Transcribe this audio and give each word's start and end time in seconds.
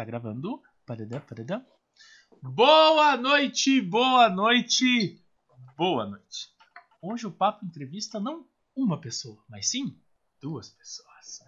Está 0.00 0.10
gravando. 0.10 0.62
Paradã, 0.86 1.20
paradã. 1.20 1.62
Boa 2.40 3.18
noite, 3.18 3.82
boa 3.82 4.30
noite, 4.30 5.22
boa 5.76 6.06
noite. 6.06 6.48
Hoje 7.02 7.26
o 7.26 7.30
Papo 7.30 7.66
entrevista 7.66 8.18
não 8.18 8.48
uma 8.74 8.98
pessoa, 8.98 9.44
mas 9.46 9.68
sim 9.68 10.00
duas 10.40 10.70
pessoas. 10.70 11.40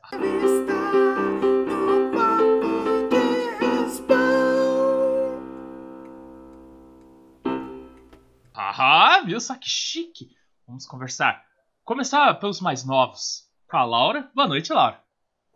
Ah, 8.54 9.22
viu 9.24 9.40
só 9.40 9.56
que 9.56 9.70
chique? 9.70 10.36
Vamos 10.66 10.84
conversar. 10.84 11.42
Começar 11.84 12.34
pelos 12.34 12.60
mais 12.60 12.84
novos. 12.84 13.50
Com 13.66 13.78
a 13.78 13.84
Laura. 13.86 14.30
Boa 14.34 14.46
noite, 14.46 14.74
Laura. 14.74 15.02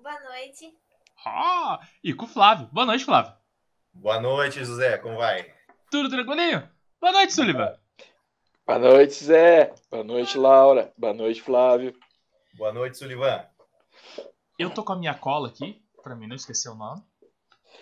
Boa 0.01 0.19
noite. 0.31 0.86
Ah, 1.29 1.80
e 2.04 2.14
com 2.14 2.24
o 2.24 2.29
Flávio. 2.29 2.68
Boa 2.70 2.86
noite, 2.86 3.04
Flávio. 3.04 3.32
Boa 3.93 4.21
noite, 4.21 4.64
José. 4.64 4.96
Como 4.98 5.17
vai? 5.17 5.53
Tudo 5.90 6.08
tranquilinho? 6.08 6.68
Boa 7.00 7.12
noite, 7.12 7.34
Sullivan. 7.34 7.75
Boa 8.64 8.79
noite, 8.79 9.25
Zé. 9.25 9.75
Boa 9.90 10.04
noite, 10.04 10.39
Laura. 10.39 10.93
Boa 10.96 11.12
noite, 11.12 11.43
Flávio. 11.43 11.93
Boa 12.57 12.72
noite, 12.72 12.96
Sullivan. 12.96 13.44
Eu 14.57 14.70
tô 14.70 14.84
com 14.84 14.93
a 14.93 14.96
minha 14.96 15.14
cola 15.14 15.48
aqui, 15.48 15.82
pra 16.00 16.14
mim 16.14 16.29
não 16.29 16.36
esquecer 16.36 16.68
o 16.68 16.76
nome. 16.76 17.03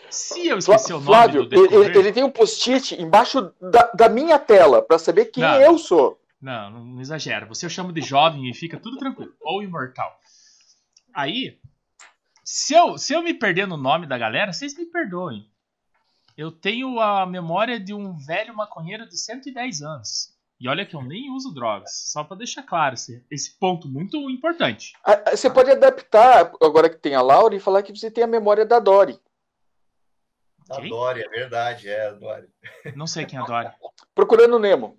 Se 0.08 0.46
eu 0.46 0.56
esquecer 0.56 0.94
o 0.94 0.96
nome 0.96 1.06
Flávio, 1.06 1.42
do 1.42 1.48
decorrer... 1.50 1.90
ele, 1.90 1.98
ele 1.98 2.12
tem 2.12 2.24
um 2.24 2.30
post-it 2.30 2.94
embaixo 2.94 3.52
da, 3.60 3.90
da 3.92 4.08
minha 4.08 4.38
tela 4.38 4.80
pra 4.80 4.98
saber 4.98 5.26
quem 5.26 5.42
Não. 5.44 5.60
eu 5.60 5.76
sou. 5.76 6.18
Não, 6.40 6.70
não, 6.70 6.82
não 6.82 7.00
exagera. 7.02 7.44
Você 7.44 7.66
eu 7.66 7.70
chamo 7.70 7.92
de 7.92 8.00
jovem 8.00 8.48
e 8.48 8.54
fica 8.54 8.80
tudo 8.80 8.96
tranquilo. 8.96 9.34
Ou 9.42 9.62
imortal. 9.62 10.18
Aí, 11.12 11.58
se 12.44 12.74
eu, 12.74 12.98
se 12.98 13.14
eu 13.14 13.22
me 13.22 13.34
perder 13.34 13.66
no 13.66 13.76
nome 13.76 14.06
da 14.06 14.18
galera, 14.18 14.52
vocês 14.52 14.76
me 14.76 14.86
perdoem. 14.86 15.50
Eu 16.36 16.50
tenho 16.50 17.00
a 17.00 17.24
memória 17.24 17.78
de 17.78 17.94
um 17.94 18.16
velho 18.16 18.54
maconheiro 18.54 19.08
de 19.08 19.16
110 19.16 19.82
anos. 19.82 20.34
E 20.60 20.68
olha 20.68 20.86
que 20.86 20.94
eu 20.94 21.02
nem 21.02 21.30
uso 21.30 21.52
drogas. 21.52 21.90
Só 22.06 22.24
pra 22.24 22.36
deixar 22.36 22.62
claro 22.62 22.94
esse, 22.94 23.24
esse 23.30 23.58
ponto 23.58 23.88
muito 23.88 24.16
importante. 24.30 24.92
Ah, 25.04 25.22
ah, 25.26 25.36
Você 25.36 25.50
pode 25.50 25.70
adaptar, 25.70 26.52
agora 26.62 26.88
que 26.88 26.96
tem 26.96 27.14
a 27.14 27.22
Laura, 27.22 27.54
e 27.54 27.60
falar 27.60 27.82
que 27.82 27.94
você 27.94 28.10
tem 28.10 28.24
a 28.24 28.28
memória 28.28 28.64
da 28.64 28.78
Dory. 28.78 29.18
A 30.70 30.80
Quem? 30.80 30.88
Dory, 30.88 31.22
é 31.22 31.28
verdade, 31.28 31.88
é 31.88 32.08
a 32.08 32.12
Dory. 32.12 32.48
Não 32.96 33.06
sei 33.06 33.26
quem 33.26 33.38
adora. 33.38 33.74
Procurando 34.14 34.56
o 34.56 34.58
Nemo. 34.58 34.98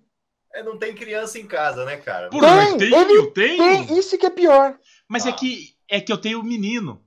É, 0.54 0.62
não 0.62 0.78
tem 0.78 0.94
criança 0.94 1.38
em 1.38 1.46
casa, 1.46 1.84
né, 1.84 1.96
cara? 1.98 2.30
Por 2.30 2.40
Tem, 2.40 2.78
tenho, 2.78 2.96
ele 2.96 3.26
tenho. 3.32 3.58
Tem, 3.58 3.98
isso 3.98 4.16
que 4.16 4.24
é 4.24 4.30
pior. 4.30 4.78
Mas 5.08 5.26
é 5.26 5.32
que, 5.32 5.76
é 5.88 6.00
que 6.00 6.10
eu 6.10 6.18
tenho 6.18 6.42
menino. 6.42 7.05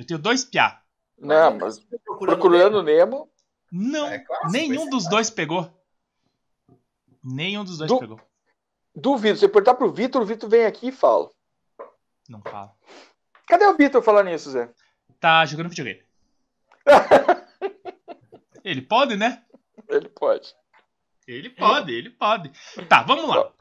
Eu 0.00 0.06
tenho 0.06 0.18
dois 0.18 0.44
piá. 0.46 0.80
Não, 1.18 1.58
mas 1.58 1.78
procurando, 1.78 2.38
procurando 2.38 2.74
o 2.78 2.82
Nemo. 2.82 3.30
Não, 3.70 4.06
É 4.06 4.18
clássico, 4.18 4.50
nenhum 4.50 4.88
dos 4.88 5.06
dois 5.08 5.28
pegou. 5.28 5.70
Nenhum 7.22 7.62
dos 7.62 7.76
dois 7.76 7.90
Do- 7.90 7.98
pegou. 7.98 8.20
Duvido. 8.96 9.34
Se 9.36 9.40
você 9.40 9.48
perguntar 9.48 9.74
pro 9.74 9.92
Vitor, 9.92 10.22
o 10.22 10.24
Vitor 10.24 10.48
vem 10.48 10.64
aqui 10.64 10.88
e 10.88 10.92
fala. 10.92 11.30
Não 12.28 12.40
fala. 12.40 12.74
Cadê 13.46 13.66
o 13.66 13.76
Vitor 13.76 14.02
falando 14.02 14.28
nisso, 14.28 14.50
Zé? 14.50 14.72
Tá 15.20 15.44
jogando 15.44 15.68
videogame. 15.68 16.02
Ele 18.64 18.80
pode, 18.80 19.16
né? 19.16 19.44
Ele 19.88 20.08
pode. 20.08 20.54
Ele 21.26 21.50
pode, 21.50 21.92
ele 21.92 22.10
pode. 22.10 22.50
Tá, 22.88 23.02
vamos 23.02 23.28
lá. 23.28 23.52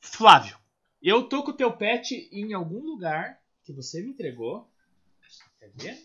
Flávio, 0.00 0.58
eu 1.00 1.28
tô 1.28 1.42
com 1.42 1.50
o 1.52 1.56
teu 1.56 1.72
pet 1.72 2.28
em 2.32 2.52
algum 2.52 2.80
lugar 2.84 3.40
que 3.66 3.72
você 3.72 4.00
me 4.00 4.10
entregou. 4.10 4.70
Quer 5.58 5.70
ver? 5.74 5.98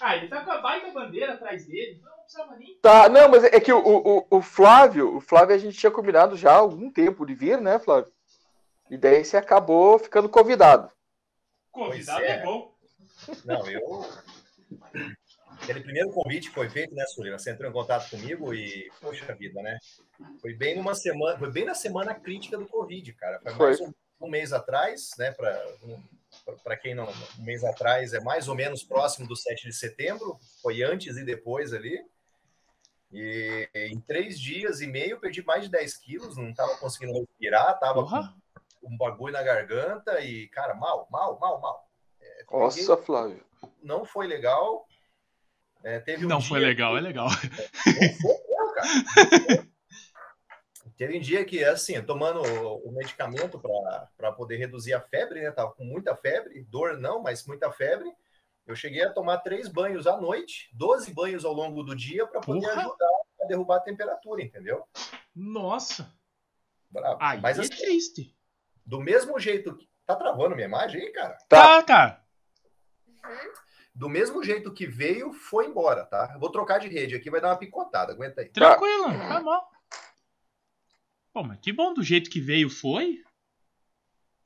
Ah, 0.00 0.16
ele 0.16 0.28
tá 0.28 0.44
com 0.44 0.52
a 0.52 0.60
baita 0.60 0.92
bandeira 0.92 1.32
atrás 1.32 1.66
dele, 1.66 1.96
então 1.98 2.10
não 2.10 2.22
precisava 2.22 2.56
nem. 2.56 2.78
Tá, 2.80 3.08
não, 3.08 3.28
mas 3.28 3.42
é 3.42 3.58
que 3.58 3.72
o, 3.72 3.80
o, 3.80 4.26
o 4.30 4.42
Flávio, 4.42 5.16
o 5.16 5.20
Flávio 5.20 5.56
a 5.56 5.58
gente 5.58 5.78
tinha 5.78 5.90
combinado 5.90 6.36
já 6.36 6.52
há 6.52 6.56
algum 6.56 6.92
tempo 6.92 7.26
de 7.26 7.34
vir, 7.34 7.60
né, 7.60 7.78
Flávio? 7.78 8.12
E 8.90 8.96
daí 8.96 9.24
você 9.24 9.36
acabou 9.36 9.98
ficando 9.98 10.28
convidado. 10.28 10.92
Convidado 11.72 12.22
é. 12.22 12.30
é. 12.30 12.42
bom. 12.44 12.74
Não, 13.44 13.68
eu. 13.68 14.06
Aquele 15.62 15.80
primeiro 15.80 16.12
convite 16.12 16.48
que 16.48 16.54
foi 16.54 16.68
feito, 16.68 16.94
né, 16.94 17.04
Sullivan? 17.06 17.38
Você 17.38 17.50
entrou 17.50 17.68
em 17.68 17.72
contato 17.72 18.08
comigo 18.10 18.54
e, 18.54 18.90
poxa 19.00 19.34
vida, 19.34 19.60
né? 19.60 19.78
Foi 20.40 20.54
bem 20.54 20.76
numa 20.76 20.94
semana, 20.94 21.36
foi 21.38 21.50
bem 21.50 21.64
na 21.64 21.74
semana 21.74 22.14
crítica 22.14 22.56
do 22.56 22.66
Covid, 22.66 23.12
cara. 23.14 23.40
Foi, 23.40 23.52
Foi. 23.54 23.66
mais 23.66 23.80
um, 23.80 23.92
um 24.20 24.30
mês 24.30 24.52
atrás, 24.52 25.10
né? 25.18 25.34
Para 26.62 26.76
quem 26.76 26.94
não. 26.94 27.08
Um 27.38 27.42
mês 27.42 27.64
atrás 27.64 28.12
é 28.12 28.20
mais 28.20 28.48
ou 28.48 28.54
menos 28.54 28.82
próximo 28.82 29.26
do 29.26 29.36
7 29.36 29.66
de 29.66 29.72
setembro, 29.74 30.38
foi 30.62 30.82
antes 30.82 31.16
e 31.16 31.24
depois 31.24 31.72
ali. 31.72 31.98
E 33.12 33.68
em 33.74 34.00
três 34.00 34.38
dias 34.38 34.80
e 34.80 34.86
meio 34.86 35.12
eu 35.12 35.20
perdi 35.20 35.42
mais 35.42 35.64
de 35.64 35.70
10 35.70 35.96
quilos, 35.96 36.36
não 36.36 36.50
estava 36.50 36.76
conseguindo 36.76 37.18
respirar, 37.18 37.78
tava 37.78 38.02
Porra. 38.02 38.34
com 38.80 38.92
um 38.92 38.96
bagulho 38.96 39.32
na 39.32 39.42
garganta 39.42 40.20
e, 40.20 40.48
cara, 40.48 40.74
mal, 40.74 41.08
mal, 41.10 41.38
mal, 41.38 41.60
mal. 41.60 41.88
Nossa, 42.50 42.96
Flávio. 42.96 43.44
Não 43.82 44.04
foi 44.04 44.26
legal. 44.26 44.86
É, 45.82 46.00
teve 46.00 46.24
um 46.26 46.28
Não 46.28 46.38
dia 46.38 46.48
foi 46.48 46.60
legal, 46.60 46.96
é 46.96 47.00
legal. 47.00 47.28
não 47.28 47.34
foi 48.14 48.74
cara. 48.74 49.68
Teve 50.98 51.16
um 51.16 51.20
dia 51.20 51.44
que, 51.44 51.64
assim, 51.64 52.02
tomando 52.02 52.42
o 52.42 52.90
medicamento 52.90 53.58
para 54.16 54.32
poder 54.32 54.56
reduzir 54.56 54.92
a 54.94 55.00
febre, 55.00 55.40
né? 55.42 55.50
Tava 55.52 55.72
com 55.72 55.84
muita 55.84 56.14
febre, 56.16 56.64
dor 56.64 56.98
não, 56.98 57.22
mas 57.22 57.46
muita 57.46 57.70
febre. 57.70 58.12
Eu 58.66 58.74
cheguei 58.74 59.02
a 59.04 59.12
tomar 59.12 59.38
três 59.38 59.68
banhos 59.68 60.06
à 60.08 60.16
noite, 60.20 60.68
12 60.74 61.14
banhos 61.14 61.44
ao 61.44 61.52
longo 61.54 61.82
do 61.84 61.94
dia 61.94 62.26
para 62.26 62.40
poder 62.40 62.66
Porra. 62.66 62.80
ajudar 62.80 63.10
a 63.40 63.44
derrubar 63.46 63.76
a 63.76 63.80
temperatura, 63.80 64.42
entendeu? 64.42 64.84
Nossa. 65.34 66.12
Bravo. 66.90 67.16
Aí 67.20 67.40
mas 67.40 67.58
é 67.58 67.60
assim, 67.62 67.70
triste. 67.70 68.36
do 68.84 69.00
mesmo 69.00 69.38
jeito 69.38 69.74
que. 69.76 69.88
Tá 70.04 70.16
travando 70.16 70.54
minha 70.56 70.66
imagem 70.66 71.02
aí, 71.02 71.12
cara? 71.12 71.36
Tá, 71.48 71.82
Tá. 71.82 71.82
tá. 71.82 72.24
Do 73.94 74.08
mesmo 74.08 74.42
jeito 74.42 74.72
que 74.72 74.86
veio, 74.86 75.32
foi 75.34 75.66
embora, 75.66 76.06
tá? 76.06 76.30
Eu 76.34 76.40
Vou 76.40 76.50
trocar 76.50 76.78
de 76.78 76.88
rede 76.88 77.14
aqui, 77.14 77.28
vai 77.30 77.40
dar 77.40 77.48
uma 77.48 77.56
picotada, 77.58 78.12
aguenta 78.12 78.40
aí. 78.40 78.48
Tranquilo, 78.48 79.04
tá 79.10 79.40
bom. 79.40 79.60
Pô, 81.38 81.44
mas 81.44 81.60
que 81.60 81.72
bom 81.72 81.94
do 81.94 82.02
jeito 82.02 82.30
que 82.30 82.40
veio 82.40 82.68
foi. 82.68 83.22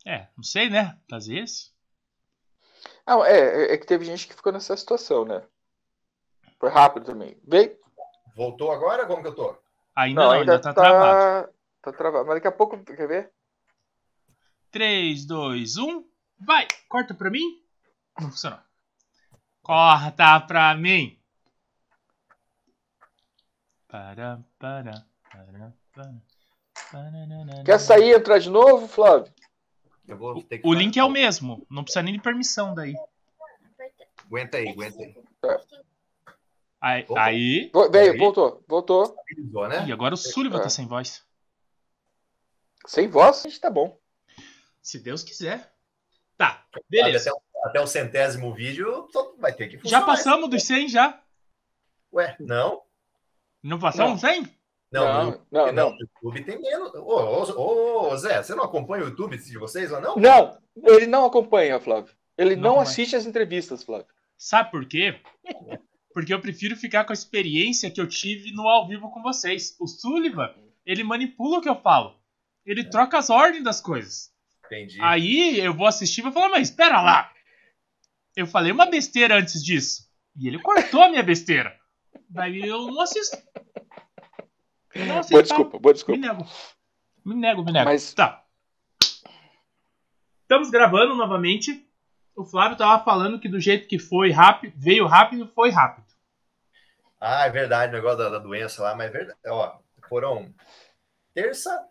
É, 0.04 0.28
não 0.36 0.44
sei, 0.44 0.69
né? 0.69 1.00
Às 1.10 1.26
vezes. 1.26 1.75
Não, 3.06 3.25
é, 3.25 3.72
é 3.72 3.78
que 3.78 3.86
teve 3.86 4.04
gente 4.04 4.28
que 4.28 4.34
ficou 4.34 4.53
nessa 4.53 4.76
situação, 4.76 5.25
né? 5.25 5.42
Foi 6.60 6.69
rápido 6.69 7.06
também. 7.06 7.34
Veio. 7.48 7.75
Voltou 8.36 8.70
agora? 8.70 9.06
Como 9.06 9.22
que 9.22 9.28
eu 9.28 9.34
tô? 9.34 9.56
Ainda 9.97 10.20
não, 10.20 10.30
ainda, 10.32 10.60
tá, 10.60 10.75
travado. 10.75 11.48
Tá 11.80 11.92
travado. 11.94 12.26
Mas 12.26 12.34
daqui 12.34 12.48
a 12.48 12.53
pouco, 12.53 12.84
quer 12.84 13.09
ver? 13.09 13.32
3, 14.70 15.24
2, 15.24 15.78
1. 15.78 16.04
Vai! 16.41 16.69
Corta 16.91 17.14
pra 17.14 17.30
mim. 17.30 17.64
Não 18.20 18.30
funcionou. 18.30 18.60
Corta 19.62 20.41
pra 20.41 20.74
mim. 20.74 21.19
Para, 23.88 24.44
para, 24.59 25.06
para, 25.30 25.72
para. 25.94 26.31
Quer 27.64 27.78
sair 27.78 28.10
e 28.10 28.14
entrar 28.14 28.38
de 28.38 28.50
novo, 28.50 28.86
Flávio? 28.88 29.32
O 30.64 30.75
link 30.75 30.98
é 30.98 31.04
o 31.04 31.08
mesmo. 31.10 31.66
Não 31.70 31.82
precisa 31.84 32.03
nem 32.03 32.14
de 32.14 32.20
permissão 32.20 32.75
daí. 32.75 32.94
Aguenta 34.26 34.56
aí, 34.58 34.69
aguenta 34.69 34.98
aí. 35.03 35.14
Aí. 36.80 37.04
Opa. 37.08 37.22
aí. 37.22 37.70
Vo- 37.72 37.91
Veio, 37.91 38.12
Aí. 38.12 38.19
voltou, 38.19 38.64
voltou. 38.66 39.04
Stabilizou, 39.06 39.69
né? 39.69 39.78
Agora 39.92 40.14
o 40.14 40.16
Sullivan 40.16 40.58
É. 40.58 40.62
tá 40.62 40.69
sem 40.69 40.86
voz. 40.86 41.25
Sem 42.86 43.09
voz, 43.09 43.44
a 43.44 43.48
gente 43.48 43.60
tá 43.60 43.70
bom. 43.70 43.97
Se 44.82 44.98
Deus 44.98 45.22
quiser. 45.22 45.72
Tá, 46.36 46.66
beleza. 46.91 47.30
Até, 47.30 47.38
o- 47.38 47.66
até 47.69 47.80
o 47.80 47.86
centésimo 47.86 48.53
vídeo 48.53 49.09
só 49.12 49.32
vai 49.38 49.53
ter 49.53 49.69
que 49.69 49.76
Já 49.76 49.80
funcionar. 49.82 50.06
passamos 50.06 50.50
dos 50.50 50.65
100 50.65 50.88
já. 50.88 51.22
Ué, 52.12 52.36
não. 52.41 52.83
Não 53.62 53.78
passamos 53.78 54.21
100? 54.21 54.42
Não, 54.92 55.24
Não, 55.24 55.42
não, 55.50 55.72
não, 55.72 55.97
YouTube 55.98 56.44
tem 56.44 56.60
menos. 56.60 56.92
Ô, 56.94 56.98
ô, 56.98 57.42
ô, 57.53 58.12
ô, 58.12 58.16
Zé, 58.16 58.42
você 58.42 58.54
não 58.54 58.65
acompanha 58.65 59.04
o 59.04 59.09
YouTube 59.09 59.39
de 59.39 59.59
vocês 59.59 59.91
ou 59.91 60.00
não? 60.00 60.16
Não, 60.16 60.59
ele 60.77 61.06
não 61.06 61.24
acompanha, 61.24 61.80
Flávio. 61.80 62.15
Ele 62.36 62.56
Não 62.56 62.74
não, 62.74 62.80
assiste 62.80 63.16
as 63.16 63.27
entrevistas, 63.27 63.83
Flávio. 63.83 64.06
Sabe 64.36 64.71
por 64.71 64.84
quê? 64.86 65.21
Porque 66.12 66.34
eu 66.34 66.41
prefiro 66.41 66.77
ficar 66.77 67.04
com 67.04 67.12
a 67.12 67.15
experiência 67.15 67.91
que 67.91 68.00
eu 68.00 68.06
tive 68.06 68.53
no 68.53 68.68
ao 68.68 68.86
vivo 68.86 69.10
com 69.10 69.22
vocês. 69.22 69.77
O 69.80 69.86
Sullivan, 69.86 70.50
ele 70.84 71.04
manipula 71.04 71.59
o 71.59 71.60
que 71.60 71.68
eu 71.68 71.80
falo. 71.80 72.15
Ele 72.66 72.84
troca 72.84 73.18
as 73.18 73.30
ordens 73.30 73.65
das 73.65 73.80
coisas. 73.80 74.30
Entendi. 74.66 74.98
Aí 75.00 75.59
eu 75.59 75.74
vou 75.74 75.86
assistir 75.86 76.21
e 76.21 76.24
vou 76.24 76.33
falar, 76.33 76.48
mas 76.48 76.68
espera 76.68 77.00
lá. 77.00 77.30
Eu 78.36 78.47
falei 78.47 78.72
uma 78.72 78.86
besteira 78.86 79.38
antes 79.38 79.62
disso. 79.62 80.09
E 80.36 80.48
ele 80.48 80.60
cortou 80.60 81.03
a 81.03 81.09
minha 81.09 81.22
besteira. 81.22 81.74
Daí 82.28 82.60
eu 82.60 82.86
não 82.86 83.00
assisto. 83.00 83.36
Não. 84.94 85.21
Boa 85.22 85.42
desculpa, 85.42 85.78
boa 85.78 85.92
Me 85.92 85.94
desculpa. 85.94 86.21
nego. 86.21 86.47
Me 87.24 87.34
nego, 87.34 87.65
me 87.65 87.72
nego. 87.72 87.84
Mas- 87.86 88.12
Tá. 88.15 88.44
Estamos 90.42 90.71
gravando 90.71 91.15
novamente. 91.15 91.86
o 92.34 92.44
Flávio 92.44 92.77
tava 92.78 93.03
falando 93.04 93.39
que 93.39 93.48
do 93.48 93.60
jeito 93.60 93.86
que 93.86 93.98
foi 93.98 94.30
rápido, 94.30 94.72
veio 94.77 95.06
rápido, 95.06 95.47
foi 95.48 95.71
rápido. 95.71 96.06
Ah, 97.21 97.47
é 97.47 97.50
verdade, 97.50 97.92
o 97.92 97.97
negócio 97.97 98.18
da, 98.18 98.30
da 98.30 98.39
doença 98.39 98.83
lá, 98.83 98.94
mas 98.94 99.09
é 99.09 99.10
verdade. 99.10 99.39
Ó, 99.47 99.78
foram 100.09 100.53
terça, 101.34 101.86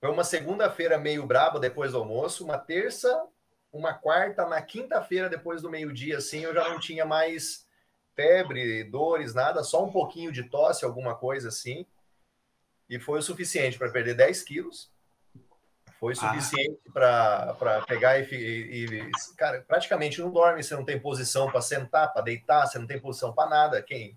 foi 0.00 0.10
uma 0.10 0.24
segunda-feira 0.24 0.96
meio 0.98 1.26
braba 1.26 1.58
depois 1.60 1.92
do 1.92 1.98
almoço, 1.98 2.44
uma 2.44 2.56
terça, 2.58 3.26
uma 3.72 3.92
quarta, 3.92 4.46
na 4.46 4.62
quinta-feira 4.62 5.28
depois 5.28 5.60
do 5.62 5.68
meio-dia, 5.70 6.18
assim, 6.18 6.40
eu 6.40 6.54
já 6.54 6.68
não 6.68 6.78
tinha 6.80 7.04
mais 7.04 7.66
febre, 8.14 8.84
dores, 8.84 9.34
nada, 9.34 9.62
só 9.62 9.84
um 9.84 9.90
pouquinho 9.92 10.32
de 10.32 10.44
tosse, 10.44 10.84
alguma 10.84 11.14
coisa 11.16 11.48
assim. 11.48 11.84
E 12.88 12.98
foi 12.98 13.18
o 13.18 13.22
suficiente 13.22 13.78
para 13.78 13.90
perder 13.90 14.14
10 14.14 14.42
quilos. 14.42 14.90
Foi 15.98 16.14
suficiente 16.14 16.78
ah. 16.88 17.54
para 17.58 17.82
pegar 17.86 18.18
e, 18.18 18.24
e, 18.24 19.10
Cara, 19.36 19.64
praticamente 19.66 20.20
não 20.20 20.30
dorme, 20.30 20.62
você 20.62 20.74
não 20.74 20.84
tem 20.84 21.00
posição 21.00 21.50
para 21.50 21.62
sentar, 21.62 22.12
para 22.12 22.22
deitar, 22.22 22.66
você 22.66 22.78
não 22.78 22.86
tem 22.86 23.00
posição 23.00 23.32
para 23.32 23.48
nada. 23.48 23.82
Quem? 23.82 24.14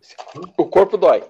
O 0.58 0.68
corpo 0.68 0.98
dói. 0.98 1.24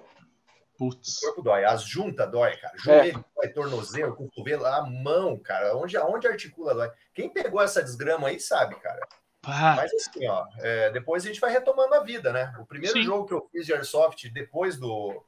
Putz. 0.76 1.18
O 1.18 1.26
corpo 1.26 1.42
dói, 1.42 1.64
as 1.64 1.84
juntas 1.84 2.30
dói, 2.30 2.56
cara. 2.56 2.74
Joelho 2.78 3.20
é. 3.20 3.42
dói, 3.42 3.52
tornozelo, 3.52 4.16
cotovelo, 4.16 4.66
a 4.66 4.84
mão, 4.84 5.38
cara. 5.38 5.76
Onde, 5.76 5.96
onde 5.98 6.26
articula 6.26 6.74
dói. 6.74 6.90
Quem 7.14 7.32
pegou 7.32 7.62
essa 7.62 7.82
desgrama 7.82 8.28
aí 8.28 8.40
sabe, 8.40 8.74
cara. 8.80 9.00
Ah. 9.44 9.76
Mas 9.76 9.92
assim, 9.94 10.26
ó, 10.26 10.46
é, 10.58 10.90
depois 10.90 11.24
a 11.24 11.28
gente 11.28 11.40
vai 11.40 11.52
retomando 11.52 11.94
a 11.94 12.02
vida, 12.02 12.32
né? 12.32 12.52
O 12.58 12.66
primeiro 12.66 12.98
Sim. 12.98 13.04
jogo 13.04 13.26
que 13.26 13.32
eu 13.32 13.48
fiz 13.52 13.64
de 13.64 13.72
Airsoft 13.72 14.28
depois 14.30 14.76
do, 14.76 15.24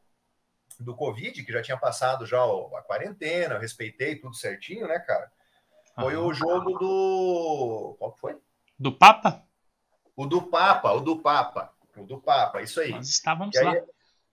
do 0.82 0.94
Covid, 0.94 1.44
que 1.44 1.52
já 1.52 1.62
tinha 1.62 1.76
passado 1.76 2.26
já 2.26 2.43
a 2.43 2.82
quarentena, 2.82 3.55
eu 3.55 3.61
respeitei 3.61 4.17
tudo 4.17 4.34
certinho, 4.34 4.87
né, 4.87 4.99
cara? 4.99 5.31
Foi 5.94 6.17
o 6.17 6.32
jogo 6.32 6.79
do. 6.79 7.96
Qual 7.99 8.17
foi? 8.17 8.37
Do 8.79 8.93
Papa? 8.93 9.43
O 10.17 10.26
do 10.26 10.43
Papa, 10.43 10.93
o 10.93 11.00
do 11.00 11.19
Papa. 11.19 11.73
O 11.96 12.05
do 12.05 12.19
Papa, 12.20 12.62
isso 12.62 12.81
aí. 12.81 12.90
Nós 12.90 13.08
estávamos 13.08 13.56
aí... 13.56 13.64
lá. 13.64 13.75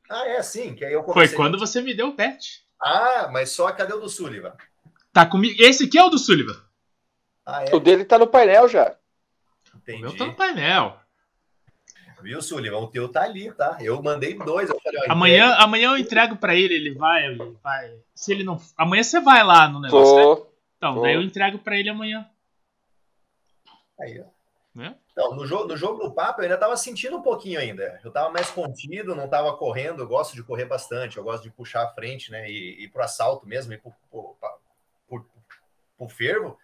Ah, 0.10 0.28
é 0.28 0.38
assim, 0.38 0.74
que 0.74 0.84
aí 0.84 0.94
eu 0.94 1.04
comecei... 1.04 1.28
Foi 1.28 1.38
quando 1.38 1.60
você 1.60 1.81
me 1.81 1.94
deu 1.94 2.07
o 2.07 2.16
pet. 2.16 2.66
Ah, 2.81 3.30
mas 3.31 3.51
só 3.51 3.72
cadê 3.72 3.94
o 3.94 4.00
do 4.00 4.10
Sullivan? 4.10 4.56
Tá 5.13 5.25
comigo. 5.25 5.62
Esse 5.62 5.86
aqui 5.86 6.00
é 6.00 6.04
o 6.04 6.10
do 6.10 6.18
Sullivan. 6.18 6.60
Ah, 7.46 7.66
é? 7.66 7.75
O 7.75 7.80
dele 7.80 8.06
tá 8.06 8.18
no 8.18 8.25
painel 8.25 8.68
já. 8.68 8.96
Entendi. 9.75 10.00
O 10.00 10.10
meu 10.10 10.18
tá 10.18 10.25
no 10.25 10.36
painel. 10.36 11.00
Viu, 12.21 12.42
Sullivan? 12.42 12.77
O 12.80 12.88
teu 12.88 13.10
tá 13.10 13.24
ali, 13.24 13.51
tá? 13.51 13.77
Eu 13.81 14.01
mandei 14.01 14.33
dois. 14.38 14.69
Eu 14.69 14.80
falei, 14.81 15.01
ó, 15.07 15.12
amanhã, 15.12 15.45
entrega. 15.45 15.63
amanhã 15.63 15.89
eu 15.92 15.98
entrego 15.98 16.36
pra 16.36 16.56
ele, 16.56 16.74
ele 16.74 16.94
vai, 16.94 17.25
ele 17.25 17.57
vai. 17.63 17.98
Se 18.13 18.31
ele 18.31 18.44
não. 18.44 18.60
Amanhã 18.77 19.04
você 19.04 19.19
vai 19.19 19.44
lá 19.44 19.68
no 19.68 19.81
negócio, 19.81 20.16
né? 20.16 20.48
Então, 20.77 20.95
Tô. 20.95 21.01
daí 21.01 21.16
eu 21.16 21.21
entrego 21.21 21.60
pra 21.60 21.77
ele 21.77 21.89
amanhã. 21.89 22.30
Aí, 24.00 24.21
ó. 24.21 24.39
É? 24.81 24.95
Então, 25.12 25.36
no 25.36 25.45
jogo, 25.45 25.68
no 25.68 25.75
jogo 25.75 26.01
do 26.01 26.13
Papa, 26.13 26.39
eu 26.39 26.44
ainda 26.44 26.57
tava 26.57 26.77
sentindo 26.77 27.18
um 27.18 27.21
pouquinho 27.21 27.60
ainda. 27.60 28.00
Eu 28.04 28.12
tava 28.12 28.30
mais 28.30 28.50
contido, 28.50 29.15
não 29.15 29.27
tava 29.27 29.57
correndo. 29.57 30.01
Eu 30.01 30.07
gosto 30.07 30.33
de 30.36 30.44
correr 30.44 30.65
bastante, 30.65 31.18
eu 31.18 31.24
gosto 31.24 31.44
de 31.44 31.51
puxar 31.51 31.83
a 31.83 31.94
frente, 31.94 32.31
né? 32.31 32.50
E 32.50 32.83
ir 32.83 32.88
pro 32.89 33.04
assalto 33.04 33.45
mesmo, 33.45 33.74
ir 33.74 33.81
pro, 33.81 33.92
pro, 34.10 34.38
pro, 35.10 35.25
pro 35.98 36.10
fervo. 36.10 36.57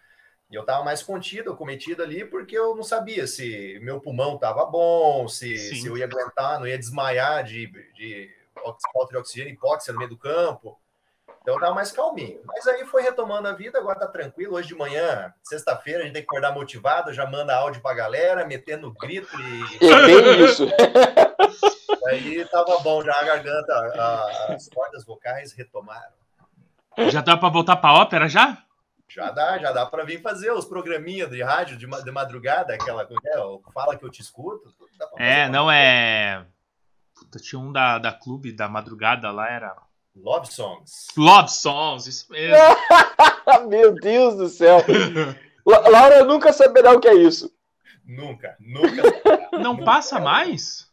E 0.50 0.56
eu 0.56 0.62
estava 0.62 0.84
mais 0.84 1.02
contido, 1.02 1.56
cometido 1.56 2.04
ali, 2.04 2.24
porque 2.24 2.58
eu 2.58 2.76
não 2.76 2.84
sabia 2.84 3.26
se 3.26 3.80
meu 3.82 4.00
pulmão 4.00 4.36
estava 4.36 4.66
bom, 4.66 5.28
se, 5.28 5.58
se 5.58 5.86
eu 5.86 5.98
ia 5.98 6.06
aguentar, 6.06 6.60
não 6.60 6.68
ia 6.68 6.78
desmaiar 6.78 7.44
de, 7.44 7.68
de 7.94 8.30
falta 8.94 9.12
de 9.12 9.18
oxigênio, 9.18 9.54
hipóxia 9.54 9.92
no 9.92 10.00
meio 10.00 10.10
do 10.10 10.18
campo. 10.18 10.80
Então 11.42 11.54
eu 11.54 11.60
estava 11.60 11.76
mais 11.76 11.92
calminho. 11.92 12.42
Mas 12.44 12.66
aí 12.68 12.86
foi 12.86 13.04
retomando 13.04 13.48
a 13.48 13.54
vida, 13.54 13.78
agora 13.78 14.00
tá 14.00 14.08
tranquilo. 14.08 14.56
Hoje 14.56 14.68
de 14.68 14.76
manhã, 14.76 15.32
sexta-feira, 15.44 16.00
a 16.00 16.04
gente 16.04 16.14
tem 16.14 16.24
que 16.24 16.28
acordar 16.28 16.52
motivado, 16.52 17.14
já 17.14 17.26
manda 17.28 17.56
áudio 17.56 17.82
pra 17.82 17.94
galera, 17.94 18.48
metendo 18.48 18.92
grito 18.92 19.30
e. 19.40 19.78
É 19.86 20.06
bem 20.08 20.44
isso. 20.44 20.68
aí 22.08 22.44
tava 22.50 22.80
bom, 22.80 23.04
já 23.04 23.14
a 23.14 23.24
garganta, 23.24 23.74
a, 23.74 24.54
as 24.54 24.68
cordas 24.70 25.06
vocais 25.06 25.54
retomaram. 25.54 26.14
Já 27.10 27.22
dá 27.22 27.38
para 27.38 27.50
voltar 27.50 27.76
para 27.76 27.94
ópera 27.94 28.28
já? 28.28 28.65
Já 29.08 29.32
dá, 29.32 29.58
já 29.58 29.72
dá 29.72 29.86
para 29.86 30.04
vir 30.04 30.22
fazer 30.22 30.52
os 30.52 30.66
programinhas 30.66 31.30
de 31.30 31.42
rádio 31.42 31.78
de, 31.78 31.86
de 31.86 32.12
madrugada, 32.12 32.74
aquela 32.74 33.04
é, 33.04 33.72
fala 33.74 33.96
que 33.96 34.04
eu 34.04 34.10
te 34.10 34.22
escuto. 34.22 34.74
É, 35.18 35.48
não 35.48 35.72
é. 35.72 36.46
Puta, 37.14 37.40
tinha 37.40 37.60
um 37.60 37.72
da, 37.72 37.98
da 37.98 38.12
clube 38.12 38.52
da 38.52 38.68
madrugada 38.68 39.32
lá, 39.32 39.50
era. 39.50 39.76
Love 40.16 40.48
Songs. 40.48 41.08
Love 41.18 41.50
Songs, 41.50 42.08
isso 42.08 42.32
mesmo. 42.32 42.58
Meu 43.70 43.94
Deus 43.94 44.36
do 44.36 44.48
céu. 44.48 44.80
Laura 45.66 46.24
nunca 46.24 46.54
saberá 46.54 46.94
o 46.94 47.00
que 47.00 47.08
é 47.08 47.16
isso. 47.16 47.54
Nunca, 48.06 48.56
nunca. 48.60 49.02
Não 49.54 49.74
nunca. 49.74 49.86
passa 49.86 50.20
mais? 50.20 50.92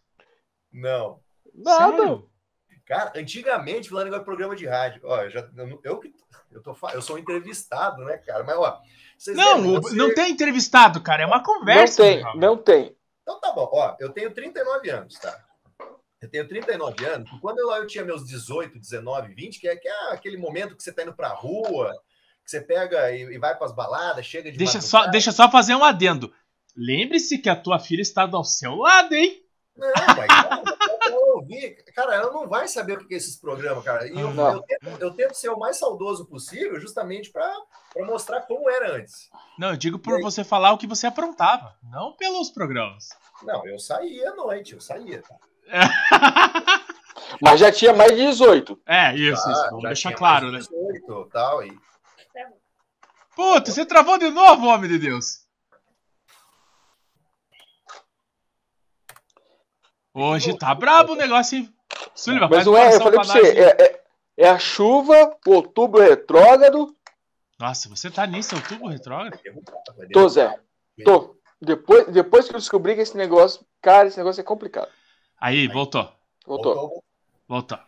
Não. 0.73 1.21
Nada. 1.55 1.97
Sério? 1.97 2.32
Cara, 2.93 3.11
antigamente, 3.17 3.89
falando 3.89 4.11
de 4.11 4.23
programa 4.23 4.55
de 4.55 4.67
rádio, 4.67 5.01
ó, 5.05 5.23
eu, 5.23 5.31
já, 5.31 5.41
eu, 5.57 5.81
eu, 5.83 6.01
eu, 6.51 6.63
tô, 6.63 6.77
eu 6.93 7.01
sou 7.01 7.19
entrevistado, 7.19 8.05
né, 8.05 8.19
cara? 8.19 8.45
Mas, 8.45 8.55
ó. 8.59 8.83
não, 9.35 9.81
você... 9.81 9.97
não 9.97 10.13
tem 10.13 10.31
entrevistado, 10.31 11.01
cara. 11.01 11.23
É 11.23 11.27
uma 11.27 11.43
conversa. 11.43 12.03
Não 12.03 12.13
tem, 12.13 12.39
não 12.39 12.57
tem. 12.59 12.97
Então 13.23 13.41
tá 13.41 13.51
bom. 13.51 13.67
Ó, 13.73 13.97
eu 13.99 14.11
tenho 14.11 14.31
39 14.31 14.91
anos, 14.91 15.15
tá? 15.15 15.43
Eu 16.21 16.29
tenho 16.29 16.47
39 16.47 17.03
anos. 17.07 17.31
Quando 17.41 17.61
eu, 17.61 17.71
eu 17.71 17.87
tinha 17.87 18.05
meus 18.05 18.27
18, 18.27 18.79
19, 18.79 19.33
20, 19.33 19.59
que 19.59 19.69
é, 19.69 19.75
que 19.75 19.89
é 19.89 20.13
aquele 20.13 20.37
momento 20.37 20.77
que 20.77 20.83
você 20.83 20.93
tá 20.93 21.03
indo 21.03 21.15
pra 21.15 21.29
rua, 21.29 21.95
que 22.45 22.51
você 22.51 22.61
pega 22.61 23.11
e, 23.11 23.23
e 23.23 23.39
vai 23.39 23.57
pras 23.57 23.73
baladas, 23.73 24.27
chega 24.27 24.53
de. 24.53 24.59
Deixa 24.59 24.83
só, 24.83 25.07
deixa 25.07 25.33
só 25.33 25.51
fazer 25.51 25.75
um 25.75 25.83
adendo. 25.83 26.31
Lembre-se 26.77 27.39
que 27.39 27.49
a 27.49 27.57
tua 27.57 27.79
filha 27.79 28.03
está 28.03 28.29
ao 28.31 28.45
seu 28.45 28.75
lado, 28.75 29.15
hein? 29.15 29.41
Não, 29.75 29.91
mas 30.15 30.82
eu 31.13 31.37
ouvi, 31.37 31.77
cara, 31.95 32.15
ela 32.15 32.33
não 32.33 32.49
vai 32.49 32.67
saber 32.69 32.99
o 32.99 33.07
que 33.07 33.15
é 33.15 33.17
esses 33.17 33.37
programas, 33.37 33.85
cara. 33.85 34.07
E 34.07 34.19
eu, 34.19 34.31
eu, 34.31 34.63
tento, 34.63 35.01
eu 35.01 35.11
tento 35.15 35.35
ser 35.35 35.51
o 35.51 35.59
mais 35.59 35.79
saudoso 35.79 36.27
possível, 36.27 36.81
justamente 36.81 37.31
para 37.31 37.51
mostrar 37.99 38.43
como 38.43 38.69
era 38.69 38.97
antes. 38.97 39.31
Não, 39.59 39.71
eu 39.71 39.77
digo 39.77 39.99
por 39.99 40.17
aí, 40.17 40.23
você 40.23 40.43
falar 40.45 40.73
o 40.73 40.79
que 40.79 40.87
você 40.87 41.07
aprontava, 41.07 41.77
não 41.83 42.13
pelos 42.17 42.51
programas. 42.51 43.11
Não, 43.43 43.67
eu 43.67 43.79
saía 43.79 44.31
à 44.31 44.35
noite, 44.35 44.75
eu 44.75 44.81
saía. 44.81 45.23
Tá? 45.23 45.37
Mas 47.41 47.61
já 47.61 47.73
tinha 47.73 47.93
mais 47.93 48.13
de 48.13 48.27
18. 48.27 48.81
É, 48.87 49.15
isso, 49.15 49.43
ah, 49.47 49.53
isso. 49.53 49.65
Vamos 49.71 49.83
deixar 49.85 50.15
claro, 50.15 50.51
né? 50.51 50.59
18, 50.59 51.29
tal, 51.33 51.65
e... 51.65 51.79
Puta, 53.35 53.71
você 53.71 53.87
travou 53.87 54.19
de 54.19 54.29
novo, 54.31 54.67
homem 54.67 54.91
de 54.91 54.99
Deus. 54.99 55.42
Hoje 60.15 60.57
tá 60.57 60.75
brabo 60.75 61.13
o 61.13 61.17
negócio, 61.17 61.59
hein? 61.59 61.75
Sullivan, 62.15 62.49
Mas 62.49 62.67
não 62.67 62.77
é, 62.77 62.95
eu 62.95 63.01
falei 63.01 63.19
pra 63.19 63.25
você, 63.25 63.59
é, 63.59 63.83
é, 63.83 64.05
é, 64.37 64.49
a 64.49 64.59
chuva, 64.59 65.37
o 65.47 65.51
outubro 65.53 66.03
retrógrado. 66.03 66.95
Nossa, 67.59 67.89
você 67.89 68.11
tá 68.11 68.27
nisso, 68.27 68.55
outubro 68.55 68.89
retrógrado? 68.89 69.39
Tô, 70.13 70.29
Zé. 70.29 70.59
Tô. 71.05 71.37
Depois, 71.61 72.07
depois 72.09 72.49
que 72.49 72.55
eu 72.55 72.59
descobri 72.59 72.95
que 72.95 73.01
esse 73.01 73.17
negócio, 73.17 73.65
cara, 73.81 74.09
esse 74.09 74.19
negócio 74.19 74.41
é 74.41 74.45
complicado. 74.45 74.91
Aí, 75.41 75.69
voltou. 75.69 76.13
Voltou. 76.47 77.03
Voltou. 77.49 77.79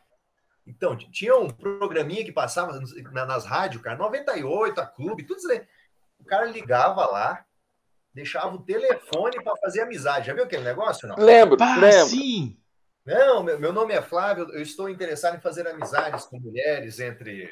Então, 0.67 0.97
tinha 0.97 1.37
um 1.37 1.51
programinha 1.51 2.25
que 2.25 2.33
passava 2.33 2.81
nas 3.13 3.45
rádios, 3.45 3.83
cara, 3.83 3.99
98, 3.99 4.81
a 4.81 4.87
clube, 4.87 5.25
tudo 5.25 5.39
isso 5.39 5.51
aí. 5.51 5.63
O 6.19 6.25
cara 6.25 6.47
ligava 6.47 7.05
lá, 7.05 7.45
deixava 8.15 8.55
o 8.55 8.63
telefone 8.63 9.43
para 9.43 9.57
fazer 9.57 9.83
amizade. 9.83 10.29
Já 10.29 10.35
viu 10.35 10.45
aquele 10.45 10.63
negócio? 10.63 11.09
Não? 11.09 11.17
Lembro, 11.17 11.57
ah, 11.61 11.77
lembro. 11.77 12.07
Sim. 12.07 12.57
Não, 13.05 13.43
meu, 13.43 13.59
meu 13.59 13.73
nome 13.73 13.93
é 13.93 14.01
Flávio, 14.01 14.49
eu 14.53 14.63
estou 14.63 14.89
interessado 14.89 15.37
em 15.37 15.41
fazer 15.41 15.67
amizades 15.67 16.25
com 16.25 16.39
mulheres 16.39 16.99
entre. 17.01 17.51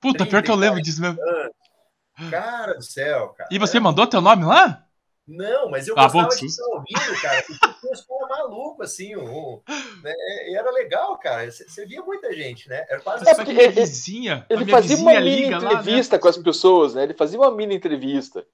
Puta, 0.00 0.26
pior 0.26 0.42
que 0.42 0.50
eu 0.50 0.56
lembro 0.56 0.82
disso 0.82 1.00
mesmo. 1.00 1.20
Anos. 1.22 2.30
Cara 2.30 2.74
do 2.74 2.82
céu, 2.82 3.28
cara. 3.28 3.48
E 3.52 3.58
você 3.58 3.78
mandou 3.78 4.06
teu 4.06 4.20
nome 4.20 4.44
lá? 4.44 4.84
Não, 5.24 5.70
mas 5.70 5.86
eu 5.86 5.94
ah, 5.96 6.04
gostava 6.04 6.28
de 6.34 6.46
estar 6.46 6.66
ouvindo, 6.68 7.20
cara, 7.20 7.42
porque 7.46 7.80
tinha 7.80 7.92
uns 7.92 8.00
caras 8.00 8.28
malucos, 8.30 8.86
assim, 8.86 9.14
um, 9.14 9.60
né? 10.02 10.14
e 10.48 10.56
era 10.56 10.70
legal, 10.70 11.18
cara, 11.18 11.48
você 11.50 11.84
via 11.84 12.00
muita 12.02 12.32
gente, 12.32 12.66
né? 12.66 12.86
Era 12.88 13.00
quase... 13.00 13.28
É 13.28 13.34
porque 13.34 13.50
ele, 13.50 13.68
vizinha, 13.68 14.46
ele 14.48 14.64
fazia 14.64 14.96
uma 14.96 15.20
mini 15.20 15.54
entrevista 15.54 16.14
lá, 16.14 16.18
né? 16.18 16.22
com 16.22 16.28
as 16.28 16.38
pessoas, 16.38 16.94
né? 16.94 17.02
Ele 17.02 17.14
fazia 17.14 17.38
uma 17.38 17.50
mini 17.54 17.76
entrevista. 17.76 18.44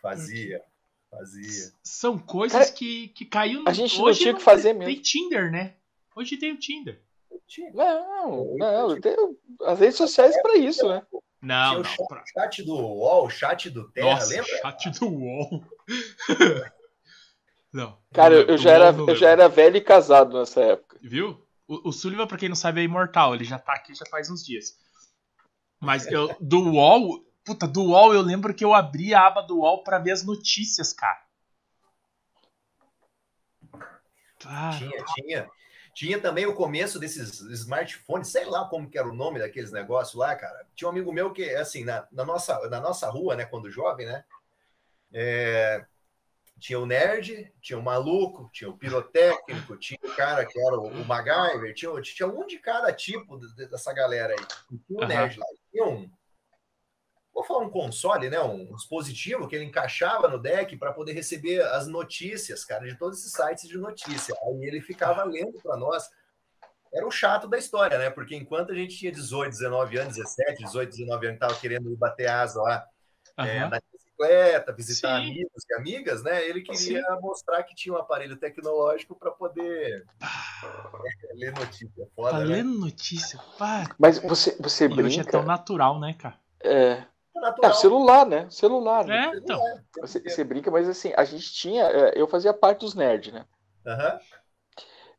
Fazia. 0.00 0.62
Fazia. 1.10 1.72
São 1.82 2.18
coisas 2.18 2.66
Cara, 2.66 2.72
que, 2.72 3.08
que 3.08 3.24
caiu 3.24 3.62
no... 3.62 3.68
A 3.68 3.72
gente 3.72 4.00
Hoje 4.00 4.02
não 4.02 4.14
tinha 4.14 4.34
que 4.34 4.42
fazer 4.42 4.72
mesmo. 4.72 4.92
Tem 4.92 5.02
Tinder, 5.02 5.50
né? 5.50 5.74
Hoje 6.14 6.36
tem 6.36 6.52
o 6.52 6.58
Tinder. 6.58 7.02
Não, 7.74 8.56
não, 8.56 9.00
tem 9.00 9.16
as 9.62 9.80
redes 9.80 9.96
sociais 9.96 10.40
para 10.40 10.56
isso, 10.56 10.88
né? 10.88 11.02
Não, 11.42 11.76
não. 11.76 11.84
Chat, 11.84 12.06
pra... 12.06 12.24
chat 12.26 12.62
do 12.62 12.74
UOL, 12.74 13.30
chat 13.30 13.70
do 13.70 13.90
Terra, 13.90 14.10
Nossa, 14.10 14.28
lembra? 14.28 14.60
Chat 14.62 14.90
do 14.90 15.08
UOL. 15.08 15.64
não. 17.72 17.98
Cara, 18.12 18.34
eu, 18.34 18.46
eu 18.46 18.58
já 18.58 18.70
era, 18.70 18.90
eu 18.92 19.16
já 19.16 19.30
era 19.30 19.48
velho 19.48 19.76
e 19.76 19.80
casado 19.80 20.38
nessa 20.38 20.60
época. 20.60 20.98
Viu? 21.02 21.44
O, 21.66 21.88
o 21.88 21.92
Sullivan, 21.92 22.26
pra 22.26 22.38
quem 22.38 22.48
não 22.48 22.56
sabe, 22.56 22.80
é 22.80 22.84
imortal. 22.84 23.34
Ele 23.34 23.44
já 23.44 23.58
tá 23.58 23.72
aqui 23.72 23.94
já 23.94 24.04
faz 24.06 24.30
uns 24.30 24.44
dias. 24.44 24.76
Mas 25.80 26.06
eu, 26.06 26.36
do 26.40 26.72
UOL, 26.72 27.24
Puta, 27.44 27.66
do 27.66 27.82
UOL 27.84 28.14
eu 28.14 28.20
lembro 28.20 28.54
que 28.54 28.64
eu 28.64 28.74
abri 28.74 29.14
a 29.14 29.26
aba 29.26 29.40
do 29.42 29.60
UOL 29.60 29.82
pra 29.82 29.98
ver 29.98 30.12
as 30.12 30.24
notícias, 30.24 30.92
cara. 30.92 31.20
Ah, 34.44 34.70
Tinha, 34.78 35.04
tinha. 35.14 35.50
Tinha 35.92 36.20
também 36.20 36.46
o 36.46 36.54
começo 36.54 36.98
desses 37.00 37.40
smartphones, 37.40 38.28
sei 38.28 38.44
lá 38.44 38.64
como 38.68 38.88
que 38.88 38.96
era 38.96 39.08
o 39.08 39.14
nome 39.14 39.40
daqueles 39.40 39.72
negócios 39.72 40.14
lá, 40.14 40.34
cara. 40.36 40.64
Tinha 40.74 40.86
um 40.88 40.92
amigo 40.92 41.12
meu 41.12 41.32
que, 41.32 41.44
assim, 41.56 41.84
na, 41.84 42.06
na 42.12 42.24
nossa, 42.24 42.68
na 42.68 42.80
nossa 42.80 43.10
rua, 43.10 43.34
né, 43.34 43.44
quando 43.44 43.70
jovem, 43.70 44.06
né, 44.06 44.24
é, 45.12 45.84
tinha 46.60 46.78
o 46.78 46.86
nerd, 46.86 47.52
tinha 47.60 47.78
o 47.78 47.82
maluco, 47.82 48.48
tinha 48.52 48.70
o 48.70 48.76
pirotécnico, 48.78 49.76
tinha 49.76 49.98
o 50.04 50.14
cara 50.14 50.46
que 50.46 50.58
era 50.60 50.78
o, 50.78 50.86
o 50.86 51.04
MacGyver, 51.04 51.74
tinha, 51.74 52.00
tinha 52.02 52.28
um 52.28 52.46
de 52.46 52.58
cada 52.58 52.92
tipo 52.92 53.38
de- 53.38 53.66
dessa 53.66 53.92
galera 53.92 54.32
aí. 54.32 54.46
Tinha 54.86 54.98
o 54.98 55.02
Aham. 55.02 55.08
nerd 55.08 55.38
lá. 55.38 55.46
Tinha 55.72 55.86
um, 55.86 56.10
vou 57.40 57.44
falar 57.46 57.64
um 57.64 57.70
console, 57.70 58.28
né? 58.30 58.40
Um 58.40 58.74
dispositivo 58.74 59.48
que 59.48 59.56
ele 59.56 59.64
encaixava 59.64 60.28
no 60.28 60.38
deck 60.38 60.76
para 60.76 60.92
poder 60.92 61.12
receber 61.12 61.62
as 61.62 61.86
notícias, 61.86 62.64
cara, 62.64 62.86
de 62.86 62.96
todos 62.98 63.18
esses 63.18 63.32
sites 63.32 63.68
de 63.68 63.78
notícia. 63.78 64.34
Aí 64.44 64.64
ele 64.66 64.80
ficava 64.80 65.24
lendo 65.24 65.58
para 65.62 65.76
nós. 65.76 66.08
Era 66.92 67.06
o 67.06 67.10
chato 67.10 67.46
da 67.48 67.56
história, 67.56 67.96
né? 67.98 68.10
Porque 68.10 68.34
enquanto 68.34 68.72
a 68.72 68.74
gente 68.74 68.96
tinha 68.96 69.12
18, 69.12 69.50
19 69.50 69.96
anos, 69.98 70.16
17, 70.16 70.64
18, 70.64 70.90
19 70.90 71.26
anos, 71.28 71.38
tava 71.38 71.54
querendo 71.54 71.90
ir 71.92 71.96
bater 71.96 72.28
asa 72.28 72.60
lá 72.60 72.84
é, 73.38 73.60
aham. 73.60 73.68
na 73.70 73.80
bicicleta, 73.92 74.72
visitar 74.72 75.20
Sim. 75.20 75.30
amigos 75.30 75.64
e 75.70 75.74
amigas, 75.74 76.22
né? 76.24 76.44
Ele 76.48 76.62
queria 76.62 77.02
mostrar 77.20 77.62
que 77.62 77.74
tinha 77.76 77.94
um 77.94 77.98
aparelho 77.98 78.36
tecnológico 78.36 79.14
para 79.16 79.30
poder 79.30 80.04
é, 80.20 81.34
ler 81.34 81.52
notícia. 81.52 82.08
Foda, 82.14 82.32
Tá 82.32 82.38
né? 82.40 82.44
lendo 82.56 82.70
notícia? 82.78 83.38
Pá. 83.56 83.84
Mas 83.98 84.18
você, 84.18 84.56
você 84.60 84.84
E 84.86 84.88
hoje 84.88 85.20
é 85.20 85.22
brinca. 85.22 85.30
tão 85.30 85.42
natural, 85.44 85.98
né, 86.00 86.14
cara? 86.18 86.38
É, 86.62 87.04
É 87.42 87.46
é, 87.46 87.50
natural. 87.50 87.74
celular, 87.74 88.26
né? 88.26 88.48
Celular. 88.50 89.06
né? 89.06 89.30
É, 89.32 89.36
então. 89.36 89.60
Você, 90.00 90.20
você 90.20 90.44
brinca, 90.44 90.70
mas 90.70 90.88
assim, 90.88 91.12
a 91.16 91.24
gente 91.24 91.52
tinha. 91.52 91.84
é, 91.84 92.12
Eu 92.20 92.26
fazia 92.28 92.52
parte 92.54 92.80
dos 92.80 92.94
nerds, 92.94 93.32
né? 93.32 93.46
Aham. 93.86 94.20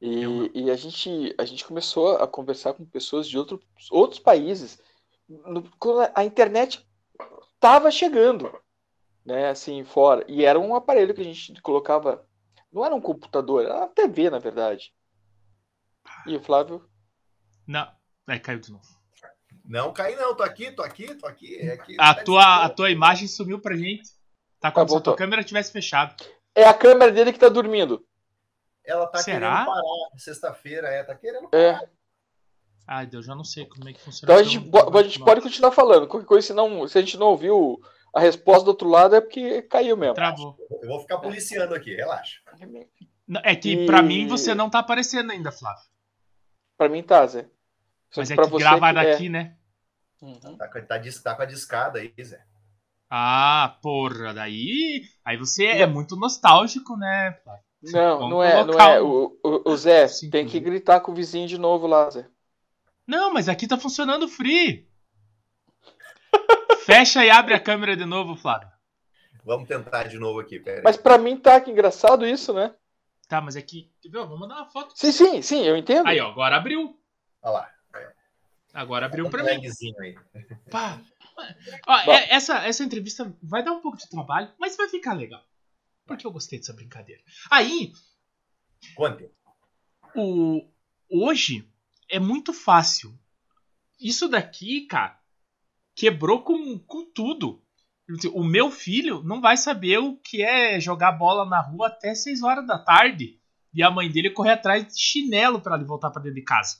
E, 0.01 0.21
Eu- 0.23 0.51
e 0.53 0.71
a 0.71 0.75
gente, 0.75 1.35
a 1.37 1.45
gente 1.45 1.63
começou 1.65 2.17
a 2.17 2.27
conversar 2.27 2.73
com 2.73 2.83
pessoas 2.85 3.27
de 3.27 3.37
outro, 3.37 3.59
outros 3.91 4.19
países 4.19 4.79
no- 5.29 5.63
quando 5.77 6.09
a 6.15 6.23
internet 6.23 6.87
estava 7.53 7.91
chegando, 7.91 8.51
né? 9.23 9.49
Assim, 9.49 9.83
fora. 9.83 10.25
E 10.27 10.43
era 10.43 10.59
um 10.59 10.73
aparelho 10.75 11.13
que 11.13 11.21
a 11.21 11.25
gente 11.25 11.61
colocava. 11.61 12.27
Não 12.71 12.83
era 12.85 12.95
um 12.95 13.01
computador, 13.01 13.63
era 13.63 13.75
uma 13.77 13.87
TV, 13.87 14.29
na 14.29 14.39
verdade. 14.39 14.93
E 16.25 16.35
o 16.35 16.41
Flávio. 16.41 16.89
Não. 17.67 17.87
Aí 18.25 18.39
caiu 18.39 18.59
de 18.59 18.71
novo. 18.71 19.00
Não 19.71 19.93
caí, 19.93 20.15
não. 20.17 20.35
Tô 20.35 20.43
aqui, 20.43 20.69
tô 20.71 20.83
aqui, 20.83 21.15
tô 21.15 21.25
aqui. 21.25 21.57
É 21.59 21.73
aqui 21.73 21.95
A 21.97 22.13
tá 22.13 22.23
tua, 22.23 22.65
a 22.65 22.69
tua 22.69 22.89
imagem 22.91 23.27
sumiu 23.27 23.59
pra 23.59 23.75
gente. 23.75 24.09
Tá 24.59 24.69
como 24.69 24.85
Tá, 24.85 24.89
se 24.91 24.97
a 24.97 24.99
tua 25.01 25.11
voltou. 25.11 25.15
câmera 25.15 25.43
tivesse 25.43 25.71
fechado. 25.71 26.13
É 26.53 26.65
a 26.65 26.73
câmera 26.73 27.11
dele 27.11 27.31
que 27.31 27.39
tá 27.39 27.47
dormindo. 27.47 28.05
Ela 28.85 29.07
tá 29.07 29.19
Será? 29.19 29.39
querendo 29.39 29.65
parar. 29.67 30.17
Sexta-feira, 30.17 30.87
é, 30.89 31.03
tá 31.03 31.15
querendo 31.15 31.47
É. 31.53 31.73
parar. 31.73 31.89
Ai, 32.87 33.05
Deus, 33.07 33.25
já 33.25 33.33
não 33.33 33.45
sei 33.45 33.65
como 33.65 33.87
é 33.87 33.93
que 33.93 34.01
funciona. 34.01 34.33
Então 34.33 34.41
a 34.41 34.43
gente, 34.43 34.59
bo- 34.59 34.97
a 34.97 35.03
gente 35.03 35.19
pode 35.19 35.39
continuar 35.39 35.71
falando. 35.71 36.07
Qualquer 36.07 36.27
coisa, 36.27 36.47
se, 36.47 36.53
não, 36.53 36.85
se 36.87 36.97
a 36.97 37.01
gente 37.01 37.15
não 37.17 37.27
ouviu 37.27 37.79
a 38.13 38.19
resposta 38.19 38.65
do 38.65 38.69
outro 38.69 38.89
lado, 38.89 39.15
é 39.15 39.21
porque 39.21 39.61
caiu 39.61 39.95
mesmo. 39.95 40.15
Travou. 40.15 40.57
Eu 40.81 40.89
vou 40.89 40.99
ficar 40.99 41.19
policiando 41.19 41.73
aqui, 41.73 41.95
relaxa. 41.95 42.41
É 43.45 43.55
que 43.55 43.71
E- 43.71 43.85
pra 43.85 44.01
mim 44.01 44.27
você 44.27 44.53
não 44.53 44.69
tá 44.69 44.79
aparecendo 44.79 45.31
ainda, 45.31 45.49
Flávio. 45.51 45.83
Pra 46.77 46.89
mim 46.89 47.01
tá, 47.01 47.25
Zé. 47.25 47.43
Só 48.09 48.19
Mas 48.19 48.31
é 48.31 48.35
pra 48.35 48.43
que 48.43 48.51
você 48.51 48.59
grava 48.63 48.91
que 48.91 48.99
é- 48.99 49.11
daqui, 49.11 49.29
né? 49.29 49.55
Uhum. 50.21 50.39
Tá, 50.57 50.67
com- 50.67 50.85
tá, 50.85 50.99
tá 51.23 51.35
com 51.35 51.41
a 51.41 51.45
discada 51.45 51.99
aí, 51.99 52.13
Zé. 52.23 52.43
Ah, 53.09 53.77
porra, 53.81 54.33
daí. 54.33 55.03
Aí 55.25 55.35
você 55.35 55.65
é 55.65 55.85
muito 55.85 56.15
nostálgico, 56.15 56.95
né, 56.95 57.33
Flávio? 57.43 57.63
Não, 57.83 58.19
Vamos 58.19 58.29
não 58.29 58.43
é, 58.43 58.63
não 58.63 58.79
é. 58.79 59.01
O, 59.01 59.37
o, 59.43 59.71
o 59.71 59.75
Zé 59.75 60.07
Sim, 60.07 60.29
tem 60.29 60.45
que 60.47 60.59
gritar 60.59 60.99
com 61.01 61.11
o 61.11 61.15
vizinho 61.15 61.47
de 61.47 61.57
novo 61.57 61.87
lá, 61.87 62.09
Zé. 62.09 62.27
Não, 63.07 63.33
mas 63.33 63.49
aqui 63.49 63.67
tá 63.67 63.77
funcionando 63.77 64.27
free. 64.27 64.87
Fecha 66.85 67.25
e 67.25 67.29
abre 67.29 67.53
a 67.53 67.59
câmera 67.59 67.97
de 67.97 68.05
novo, 68.05 68.35
Flávio. 68.35 68.69
Vamos 69.43 69.67
tentar 69.67 70.03
de 70.03 70.19
novo 70.19 70.39
aqui, 70.39 70.59
pera. 70.59 70.81
Mas 70.83 70.95
pra 70.95 71.17
mim 71.17 71.35
tá 71.35 71.59
que 71.59 71.71
engraçado 71.71 72.25
isso, 72.25 72.53
né? 72.53 72.73
Tá, 73.27 73.41
mas 73.41 73.55
é 73.55 73.61
que. 73.61 73.91
Viu? 74.05 74.27
Vou 74.27 74.37
mandar 74.37 74.55
uma 74.57 74.65
foto. 74.69 74.93
Sim, 74.95 75.11
sim, 75.11 75.41
sim, 75.41 75.63
eu 75.65 75.75
entendo. 75.75 76.07
Aí, 76.07 76.19
ó, 76.19 76.29
agora 76.29 76.57
abriu. 76.57 76.95
Olha 77.41 77.53
lá. 77.53 77.69
Agora 78.73 79.05
abriu 79.05 79.25
Um 79.25 79.29
pra 79.29 79.43
mim. 79.43 79.49
aí. 79.99 80.15
Pá. 80.69 81.01
Ó, 81.87 82.11
é- 82.11 82.33
essa, 82.33 82.65
essa 82.65 82.83
entrevista 82.83 83.35
vai 83.41 83.63
dar 83.63 83.73
um 83.73 83.81
pouco 83.81 83.97
de 83.97 84.09
trabalho, 84.09 84.51
mas 84.59 84.77
vai 84.77 84.87
ficar 84.87 85.13
legal. 85.13 85.43
Porque 86.05 86.25
eu 86.25 86.31
gostei 86.31 86.59
dessa 86.59 86.73
brincadeira. 86.73 87.21
Aí, 87.49 87.91
Conte. 88.95 89.29
o, 90.15 90.65
hoje 91.09 91.67
é 92.09 92.19
muito 92.19 92.53
fácil. 92.53 93.17
Isso 93.99 94.27
daqui, 94.27 94.81
cara, 94.87 95.19
quebrou 95.95 96.41
com, 96.43 96.79
com 96.79 97.05
tudo. 97.11 97.63
O 98.33 98.43
meu 98.43 98.69
filho 98.69 99.23
não 99.23 99.39
vai 99.39 99.55
saber 99.55 99.99
o 99.99 100.17
que 100.17 100.41
é 100.43 100.79
jogar 100.81 101.13
bola 101.13 101.45
na 101.45 101.61
rua 101.61 101.87
até 101.87 102.13
6 102.13 102.43
horas 102.43 102.67
da 102.67 102.77
tarde 102.77 103.39
e 103.73 103.81
a 103.81 103.89
mãe 103.89 104.11
dele 104.11 104.31
correr 104.31 104.51
atrás 104.51 104.85
de 104.85 104.99
chinelo 104.99 105.61
para 105.61 105.75
ele 105.75 105.85
voltar 105.85 106.09
para 106.09 106.23
dentro 106.23 106.35
de 106.35 106.43
casa. 106.43 106.77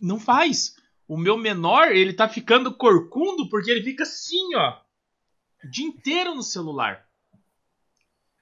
Não 0.00 0.18
faz. 0.18 0.76
O 1.06 1.16
meu 1.16 1.36
menor, 1.36 1.92
ele 1.92 2.12
tá 2.12 2.28
ficando 2.28 2.74
corcundo 2.74 3.48
porque 3.48 3.70
ele 3.70 3.82
fica 3.82 4.02
assim, 4.02 4.54
ó, 4.54 4.78
o 5.64 5.70
dia 5.70 5.86
inteiro 5.86 6.34
no 6.34 6.42
celular. 6.42 7.06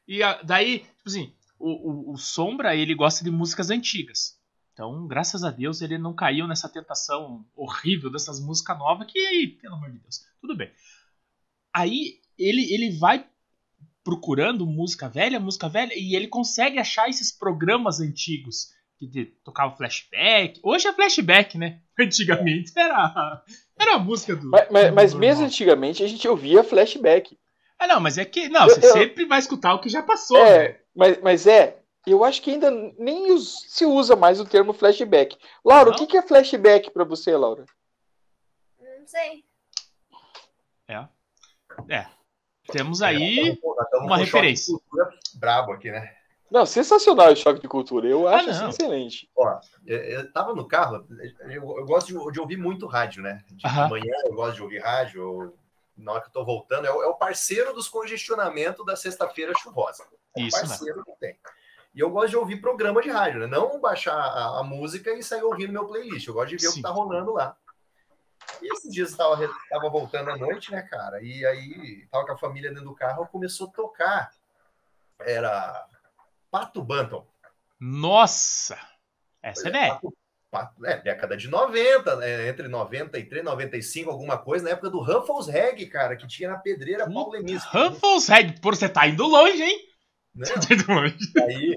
E 0.06 0.22
a- 0.22 0.42
daí, 0.42 0.80
tipo 0.80 1.08
assim, 1.08 1.32
o, 1.58 2.10
o, 2.10 2.12
o 2.12 2.16
Sombra, 2.18 2.75
ele 2.75 2.94
gosta 2.94 3.25
de 3.25 3.30
músicas 3.30 3.70
antigas. 3.70 4.38
Então, 4.72 5.06
graças 5.06 5.42
a 5.42 5.50
Deus, 5.50 5.80
ele 5.80 5.96
não 5.96 6.12
caiu 6.14 6.46
nessa 6.46 6.68
tentação 6.68 7.46
horrível 7.54 8.10
dessas 8.10 8.38
músicas 8.40 8.78
novas 8.78 9.10
que, 9.10 9.58
pelo 9.60 9.75
amor 9.76 9.90
de 9.90 9.98
Deus, 9.98 10.26
tudo 10.40 10.54
bem. 10.54 10.70
Aí, 11.72 12.20
ele, 12.38 12.72
ele 12.72 12.98
vai 12.98 13.26
procurando 14.04 14.66
música 14.66 15.08
velha, 15.08 15.40
música 15.40 15.68
velha, 15.68 15.92
e 15.96 16.14
ele 16.14 16.28
consegue 16.28 16.78
achar 16.78 17.08
esses 17.08 17.32
programas 17.32 18.00
antigos 18.00 18.72
que 18.99 19.07
de- 19.07 19.26
tocava 19.45 19.76
flashback. 19.76 20.61
Hoje 20.62 20.88
é 20.88 20.93
flashback, 20.93 21.57
né? 21.59 21.81
Antigamente 21.99 22.73
era, 22.76 23.43
era 23.79 23.95
a 23.95 23.99
música 23.99 24.35
do. 24.37 24.50
Mas, 24.50 24.69
mas- 24.71 24.93
mas 24.93 25.12
do 25.12 25.19
mesmo 25.19 25.45
antigamente 25.45 26.03
a 26.03 26.07
gente 26.07 26.26
ouvia 26.29 26.62
flashback. 26.65 27.38
Ah, 27.79 27.87
não, 27.87 28.00
mas 28.00 28.17
é 28.19 28.25
que. 28.25 28.49
Não, 28.49 28.62
Eu- 28.69 28.75
você 28.75 28.87
eu- 28.87 28.93
sempre 28.93 29.25
vai 29.26 29.38
escutar 29.38 29.75
o 29.75 29.81
que 29.81 29.88
já 29.88 30.03
passou. 30.03 30.38
né? 30.43 30.65
É, 30.65 30.81
mas, 30.95 31.21
mas 31.23 31.47
é, 31.47 31.79
eu 32.07 32.25
acho 32.25 32.41
que 32.41 32.50
ainda 32.50 32.71
nem 32.99 33.33
us- 33.33 33.65
se 33.69 33.85
usa 33.85 34.17
mais 34.17 34.41
o 34.41 34.45
termo 34.47 34.73
flashback. 34.73 35.37
Laura, 35.65 35.91
Não? 35.91 35.97
o 35.97 35.99
que 35.99 36.07
que 36.07 36.17
é 36.17 36.23
flashback 36.23 36.91
pra 36.91 37.05
você, 37.05 37.37
Laura? 37.37 37.65
Não 38.81 39.07
sei. 39.07 39.45
É. 41.88 42.07
Temos 42.73 43.03
aí. 43.03 43.59
Nós 43.62 43.85
estamos 43.85 44.07
uma 44.07 44.15
um 44.17 44.19
de 44.19 44.25
referência. 44.25 44.75
Brabo 45.35 45.73
aqui, 45.73 45.91
né? 45.91 46.15
Não, 46.50 46.65
sensacional 46.65 47.33
o 47.33 47.37
choque 47.37 47.61
de 47.61 47.69
cultura. 47.69 48.07
Eu 48.07 48.29
Ah, 48.29 48.37
acho 48.37 48.47
não. 48.47 48.53
assim, 48.55 48.69
excelente. 48.69 49.31
Ó, 49.37 49.61
eu, 49.85 49.99
eu 49.99 50.33
tava 50.33 50.55
no 50.55 50.67
carro, 50.67 51.05
eu, 51.41 51.79
eu 51.79 51.85
gosto 51.85 52.07
de, 52.09 52.33
de 52.33 52.41
ouvir 52.41 52.57
muito 52.57 52.87
rádio, 52.87 53.23
né? 53.23 53.45
De, 53.50 53.65
manhã 53.91 54.15
eu 54.25 54.35
gosto 54.35 54.55
de 54.57 54.62
ouvir 54.62 54.79
rádio, 54.79 55.21
eu- 55.23 55.59
na 55.97 56.12
hora 56.12 56.21
que 56.21 56.29
eu 56.29 56.33
tô 56.33 56.45
voltando, 56.45 56.87
é 56.87 56.93
o, 56.93 57.03
é 57.03 57.07
o 57.07 57.15
parceiro 57.15 57.73
dos 57.73 57.88
congestionamentos 57.88 58.85
da 58.85 58.95
sexta-feira 58.95 59.53
chuvosa. 59.59 60.05
É 60.37 60.43
o 60.43 60.47
Isso 60.47 60.59
parceiro 60.61 61.03
que 61.05 61.12
tem. 61.19 61.38
E 61.95 62.00
eu 62.00 62.11
gosto 62.11 62.29
de 62.29 62.37
ouvir 62.37 62.61
programa 62.61 63.00
de 63.00 63.09
rádio, 63.09 63.41
né? 63.41 63.47
Não 63.47 63.81
baixar 63.81 64.15
a, 64.15 64.61
a 64.61 64.62
música 64.62 65.11
e 65.15 65.23
sair 65.23 65.43
ouvindo 65.43 65.73
meu 65.73 65.87
playlist. 65.87 66.26
Eu 66.29 66.35
gosto 66.35 66.50
de 66.50 66.57
ver 66.59 66.69
o 66.69 66.71
Sim. 66.71 66.76
que 66.76 66.83
tá 66.83 66.91
rolando 66.91 67.33
lá. 67.33 67.57
E 68.62 68.71
esses 68.73 68.93
dias 68.93 69.11
eu 69.12 69.17
tava, 69.17 69.50
tava 69.71 69.88
voltando 69.88 70.31
à 70.31 70.37
noite, 70.37 70.71
né, 70.71 70.83
cara? 70.83 71.23
E 71.23 71.45
aí 71.47 72.07
tava 72.12 72.26
com 72.26 72.33
a 72.33 72.37
família 72.38 72.69
dentro 72.69 72.85
do 72.85 72.95
carro, 72.95 73.26
começou 73.26 73.69
a 73.69 73.71
tocar. 73.73 74.31
Era 75.19 75.87
Pato 76.50 76.83
Banton. 76.83 77.26
Nossa! 77.81 78.79
Essa 79.43 79.69
é 79.69 79.73
velha. 79.73 79.95
Pato- 79.95 80.17
Pato- 80.50 80.87
É, 80.87 80.97
década 80.99 81.37
de 81.37 81.49
90, 81.49 82.17
né? 82.17 82.49
entre 82.49 82.69
93 82.69 83.43
e 83.43 83.45
95, 83.45 84.11
alguma 84.11 84.38
coisa, 84.38 84.65
na 84.65 84.71
época 84.71 84.88
do 84.88 85.00
Ruffles 85.03 85.49
Reg, 85.49 85.87
cara, 85.87 86.17
que 86.17 86.26
tinha 86.26 86.49
na 86.50 86.57
pedreira 86.59 87.11
Paulemista. 87.11 87.69
Ruffles 87.69 88.29
Reg. 88.29 88.61
Pô, 88.61 88.71
você 88.71 88.88
tá 88.88 89.07
indo 89.07 89.26
longe, 89.26 89.62
hein? 89.62 89.79
Né? 90.35 90.47
Tá 90.47 90.73
indo 90.75 90.87
longe. 90.93 91.17
Aí, 91.43 91.76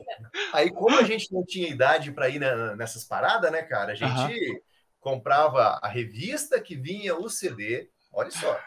aí, 0.54 0.72
como 0.72 0.98
a 0.98 1.04
gente 1.04 1.34
não 1.34 1.44
tinha 1.46 1.68
idade 1.68 2.12
para 2.12 2.30
ir 2.30 2.40
na- 2.40 2.76
nessas 2.76 3.04
paradas, 3.04 3.52
né, 3.52 3.64
cara? 3.64 3.94
A 3.94 3.96
gente 3.96 4.64
comprava 5.00 5.80
a 5.82 5.88
revista 5.88 6.60
que 6.62 6.76
vinha 6.76 7.16
o 7.16 7.28
CD, 7.30 7.90
olha 8.14 8.32
só. 8.32 8.60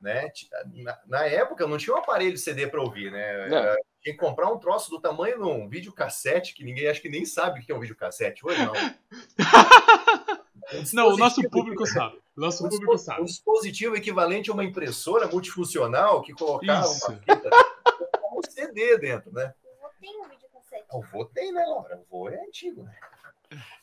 Né? 0.00 0.26
Na, 0.74 0.98
na 1.06 1.24
época 1.26 1.66
não 1.66 1.76
tinha 1.78 1.94
um 1.94 1.98
aparelho 1.98 2.36
CD 2.36 2.66
para 2.66 2.80
ouvir, 2.82 3.12
né? 3.12 3.48
Não. 3.48 3.76
Tinha 4.02 4.14
que 4.14 4.20
comprar 4.20 4.50
um 4.50 4.58
troço 4.58 4.90
do 4.90 5.00
tamanho 5.00 5.36
de 5.36 5.42
um 5.44 5.68
videocassete, 5.68 6.54
que 6.54 6.64
ninguém 6.64 6.88
acho 6.88 7.02
que 7.02 7.08
nem 7.10 7.24
sabe 7.26 7.60
o 7.60 7.62
que 7.62 7.70
é 7.70 7.74
um 7.74 7.80
videocassete 7.80 8.44
hoje, 8.46 8.58
não. 8.64 8.72
Um 10.72 10.84
Não, 10.94 11.08
o 11.08 11.16
nosso 11.16 11.42
público 11.50 11.84
sabe. 11.86 12.16
O 12.36 12.40
nosso 12.40 12.64
um 12.64 12.68
público 12.68 12.94
dispo- 12.94 13.12
um 13.12 13.14
sabe. 13.16 13.24
dispositivo 13.24 13.96
equivalente 13.96 14.50
a 14.50 14.54
uma 14.54 14.64
impressora 14.64 15.26
multifuncional 15.26 16.22
que 16.22 16.32
colocava 16.32 16.86
Isso. 16.86 17.08
uma 17.10 17.18
fita 17.18 17.50
com 18.20 18.38
um 18.38 18.42
CD 18.48 18.96
dentro, 18.98 19.32
né? 19.32 19.52
Eu 19.64 19.72
vou 19.80 19.90
ter 20.00 20.08
um 20.16 20.28
videocassete. 20.28 20.84
O 20.92 21.02
vô 21.02 21.24
tem, 21.24 21.52
né, 21.52 21.64
Laura? 21.66 21.96
O 21.98 22.04
vô 22.08 22.28
é 22.28 22.40
antigo, 22.40 22.84
né? 22.84 22.94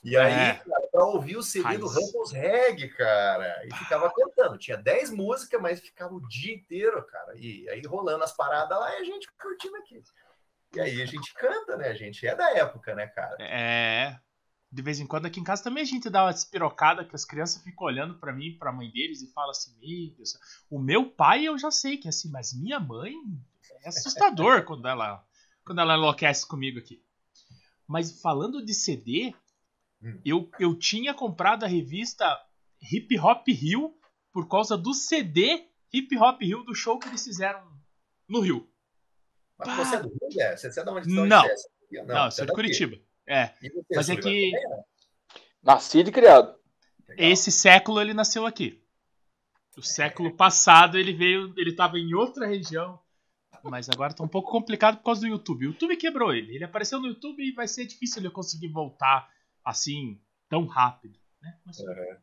E 0.03 0.15
aí, 0.15 0.33
É. 0.33 0.53
cara, 0.55 0.87
pra 0.91 1.05
ouvir 1.05 1.35
o 1.37 1.43
CD 1.43 1.77
do 1.77 1.87
Raiz. 1.87 2.05
Rumples 2.05 2.31
Reg, 2.31 2.87
cara, 2.89 3.65
e 3.65 3.75
ficava 3.75 4.11
cantando. 4.13 4.57
Tinha 4.57 4.77
10 4.77 5.11
músicas, 5.11 5.61
mas 5.61 5.79
ficava 5.81 6.13
o 6.13 6.25
dia 6.27 6.55
inteiro, 6.55 7.03
cara. 7.05 7.33
E 7.35 7.67
aí 7.69 7.81
rolando 7.85 8.23
as 8.23 8.31
paradas 8.35 8.79
lá 8.79 8.93
e 8.97 9.01
a 9.01 9.03
gente 9.03 9.27
curtindo 9.33 9.75
aqui. 9.77 10.01
E 10.75 10.79
aí 10.79 11.01
a 11.01 11.05
gente 11.05 11.33
canta, 11.33 11.75
né? 11.75 11.89
A 11.89 11.93
gente 11.93 12.25
é 12.25 12.35
da 12.35 12.49
época, 12.51 12.95
né, 12.95 13.07
cara? 13.07 13.35
É. 13.39 14.17
De 14.69 14.81
vez 14.81 14.99
em 14.99 15.07
quando 15.07 15.25
aqui 15.25 15.39
em 15.39 15.43
casa 15.43 15.63
também 15.63 15.81
a 15.81 15.85
gente 15.85 16.09
dá 16.09 16.25
uma 16.25 16.33
despirocada 16.33 17.05
que 17.05 17.15
as 17.15 17.23
crianças 17.23 17.63
ficam 17.63 17.87
olhando 17.87 18.19
pra 18.19 18.33
mim, 18.33 18.57
pra 18.57 18.71
mãe 18.71 18.91
deles 18.91 19.21
e 19.21 19.31
falam 19.31 19.51
assim: 19.51 19.71
Meu 19.79 20.15
Deus, 20.15 20.37
o 20.69 20.77
meu 20.77 21.09
pai 21.09 21.45
eu 21.45 21.57
já 21.57 21.71
sei 21.71 21.97
que 21.97 22.07
é 22.07 22.09
assim, 22.09 22.29
mas 22.29 22.53
minha 22.53 22.79
mãe 22.79 23.13
é 23.83 23.89
assustador 23.89 24.63
quando 24.67 24.87
ela 24.87 25.25
quando 25.65 25.79
ela 25.79 25.95
enlouquece 25.95 26.45
comigo 26.45 26.79
aqui. 26.79 27.01
Mas 27.87 28.21
falando 28.21 28.63
de 28.65 28.73
CD, 28.73 29.33
Hum. 30.01 30.21
eu, 30.23 30.49
eu 30.59 30.77
tinha 30.77 31.13
comprado 31.13 31.63
a 31.63 31.67
revista 31.67 32.25
Hip 32.91 33.17
Hop 33.19 33.47
Rio 33.47 33.95
por 34.31 34.47
causa 34.47 34.77
do 34.77 34.93
CD 34.93 35.67
Hip 35.91 36.15
Hop 36.17 36.41
Rio 36.41 36.63
do 36.63 36.75
show 36.75 36.99
que 36.99 37.07
eles 37.07 37.23
fizeram 37.23 37.61
no 38.27 38.41
Rio. 38.41 38.69
Mas 39.57 39.67
Pá. 39.69 39.75
você 39.75 39.95
é 39.95 39.99
do 40.01 40.09
Rio, 40.09 40.19
né? 40.35 40.55
Você 40.55 40.79
é 40.79 40.83
da 40.83 40.91
onde? 40.93 41.07
de 41.07 41.19
onde 41.19 41.29
Não. 41.29 41.45
é? 41.45 41.55
Não, 42.05 42.25
eu 42.25 42.31
você 42.31 42.37
sou 42.37 42.43
é 42.43 42.47
de. 42.47 42.53
Curitiba. 42.53 42.97
É, 43.25 43.53
Mas 43.93 44.09
é 44.09 44.15
que-? 44.15 44.51
Nascido 45.63 46.09
e 46.09 46.11
criado. 46.11 46.55
Legal. 47.07 47.31
esse 47.31 47.51
século 47.51 47.99
ele 47.99 48.13
nasceu 48.13 48.45
aqui. 48.45 48.81
O 49.77 49.81
século 49.81 50.35
passado 50.35 50.97
ele 50.97 51.13
veio, 51.13 51.53
ele 51.57 51.73
tava 51.75 51.99
em 51.99 52.13
outra 52.13 52.47
região, 52.47 52.99
mas 53.63 53.89
agora 53.89 54.13
tá 54.13 54.23
um 54.23 54.27
pouco 54.27 54.51
complicado 54.51 54.97
por 54.97 55.03
causa 55.03 55.21
do 55.21 55.27
YouTube. 55.27 55.65
O 55.65 55.71
YouTube 55.71 55.97
quebrou 55.97 56.33
ele. 56.33 56.55
Ele 56.55 56.63
apareceu 56.63 56.99
no 56.99 57.07
YouTube 57.07 57.43
e 57.43 57.51
vai 57.51 57.67
ser 57.67 57.85
difícil 57.85 58.21
ele 58.21 58.29
conseguir 58.29 58.69
voltar 58.69 59.29
assim 59.69 60.19
tão 60.49 60.65
rápido, 60.65 61.19
né? 61.41 61.57
Mas, 61.65 61.77
Uhum. 61.79 62.17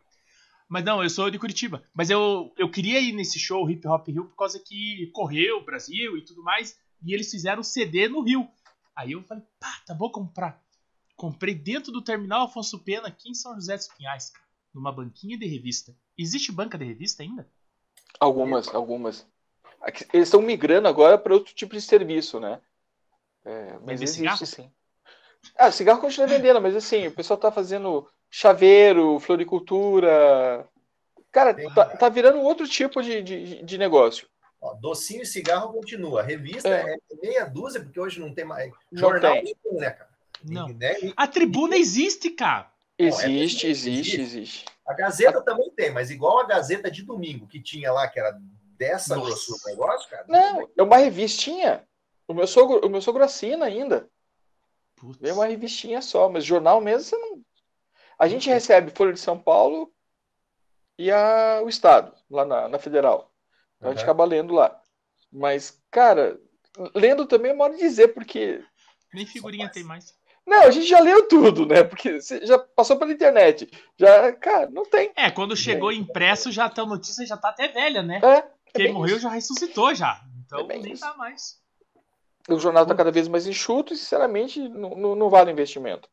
mas 0.68 0.84
não, 0.84 1.02
eu 1.02 1.10
sou 1.10 1.30
de 1.30 1.38
Curitiba. 1.38 1.82
Mas 1.94 2.10
eu, 2.10 2.52
eu 2.56 2.70
queria 2.70 3.00
ir 3.00 3.12
nesse 3.12 3.38
show 3.38 3.68
Hip 3.68 3.86
Hop 3.86 4.08
Rio 4.08 4.24
por 4.26 4.36
causa 4.36 4.58
que 4.58 5.08
correu 5.12 5.58
o 5.58 5.64
Brasil 5.64 6.16
e 6.16 6.22
tudo 6.24 6.42
mais, 6.42 6.76
e 7.02 7.12
eles 7.12 7.30
fizeram 7.30 7.60
o 7.60 7.64
CD 7.64 8.08
no 8.08 8.22
Rio. 8.22 8.48
Aí 8.96 9.12
eu 9.12 9.22
falei, 9.24 9.44
pá, 9.60 9.80
tá 9.86 9.94
bom 9.94 10.08
comprar. 10.10 10.58
Comprei 11.16 11.54
dentro 11.54 11.92
do 11.92 12.02
terminal 12.02 12.46
Afonso 12.46 12.78
Pena, 12.78 13.08
aqui 13.08 13.28
em 13.30 13.34
São 13.34 13.54
José 13.54 13.76
dos 13.76 13.88
Pinhais, 13.88 14.30
cara, 14.30 14.44
numa 14.72 14.90
banquinha 14.90 15.38
de 15.38 15.46
revista. 15.46 15.94
Existe 16.16 16.50
banca 16.50 16.78
de 16.78 16.84
revista 16.84 17.22
ainda? 17.22 17.48
Algumas, 18.18 18.68
algumas. 18.68 19.26
Aqui- 19.80 20.06
Eles 20.12 20.28
estão 20.28 20.40
migrando 20.40 20.88
agora 20.88 21.18
para 21.18 21.34
outro 21.34 21.54
tipo 21.54 21.74
de 21.74 21.80
serviço, 21.82 22.40
né? 22.40 22.60
É, 23.44 23.72
mas 23.74 24.00
Vender 24.00 24.04
existe 24.04 24.14
cigarro? 24.14 24.46
sim. 24.46 24.72
Ah, 25.56 25.70
cigarro 25.70 26.00
continua 26.00 26.26
vendendo, 26.26 26.60
mas 26.60 26.74
assim, 26.74 27.06
o 27.06 27.12
pessoal 27.12 27.38
tá 27.38 27.50
fazendo 27.50 28.08
chaveiro, 28.30 29.18
floricultura. 29.20 30.66
Cara, 31.30 31.54
tá, 31.74 31.84
tá 31.84 32.08
virando 32.08 32.40
outro 32.40 32.66
tipo 32.68 33.02
de, 33.02 33.22
de, 33.22 33.62
de 33.62 33.78
negócio. 33.78 34.28
Ó, 34.60 34.74
docinho 34.74 35.22
e 35.22 35.26
cigarro 35.26 35.72
continua. 35.72 36.22
Revista 36.22 36.68
É. 36.68 36.94
é. 36.94 36.96
meia 37.22 37.44
dúzia, 37.44 37.80
porque 37.82 38.00
hoje 38.00 38.20
não 38.20 38.32
tem 38.32 38.44
mais. 38.44 38.72
Não 38.90 39.00
Jornal 39.00 39.32
tem. 39.34 39.44
nem 39.44 39.56
tem, 39.62 39.72
né, 39.74 39.90
cara? 39.90 40.10
Não. 40.44 40.68
Né? 40.68 40.96
E 41.02 41.12
A 41.16 41.26
tribuna 41.26 41.76
existe, 41.76 42.30
cara. 42.30 42.70
Existe, 42.98 43.24
é- 43.26 43.30
existe, 43.30 43.66
existe. 43.68 44.20
existe. 44.20 44.64
A 44.86 44.94
Gazeta 44.94 45.42
também 45.42 45.70
tem, 45.70 45.90
mas 45.90 46.10
igual 46.10 46.38
a 46.38 46.46
Gazeta 46.46 46.90
de 46.90 47.02
domingo, 47.02 47.46
que 47.46 47.60
tinha 47.60 47.90
lá, 47.92 48.06
que 48.06 48.18
era 48.20 48.38
dessa 48.78 49.16
Nossa. 49.16 49.28
grossura 49.28 49.58
do 49.58 49.70
negócio, 49.70 50.10
cara. 50.10 50.24
Não, 50.28 50.68
é 50.76 50.82
uma 50.82 50.96
revistinha. 50.96 51.82
O 52.26 52.34
meu 52.34 52.46
sogro, 52.46 52.86
o 52.86 52.88
meu 52.88 53.00
sogro 53.00 53.22
assina 53.24 53.66
ainda. 53.66 54.08
Putz. 54.96 55.22
É 55.22 55.32
uma 55.32 55.46
revistinha 55.46 56.00
só, 56.00 56.28
mas 56.28 56.44
jornal 56.44 56.80
mesmo 56.80 57.02
você 57.02 57.16
não. 57.16 57.40
A 58.18 58.28
gente 58.28 58.48
recebe 58.48 58.90
Folha 58.90 59.12
de 59.12 59.20
São 59.20 59.38
Paulo 59.38 59.92
e 60.98 61.10
a, 61.10 61.60
o 61.64 61.68
Estado, 61.68 62.14
lá 62.30 62.44
na, 62.44 62.68
na 62.68 62.78
Federal. 62.78 63.32
Então 63.76 63.90
a 63.90 63.94
gente 63.94 64.02
acaba 64.02 64.24
lendo 64.24 64.54
lá. 64.54 64.80
Mas, 65.32 65.82
cara, 65.90 66.40
lendo 66.94 67.26
também 67.26 67.50
é 67.50 67.54
modo 67.54 67.74
de 67.74 67.80
dizer, 67.80 68.08
porque. 68.08 68.64
Nem 69.12 69.26
figurinha 69.26 69.68
tem 69.68 69.82
mais. 69.82 70.14
Não, 70.46 70.62
a 70.62 70.70
gente 70.70 70.86
já 70.86 71.00
leu 71.00 71.26
tudo, 71.26 71.66
né? 71.66 71.82
Porque 71.82 72.20
já 72.20 72.58
passou 72.58 72.98
pela 72.98 73.12
internet. 73.12 73.68
Já, 73.98 74.32
cara, 74.32 74.68
não 74.70 74.84
tem. 74.84 75.10
É, 75.16 75.30
quando 75.30 75.56
chegou 75.56 75.90
impresso, 75.90 76.52
já 76.52 76.68
tá, 76.68 76.82
a 76.82 76.86
notícia 76.86 77.26
já 77.26 77.36
tá 77.36 77.48
até 77.48 77.68
velha, 77.68 78.02
né? 78.02 78.20
É, 78.22 78.36
é 78.36 78.44
Quem 78.74 78.92
morreu 78.92 79.16
isso. 79.16 79.22
já 79.22 79.30
ressuscitou 79.30 79.94
já. 79.94 80.20
Então 80.44 80.60
É 80.70 80.78
nem 80.78 80.92
isso. 80.92 81.02
tá 81.02 81.16
mais. 81.16 81.63
O 82.48 82.58
jornal 82.58 82.84
tá 82.84 82.94
cada 82.94 83.10
vez 83.10 83.26
mais 83.26 83.46
enxuto 83.46 83.94
e, 83.94 83.96
sinceramente, 83.96 84.68
não, 84.68 85.16
não, 85.16 85.30
vale 85.30 85.50
o 85.50 85.52
investimento. 85.52 86.08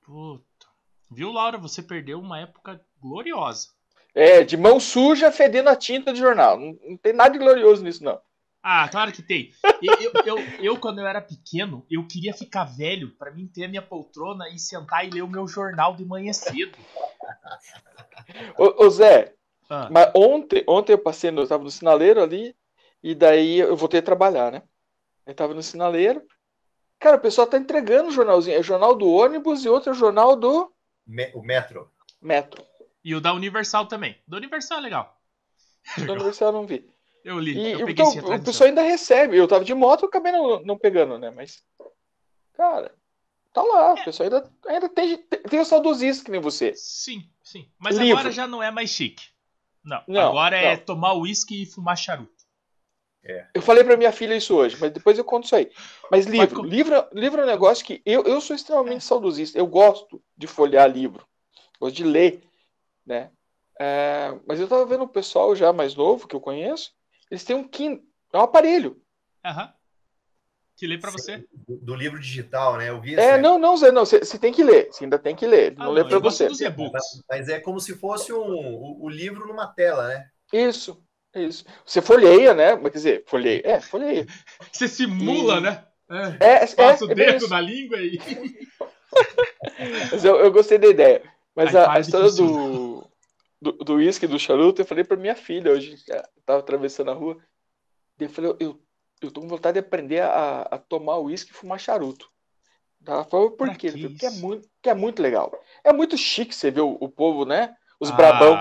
Puta. 0.00 0.66
Viu, 1.10 1.30
Laura? 1.30 1.58
Você 1.58 1.82
perdeu 1.82 2.18
uma 2.18 2.40
época 2.40 2.80
gloriosa. 3.00 3.68
É, 4.14 4.42
de 4.42 4.56
mão 4.56 4.80
suja 4.80 5.30
fedendo 5.30 5.68
a 5.68 5.76
tinta 5.76 6.12
de 6.12 6.18
jornal. 6.18 6.58
Não, 6.58 6.78
não 6.82 6.96
tem 6.96 7.12
nada 7.12 7.30
de 7.30 7.38
glorioso 7.38 7.82
nisso, 7.82 8.02
não. 8.02 8.20
Ah, 8.62 8.88
claro 8.88 9.10
que 9.12 9.22
tem. 9.22 9.52
Eu, 9.80 9.94
eu, 10.00 10.12
eu, 10.24 10.38
eu, 10.60 10.76
quando 10.78 11.00
eu 11.00 11.06
era 11.06 11.20
pequeno, 11.20 11.86
eu 11.90 12.06
queria 12.06 12.34
ficar 12.34 12.64
velho 12.64 13.10
pra 13.16 13.30
mim 13.30 13.46
ter 13.46 13.64
a 13.64 13.68
minha 13.68 13.80
poltrona 13.80 14.48
e 14.50 14.58
sentar 14.58 15.06
e 15.06 15.10
ler 15.10 15.22
o 15.22 15.28
meu 15.28 15.48
jornal 15.48 15.94
de 15.96 16.04
manhã 16.04 16.32
cedo. 16.32 16.76
Ô, 18.58 18.84
ô, 18.84 18.90
Zé, 18.90 19.34
Ah, 19.68 19.88
Mas 19.90 20.10
ontem, 20.14 20.62
ontem 20.68 20.92
eu 20.92 20.98
passei, 20.98 21.30
no, 21.30 21.42
eu 21.42 21.48
tava 21.48 21.64
no 21.64 21.70
sinaleiro 21.70 22.22
ali, 22.22 22.54
e 23.02 23.14
daí 23.14 23.60
eu 23.60 23.76
voltei 23.76 24.00
a 24.00 24.02
trabalhar, 24.02 24.52
né? 24.52 24.62
Eu 25.26 25.34
tava 25.34 25.54
no 25.54 25.62
sinaleiro. 25.62 26.22
Cara, 26.98 27.16
o 27.16 27.20
pessoal 27.20 27.46
tá 27.46 27.56
entregando 27.58 28.08
o 28.08 28.12
jornalzinho. 28.12 28.56
É 28.56 28.60
o 28.60 28.64
jornal 28.64 28.94
do 28.94 29.08
ônibus 29.08 29.64
e 29.64 29.68
outro 29.68 29.90
é 29.90 29.92
o 29.92 29.96
jornal 29.98 30.36
do 30.36 30.70
Me- 31.06 31.30
O 31.34 31.42
metro. 31.42 31.90
metro. 32.20 32.64
e 33.02 33.14
o 33.14 33.20
da 33.20 33.32
Universal 33.32 33.86
também. 33.86 34.16
Do 34.26 34.36
Universal 34.36 34.78
é 34.78 34.80
legal. 34.82 35.20
Da 36.06 36.12
Universidade 36.12 36.52
eu 36.54 36.60
não 36.60 36.66
vi. 36.66 36.86
Eu 37.24 37.38
li, 37.38 37.52
E, 37.58 37.72
eu 37.72 37.86
peguei 37.86 38.04
então, 38.04 38.34
o 38.36 38.42
pessoal 38.44 38.68
ainda 38.68 38.82
recebe. 38.82 39.36
Eu 39.36 39.48
tava 39.48 39.64
de 39.64 39.72
moto, 39.74 40.02
eu 40.02 40.08
acabei 40.08 40.32
não, 40.32 40.62
não 40.62 40.78
pegando, 40.78 41.18
né? 41.18 41.30
Mas, 41.30 41.62
cara, 42.54 42.94
tá 43.52 43.62
lá. 43.62 43.94
O 43.94 44.04
pessoal 44.04 44.24
ainda, 44.28 44.50
ainda 44.66 44.88
tem, 44.88 45.16
tem, 45.18 45.42
tem 45.42 45.60
o 45.60 45.64
saudosista 45.64 46.24
que 46.24 46.30
nem 46.30 46.40
você. 46.40 46.74
Sim, 46.74 47.28
sim. 47.42 47.70
Mas 47.78 47.96
Livro. 47.96 48.18
agora 48.18 48.30
já 48.32 48.46
não 48.46 48.62
é 48.62 48.70
mais 48.70 48.90
chique. 48.90 49.24
Não, 49.84 50.02
Não, 50.06 50.28
agora 50.28 50.56
é 50.56 50.76
não. 50.76 50.84
tomar 50.84 51.14
uísque 51.14 51.62
e 51.62 51.66
fumar 51.66 51.96
charuto. 51.96 52.39
Eu 53.54 53.60
falei 53.62 53.84
pra 53.84 53.96
minha 53.96 54.12
filha 54.12 54.34
isso 54.36 54.54
hoje, 54.56 54.76
mas 54.80 54.92
depois 54.92 55.18
eu 55.18 55.24
conto 55.24 55.44
isso 55.44 55.56
aí. 55.56 55.70
Mas 56.10 56.26
livro, 56.26 56.62
com- 56.62 56.66
livro, 56.66 56.94
livro 57.12 57.40
é 57.40 57.44
um 57.44 57.46
negócio 57.48 57.84
que 57.84 58.00
eu, 58.06 58.22
eu 58.24 58.40
sou 58.40 58.54
extremamente 58.56 59.04
saudosista. 59.04 59.58
Eu 59.58 59.66
gosto 59.66 60.22
de 60.36 60.46
folhear 60.46 60.90
livro, 60.90 61.26
gosto 61.78 61.96
de 61.96 62.04
ler, 62.04 62.42
né? 63.04 63.30
É, 63.78 64.38
mas 64.46 64.60
eu 64.60 64.68
tava 64.68 64.84
vendo 64.86 65.04
o 65.04 65.08
pessoal 65.08 65.54
já 65.56 65.72
mais 65.72 65.94
novo 65.94 66.26
que 66.28 66.36
eu 66.36 66.40
conheço, 66.40 66.92
eles 67.30 67.44
têm 67.44 67.56
um 67.56 67.66
Kindle, 67.66 68.02
é 68.32 68.38
um 68.38 68.42
aparelho. 68.42 69.00
Aham. 69.44 69.72
Que 70.76 70.86
lê 70.86 70.96
pra 70.96 71.10
Sim. 71.10 71.18
você. 71.18 71.44
Do, 71.68 71.76
do 71.76 71.94
livro 71.94 72.18
digital, 72.18 72.78
né? 72.78 72.88
Eu 72.88 73.00
vi 73.00 73.14
É, 73.14 73.36
não, 73.36 73.58
não, 73.58 73.76
Zé, 73.76 73.92
não, 73.92 74.04
você 74.06 74.38
tem 74.38 74.52
que 74.52 74.64
ler, 74.64 74.86
você 74.90 75.04
ainda 75.04 75.18
tem 75.18 75.36
que 75.36 75.46
ler, 75.46 75.74
Ah, 75.76 75.84
não 75.84 75.92
lê 75.92 76.00
não, 76.02 76.08
pra 76.08 76.16
eu 76.16 76.20
gosto 76.22 76.48
você. 76.48 76.70
Mas, 76.70 77.22
mas 77.28 77.48
é 77.50 77.60
como 77.60 77.78
se 77.80 77.94
fosse 77.96 78.32
um, 78.32 78.38
o, 78.40 79.04
o 79.04 79.08
livro 79.08 79.46
numa 79.46 79.66
tela, 79.66 80.08
né? 80.08 80.30
Isso, 80.52 81.02
isso. 81.34 81.64
Você 81.84 82.02
folheia, 82.02 82.54
né? 82.54 82.76
Quer 82.76 82.90
dizer, 82.90 83.24
folheia, 83.26 83.62
é, 83.64 83.80
folheia. 83.80 84.26
Você 84.72 84.88
simula, 84.88 85.58
E- 85.58 85.60
né? 85.60 85.84
É. 86.10 86.44
É, 86.44 86.64
é, 86.64 86.66
Passa 86.74 87.04
o 87.04 87.10
é 87.10 87.14
dedo 87.14 87.48
na 87.48 87.60
língua 87.60 87.98
e. 88.00 88.18
Mas 90.10 90.24
eu, 90.24 90.36
eu 90.36 90.50
gostei 90.50 90.76
da 90.76 90.88
ideia. 90.88 91.22
Mas 91.54 91.74
a, 91.74 91.92
a 91.92 92.00
história 92.00 92.30
do 92.32 93.06
do 93.60 93.72
do 93.72 93.94
uísque, 93.94 94.26
do 94.26 94.38
charuto, 94.38 94.80
eu 94.80 94.86
falei 94.86 95.04
pra 95.04 95.16
minha 95.16 95.36
filha 95.36 95.70
hoje, 95.70 95.96
que 95.96 96.12
tava 96.44 96.58
atravessando 96.60 97.10
a 97.10 97.14
rua. 97.14 97.36
Eu 98.18 98.28
falei, 98.28 98.56
eu, 98.58 98.80
eu 99.20 99.30
tô 99.30 99.40
com 99.40 99.48
vontade 99.48 99.74
de 99.74 99.86
aprender 99.86 100.20
a, 100.20 100.62
a 100.62 100.78
tomar 100.78 101.18
uísque 101.18 101.52
e 101.52 101.54
fumar 101.54 101.78
charuto. 101.78 102.28
Ela 103.06 103.24
falou, 103.24 103.50
por 103.52 103.68
Pra 103.68 103.76
quê? 103.76 103.92
Que 103.92 104.02
falei, 104.02 104.16
é 104.22 104.30
muito, 104.40 104.68
porque 104.68 104.90
é 104.90 104.94
muito 104.94 105.22
legal. 105.22 105.52
É 105.84 105.92
muito 105.92 106.16
chique 106.18 106.54
você 106.54 106.70
ver 106.70 106.82
o, 106.82 106.96
o 107.00 107.08
povo, 107.08 107.44
né? 107.44 107.74
Os 107.98 108.10
brabão. 108.10 108.56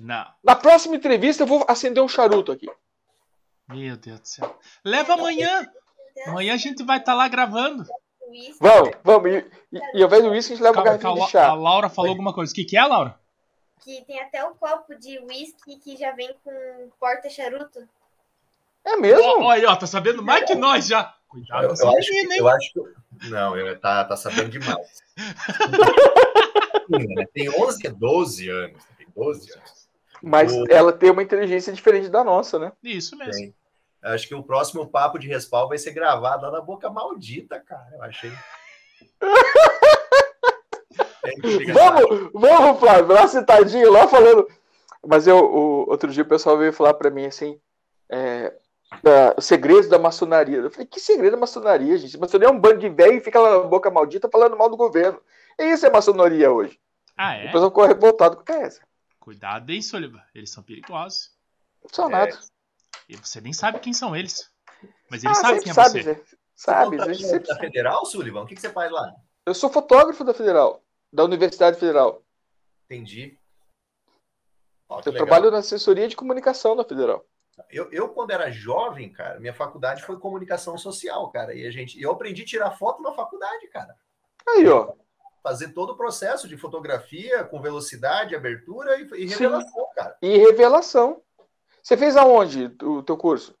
Não. 0.00 0.26
Na 0.42 0.54
próxima 0.56 0.96
entrevista 0.96 1.42
eu 1.42 1.46
vou 1.46 1.64
acender 1.68 2.02
um 2.02 2.08
charuto 2.08 2.52
aqui. 2.52 2.68
Meu 3.68 3.96
Deus 3.96 4.20
do 4.20 4.28
céu. 4.28 4.58
Leva 4.84 5.14
amanhã. 5.14 5.66
Amanhã 6.26 6.54
a 6.54 6.58
gente 6.58 6.82
vai 6.84 6.98
estar 6.98 7.14
lá 7.14 7.26
gravando. 7.28 7.84
Vamos, 8.60 8.90
vamos. 9.02 9.30
E, 9.30 9.50
e, 9.72 9.80
e 9.98 10.02
ao 10.02 10.06
invés 10.08 10.22
do 10.22 10.30
uísque, 10.30 10.52
a 10.52 10.56
gente 10.56 10.64
leva 10.64 10.82
Calma, 10.98 11.20
La- 11.20 11.26
de 11.26 11.30
chá. 11.32 11.46
a 11.48 11.54
Laura 11.54 11.88
falou 11.88 12.10
alguma 12.10 12.32
coisa. 12.32 12.52
O 12.52 12.54
que, 12.54 12.64
que 12.64 12.76
é, 12.76 12.84
Laura? 12.84 13.18
Que 13.82 14.02
tem 14.04 14.20
até 14.20 14.44
o 14.44 14.54
copo 14.54 14.94
de 14.96 15.18
uísque 15.20 15.76
que 15.78 15.96
já 15.96 16.12
vem 16.12 16.34
com 16.42 16.90
porta-charuto. 16.98 17.86
É 18.84 18.96
mesmo? 18.96 19.22
Ó 19.42 19.54
ó, 19.66 19.76
tá 19.76 19.86
sabendo 19.86 20.22
mais 20.22 20.44
que 20.44 20.54
nós 20.54 20.86
já. 20.86 21.14
Cuidado 21.28 21.62
Eu, 21.62 21.68
com 21.68 21.74
essa 21.74 21.84
eu 21.84 21.98
acho, 21.98 22.10
menina, 22.10 22.34
hein? 22.34 22.40
eu 22.40 22.48
acho 22.48 22.72
que. 22.72 23.28
Não, 23.30 23.56
eu, 23.56 23.78
tá, 23.80 24.04
tá 24.04 24.16
sabendo 24.16 24.50
demais. 24.50 25.02
Né? 26.86 27.24
Tem 27.32 27.48
11, 27.48 27.88
12 27.88 28.48
anos. 28.50 28.82
Tem 29.14 29.24
12 29.24 29.52
anos. 29.52 29.88
Mas 30.22 30.52
O- 30.52 30.64
ela 30.70 30.92
tem 30.92 31.10
uma 31.10 31.22
inteligência 31.22 31.72
diferente 31.72 32.08
da 32.08 32.24
nossa, 32.24 32.58
né? 32.58 32.72
Isso 32.82 33.16
mesmo. 33.16 33.32
Tem. 33.32 33.54
Acho 34.02 34.28
que 34.28 34.34
o 34.34 34.42
próximo 34.42 34.86
papo 34.86 35.18
de 35.18 35.28
respaldo 35.28 35.68
vai 35.68 35.78
ser 35.78 35.92
gravado 35.92 36.42
lá 36.42 36.50
na 36.50 36.60
boca 36.60 36.90
maldita, 36.90 37.58
cara. 37.60 37.88
Eu 37.94 38.02
achei. 38.02 38.30
vamos, 41.72 42.30
vamos, 42.34 42.80
Flávio, 42.80 43.14
lá 43.14 43.26
sentadinho, 43.26 43.90
lá 43.90 44.06
falando. 44.06 44.46
Mas 45.06 45.26
eu, 45.26 45.38
o, 45.38 45.90
outro 45.90 46.10
dia 46.10 46.22
o 46.22 46.28
pessoal 46.28 46.58
veio 46.58 46.72
falar 46.72 46.94
para 46.94 47.10
mim 47.10 47.26
assim: 47.26 47.58
é, 48.10 48.52
da, 49.02 49.34
segredos 49.40 49.88
da 49.88 49.98
maçonaria. 49.98 50.58
Eu 50.58 50.70
falei: 50.70 50.86
que 50.86 51.00
segredo 51.00 51.32
da 51.32 51.38
maçonaria, 51.38 51.96
gente? 51.96 52.18
Maçonaria 52.18 52.52
é 52.52 52.56
um 52.56 52.60
bando 52.60 52.80
de 52.80 52.88
velho 52.88 53.14
e 53.14 53.20
fica 53.20 53.40
lá 53.40 53.58
na 53.58 53.64
boca 53.64 53.90
maldita 53.90 54.28
falando 54.30 54.56
mal 54.56 54.68
do 54.68 54.76
governo. 54.76 55.20
E 55.58 55.64
isso 55.64 55.86
é 55.86 55.90
maçonaria 55.90 56.50
hoje. 56.50 56.78
Ah, 57.16 57.36
é? 57.36 57.48
O 57.48 57.52
pessoal 57.52 57.70
corre 57.70 57.94
revoltado 57.94 58.36
com 58.36 58.42
o 58.42 58.44
que 58.44 58.52
é 58.52 58.62
essa. 58.62 58.80
Cuidado 59.24 59.72
aí, 59.72 59.82
Soliva. 59.82 60.22
Eles 60.34 60.50
são 60.50 60.62
perigosos. 60.62 61.32
Não 61.82 61.88
são 61.90 62.10
nada. 62.10 62.30
É. 62.30 62.38
E 63.08 63.16
você 63.16 63.40
nem 63.40 63.54
sabe 63.54 63.78
quem 63.78 63.94
são 63.94 64.14
eles. 64.14 64.52
Mas 65.10 65.24
eles 65.24 65.38
Ah, 65.38 65.40
sabem 65.40 65.62
quem 65.62 65.70
é 65.70 65.74
sabe, 65.74 66.02
você. 66.02 66.14
Zé. 66.14 66.24
Sabe, 66.54 66.96
Você 66.98 67.14
sempre 67.14 67.48
da 67.48 67.56
Federal, 67.56 68.04
Sullivan? 68.04 68.42
O 68.42 68.46
que, 68.46 68.54
que 68.54 68.60
você 68.60 68.70
faz 68.70 68.92
lá? 68.92 69.14
Eu 69.46 69.54
sou 69.54 69.70
fotógrafo 69.70 70.22
da 70.24 70.34
Federal, 70.34 70.84
da 71.10 71.24
Universidade 71.24 71.80
Federal. 71.80 72.22
Entendi. 72.84 73.38
Ó, 74.90 75.00
Eu 75.00 75.10
legal. 75.12 75.26
trabalho 75.26 75.50
na 75.50 75.58
assessoria 75.58 76.06
de 76.06 76.14
comunicação 76.14 76.76
da 76.76 76.84
Federal. 76.84 77.24
Eu, 77.70 77.90
eu, 77.90 78.10
quando 78.10 78.30
era 78.30 78.50
jovem, 78.50 79.10
cara, 79.10 79.40
minha 79.40 79.54
faculdade 79.54 80.02
foi 80.02 80.18
comunicação 80.18 80.76
social, 80.76 81.30
cara. 81.30 81.54
E 81.54 81.66
a 81.66 81.70
gente, 81.70 81.98
eu 81.98 82.12
aprendi 82.12 82.42
a 82.42 82.46
tirar 82.46 82.70
foto 82.72 83.02
na 83.02 83.12
faculdade, 83.14 83.68
cara. 83.68 83.96
Aí, 84.46 84.68
ó. 84.68 84.92
Fazer 85.44 85.74
todo 85.74 85.90
o 85.90 85.96
processo 85.96 86.48
de 86.48 86.56
fotografia 86.56 87.44
com 87.44 87.60
velocidade, 87.60 88.34
abertura 88.34 88.96
e, 88.98 89.02
e 89.02 89.28
Sim. 89.28 89.34
revelação, 89.44 89.86
cara. 89.94 90.16
E 90.22 90.38
revelação. 90.38 91.20
Você 91.82 91.98
fez 91.98 92.16
aonde 92.16 92.74
o 92.82 93.02
teu 93.02 93.14
curso? 93.14 93.54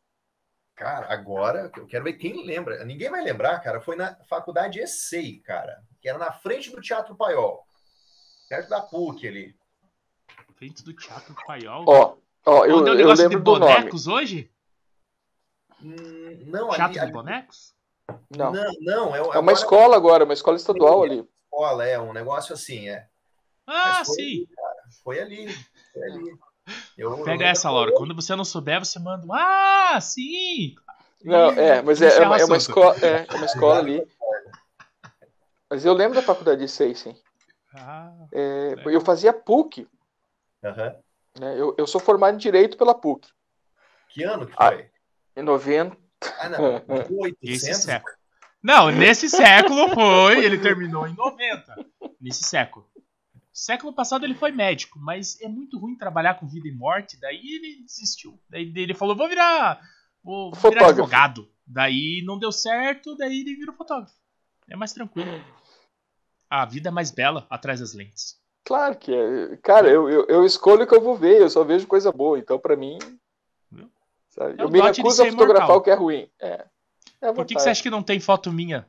Cara, 0.74 1.12
agora 1.12 1.70
eu 1.76 1.86
quero 1.86 2.04
ver 2.04 2.14
quem 2.14 2.46
lembra. 2.46 2.82
Ninguém 2.86 3.10
vai 3.10 3.22
lembrar, 3.22 3.58
cara. 3.60 3.82
Foi 3.82 3.96
na 3.96 4.16
faculdade 4.24 4.80
ESEI, 4.80 5.40
cara, 5.40 5.82
que 6.00 6.08
era 6.08 6.16
na 6.16 6.32
frente 6.32 6.70
do 6.70 6.80
Teatro 6.80 7.14
Paiol, 7.14 7.62
perto 8.48 8.70
da 8.70 8.80
PUC 8.80 9.28
ali. 9.28 9.54
Frente 10.56 10.82
do 10.82 10.94
Teatro 10.94 11.34
Paiol. 11.46 11.84
Ó, 11.86 12.16
ó, 12.46 12.64
eu, 12.64 12.78
Onde 12.78 12.88
é 12.88 12.92
o 12.92 12.94
eu 12.94 12.98
negócio 12.98 13.16
de 13.28 13.34
lembro 13.36 13.44
do 13.44 13.58
nome. 13.58 13.74
bonecos 13.74 14.06
hoje? 14.06 14.50
Hum, 15.82 16.44
não, 16.46 16.70
Teatro 16.70 16.84
ali, 16.84 16.92
de 16.94 16.98
ali- 17.00 17.12
bonecos? 17.12 17.74
Não. 18.34 18.52
não, 18.52 18.72
não, 18.80 19.14
é, 19.14 19.18
É 19.18 19.22
uma 19.22 19.36
agora 19.38 19.52
escola 19.52 19.96
agora, 19.96 20.24
uma 20.24 20.34
escola 20.34 20.56
estadual 20.56 21.02
ali. 21.02 21.28
Escola, 21.54 21.86
é 21.86 21.98
um 22.00 22.12
negócio 22.12 22.52
assim, 22.52 22.88
é. 22.88 23.06
Ah, 23.66 24.04
foi- 24.04 24.14
sim. 24.16 24.48
Foi 25.02 25.20
ali, 25.20 25.46
foi 25.92 26.02
ali. 26.02 26.38
Eu- 26.96 27.10
eu 27.10 27.16
Pega 27.18 27.30
lembro 27.30 27.46
essa, 27.46 27.70
Laura. 27.70 27.92
Quando 27.94 28.14
você 28.14 28.34
não 28.34 28.44
souber, 28.44 28.84
você 28.84 28.98
manda 28.98 29.26
um. 29.26 29.32
Ah, 29.32 29.98
sim! 30.00 30.74
Não, 31.22 31.50
é, 31.50 31.80
mas 31.80 32.02
é, 32.02 32.16
é 32.18 32.20
uma, 32.26 32.38
é 32.38 32.44
uma 32.44 32.56
escola, 32.56 32.96
é, 33.02 33.26
é 33.28 33.36
uma 33.36 33.46
escola 33.46 33.78
ali. 33.78 34.06
Mas 35.70 35.84
eu 35.84 35.92
lembro 35.94 36.14
da 36.14 36.22
faculdade 36.22 36.60
de 36.60 36.68
seis, 36.68 36.98
sim. 37.00 37.16
Ah, 37.74 38.12
É, 38.32 38.74
eu 38.86 39.00
fazia 39.00 39.32
PUC, 39.32 39.88
Aham. 40.62 40.96
né? 41.38 41.58
Eu, 41.58 41.74
eu 41.78 41.86
sou 41.86 42.00
formado 42.00 42.34
em 42.34 42.38
Direito 42.38 42.76
pela 42.76 42.94
PUC. 42.94 43.28
Que 44.08 44.22
ano 44.22 44.46
que 44.46 44.54
Ah. 44.56 44.68
foi? 44.68 44.90
Em 45.36 45.42
90. 45.42 45.96
Ah, 46.38 46.48
não. 46.48 46.58
esse 47.42 47.66
1800? 47.70 47.82
século. 47.82 48.14
Não, 48.64 48.90
nesse 48.90 49.28
século 49.28 49.90
foi. 49.92 50.42
Ele 50.42 50.56
terminou 50.56 51.06
em 51.06 51.14
90. 51.14 51.86
Nesse 52.18 52.44
século. 52.44 52.88
Século 53.52 53.92
passado 53.92 54.24
ele 54.24 54.34
foi 54.34 54.50
médico, 54.50 54.98
mas 54.98 55.38
é 55.42 55.46
muito 55.46 55.78
ruim 55.78 55.94
trabalhar 55.96 56.34
com 56.34 56.46
vida 56.46 56.66
e 56.66 56.72
morte. 56.72 57.20
Daí 57.20 57.36
ele 57.36 57.82
desistiu. 57.82 58.40
Daí 58.48 58.72
ele 58.74 58.94
falou: 58.94 59.14
vou 59.14 59.28
virar. 59.28 59.80
Vou 60.22 60.50
virar 60.54 60.88
advogado. 60.88 61.46
Daí 61.66 62.22
não 62.26 62.38
deu 62.38 62.50
certo, 62.50 63.14
daí 63.16 63.42
ele 63.42 63.54
virou 63.54 63.74
fotógrafo. 63.74 64.14
É 64.68 64.74
mais 64.74 64.94
tranquilo. 64.94 65.30
A 66.48 66.64
vida 66.64 66.88
é 66.88 66.92
mais 66.92 67.10
bela 67.10 67.46
atrás 67.50 67.80
das 67.80 67.92
lentes. 67.92 68.40
Claro 68.64 68.96
que 68.96 69.14
é. 69.14 69.56
Cara, 69.58 69.88
eu, 69.90 70.08
eu, 70.08 70.26
eu 70.26 70.44
escolho 70.44 70.84
o 70.84 70.86
que 70.86 70.94
eu 70.94 71.02
vou 71.02 71.16
ver, 71.16 71.42
eu 71.42 71.50
só 71.50 71.62
vejo 71.62 71.86
coisa 71.86 72.10
boa. 72.10 72.38
Então, 72.38 72.58
pra 72.58 72.76
mim. 72.76 72.98
Sabe, 74.30 74.60
É 74.60 74.64
eu 74.64 74.70
me 74.70 74.80
recuso 74.80 75.22
a 75.22 75.30
fotografar 75.30 75.76
o 75.76 75.82
que 75.82 75.90
é 75.90 75.94
ruim. 75.94 76.28
É. 76.40 76.66
é 77.20 77.32
Por 77.32 77.44
que, 77.46 77.54
que 77.54 77.60
você 77.60 77.70
acha 77.70 77.82
que 77.82 77.90
não 77.90 78.02
tem 78.02 78.20
foto 78.20 78.52
minha? 78.52 78.86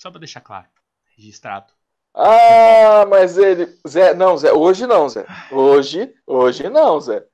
Só 0.00 0.10
pra 0.10 0.18
deixar 0.18 0.40
claro. 0.40 0.68
Registrado. 1.16 1.72
Ah, 2.14 3.06
mas 3.08 3.38
ele. 3.38 3.66
Zé, 3.88 4.14
não, 4.14 4.36
Zé, 4.36 4.52
hoje 4.52 4.86
não, 4.86 5.08
Zé. 5.08 5.24
Hoje, 5.50 6.14
hoje 6.26 6.68
não, 6.68 7.00
Zé. 7.00 7.24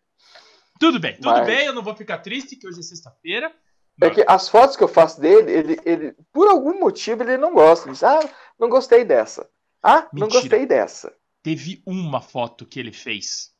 Tudo 0.79 1.01
bem, 1.01 1.15
tudo 1.17 1.27
Mas- 1.31 1.47
bem, 1.47 1.67
eu 1.67 1.73
não 1.75 1.83
vou 1.83 1.95
ficar 1.97 2.19
triste 2.19 2.55
que 2.57 2.67
hoje 2.69 2.79
é 2.81 2.83
sexta-feira. 2.83 3.53
É 4.01 4.11
que 4.11 4.25
as 4.29 4.49
fotos 4.49 4.77
que 4.77 4.85
eu 4.85 4.89
faço 4.89 5.21
dele, 5.21 5.51
ele, 5.51 5.81
ele, 5.85 6.17
por 6.33 6.47
algum 6.49 6.79
motivo, 6.79 7.25
ele 7.25 7.37
não 7.37 7.53
gosta. 7.53 7.87
Ele 7.87 7.95
diz, 7.95 8.05
ah, 8.05 8.21
não 8.57 8.69
gostei 8.69 9.05
dessa. 9.05 9.51
Ah, 9.83 10.03
não 10.13 10.27
Mentira. 10.27 10.41
gostei 10.43 10.67
dessa. 10.67 11.13
Teve 11.43 11.83
uma 11.85 12.21
foto 12.21 12.65
que 12.65 12.79
ele 12.79 12.93
fez. 12.93 13.53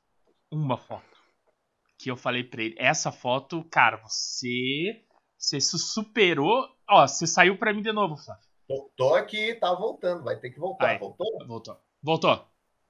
Uma 0.49 0.77
foto. 0.77 1.03
Que 1.99 2.09
eu 2.09 2.17
falei 2.17 2.45
pra 2.45 2.63
ele, 2.63 2.77
essa 2.79 3.11
foto, 3.11 3.65
cara, 3.65 3.97
você. 3.97 5.03
Você 5.39 5.61
se 5.61 5.79
superou. 5.79 6.69
Ó, 6.91 7.07
você 7.07 7.27
saiu 7.27 7.57
pra 7.57 7.73
mim 7.73 7.83
de 7.83 7.93
novo, 7.93 8.17
Flávio. 8.17 8.43
Tô, 8.67 8.91
tô 8.97 9.15
aqui, 9.15 9.55
tá 9.55 9.73
voltando, 9.73 10.25
vai 10.25 10.39
ter 10.39 10.51
que 10.51 10.59
voltar. 10.59 10.89
Aí. 10.89 10.99
Voltou? 10.99 11.47
Voltou. 11.47 11.81
Voltou. 12.03 12.49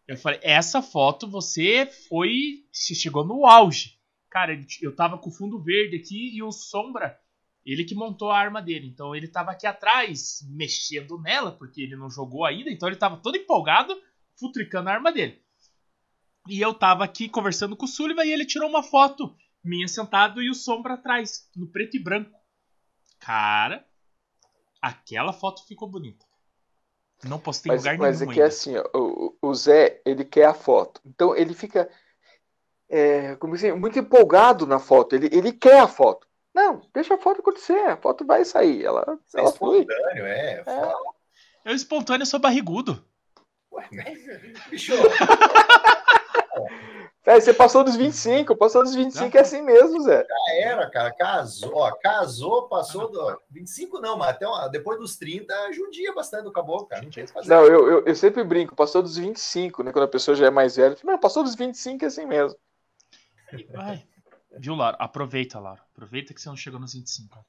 Eu 0.08 0.16
falei, 0.16 0.40
essa 0.42 0.80
foto 0.80 1.28
você 1.28 1.86
foi. 2.08 2.64
Você 2.72 2.94
chegou 2.94 3.24
no 3.24 3.46
auge. 3.46 3.98
Cara, 4.30 4.58
eu 4.82 4.94
tava 4.94 5.18
com 5.18 5.28
o 5.28 5.32
fundo 5.32 5.62
verde 5.62 5.96
aqui 5.96 6.34
e 6.34 6.42
o 6.42 6.50
Sombra, 6.50 7.18
ele 7.64 7.84
que 7.84 7.94
montou 7.94 8.30
a 8.30 8.38
arma 8.38 8.60
dele. 8.62 8.88
Então 8.88 9.14
ele 9.14 9.28
tava 9.28 9.52
aqui 9.52 9.66
atrás, 9.66 10.40
mexendo 10.50 11.20
nela, 11.20 11.52
porque 11.52 11.82
ele 11.82 11.96
não 11.96 12.10
jogou 12.10 12.44
ainda. 12.44 12.70
Então 12.70 12.88
ele 12.88 12.96
tava 12.96 13.18
todo 13.18 13.36
empolgado, 13.36 13.94
futricando 14.38 14.88
a 14.88 14.94
arma 14.94 15.12
dele. 15.12 15.42
E 16.48 16.60
eu 16.60 16.72
tava 16.72 17.04
aqui 17.04 17.28
conversando 17.28 17.76
com 17.76 17.84
o 17.84 17.88
Sullivan 17.88 18.24
e 18.24 18.32
ele 18.32 18.46
tirou 18.46 18.68
uma 18.68 18.82
foto 18.82 19.36
minha 19.62 19.86
sentado 19.86 20.42
e 20.42 20.48
o 20.48 20.54
Sombra 20.54 20.94
atrás, 20.94 21.50
no 21.54 21.66
preto 21.66 21.96
e 21.96 22.02
branco. 22.02 22.37
Cara, 23.18 23.84
aquela 24.80 25.32
foto 25.32 25.66
ficou 25.66 25.88
bonita. 25.88 26.26
Não 27.24 27.38
postei 27.38 27.72
Mas, 27.72 27.82
lugar 27.82 27.98
mas 27.98 28.22
é 28.22 28.24
nenhum 28.24 28.34
que 28.34 28.40
é 28.40 28.44
ainda. 28.44 28.54
assim, 28.54 28.76
ó, 28.76 28.84
o, 28.94 29.36
o 29.42 29.54
Zé, 29.54 30.00
ele 30.04 30.24
quer 30.24 30.46
a 30.46 30.54
foto. 30.54 31.00
Então 31.04 31.34
ele 31.34 31.52
fica 31.52 31.90
é, 32.88 33.36
como 33.36 33.54
assim, 33.54 33.72
muito 33.72 33.98
empolgado 33.98 34.66
na 34.66 34.78
foto. 34.78 35.14
Ele, 35.14 35.28
ele 35.32 35.52
quer 35.52 35.80
a 35.80 35.88
foto. 35.88 36.26
Não, 36.54 36.80
deixa 36.94 37.14
a 37.14 37.18
foto 37.18 37.40
acontecer. 37.40 37.78
A 37.86 37.96
foto 37.96 38.24
vai 38.24 38.44
sair. 38.44 38.84
Ela, 38.84 39.18
É 39.34 39.40
ela 39.40 39.48
espontâneo, 39.48 40.26
é. 40.26 40.64
É. 40.66 40.92
Eu 41.64 41.74
espontâneo 41.74 42.26
sou 42.26 42.40
barrigudo. 42.40 43.04
Ué, 43.70 43.86
bicho, 44.70 44.94
É, 47.28 47.38
você 47.38 47.52
passou 47.52 47.84
dos 47.84 47.94
25, 47.94 48.56
passou 48.56 48.82
dos 48.82 48.94
25 48.94 49.36
é 49.36 49.40
assim 49.40 49.60
mesmo, 49.60 50.00
Zé. 50.00 50.26
já 50.26 50.54
era, 50.54 50.88
cara. 50.88 51.12
Casou, 51.12 51.76
ó, 51.76 51.92
casou, 51.92 52.68
passou 52.70 53.10
do. 53.10 53.20
ó, 53.20 53.36
25 53.50 54.00
não, 54.00 54.16
mas 54.16 54.30
até 54.30 54.46
ó, 54.46 54.66
depois 54.68 54.98
dos 54.98 55.14
30 55.18 55.70
judia 55.74 56.14
bastante 56.14 56.44
do 56.44 56.52
caboclo, 56.52 56.86
cara. 56.86 57.02
Não 57.02 57.10
tinha 57.10 57.26
o 57.26 57.28
que 57.28 57.34
fazer. 57.34 57.50
Não, 57.50 57.66
eu, 57.66 57.86
eu, 57.86 58.04
eu 58.06 58.16
sempre 58.16 58.42
brinco, 58.42 58.74
passou 58.74 59.02
dos 59.02 59.18
25, 59.18 59.82
né? 59.82 59.92
Quando 59.92 60.06
a 60.06 60.08
pessoa 60.08 60.34
já 60.34 60.46
é 60.46 60.50
mais 60.50 60.76
velha. 60.76 60.96
Não, 61.04 61.18
passou 61.18 61.44
dos 61.44 61.54
25 61.54 62.02
é 62.02 62.08
assim 62.08 62.24
mesmo. 62.24 62.58
Vai. 63.74 64.06
Viu, 64.58 64.74
Laura? 64.74 64.96
Aproveita, 64.98 65.60
Laura. 65.60 65.82
Aproveita 65.92 66.32
que 66.32 66.40
você 66.40 66.48
não 66.48 66.56
chegou 66.56 66.80
nos 66.80 66.94
25. 66.94 67.44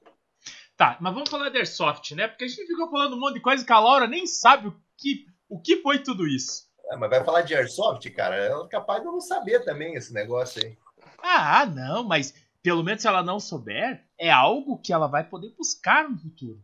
Tá, 0.76 0.98
mas 1.00 1.14
vamos 1.14 1.30
falar 1.30 1.48
de 1.48 1.56
Airsoft, 1.56 2.14
né? 2.14 2.28
Porque 2.28 2.44
a 2.44 2.48
gente 2.48 2.66
ficou 2.66 2.90
falando 2.90 3.16
um 3.16 3.18
monte 3.18 3.36
de 3.36 3.40
coisa 3.40 3.64
que 3.64 3.72
a 3.72 3.78
Laura 3.78 4.06
nem 4.06 4.26
sabe 4.26 4.68
o 4.68 4.76
que, 4.98 5.24
o 5.48 5.58
que 5.58 5.78
foi 5.78 6.00
tudo 6.00 6.26
isso. 6.26 6.69
É, 6.90 6.96
mas 6.96 7.08
vai 7.10 7.24
falar 7.24 7.42
de 7.42 7.54
airsoft, 7.54 8.08
cara? 8.10 8.36
Ela 8.36 8.64
é 8.64 8.68
capaz 8.68 9.00
de 9.00 9.06
eu 9.06 9.12
não 9.12 9.20
saber 9.20 9.64
também 9.64 9.94
esse 9.94 10.12
negócio 10.12 10.60
aí. 10.64 10.76
Ah, 11.22 11.64
não, 11.66 12.02
mas 12.04 12.34
pelo 12.62 12.82
menos 12.82 13.02
se 13.02 13.08
ela 13.08 13.22
não 13.22 13.38
souber, 13.40 14.04
é 14.18 14.30
algo 14.30 14.78
que 14.78 14.92
ela 14.92 15.06
vai 15.06 15.24
poder 15.24 15.50
buscar 15.56 16.08
no 16.08 16.18
futuro. 16.18 16.62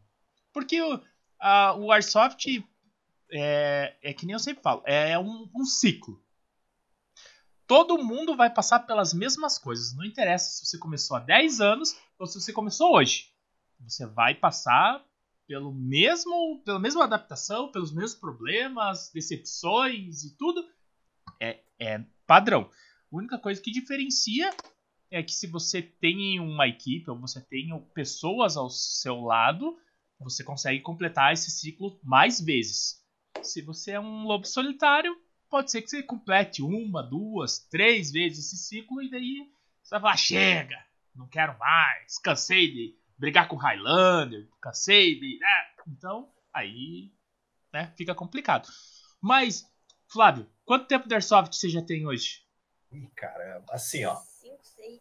Porque 0.53 0.81
o, 0.83 1.01
a- 1.41 1.75
o 1.77 1.93
Airsoft 1.93 2.47
é, 3.31 3.95
é 4.03 4.13
que 4.13 4.27
nem 4.27 4.33
eu 4.35 4.39
sempre 4.39 4.63
falo, 4.63 4.83
é 4.85 5.19
um, 5.19 5.49
um 5.55 5.65
ciclo. 5.65 6.21
Todo 7.67 7.99
mundo 7.99 8.37
vai 8.37 8.49
passar 8.51 8.81
pelas 8.81 9.13
mesmas 9.13 9.59
coisas. 9.59 9.95
Não 9.97 10.05
interessa 10.05 10.51
se 10.51 10.67
você 10.67 10.79
começou 10.79 11.17
há 11.17 11.21
10 11.21 11.61
anos 11.61 11.97
ou 12.19 12.27
se 12.27 12.41
você 12.41 12.53
começou 12.53 12.95
hoje. 12.95 13.33
Você 13.81 14.07
vai 14.07 14.35
passar 14.35 15.05
pelo 15.47 15.73
mesmo, 15.73 16.61
pela 16.65 16.79
mesma 16.79 17.05
adaptação, 17.05 17.71
pelos 17.71 17.93
mesmos 17.93 18.15
problemas, 18.15 19.11
decepções 19.13 20.25
e 20.25 20.37
tudo. 20.37 20.67
É, 21.41 21.61
é 21.79 22.05
padrão. 22.27 22.71
A 23.13 23.17
única 23.17 23.39
coisa 23.39 23.61
que 23.61 23.71
diferencia 23.71 24.55
é 25.11 25.23
que 25.23 25.33
se 25.33 25.47
você 25.47 25.81
tem 25.81 26.41
uma 26.41 26.67
equipe 26.67 27.11
ou 27.11 27.19
você 27.19 27.41
tem 27.41 27.79
pessoas 27.95 28.57
ao 28.57 28.69
seu 28.69 29.21
lado, 29.21 29.79
você 30.19 30.43
consegue 30.43 30.81
completar 30.81 31.33
esse 31.33 31.51
ciclo 31.51 31.99
mais 32.03 32.41
vezes. 32.41 33.05
Se 33.43 33.63
você 33.63 33.93
é 33.93 34.01
um 34.01 34.25
lobo 34.25 34.47
solitário, 34.47 35.17
pode 35.49 35.71
ser 35.71 35.83
que 35.83 35.91
você 35.91 36.03
complete 36.03 36.63
uma, 36.63 37.03
duas, 37.03 37.59
três 37.71 38.11
vezes 38.11 38.47
esse 38.47 38.57
ciclo 38.57 39.03
e 39.03 39.11
daí 39.11 39.49
você 39.83 39.91
vai 39.91 40.01
falar, 40.01 40.17
chega, 40.17 40.85
não 41.15 41.29
quero 41.29 41.57
mais, 41.59 42.19
cansei 42.19 42.73
de 42.73 42.97
brigar 43.19 43.49
com 43.49 43.57
o 43.57 43.59
Highlander, 43.59 44.49
cansei 44.61 45.19
de. 45.19 45.39
Né? 45.39 45.49
Então, 45.89 46.31
aí 46.53 47.13
né, 47.73 47.93
fica 47.97 48.15
complicado. 48.15 48.69
Mas, 49.21 49.65
Flávio, 50.09 50.49
quanto 50.65 50.87
tempo 50.87 51.09
de 51.09 51.15
Airsoft 51.15 51.55
você 51.55 51.69
já 51.69 51.83
tem 51.83 52.07
hoje? 52.07 52.43
Ih, 52.93 53.09
cara, 53.17 53.63
assim, 53.71 54.05
ó. 54.05 54.17
Cinco, 54.17 54.65
seis. 54.65 55.01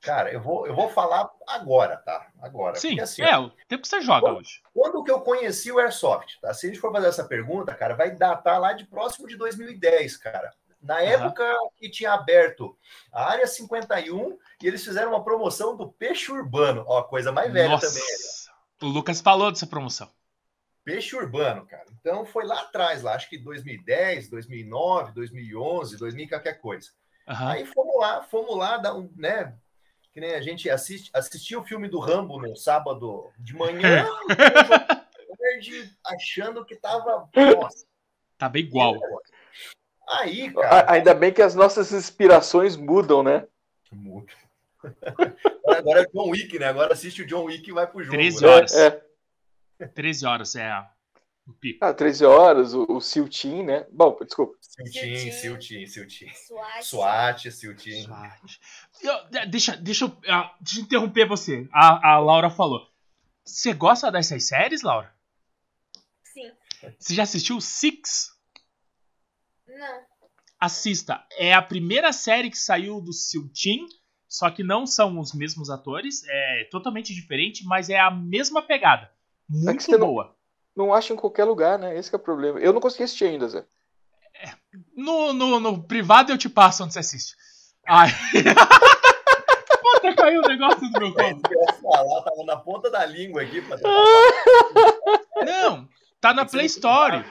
Cara, 0.00 0.30
eu 0.30 0.40
vou, 0.40 0.66
eu 0.66 0.74
vou 0.74 0.90
falar 0.90 1.30
agora, 1.48 1.96
tá? 1.96 2.30
Agora. 2.42 2.76
Sim, 2.76 2.90
Porque, 2.90 3.00
assim, 3.00 3.22
é, 3.22 3.38
ó, 3.38 3.46
o 3.46 3.50
tempo 3.66 3.82
que 3.82 3.88
você 3.88 4.02
joga 4.02 4.30
Bom, 4.32 4.38
hoje. 4.38 4.62
quando 4.74 5.02
que 5.02 5.10
eu 5.10 5.20
conheci 5.22 5.72
o 5.72 5.78
Airsoft, 5.78 6.38
tá? 6.40 6.52
Se 6.52 6.66
a 6.66 6.68
gente 6.68 6.80
for 6.80 6.92
fazer 6.92 7.08
essa 7.08 7.24
pergunta, 7.24 7.74
cara, 7.74 7.94
vai 7.94 8.14
datar 8.14 8.60
lá 8.60 8.74
de 8.74 8.84
próximo 8.84 9.26
de 9.26 9.36
2010, 9.36 10.18
cara. 10.18 10.54
Na 10.84 11.00
época 11.00 11.44
que 11.76 11.88
tinha 11.88 12.12
aberto 12.12 12.76
a 13.10 13.30
área 13.30 13.46
51 13.46 14.38
e 14.62 14.66
eles 14.66 14.84
fizeram 14.84 15.10
uma 15.12 15.24
promoção 15.24 15.76
do 15.76 15.90
peixe 15.90 16.30
urbano. 16.30 16.84
Ó, 16.86 17.02
coisa 17.02 17.32
mais 17.32 17.52
velha 17.52 17.70
Nossa, 17.70 17.88
também. 17.88 18.04
o 18.82 18.86
Lucas 18.86 19.20
falou 19.20 19.50
dessa 19.50 19.66
promoção. 19.66 20.10
Peixe 20.84 21.16
urbano, 21.16 21.66
cara. 21.66 21.86
Então 21.98 22.26
foi 22.26 22.44
lá 22.44 22.60
atrás, 22.60 23.02
lá, 23.02 23.14
acho 23.14 23.30
que 23.30 23.38
2010, 23.38 24.28
2009, 24.28 25.12
2011, 25.12 25.96
2000 25.96 26.28
qualquer 26.28 26.60
coisa. 26.60 26.90
Aham. 27.26 27.52
Aí 27.52 27.64
fomos 27.64 27.96
lá, 27.98 28.22
fomos 28.22 28.56
lá, 28.58 28.76
dar 28.76 28.94
um, 28.94 29.10
né? 29.16 29.56
Que 30.12 30.20
nem 30.20 30.34
a 30.34 30.42
gente 30.42 30.68
assiste, 30.68 31.10
assistiu 31.14 31.60
o 31.60 31.64
filme 31.64 31.88
do 31.88 31.98
Rambo 31.98 32.38
no 32.38 32.54
sábado 32.54 33.32
de 33.38 33.54
manhã, 33.54 34.06
verde, 35.40 35.90
achando 36.04 36.64
que 36.64 36.76
tava. 36.76 37.28
Nossa, 37.34 37.86
Tava 38.36 38.58
igual. 38.58 38.94
Aí, 40.08 40.52
cara. 40.52 40.68
A- 40.68 40.92
Ainda 40.92 41.14
bem 41.14 41.32
que 41.32 41.42
as 41.42 41.54
nossas 41.54 41.92
inspirações 41.92 42.76
mudam, 42.76 43.22
né? 43.22 43.46
Muda. 43.92 44.32
Agora 45.78 46.02
é 46.02 46.06
John 46.06 46.30
Wick, 46.30 46.58
né? 46.58 46.66
Agora 46.66 46.92
assiste 46.92 47.22
o 47.22 47.26
John 47.26 47.44
Wick 47.44 47.68
e 47.68 47.72
vai 47.72 47.86
pro 47.86 48.02
jogo. 48.02 48.16
13 48.16 48.42
né? 48.42 48.48
horas. 48.48 48.74
É, 48.74 49.02
é. 49.80 49.86
13 49.86 50.26
horas 50.26 50.56
é 50.56 50.70
a- 50.70 50.90
o 51.46 51.52
pico. 51.52 51.84
Ah, 51.84 51.92
13 51.92 52.24
horas, 52.24 52.72
o, 52.74 52.86
o 52.88 53.00
Siltin, 53.00 53.62
né? 53.64 53.86
Bom, 53.92 54.16
desculpa. 54.24 54.56
Siltin, 54.60 55.30
Siltin, 55.30 55.86
Siltin. 55.86 56.26
SWAT. 56.82 57.50
Siltin. 57.50 58.06
Deixa, 59.50 59.76
deixa, 59.76 60.04
eu, 60.06 60.16
ah, 60.28 60.54
deixa 60.60 60.80
eu 60.80 60.84
interromper 60.84 61.26
você. 61.28 61.68
A, 61.72 62.14
a 62.14 62.18
Laura 62.18 62.48
falou. 62.50 62.88
Você 63.44 63.74
gosta 63.74 64.10
dessas 64.10 64.44
séries, 64.44 64.82
Laura? 64.82 65.12
Sim. 66.22 66.50
Você 66.98 67.14
já 67.14 67.22
assistiu 67.24 67.60
Six? 67.60 68.33
Não. 69.78 70.00
Assista. 70.60 71.22
É 71.36 71.52
a 71.52 71.60
primeira 71.62 72.12
série 72.12 72.50
que 72.50 72.58
saiu 72.58 73.00
do 73.00 73.12
Siltin, 73.12 73.86
só 74.28 74.50
que 74.50 74.62
não 74.64 74.86
são 74.86 75.18
os 75.18 75.32
mesmos 75.34 75.68
atores. 75.70 76.22
É 76.26 76.68
totalmente 76.70 77.14
diferente, 77.14 77.64
mas 77.66 77.90
é 77.90 77.98
a 77.98 78.10
mesma 78.10 78.62
pegada. 78.62 79.10
Muito 79.48 79.82
você 79.82 79.96
não- 79.98 80.06
boa. 80.06 80.34
Não 80.76 80.92
acha 80.92 81.12
em 81.12 81.16
qualquer 81.16 81.44
lugar, 81.44 81.78
né? 81.78 81.96
Esse 81.96 82.08
que 82.10 82.16
é 82.16 82.18
o 82.18 82.22
problema. 82.22 82.58
Eu 82.58 82.72
não 82.72 82.80
consegui 82.80 83.04
assistir 83.04 83.26
ainda, 83.26 83.46
Zé. 83.48 83.64
No, 84.96 85.32
no, 85.32 85.60
no 85.60 85.82
privado 85.84 86.32
eu 86.32 86.38
te 86.38 86.48
passo 86.48 86.82
onde 86.82 86.92
você 86.92 86.98
assiste. 86.98 87.36
Ai. 87.86 88.08
Puta, 89.82 90.14
caiu 90.16 90.40
o 90.40 90.48
negócio 90.48 90.80
do 90.80 90.98
meu 90.98 91.08
É 91.20 91.30
colo. 91.32 91.40
falar, 91.82 92.22
tava 92.22 92.44
na 92.44 92.56
ponta 92.56 92.90
da 92.90 93.04
língua 93.06 93.42
aqui. 93.42 93.60
Pra 93.62 93.76
Não, 95.44 95.88
tá 96.20 96.32
na 96.34 96.44
Play 96.44 96.62
não 96.62 96.66
Store. 96.66 97.24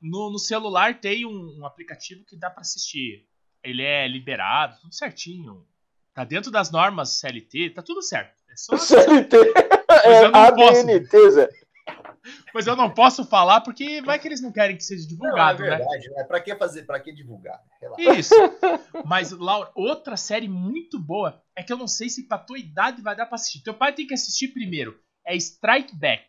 No, 0.00 0.30
no 0.30 0.38
celular 0.38 1.00
tem 1.00 1.26
um, 1.26 1.58
um 1.60 1.66
aplicativo 1.66 2.24
que 2.24 2.36
dá 2.36 2.48
pra 2.50 2.62
assistir. 2.62 3.26
Ele 3.62 3.82
é 3.82 4.08
liberado, 4.08 4.78
tudo 4.80 4.94
certinho. 4.94 5.66
Tá 6.14 6.24
dentro 6.24 6.50
das 6.50 6.70
normas 6.70 7.10
CLT, 7.20 7.70
tá 7.70 7.82
tudo 7.82 8.02
certo. 8.02 8.34
É 8.50 8.56
só- 8.56 8.76
CLT. 8.78 9.36
Mas 9.88 10.04
É 10.04 10.24
eu 10.24 10.30
não 10.30 10.54
posso. 10.54 10.80
ABNT, 10.80 11.30
Zé. 11.30 11.48
Mas 12.54 12.66
eu 12.66 12.76
não 12.76 12.90
posso 12.90 13.24
falar 13.24 13.60
porque 13.62 14.02
vai 14.02 14.18
que 14.18 14.28
eles 14.28 14.40
não 14.42 14.52
querem 14.52 14.76
que 14.76 14.84
seja 14.84 15.02
Não, 15.02 15.06
é 15.06 15.08
divulgado, 15.10 15.62
né? 15.62 15.68
verdade, 15.76 16.10
né? 16.10 16.24
Pra 16.24 16.40
que 16.40 16.54
fazer? 16.56 16.82
Pra 16.84 17.00
que 17.00 17.12
divulgar? 17.12 17.60
Relaxa. 17.80 18.18
Isso. 18.18 18.34
Mas, 19.06 19.30
Laura, 19.32 19.70
outra 19.74 20.16
série 20.16 20.48
muito 20.48 20.98
boa 20.98 21.42
é 21.56 21.62
que 21.62 21.72
eu 21.72 21.76
não 21.78 21.88
sei 21.88 22.08
se 22.08 22.26
pra 22.28 22.38
tua 22.38 22.58
idade 22.58 23.00
vai 23.02 23.16
dar 23.16 23.26
pra 23.26 23.36
assistir. 23.36 23.62
Teu 23.62 23.74
pai 23.74 23.94
tem 23.94 24.06
que 24.06 24.14
assistir 24.14 24.48
primeiro. 24.48 24.98
É 25.26 25.34
Strike 25.36 25.94
Back. 25.96 26.24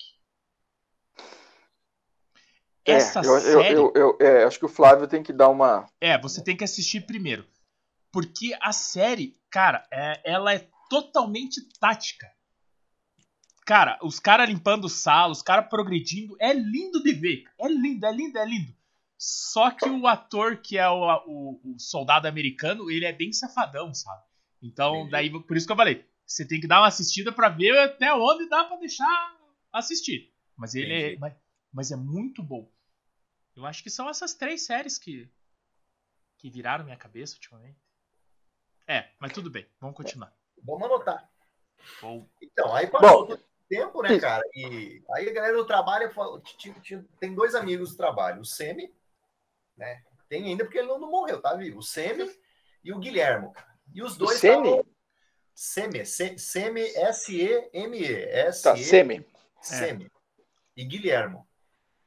É, 2.85 2.93
Essa 2.93 3.21
eu, 3.21 3.33
eu- 3.33 3.39
série. 3.61 3.75
eu- 3.75 3.93
eu- 3.95 4.17
é, 4.19 4.43
acho 4.43 4.57
que 4.59 4.65
o 4.65 4.69
Flávio 4.69 5.07
tem 5.07 5.21
que 5.21 5.31
dar 5.31 5.49
uma. 5.49 5.85
É, 5.99 6.17
você 6.19 6.43
tem 6.43 6.57
que 6.57 6.63
assistir 6.63 7.01
primeiro. 7.05 7.45
Porque 8.11 8.57
a 8.61 8.71
série, 8.71 9.37
cara, 9.49 9.85
é- 9.91 10.21
ela 10.25 10.53
é 10.53 10.67
totalmente 10.89 11.61
tática. 11.79 12.27
Cara, 13.65 13.97
os 14.01 14.19
caras 14.19 14.49
limpando 14.49 14.89
sala, 14.89 15.31
os 15.31 15.41
caras 15.41 15.69
progredindo, 15.69 16.35
é 16.39 16.51
lindo 16.53 17.01
de 17.03 17.13
ver. 17.13 17.43
É 17.59 17.67
lindo, 17.67 18.05
é 18.05 18.11
lindo, 18.11 18.37
é 18.37 18.45
lindo. 18.45 18.73
Só 19.17 19.69
que 19.69 19.87
o 19.87 20.07
ator 20.07 20.57
que 20.57 20.77
é 20.77 20.89
o, 20.89 21.05
o- 21.27 21.61
o 21.75 21.79
soldado 21.79 22.27
americano, 22.27 22.89
ele 22.89 23.05
é 23.05 23.13
bem 23.13 23.31
safadão, 23.31 23.93
sabe? 23.93 24.23
Então, 24.61 25.07
daí, 25.09 25.29
por 25.29 25.55
isso 25.55 25.65
que 25.67 25.71
eu 25.71 25.77
falei, 25.77 26.05
você 26.25 26.45
tem 26.47 26.59
que 26.59 26.67
dar 26.67 26.81
uma 26.81 26.87
assistida 26.87 27.31
pra 27.31 27.47
ver 27.49 27.77
até 27.77 28.11
onde 28.13 28.49
dá 28.49 28.63
pra 28.63 28.77
deixar 28.77 29.35
assistir. 29.71 30.31
Mas 30.57 30.73
ele 30.75 30.93
é, 30.93 31.17
mas, 31.17 31.33
mas 31.71 31.91
é 31.91 31.95
muito 31.95 32.41
bom. 32.43 32.69
Eu 33.55 33.65
acho 33.65 33.83
que 33.83 33.89
são 33.89 34.09
essas 34.09 34.33
três 34.33 34.65
séries 34.65 34.97
que 34.97 35.29
que 36.37 36.49
viraram 36.49 36.83
minha 36.83 36.97
cabeça 36.97 37.35
ultimamente. 37.35 37.79
É, 38.87 39.11
mas 39.19 39.31
tudo 39.31 39.49
bem, 39.51 39.67
vamos 39.79 39.95
continuar. 39.95 40.35
Vamos 40.63 40.83
anotar. 40.83 41.31
Bom, 42.01 42.27
Então, 42.41 42.75
aí 42.75 42.87
passou 42.87 43.27
Bom, 43.27 43.37
tempo, 43.69 44.01
né, 44.01 44.19
cara? 44.19 44.43
E 44.55 45.03
aí 45.13 45.29
a 45.29 45.33
galera 45.33 45.55
do 45.55 45.65
trabalho 45.67 46.11
tem 47.19 47.35
dois 47.35 47.53
amigos 47.53 47.91
do 47.91 47.97
trabalho, 47.97 48.41
o 48.41 48.45
Semi, 48.45 48.91
né? 49.77 50.03
Tem 50.27 50.45
ainda 50.45 50.63
porque 50.63 50.79
ele 50.79 50.87
não, 50.87 50.99
morreu, 50.99 51.39
tá 51.41 51.53
vivo? 51.55 51.79
O 51.79 51.83
Semi 51.83 52.27
e 52.83 52.91
o 52.91 52.97
Guilhermo. 52.99 53.51
cara. 53.53 53.79
E 53.93 54.01
os 54.01 54.17
dois 54.17 54.39
Semi? 54.39 54.67
estavam- 54.69 54.91
Semi, 55.53 56.05
Se- 56.05 56.37
Semi, 56.39 56.81
S-E-M-E. 56.81 58.05
S 58.29 58.63
Tá, 58.63 58.75
semi. 58.75 59.23
Semi. 59.61 60.11
E 60.75 60.83
Guilhermo. 60.85 61.47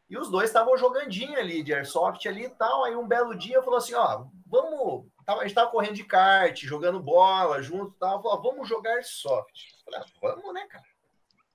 E 0.09 0.19
os 0.19 0.31
dois 0.31 0.51
estavam 0.51 0.77
jogandinho 0.77 1.39
ali 1.39 1.63
de 1.63 1.73
airsoft 1.73 2.27
ali 2.27 2.45
e 2.45 2.51
tal. 2.51 2.85
Aí 2.85 2.95
um 2.95 3.07
belo 3.07 3.35
dia 3.35 3.63
falou 3.63 3.79
assim: 3.79 3.95
ó, 3.95 4.27
vamos. 4.47 5.07
A 5.27 5.43
gente 5.43 5.55
tava 5.55 5.71
correndo 5.71 5.95
de 5.95 6.05
kart, 6.05 6.63
jogando 6.65 7.03
bola 7.03 7.63
junto 7.63 7.95
e 7.95 7.99
tal. 7.99 8.23
Falou, 8.23 8.43
vamos 8.43 8.69
jogar 8.69 8.95
airsoft. 8.95 9.73
Eu 9.87 9.93
Falei, 9.93 10.01
ah, 10.01 10.21
vamos, 10.21 10.55
né, 10.55 10.67
cara? 10.67 10.85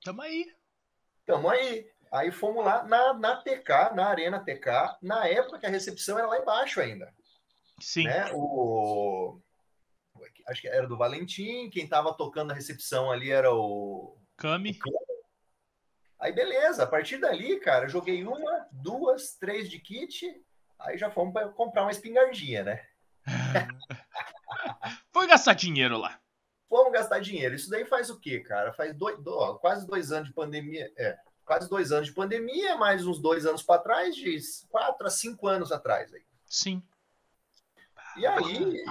tamo 0.04 0.22
aí. 0.22 0.46
Tamo 1.26 1.50
aí. 1.50 1.88
Aí 2.12 2.32
fomos 2.32 2.66
lá 2.66 2.84
na, 2.84 3.14
na 3.14 3.36
TK, 3.36 3.94
na 3.94 4.08
Arena 4.08 4.44
TK. 4.44 4.98
Na 5.02 5.28
época 5.28 5.60
que 5.60 5.66
a 5.68 5.70
recepção 5.70 6.18
era 6.18 6.28
lá 6.28 6.40
embaixo 6.40 6.82
ainda. 6.82 7.14
Sim. 7.80 8.06
Né? 8.06 8.32
O. 8.34 9.40
Acho 10.48 10.62
que 10.62 10.68
era 10.68 10.88
do 10.88 10.98
Valentim. 10.98 11.70
Quem 11.70 11.88
tava 11.88 12.12
tocando 12.14 12.52
a 12.52 12.56
recepção 12.56 13.12
ali 13.12 13.30
era 13.30 13.54
o 13.54 14.18
Kami. 14.40 14.80
Aí 16.20 16.34
beleza, 16.34 16.84
a 16.84 16.88
partir 16.88 17.18
dali, 17.18 17.60
cara, 17.60 17.88
joguei 17.88 18.24
uma, 18.24 18.68
duas, 18.72 19.36
três 19.36 19.70
de 19.70 19.80
kit, 19.80 20.26
aí 20.78 20.98
já 20.98 21.10
fomos 21.10 21.34
para 21.34 21.48
comprar 21.50 21.84
uma 21.84 21.92
espingardinha, 21.92 22.64
né? 22.64 22.86
Foi 25.14 25.28
gastar 25.28 25.54
dinheiro 25.54 25.98
lá. 25.98 26.20
Vamos 26.70 26.92
gastar 26.92 27.20
dinheiro. 27.20 27.56
Isso 27.56 27.70
daí 27.70 27.86
faz 27.86 28.10
o 28.10 28.20
quê, 28.20 28.42
cara? 28.42 28.74
Faz 28.74 28.96
dois, 28.96 29.18
ó, 29.26 29.56
quase 29.56 29.88
dois 29.88 30.12
anos 30.12 30.28
de 30.28 30.36
pandemia. 30.36 30.92
É, 30.98 31.18
quase 31.46 31.68
dois 31.68 31.92
anos 31.92 32.10
de 32.10 32.14
pandemia, 32.14 32.78
mais 32.78 33.08
uns 33.08 33.20
dois 33.20 33.46
anos 33.46 33.64
para 33.64 33.82
trás, 33.82 34.16
de 34.16 34.38
quatro 34.70 35.08
a 35.08 35.10
cinco 35.10 35.48
anos 35.48 35.72
atrás. 35.72 36.14
Aí. 36.14 36.22
Sim. 36.46 36.84
E 38.18 38.26
aí, 38.28 38.84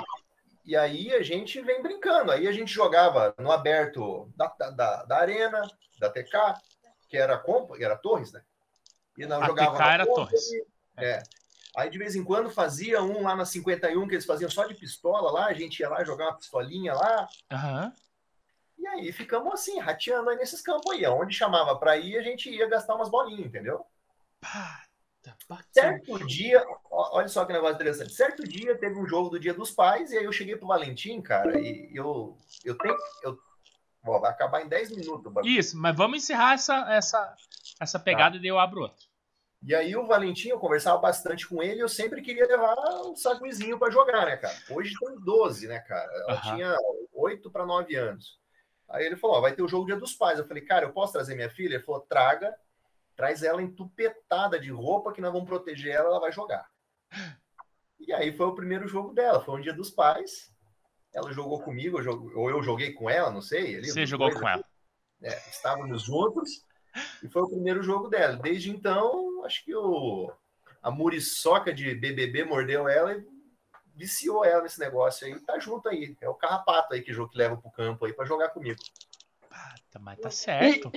e 0.65 0.77
aí 0.77 1.15
a 1.15 1.23
gente 1.23 1.61
vem 1.61 1.81
brincando. 1.81 2.33
Aí 2.33 2.49
a 2.49 2.53
gente 2.53 2.73
jogava 2.73 3.35
no 3.39 3.53
aberto 3.53 4.29
da, 4.35 4.47
da, 4.71 5.05
da 5.05 5.19
Arena, 5.19 5.63
da 6.01 6.11
TK, 6.11 6.33
que 7.09 7.17
era 7.17 7.39
compa, 7.39 7.75
era 7.81 7.97
Torres, 7.97 8.33
né? 8.33 8.43
E 9.17 9.27
não 9.27 9.43
A 9.43 9.47
jogava 9.47 9.79
na 9.79 9.93
era 9.95 10.07
Torres. 10.07 10.51
É. 10.97 11.23
Aí 11.77 11.91
de 11.91 11.99
vez 11.99 12.15
em 12.15 12.25
quando 12.25 12.51
fazia 12.51 13.03
um 13.03 13.23
lá 13.23 13.35
na 13.37 13.45
51, 13.45 14.07
que 14.07 14.15
eles 14.15 14.27
faziam 14.27 14.51
só 14.51 14.67
de 14.67 14.75
pistola 14.75 15.31
lá, 15.31 15.47
a 15.47 15.53
gente 15.53 15.81
ia 15.81 15.89
lá 15.89 16.05
jogar 16.05 16.27
uma 16.27 16.37
pistolinha 16.37 16.95
lá. 16.95 17.29
Aham. 17.51 17.93
E 18.79 18.87
aí 18.87 19.13
ficamos 19.13 19.53
assim, 19.53 19.79
rateando 19.79 20.31
aí 20.31 20.37
nesses 20.37 20.63
campos 20.63 20.93
aí. 20.93 21.05
Onde 21.07 21.35
chamava 21.35 21.77
pra 21.77 21.97
ir, 21.97 22.17
a 22.17 22.23
gente 22.23 22.49
ia 22.49 22.69
gastar 22.69 22.95
umas 22.95 23.09
bolinhas, 23.09 23.47
entendeu? 23.47 23.85
Pá, 24.41 24.85
tá 25.21 25.37
bacana. 25.49 25.69
Certo 25.73 26.27
dia, 26.27 26.65
olha 26.91 27.29
só 27.29 27.45
que 27.45 27.53
negócio 27.53 27.75
interessante. 27.75 28.13
Certo 28.13 28.45
dia 28.45 28.79
teve 28.79 28.97
um 28.97 29.07
jogo 29.07 29.31
do 29.31 29.41
Dia 29.41 29.53
dos 29.53 29.73
Pais, 29.73 30.13
e 30.13 30.19
aí 30.19 30.25
eu 30.25 30.33
cheguei 30.33 30.57
pro 30.57 30.69
Valentim, 30.69 31.21
cara, 31.21 31.61
e 31.61 31.91
eu, 31.93 32.37
eu 32.65 32.79
tenho. 32.79 32.97
Eu, 33.23 33.39
vai 34.21 34.31
acabar 34.31 34.63
em 34.63 34.69
10 34.69 34.91
minutos. 34.97 35.33
Isso, 35.45 35.77
mas 35.77 35.97
vamos 35.97 36.19
encerrar 36.19 36.55
essa, 36.55 36.93
essa, 36.93 37.35
essa 37.81 37.99
pegada 37.99 38.37
e 38.37 38.41
daí 38.41 38.49
eu 38.49 38.59
abro 38.59 38.83
outro. 38.83 39.07
E 39.63 39.75
aí 39.75 39.97
o 39.97 40.07
Valentim, 40.07 40.49
eu 40.49 40.59
conversava 40.59 40.99
bastante 40.99 41.47
com 41.47 41.63
ele, 41.63 41.83
eu 41.83 41.89
sempre 41.89 42.23
queria 42.23 42.47
levar 42.47 42.77
um 43.05 43.17
saguizinho 43.17 43.79
para 43.79 43.91
jogar, 43.91 44.25
né, 44.25 44.37
cara? 44.37 44.57
Hoje 44.71 44.95
tem 44.99 45.17
12, 45.21 45.67
né, 45.67 45.81
cara? 45.81 46.11
Ela 46.23 46.33
Aham. 46.35 46.55
tinha 46.55 46.77
8 47.13 47.51
para 47.51 47.67
9 47.67 47.95
anos. 47.97 48.39
Aí 48.89 49.05
ele 49.05 49.17
falou: 49.17 49.37
ó, 49.37 49.41
vai 49.41 49.53
ter 49.53 49.63
o 49.63 49.69
jogo 49.69 49.87
dia 49.87 49.97
dos 49.97 50.15
pais. 50.15 50.39
Eu 50.39 50.47
falei, 50.47 50.65
cara, 50.65 50.87
eu 50.87 50.93
posso 50.93 51.13
trazer 51.13 51.35
minha 51.35 51.51
filha? 51.51 51.75
Ele 51.75 51.85
falou: 51.85 52.01
traga, 52.03 52.55
traz 53.17 53.43
ela 53.43 53.61
entupetada 53.61 54.59
de 54.59 54.71
roupa 54.71 55.13
que 55.13 55.21
nós 55.21 55.33
vamos 55.33 55.49
proteger 55.49 55.95
ela, 55.95 56.09
ela 56.09 56.21
vai 56.21 56.33
jogar. 56.33 56.67
E 57.99 58.13
aí 58.13 58.33
foi 58.33 58.47
o 58.47 58.55
primeiro 58.55 58.87
jogo 58.87 59.13
dela, 59.13 59.45
foi 59.45 59.59
um 59.59 59.61
dia 59.61 59.75
dos 59.75 59.91
pais. 59.91 60.55
Ela 61.19 61.33
jogou 61.33 61.61
comigo, 61.61 61.99
ou 62.35 62.49
eu 62.49 62.63
joguei 62.63 62.93
com 62.93 63.11
ela, 63.11 63.31
não 63.31 63.43
sei. 63.43 63.77
Ali, 63.77 63.91
Você 63.91 64.07
jogou 64.07 64.33
com 64.33 64.49
ela. 64.49 64.65
É, 65.21 65.37
estávamos 65.51 66.05
juntos 66.05 66.65
e 67.23 67.29
foi 67.29 67.43
o 67.43 67.49
primeiro 67.49 67.83
jogo 67.83 68.09
dela. 68.09 68.37
Desde 68.37 68.71
então, 68.71 69.45
acho 69.45 69.65
que 69.65 69.75
o, 69.75 70.33
a 70.81 70.91
muriçoca 70.93 71.75
de 71.75 71.93
BBB 71.95 72.45
mordeu 72.45 72.89
ela 72.89 73.15
e 73.15 73.27
viciou 73.97 74.45
ela 74.45 74.63
nesse 74.63 74.79
negócio 74.79 75.27
aí. 75.27 75.39
Tá 75.41 75.59
junto 75.59 75.89
aí. 75.89 76.17
É 76.21 76.29
o 76.29 76.35
carrapato 76.35 76.95
aí 76.95 77.03
que, 77.03 77.13
que 77.13 77.37
leva 77.39 77.57
pro 77.57 77.71
campo 77.73 78.07
aí 78.07 78.13
para 78.13 78.25
jogar 78.25 78.51
comigo. 78.51 78.79
Mas 80.01 80.21
tá 80.21 80.31
certo. 80.31 80.93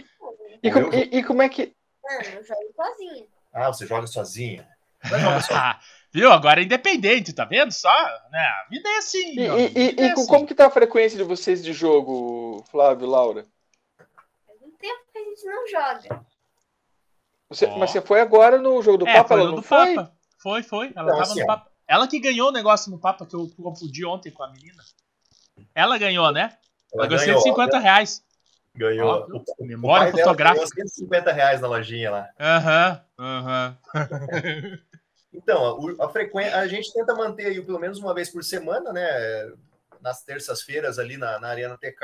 E, 0.61 0.67
e, 0.67 0.69
e, 0.69 1.17
e, 1.17 1.23
como 1.23 1.41
é 1.41 1.49
que. 1.49 1.75
Mano, 2.03 2.23
eu 2.35 2.43
jogo 2.43 2.73
sozinha. 2.75 3.27
Ah, 3.51 3.67
você 3.67 3.87
joga 3.87 4.05
sozinha? 4.05 4.69
Viu? 6.13 6.31
Agora 6.31 6.59
é 6.59 6.63
independente, 6.63 7.31
tá 7.31 7.45
vendo? 7.45 7.71
Só, 7.71 7.89
né? 8.31 8.39
A 8.39 8.67
vida 8.69 8.89
é 8.89 8.97
assim. 8.97 9.39
E, 9.39 9.43
e, 9.43 9.95
e, 9.95 10.01
é 10.01 10.11
assim. 10.11 10.27
como 10.27 10.45
que 10.45 10.53
tá 10.53 10.67
a 10.67 10.71
frequência 10.71 11.17
de 11.17 11.23
vocês 11.23 11.63
de 11.63 11.71
jogo, 11.71 12.65
Flávio, 12.69 13.07
Laura? 13.07 13.45
Faz 14.45 14.61
um 14.61 14.71
tempo 14.71 14.99
que 15.11 15.17
a 15.17 15.23
gente 15.23 15.45
não 15.45 15.67
joga. 15.67 16.25
Você, 17.49 17.65
oh. 17.65 17.77
Mas 17.77 17.91
você 17.91 18.01
foi 18.01 18.19
agora 18.19 18.57
no 18.57 18.81
jogo 18.81 18.99
do 18.99 19.07
é, 19.07 19.13
Papa? 19.13 19.29
Foi 19.29 19.37
ela 19.37 19.45
no 19.45 19.55
não 19.55 19.61
do 19.61 19.67
foi? 19.67 19.95
Papa. 19.95 20.13
Foi, 20.37 20.63
foi. 20.63 20.85
Ela 20.87 20.91
então, 20.91 21.05
tava 21.05 21.21
assim, 21.21 21.39
no 21.39 21.47
Papa. 21.47 21.71
Ela 21.87 22.07
que 22.07 22.19
ganhou 22.19 22.49
o 22.49 22.53
negócio 22.53 22.91
no 22.91 22.99
Papa 22.99 23.25
que 23.25 23.35
eu 23.35 23.49
confundi 23.61 24.05
ontem 24.05 24.31
com 24.31 24.43
a 24.43 24.51
menina. 24.51 24.83
Ela 25.73 25.97
ganhou, 25.97 26.31
né? 26.31 26.57
Ela, 26.93 27.07
ganhou 27.07 27.39
150 27.41 27.77
né? 27.77 27.83
reais. 27.83 28.23
Ganhou. 28.75 29.27
Ó, 29.33 29.63
memória 29.63 30.11
fotográfica. 30.11 30.67
Ganhou 30.75 30.89
150 30.89 31.31
reais 31.31 31.61
na 31.61 31.67
lojinha 31.67 32.11
lá. 32.11 32.29
Aham, 32.37 33.01
uhum, 33.17 33.25
aham. 33.25 33.77
Uhum. 33.95 34.77
então, 35.33 35.95
a, 35.99 36.05
a 36.05 36.09
frequência, 36.09 36.57
a 36.57 36.67
gente 36.67 36.93
tenta 36.93 37.13
manter 37.13 37.47
aí 37.47 37.61
pelo 37.61 37.79
menos 37.79 37.99
uma 37.99 38.13
vez 38.13 38.29
por 38.29 38.43
semana, 38.43 38.91
né? 38.91 39.51
Nas 40.01 40.23
terças-feiras 40.23 40.99
ali 40.99 41.17
na, 41.17 41.39
na 41.39 41.47
Arena 41.47 41.77
TK. 41.77 42.03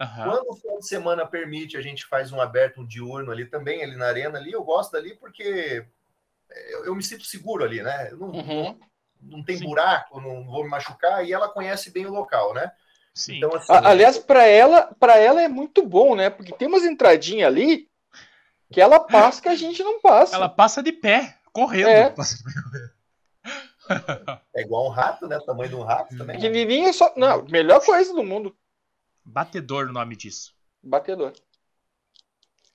Uhum. 0.00 0.24
Quando 0.24 0.50
o 0.50 0.56
final 0.56 0.78
de 0.78 0.88
semana 0.88 1.26
permite, 1.26 1.76
a 1.76 1.80
gente 1.80 2.06
faz 2.06 2.32
um 2.32 2.40
aberto, 2.40 2.80
um 2.80 2.86
diurno 2.86 3.30
ali 3.30 3.46
também, 3.46 3.82
ali 3.82 3.96
na 3.96 4.06
arena 4.06 4.38
ali. 4.38 4.52
Eu 4.52 4.64
gosto 4.64 4.92
dali 4.92 5.14
porque 5.16 5.84
eu, 6.70 6.86
eu 6.86 6.94
me 6.94 7.02
sinto 7.02 7.24
seguro 7.24 7.64
ali, 7.64 7.82
né? 7.82 8.08
Eu 8.10 8.18
não, 8.18 8.28
uhum. 8.28 8.64
não, 8.64 9.38
não 9.38 9.44
tem 9.44 9.56
Sim. 9.56 9.66
buraco, 9.66 10.20
não 10.20 10.44
vou 10.44 10.64
me 10.64 10.70
machucar, 10.70 11.24
e 11.24 11.32
ela 11.32 11.48
conhece 11.48 11.90
bem 11.90 12.06
o 12.06 12.12
local, 12.12 12.54
né? 12.54 12.70
Sim. 13.14 13.36
Então, 13.36 13.54
assim, 13.54 13.72
Aliás, 13.72 14.18
para 14.18 14.44
ela, 14.44 14.92
para 14.98 15.16
ela 15.16 15.40
é 15.40 15.48
muito 15.48 15.86
bom, 15.86 16.16
né? 16.16 16.30
Porque 16.30 16.52
tem 16.52 16.66
umas 16.66 16.84
entradinhas 16.84 17.46
ali 17.46 17.88
que 18.72 18.80
ela 18.80 18.98
passa 18.98 19.40
que 19.40 19.48
a 19.48 19.54
gente 19.54 19.82
não 19.84 20.00
passa. 20.00 20.34
Ela 20.34 20.48
passa 20.48 20.82
de 20.82 20.90
pé, 20.90 21.36
correndo. 21.54 21.88
É, 21.88 22.14
é 24.54 24.60
igual 24.60 24.86
um 24.86 24.90
rato, 24.90 25.26
né? 25.26 25.38
O 25.38 25.42
tamanho 25.42 25.70
de 25.70 25.76
um 25.76 25.82
rato 25.82 26.16
também. 26.16 26.36
Pequenininho 26.36 26.88
é 26.88 26.92
só. 26.92 27.12
Não, 27.16 27.44
melhor 27.44 27.82
coisa 27.82 28.12
do 28.12 28.22
mundo. 28.22 28.54
Batedor 29.24 29.86
o 29.86 29.92
nome 29.92 30.16
disso. 30.16 30.54
Batedor. 30.82 31.32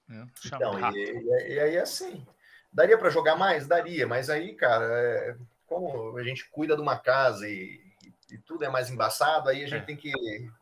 É, 0.09 0.23
então, 0.47 0.91
e, 0.95 1.53
e, 1.53 1.59
aí 1.59 1.77
assim. 1.77 2.25
Daria 2.73 2.97
para 2.97 3.09
jogar 3.09 3.35
mais? 3.35 3.67
Daria, 3.67 4.07
mas 4.07 4.29
aí, 4.29 4.53
cara, 4.53 4.85
é, 4.85 5.35
como 5.65 6.17
a 6.17 6.23
gente 6.23 6.47
cuida 6.49 6.75
de 6.75 6.81
uma 6.81 6.97
casa 6.97 7.47
e 7.47 7.89
e 8.31 8.37
tudo 8.37 8.63
é 8.63 8.69
mais 8.69 8.89
embaçado, 8.89 9.49
aí 9.49 9.63
a 9.63 9.67
gente 9.67 9.81
é. 9.81 9.85
tem 9.85 9.95
que 9.95 10.11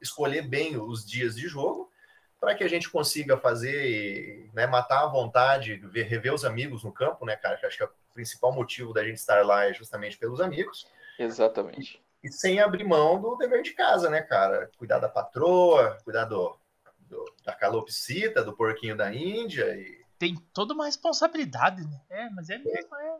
escolher 0.01 0.41
bem 0.41 0.77
os 0.77 1.05
dias 1.05 1.35
de 1.35 1.47
jogo 1.47 1.91
para 2.39 2.55
que 2.55 2.63
a 2.63 2.67
gente 2.67 2.89
consiga 2.89 3.35
fazer, 3.37 4.49
né, 4.53 4.67
matar 4.67 5.03
à 5.03 5.07
vontade, 5.07 5.75
ver, 5.75 6.03
rever 6.03 6.33
os 6.33 6.45
amigos 6.45 6.83
no 6.83 6.91
campo, 6.91 7.25
né, 7.25 7.35
cara? 7.35 7.57
Que 7.57 7.65
acho 7.65 7.77
que 7.77 7.83
é 7.83 7.89
principal 8.17 8.51
motivo 8.51 8.93
da 8.93 9.05
gente 9.05 9.17
estar 9.17 9.45
lá 9.45 9.65
é 9.65 9.73
justamente 9.73 10.17
pelos 10.17 10.41
amigos. 10.41 10.87
Exatamente. 11.19 12.01
E, 12.23 12.27
e 12.27 12.31
sem 12.31 12.59
abrir 12.59 12.83
mão 12.83 13.21
do 13.21 13.35
dever 13.37 13.61
de 13.61 13.73
casa, 13.73 14.09
né, 14.09 14.21
cara? 14.21 14.71
Cuidar 14.77 14.97
da 14.97 15.07
patroa, 15.07 15.97
cuidar 16.03 16.25
do, 16.25 16.57
do 17.01 17.23
da 17.45 17.53
calopsita, 17.53 18.43
do 18.43 18.55
porquinho 18.55 18.97
da 18.97 19.13
Índia 19.13 19.75
e 19.75 20.07
tem 20.17 20.35
toda 20.51 20.73
uma 20.73 20.85
responsabilidade, 20.85 21.83
né? 21.85 22.01
É, 22.09 22.29
mas 22.31 22.49
é 22.49 22.57
mesmo, 22.57 22.95
é. 22.95 23.19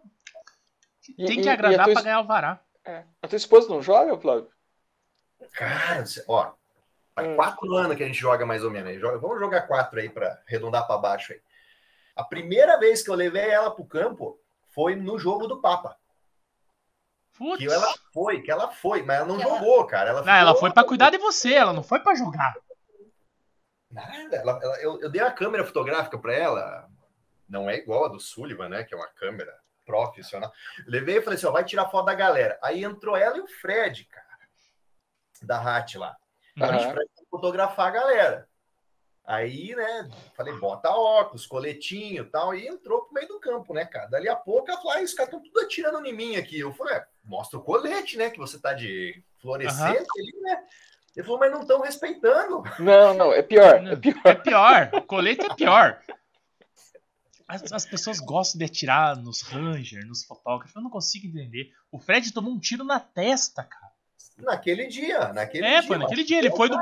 Tem 1.15 1.39
e, 1.39 1.43
que 1.43 1.49
agradar 1.49 1.87
para 1.87 2.01
ganhar 2.01 2.21
o 2.21 2.25
vará. 2.25 2.59
É. 2.83 3.03
A 3.21 3.27
tua 3.27 3.37
esposa 3.37 3.69
não 3.69 3.81
joga, 3.81 4.17
Flávio? 4.17 4.49
Cara, 5.53 6.03
ó, 6.27 6.53
faz 7.13 7.27
hum. 7.27 7.35
quatro 7.35 7.75
anos 7.75 7.95
que 7.95 8.03
a 8.03 8.07
gente 8.07 8.19
joga 8.19 8.45
mais 8.45 8.63
ou 8.63 8.71
menos. 8.71 8.99
Vamos 8.99 9.39
jogar 9.39 9.67
quatro 9.67 9.99
aí 9.99 10.09
para 10.09 10.41
arredondar 10.47 10.87
para 10.87 10.97
baixo 10.97 11.33
aí. 11.33 11.41
A 12.15 12.23
primeira 12.23 12.79
vez 12.79 13.03
que 13.03 13.11
eu 13.11 13.15
levei 13.15 13.47
ela 13.47 13.69
pro 13.69 13.85
campo 13.85 14.39
foi 14.77 14.95
no 14.95 15.17
jogo 15.17 15.47
do 15.47 15.59
Papa. 15.59 15.97
Putz. 17.35 17.57
Que 17.57 17.65
ela 17.65 17.95
foi, 18.13 18.41
que 18.43 18.51
ela 18.51 18.69
foi, 18.69 19.01
mas 19.01 19.17
ela 19.17 19.25
não 19.25 19.41
ela... 19.41 19.57
jogou, 19.57 19.83
cara. 19.87 20.11
Ela, 20.11 20.23
não, 20.23 20.33
ela 20.33 20.55
foi 20.55 20.71
para 20.71 20.87
cuidar 20.87 21.09
de 21.09 21.17
você, 21.17 21.55
ela 21.55 21.73
não 21.73 21.81
foi 21.81 21.99
para 21.99 22.13
jogar. 22.13 22.55
Nada, 23.89 24.35
ela, 24.35 24.59
ela, 24.61 24.79
eu, 24.79 25.01
eu, 25.01 25.09
dei 25.09 25.21
a 25.21 25.31
câmera 25.31 25.65
fotográfica 25.65 26.19
para 26.19 26.31
ela. 26.31 26.87
Não 27.49 27.67
é 27.67 27.75
igual 27.75 28.05
a 28.05 28.07
do 28.07 28.19
Sullivan, 28.19 28.69
né? 28.69 28.83
Que 28.83 28.93
é 28.93 28.97
uma 28.97 29.07
câmera 29.07 29.51
profissional. 29.83 30.53
Levei 30.85 31.17
e 31.17 31.21
falei 31.23 31.37
assim: 31.37 31.47
ó, 31.47 31.51
vai 31.51 31.65
tirar 31.65 31.89
foto 31.89 32.05
da 32.05 32.13
galera. 32.13 32.59
Aí 32.61 32.83
entrou 32.83 33.17
ela 33.17 33.35
e 33.35 33.41
o 33.41 33.47
Fred, 33.47 34.05
cara, 34.05 34.39
da 35.41 35.57
RAT 35.57 35.95
lá. 35.95 36.15
Uhum. 36.55 36.65
A 36.65 36.77
gente 36.77 37.25
fotografar 37.31 37.87
a 37.87 37.91
galera. 37.91 38.49
Aí, 39.27 39.75
né, 39.75 40.09
falei, 40.37 40.57
bota 40.57 40.89
óculos, 40.89 41.45
coletinho 41.45 42.23
e 42.23 42.29
tal, 42.29 42.55
e 42.55 42.65
entrou 42.65 43.01
pro 43.01 43.13
meio 43.13 43.27
do 43.27 43.41
campo, 43.41 43.73
né, 43.73 43.83
cara? 43.83 44.07
Dali 44.07 44.29
a 44.29 44.37
pouco 44.37 44.71
ela 44.71 44.79
falou, 44.79 44.93
ah, 44.93 45.03
os 45.03 45.13
caras 45.13 45.33
estão 45.33 45.43
tudo 45.43 45.59
atirando 45.59 46.05
em 46.05 46.15
mim 46.15 46.37
aqui. 46.37 46.57
Eu 46.57 46.73
falei, 46.73 46.95
é, 46.95 47.05
mostra 47.25 47.59
o 47.59 47.61
colete, 47.61 48.15
né, 48.15 48.29
que 48.29 48.39
você 48.39 48.57
tá 48.57 48.71
de 48.71 49.21
fluorescente 49.41 49.99
uhum. 49.99 50.21
ali, 50.21 50.41
né? 50.41 50.63
Ele 51.13 51.25
falou, 51.25 51.39
mas 51.39 51.51
não 51.51 51.59
estão 51.59 51.81
respeitando. 51.81 52.63
Não, 52.79 53.13
não, 53.13 53.33
é 53.33 53.41
pior, 53.41 53.85
é 53.85 53.95
pior. 53.97 54.21
É 54.23 54.33
pior, 54.33 54.89
o 54.93 55.01
colete 55.01 55.45
é 55.45 55.53
pior. 55.53 56.01
As, 57.45 57.73
as, 57.73 57.85
pessoas 57.85 58.19
gostam 58.19 58.59
de 58.59 58.65
atirar 58.65 59.17
nos 59.17 59.41
Ranger, 59.41 60.05
nos 60.05 60.23
fotógrafos. 60.23 60.73
Eu 60.73 60.81
não 60.81 60.89
consigo 60.89 61.27
entender. 61.27 61.73
O 61.91 61.99
Fred 61.99 62.31
tomou 62.31 62.53
um 62.53 62.59
tiro 62.59 62.85
na 62.85 62.99
testa, 62.99 63.63
cara. 63.63 63.86
Naquele 64.37 64.85
dia, 64.87 65.33
naquele 65.33 65.65
é, 65.65 65.79
dia. 65.79 65.87
foi 65.87 65.97
naquele 65.97 66.23
dia. 66.23 66.37
Ele 66.37 66.51
foi 66.51 66.69
no. 66.69 66.77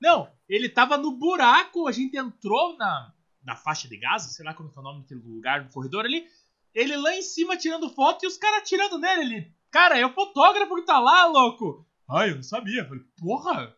Não, 0.00 0.30
ele 0.48 0.68
tava 0.68 0.96
no 0.96 1.10
buraco. 1.10 1.88
A 1.88 1.92
gente 1.92 2.16
entrou 2.16 2.76
na, 2.76 3.12
na 3.42 3.56
faixa 3.56 3.88
de 3.88 3.96
gás, 3.96 4.22
sei 4.22 4.44
lá 4.44 4.54
como 4.54 4.72
é 4.74 4.78
o 4.78 4.82
nome 4.82 5.02
daquele 5.02 5.20
lugar, 5.20 5.64
no 5.64 5.70
corredor 5.70 6.04
ali. 6.04 6.28
Ele 6.72 6.96
lá 6.96 7.14
em 7.14 7.22
cima 7.22 7.56
tirando 7.56 7.90
foto 7.90 8.24
e 8.24 8.28
os 8.28 8.36
caras 8.36 8.58
atirando 8.58 8.98
nele. 8.98 9.22
Ele, 9.22 9.54
cara, 9.70 9.98
é 9.98 10.06
o 10.06 10.12
fotógrafo 10.12 10.76
que 10.76 10.82
tá 10.84 11.00
lá, 11.00 11.26
louco. 11.26 11.84
Ai, 12.08 12.30
eu 12.30 12.36
não 12.36 12.42
sabia. 12.42 12.82
Eu 12.82 12.88
falei, 12.88 13.04
porra, 13.18 13.76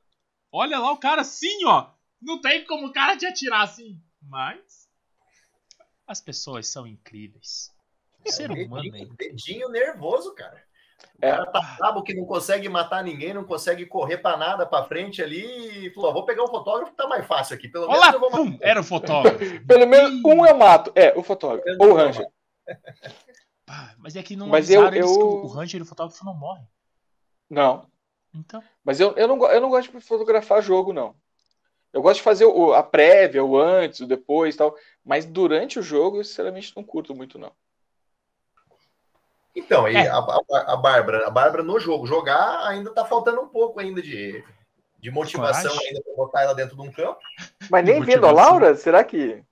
olha 0.53 0.79
lá 0.79 0.93
o 0.93 0.99
cara 0.99 1.23
assim, 1.23 1.65
ó. 1.65 1.91
Não 2.21 2.41
tem 2.41 2.67
como 2.67 2.89
o 2.89 2.93
cara 2.93 3.17
te 3.17 3.25
atirar 3.25 3.63
assim. 3.63 4.03
Mas. 4.21 4.89
As 6.07 6.21
pessoas 6.21 6.69
são 6.69 6.87
incríveis. 6.87 7.73
O 8.27 8.31
ser 8.31 8.51
humano 8.51 8.97
é 8.97 9.05
dedinho 9.17 9.69
nervoso, 9.69 10.35
cara. 10.35 10.68
O 11.21 11.27
é. 11.27 11.31
cara 11.31 11.47
tá 11.47 11.77
brabo 11.79 12.03
que 12.03 12.15
não 12.15 12.25
consegue 12.25 12.69
matar 12.69 13.03
ninguém, 13.03 13.35
não 13.35 13.45
consegue 13.45 13.87
correr 13.87 14.19
para 14.19 14.37
nada 14.37 14.67
para 14.67 14.85
frente 14.85 15.23
ali 15.23 15.87
e 15.87 15.91
falou: 15.91 16.13
vou 16.13 16.25
pegar 16.25 16.45
um 16.45 16.49
fotógrafo 16.49 16.93
que 16.93 16.97
tá 16.97 17.09
mais 17.09 17.27
fácil 17.27 17.57
aqui. 17.57 17.69
Pelo 17.69 17.87
Olá, 17.87 18.13
menos 18.13 18.15
eu 18.15 18.21
vou 18.21 18.31
matar. 18.31 18.45
Pum, 18.45 18.59
era 18.61 18.81
o 18.81 18.85
fotógrafo. 18.85 19.39
Pelo 19.67 19.87
menos 19.87 20.25
um 20.25 20.47
eu 20.47 20.57
mato. 20.57 20.93
É, 20.95 21.13
o 21.17 21.23
fotógrafo. 21.23 21.65
Ou 21.81 21.91
o 21.91 21.95
Ranger. 21.95 22.27
mas 23.99 24.17
é 24.17 24.23
que 24.23 24.37
não 24.37 24.49
mas 24.49 24.71
eu, 24.71 24.87
eu... 24.89 25.09
o 25.09 25.47
Ranger 25.49 25.81
e 25.81 25.83
o 25.83 25.87
fotógrafo 25.87 26.25
não 26.25 26.35
morrem. 26.35 26.67
Não. 27.51 27.87
Então. 28.35 28.63
Mas 28.85 29.01
eu, 29.01 29.13
eu, 29.17 29.27
não, 29.27 29.45
eu 29.51 29.61
não 29.61 29.71
gosto 29.71 29.91
de 29.91 30.01
fotografar 30.01 30.63
jogo, 30.63 30.93
não. 30.93 31.17
Eu 31.93 32.03
gosto 32.03 32.19
de 32.19 32.23
fazer 32.23 32.45
o, 32.45 32.75
a 32.75 32.83
prévia, 32.83 33.43
o 33.43 33.59
antes, 33.59 34.01
o 34.01 34.07
depois 34.07 34.55
tal. 34.55 34.77
Mas 35.05 35.25
durante 35.25 35.79
o 35.79 35.83
jogo, 35.83 36.19
eu 36.19 36.25
sinceramente 36.25 36.73
não 36.77 36.85
curto 36.85 37.15
muito, 37.15 37.39
não. 37.39 37.53
Então, 39.55 39.89
e 39.89 39.97
é. 39.97 40.09
a, 40.09 40.19
a, 40.19 40.73
a 40.73 40.77
Bárbara, 40.77 41.27
a 41.27 41.31
Bárbara 41.31 41.63
no 41.63 41.79
jogo, 41.81 42.07
jogar 42.07 42.67
ainda 42.67 42.93
tá 42.93 43.05
faltando 43.05 43.41
um 43.41 43.49
pouco 43.49 43.81
ainda 43.81 44.01
de, 44.01 44.45
de 44.99 45.11
motivação 45.11 45.71
Coragem. 45.71 45.89
ainda 45.89 46.03
para 46.03 46.15
botar 46.15 46.43
ela 46.43 46.55
dentro 46.55 46.77
de 46.77 46.83
um 46.83 46.93
campo. 46.93 47.19
Mas 47.71 47.85
nem 47.85 48.03
vendo 48.03 48.27
a 48.27 48.33
Laura, 48.33 48.75
será 48.75 49.03
que. 49.03 49.43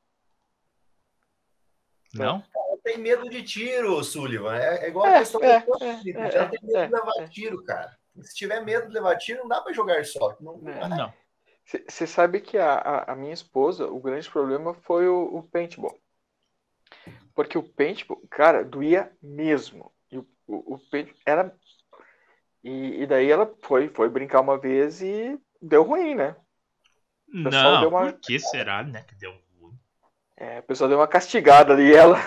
Não? 2.15 2.43
Ela 2.55 2.79
tem 2.83 2.99
medo 2.99 3.29
de 3.29 3.43
tiro, 3.43 4.03
Sullivan. 4.03 4.57
É, 4.57 4.87
é 4.87 4.89
igual 4.89 5.07
é, 5.07 5.17
a 5.17 5.19
questão 5.19 5.43
é, 5.43 5.61
do 5.61 5.85
é, 5.85 5.87
é, 5.87 6.37
Ela 6.37 6.49
tem 6.49 6.61
medo 6.63 6.87
de 6.87 6.95
levar 6.95 7.13
é. 7.19 7.29
tiro, 7.29 7.65
cara. 7.65 7.97
Se 8.23 8.35
tiver 8.35 8.61
medo 8.61 8.87
de 8.89 8.95
levar 8.95 9.17
tiro, 9.17 9.41
não 9.41 9.49
dá 9.49 9.61
para 9.61 9.73
jogar 9.73 10.05
só. 10.05 10.37
Não, 10.41 10.57
não. 10.59 10.89
não. 10.89 11.13
Você 11.89 12.07
sabe 12.07 12.41
que 12.41 12.57
a, 12.57 12.75
a, 12.75 13.13
a, 13.13 13.17
minha 13.17 13.35
esposa, 13.35 13.87
o 13.89 13.99
grande 13.99 14.31
problema 14.31 14.73
foi 14.73 15.09
o, 15.09 15.37
o 15.37 15.43
paintball. 15.43 15.99
Porque 17.37 17.57
o 17.59 17.63
paintball, 17.63 18.21
cara, 18.31 18.65
doía 18.65 19.13
mesmo. 19.23 19.93
E 20.11 20.19
o, 20.19 20.27
o, 20.49 20.75
o 20.75 20.79
paintball 20.91 21.21
era. 21.27 21.55
E, 22.65 23.03
e, 23.03 23.07
daí 23.07 23.31
ela 23.31 23.55
foi, 23.63 23.89
foi 23.91 24.09
brincar 24.09 24.41
uma 24.41 24.59
vez 24.59 25.01
e 25.03 25.39
deu 25.63 25.85
ruim, 25.85 26.15
né? 26.17 26.35
pessoal 27.45 27.73
Não, 27.75 27.81
deu 27.81 27.89
uma- 27.91 28.13
por 28.13 28.21
que 28.21 28.39
será, 28.41 28.83
né? 28.83 29.03
Que 29.07 29.15
deu 29.15 29.31
ruim. 29.61 29.75
É, 30.37 30.59
o 30.61 30.63
pessoal 30.65 30.89
deu 30.89 30.99
uma 30.99 31.07
castigada 31.07 31.73
ali 31.75 31.91
e 31.91 31.95
ela 31.95 32.19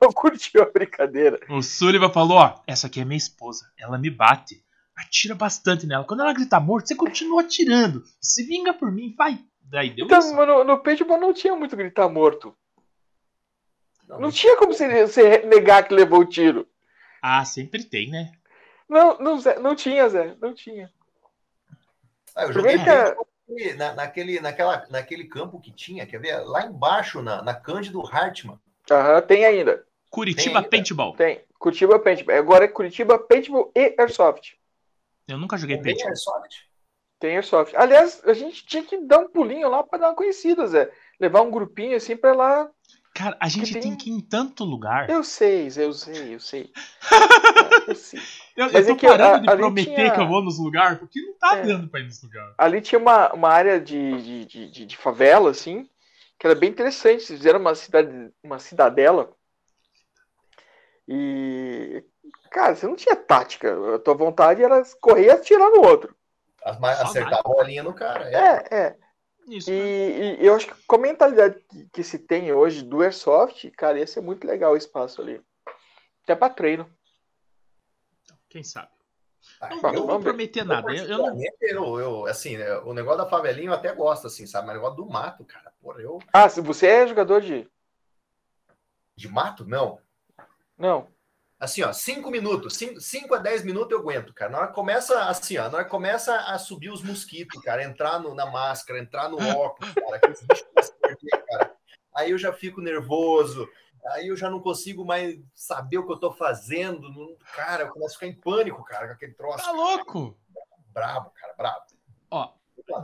não 0.00 0.12
curtiu 0.14 0.62
a 0.62 0.70
brincadeira. 0.70 1.38
O 1.50 1.60
Sullivan 1.62 2.10
falou: 2.10 2.38
Ó, 2.38 2.60
essa 2.66 2.86
aqui 2.86 3.00
é 3.00 3.04
minha 3.04 3.18
esposa. 3.18 3.70
Ela 3.78 3.98
me 3.98 4.08
bate. 4.10 4.64
Atira 4.96 5.34
bastante 5.34 5.86
nela. 5.86 6.04
Quando 6.04 6.20
ela 6.20 6.32
grita 6.32 6.60
morto, 6.60 6.86
você 6.86 6.94
continua 6.94 7.42
atirando. 7.42 8.04
Se 8.20 8.44
vinga 8.44 8.72
por 8.72 8.92
mim, 8.92 9.14
vai. 9.16 9.38
Daí 9.62 9.90
deu 9.90 10.04
Então, 10.06 10.18
isso. 10.18 10.34
mas 10.34 10.46
no, 10.46 10.64
no 10.64 10.78
paintball 10.82 11.18
não 11.18 11.32
tinha 11.32 11.56
muito 11.56 11.76
gritar 11.76 12.08
morto. 12.08 12.54
Não, 14.08 14.20
Não 14.20 14.30
tinha 14.30 14.56
como 14.56 14.72
você, 14.72 15.06
você 15.06 15.38
negar 15.38 15.86
que 15.86 15.94
levou 15.94 16.20
o 16.20 16.24
tiro. 16.24 16.66
Ah, 17.20 17.44
sempre 17.44 17.84
tem, 17.84 18.10
né? 18.10 18.32
Não, 18.88 19.18
não, 19.18 19.38
Zé, 19.38 19.58
não 19.58 19.74
tinha, 19.74 20.08
Zé. 20.08 20.36
Não 20.40 20.52
tinha. 20.54 20.92
Ah, 22.34 22.44
eu 22.44 22.52
joguei 22.52 22.76
na- 23.76 23.94
naquele, 23.94 24.40
naquela, 24.40 24.86
naquele 24.90 25.24
campo 25.24 25.60
que 25.60 25.70
tinha, 25.70 26.06
quer 26.06 26.18
ver? 26.18 26.38
Lá 26.44 26.64
embaixo, 26.66 27.22
na, 27.22 27.42
na 27.42 27.54
Cândido 27.54 28.00
Hartmann. 28.06 28.58
Aham, 28.90 29.20
tem 29.22 29.44
ainda. 29.44 29.84
Curitiba 30.10 30.60
Tem, 30.60 30.70
Paintball. 30.70 31.14
Tem. 31.16 31.44
Curitiba 31.58 31.98
Paintball. 31.98 32.36
Agora 32.36 32.64
é 32.64 32.68
Curitiba 32.68 33.18
Paintball 33.18 33.70
e 33.74 33.94
Airsoft. 33.98 34.54
Eu 35.28 35.38
nunca 35.38 35.56
joguei 35.56 35.76
Também 35.76 35.94
Paintball. 35.94 36.10
Airsoft. 36.10 36.56
Tem 37.18 37.36
Airsoft. 37.36 37.74
Aliás, 37.76 38.22
a 38.24 38.34
gente 38.34 38.66
tinha 38.66 38.82
que 38.82 38.98
dar 38.98 39.18
um 39.20 39.28
pulinho 39.28 39.68
lá 39.68 39.82
pra 39.82 39.98
dar 39.98 40.08
uma 40.08 40.14
conhecida, 40.16 40.66
Zé. 40.66 40.90
Levar 41.20 41.42
um 41.42 41.50
grupinho 41.50 41.96
assim 41.96 42.16
pra 42.16 42.34
lá. 42.34 42.68
Cara, 43.14 43.36
a 43.38 43.48
gente 43.48 43.72
tem- 43.74 43.82
tem 43.82 43.96
que 43.96 44.10
ir 44.10 44.14
em 44.14 44.20
tanto 44.20 44.64
lugar. 44.64 45.10
Eu 45.10 45.22
sei, 45.22 45.66
eu 45.76 45.92
sei, 45.92 46.34
eu 46.34 46.40
sei. 46.40 46.72
eu 47.88 47.94
sei. 47.94 48.20
Eu, 48.56 48.66
eu 48.68 48.84
tô 48.86 48.92
é 48.92 48.94
que 48.96 49.06
parando 49.06 49.34
a- 49.34 49.38
de 49.38 49.48
ali 49.50 49.58
prometer 49.58 49.94
tinha- 49.94 50.10
que 50.12 50.20
eu 50.20 50.26
vou 50.28 50.42
nos 50.42 50.58
lugares, 50.58 50.98
porque 50.98 51.20
não 51.20 51.34
tá 51.34 51.58
É. 51.58 51.62
dando 51.62 51.88
pra 51.88 52.00
ir 52.00 52.04
nos 52.04 52.22
lugares. 52.22 52.54
Ali 52.56 52.80
tinha 52.80 52.98
uma, 52.98 53.32
uma 53.34 53.48
área 53.50 53.78
de, 53.80 54.22
de, 54.22 54.44
de, 54.46 54.70
de- 54.70 54.86
de 54.86 54.96
favela, 54.96 55.50
assim, 55.50 55.86
que 56.38 56.46
era 56.46 56.54
bem 56.56 56.70
interessante. 56.70 57.14
Eles 57.16 57.26
fizeram 57.28 57.60
uma, 57.60 57.74
cidade, 57.74 58.30
uma 58.42 58.58
cidadela. 58.58 59.30
E, 61.08 62.04
cara, 62.50 62.74
você 62.74 62.86
não 62.86 62.96
tinha 62.96 63.16
tática. 63.16 63.94
A 63.94 63.98
tua 63.98 64.14
vontade 64.14 64.62
era 64.62 64.82
correr 65.00 65.26
e 65.26 65.30
atirar 65.30 65.70
no 65.70 65.82
outro. 65.82 66.14
Acertar 66.64 67.40
a 67.40 67.42
bolinha 67.42 67.82
no 67.82 67.92
cara. 67.92 68.24
É. 68.30 68.34
É, 68.34 68.78
é. 68.80 68.96
Isso. 69.48 69.70
E, 69.70 70.38
e 70.40 70.46
eu 70.46 70.54
acho 70.54 70.66
que 70.66 70.74
com 70.86 70.96
a 70.96 70.98
mentalidade 70.98 71.60
que, 71.68 71.88
que 71.90 72.04
se 72.04 72.18
tem 72.18 72.52
hoje 72.52 72.82
do 72.82 73.02
Airsoft, 73.02 73.70
cara, 73.72 73.98
ia 73.98 74.06
ser 74.06 74.20
muito 74.20 74.46
legal 74.46 74.72
o 74.72 74.76
espaço 74.76 75.20
ali. 75.20 75.42
Até 76.22 76.34
pra 76.34 76.48
treino. 76.50 76.88
Quem 78.48 78.62
sabe? 78.62 78.90
Ah, 79.60 79.70
Não, 79.70 79.80
Vamos 79.80 80.00
não 80.00 80.06
vou 80.06 80.20
prometer 80.20 80.64
nada. 80.64 80.94
Eu, 80.94 81.04
eu 81.04 81.18
não... 81.18 81.40
eu, 81.60 82.00
eu, 82.00 82.26
assim, 82.26 82.56
né, 82.56 82.78
o 82.78 82.92
negócio 82.92 83.24
da 83.24 83.28
favelinha 83.28 83.70
eu 83.70 83.74
até 83.74 83.92
gosto, 83.92 84.26
assim, 84.26 84.46
sabe? 84.46 84.66
Mas 84.66 84.76
o 84.76 84.78
negócio 84.78 84.96
do 84.96 85.10
mato, 85.10 85.44
cara. 85.44 85.72
Porra, 85.80 86.00
eu. 86.00 86.20
Ah, 86.32 86.48
se 86.48 86.60
você 86.60 86.86
é 86.86 87.06
jogador 87.06 87.40
de. 87.40 87.68
De 89.16 89.28
mato? 89.28 89.64
Não. 89.64 89.98
Não. 90.78 91.08
Assim, 91.62 91.80
ó, 91.82 91.92
5 91.92 92.28
minutos, 92.28 92.76
5 92.76 93.34
a 93.36 93.38
10 93.38 93.62
minutos 93.64 93.92
eu 93.92 94.00
aguento, 94.00 94.34
cara. 94.34 94.50
Na 94.50 94.58
hora 94.58 94.66
que 94.68 94.74
começa, 94.74 95.26
assim, 95.28 95.56
ó, 95.58 95.68
na 95.68 95.76
hora 95.76 95.84
que 95.84 95.90
começa 95.92 96.34
a 96.36 96.58
subir 96.58 96.90
os 96.90 97.04
mosquitos, 97.04 97.62
cara, 97.62 97.84
entrar 97.84 98.18
no- 98.18 98.34
na 98.34 98.46
máscara, 98.46 98.98
entrar 98.98 99.28
no 99.28 99.36
óculos, 99.70 99.94
cara, 99.94 100.20
a 100.24 100.28
morder, 100.28 101.44
cara. 101.46 101.72
Aí 102.16 102.32
eu 102.32 102.38
já 102.38 102.52
fico 102.52 102.80
nervoso, 102.80 103.68
aí 104.08 104.26
eu 104.26 104.36
já 104.36 104.50
não 104.50 104.58
consigo 104.58 105.04
mais 105.04 105.38
saber 105.54 105.98
o 105.98 106.06
que 106.06 106.12
eu 106.12 106.18
tô 106.18 106.32
fazendo. 106.32 107.08
não- 107.12 107.36
Cara, 107.54 107.84
eu 107.84 107.90
começo 107.90 108.16
a 108.16 108.18
ficar 108.18 108.26
em 108.26 108.34
pânico, 108.40 108.82
cara, 108.84 109.06
com 109.06 109.12
aquele 109.12 109.34
troço. 109.34 109.64
Tá 109.64 109.70
louco? 109.70 110.36
Brabo, 110.92 111.30
cara, 111.30 111.54
brabo. 111.56 111.80
Ó, 112.28 112.50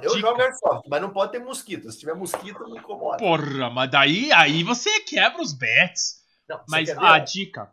Eu 0.02 0.14
Dica. 0.16 0.18
jogo 0.18 0.42
Airsoft, 0.42 0.88
mas 0.88 1.00
não 1.00 1.10
pode 1.10 1.30
ter 1.30 1.38
mosquito. 1.38 1.88
Se 1.92 2.00
tiver 2.00 2.14
mosquito, 2.14 2.68
me 2.68 2.78
incomoda. 2.78 3.18
porra, 3.18 3.70
mas 3.70 3.88
daí 3.88 4.32
aí 4.32 4.64
você 4.64 4.98
quebra 5.02 5.40
os 5.40 5.52
bets. 5.52 6.24
Não, 6.48 6.60
Mas 6.68 6.88
a 6.90 7.18
dica: 7.20 7.72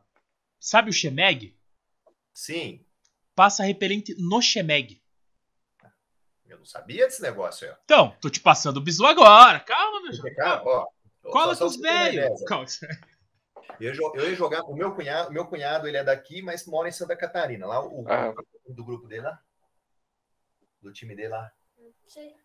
sabe 0.67 0.89
o 0.89 0.93
Shemeg? 0.93 1.55
Sim, 2.33 2.83
Passa 3.35 3.63
repelente 3.63 4.15
no 4.17 4.41
Shemeg. 4.41 5.01
eu 6.47 6.57
não 6.57 6.65
sabia 6.65 7.05
desse 7.05 7.21
negócio 7.21 7.67
aí, 7.67 7.73
ó. 7.73 7.77
Então, 7.83 8.15
tô 8.21 8.29
te 8.29 8.39
passando 8.39 8.77
o 8.77 8.81
bisu 8.81 9.05
agora. 9.05 9.59
Calma, 9.59 10.01
meu 10.01 10.13
jovem. 10.13 10.33
cara, 10.35 10.61
ó. 10.63 10.87
Cola 11.23 11.55
com 11.55 11.65
os 11.65 11.75
velhos. 11.77 12.43
Calma. 12.45 12.65
Eu, 13.79 13.93
eu 14.15 14.29
ia 14.29 14.35
jogar. 14.35 14.61
O 14.63 14.73
meu 14.75 14.93
cunhado, 14.95 15.29
o 15.29 15.33
meu 15.33 15.45
cunhado, 15.45 15.87
ele 15.87 15.97
é 15.97 16.03
daqui, 16.03 16.41
mas 16.41 16.65
mora 16.65 16.87
em 16.87 16.93
Santa 16.93 17.15
Catarina. 17.15 17.65
Lá, 17.65 17.83
o, 17.85 18.05
Ah. 18.07 18.33
do 18.69 18.85
grupo 18.85 19.05
dele 19.07 19.23
lá. 19.23 19.39
Do 20.81 20.93
time 20.93 21.13
dele 21.15 21.29
lá. 21.29 21.51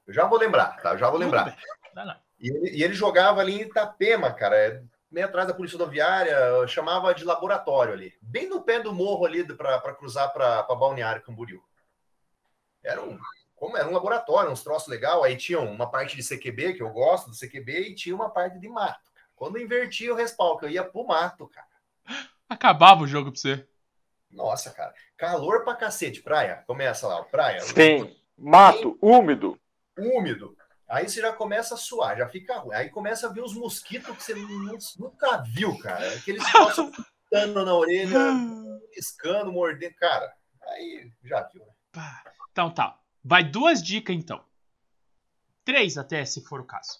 Eu 0.06 0.12
já 0.14 0.26
vou 0.26 0.38
lembrar, 0.38 0.80
tá? 0.82 0.92
Eu 0.94 0.98
já 0.98 1.08
vou 1.10 1.18
lembrar. 1.20 1.56
Vai 1.94 2.04
lá. 2.06 2.20
E 2.40 2.48
ele, 2.50 2.70
e 2.78 2.82
ele 2.82 2.94
jogava 2.94 3.40
ali 3.40 3.52
em 3.54 3.60
Itapema, 3.62 4.32
cara. 4.32 4.82
Meio 5.10 5.26
atrás 5.26 5.48
da 5.48 5.54
Polícia 5.54 5.76
Rodoviária, 5.76 6.30
eu 6.30 6.68
chamava 6.68 7.12
de 7.12 7.24
laboratório 7.24 7.92
ali. 7.92 8.14
Bem 8.22 8.48
no 8.48 8.62
pé 8.62 8.80
do 8.80 8.92
morro 8.92 9.26
ali 9.26 9.44
para 9.44 9.94
cruzar 9.94 10.32
para 10.32 10.62
Balneário 10.62 11.22
Camboriú. 11.22 11.60
Era 12.82 13.02
um. 13.02 13.18
Como 13.56 13.76
era 13.76 13.88
um 13.88 13.92
laboratório, 13.92 14.50
uns 14.50 14.62
troços 14.62 14.88
legal. 14.88 15.24
Aí 15.24 15.36
tinha 15.36 15.60
uma 15.60 15.90
parte 15.90 16.16
de 16.16 16.22
CQB, 16.22 16.74
que 16.74 16.82
eu 16.82 16.90
gosto 16.90 17.28
do 17.28 17.36
CQB, 17.36 17.90
e 17.90 17.94
tinha 17.94 18.14
uma 18.14 18.30
parte 18.30 18.58
de 18.58 18.68
mato. 18.68 19.10
cara. 19.12 19.26
Quando 19.34 19.56
eu 19.56 19.62
invertia 19.64 20.12
o 20.12 20.16
respaldo, 20.16 20.64
eu 20.64 20.70
ia 20.70 20.84
pro 20.84 21.06
mato, 21.06 21.48
cara. 21.48 21.66
Acabava 22.48 23.02
o 23.02 23.06
jogo 23.06 23.32
pra 23.32 23.40
você. 23.40 23.68
Nossa, 24.30 24.70
cara. 24.70 24.94
Calor 25.16 25.64
pra 25.64 25.74
cacete. 25.74 26.22
Praia. 26.22 26.62
Começa 26.66 27.06
lá. 27.08 27.22
Praia. 27.24 27.60
Sim. 27.60 28.16
Mato, 28.38 28.96
úmido. 29.02 29.60
Úmido. 29.98 30.56
Aí 30.90 31.08
você 31.08 31.20
já 31.20 31.32
começa 31.32 31.74
a 31.74 31.78
suar, 31.78 32.16
já 32.18 32.28
fica 32.28 32.58
ruim. 32.58 32.74
Aí 32.74 32.90
começa 32.90 33.28
a 33.28 33.32
ver 33.32 33.42
os 33.42 33.54
mosquitos 33.54 34.16
que 34.16 34.22
você 34.22 34.34
nu- 34.34 34.76
nunca 34.98 35.38
viu, 35.42 35.78
cara. 35.78 36.14
Aqueles 36.14 36.42
troços 36.50 36.90
picando 37.30 37.64
na 37.64 37.74
orelha, 37.74 38.18
piscando, 38.92 39.52
mordendo. 39.52 39.94
Cara, 39.94 40.34
aí 40.62 41.12
já 41.24 41.42
viu, 41.48 41.64
né? 41.64 42.12
Então 42.50 42.70
tá. 42.74 42.98
Vai 43.22 43.44
duas 43.44 43.82
dicas 43.82 44.16
então. 44.16 44.44
Três 45.64 45.96
até, 45.96 46.24
se 46.24 46.42
for 46.44 46.60
o 46.60 46.64
caso. 46.66 46.98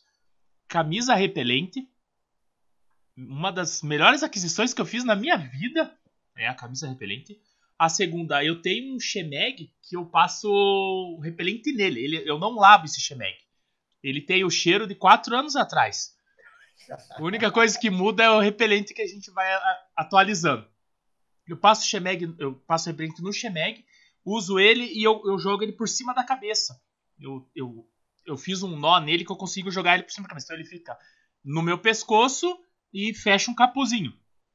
Camisa 0.68 1.14
repelente. 1.14 1.90
Uma 3.16 3.50
das 3.50 3.82
melhores 3.82 4.22
aquisições 4.22 4.72
que 4.72 4.80
eu 4.80 4.86
fiz 4.86 5.02
na 5.04 5.16
minha 5.16 5.36
vida 5.36 5.98
é 6.36 6.46
a 6.46 6.54
camisa 6.54 6.88
repelente. 6.88 7.40
A 7.78 7.88
segunda, 7.88 8.44
eu 8.44 8.62
tenho 8.62 8.94
um 8.94 9.00
Shemeg 9.00 9.72
que 9.82 9.96
eu 9.96 10.06
passo 10.06 11.18
repelente 11.22 11.72
nele. 11.72 12.00
Ele, 12.04 12.30
eu 12.30 12.38
não 12.38 12.54
lavo 12.54 12.84
esse 12.84 13.00
Shemeg. 13.00 13.36
Ele 14.02 14.20
tem 14.20 14.44
o 14.44 14.50
cheiro 14.50 14.86
de 14.86 14.94
quatro 14.94 15.36
anos 15.36 15.56
atrás. 15.56 16.14
A 17.16 17.22
única 17.22 17.50
coisa 17.50 17.78
que 17.78 17.90
muda 17.90 18.24
é 18.24 18.30
o 18.30 18.40
repelente 18.40 18.94
que 18.94 19.02
a 19.02 19.06
gente 19.06 19.30
vai 19.30 19.46
atualizando. 19.96 20.66
Eu 21.46 21.56
passo 21.56 21.86
Shemeg, 21.86 22.34
eu 22.38 22.54
passo 22.66 22.88
repelente 22.88 23.22
no 23.22 23.32
Shemeg, 23.32 23.84
uso 24.24 24.58
ele 24.58 24.84
e 24.84 25.02
eu, 25.02 25.22
eu 25.24 25.38
jogo 25.38 25.62
ele 25.62 25.72
por 25.72 25.88
cima 25.88 26.14
da 26.14 26.24
cabeça. 26.24 26.80
Eu, 27.20 27.48
eu, 27.54 27.88
eu 28.26 28.36
fiz 28.36 28.62
um 28.62 28.76
nó 28.76 28.98
nele 28.98 29.24
que 29.24 29.32
eu 29.32 29.36
consigo 29.36 29.70
jogar 29.70 29.94
ele 29.94 30.04
por 30.04 30.12
cima 30.12 30.24
da 30.24 30.30
cabeça. 30.30 30.46
Então 30.46 30.56
ele 30.56 30.68
fica 30.68 30.96
no 31.44 31.62
meu 31.62 31.78
pescoço 31.78 32.58
e 32.92 33.14
fecha 33.14 33.50
um 33.50 33.54
capuzinho. 33.54 34.12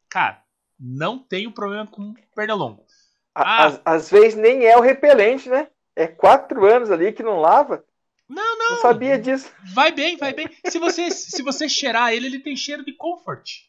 Cara, 0.10 0.44
não 0.80 1.20
tenho 1.20 1.52
problema 1.52 1.88
com 1.88 2.14
pernilongo. 2.36 2.86
Ah. 3.34 3.66
Às, 3.66 3.82
às 3.86 4.10
vezes 4.10 4.36
nem 4.36 4.66
é 4.66 4.78
o 4.78 4.82
repelente, 4.82 5.50
né? 5.50 5.68
É 5.96 6.08
quatro 6.08 6.66
anos 6.66 6.92
ali 6.92 7.12
que 7.12 7.24
não 7.24 7.40
lava. 7.40 7.84
Não, 8.28 8.58
Não 8.58 8.78
sabia 8.82 9.20
disso. 9.20 9.52
Vai 9.74 9.92
bem, 9.92 10.18
vai 10.18 10.34
bem. 10.34 10.50
Se 10.66 10.80
você, 10.80 11.12
se 11.12 11.42
você 11.44 11.70
cheirar 11.70 12.12
ele, 12.12 12.26
ele 12.26 12.40
tem 12.40 12.56
cheiro 12.58 12.84
de 12.84 12.94
comfort. 12.94 13.66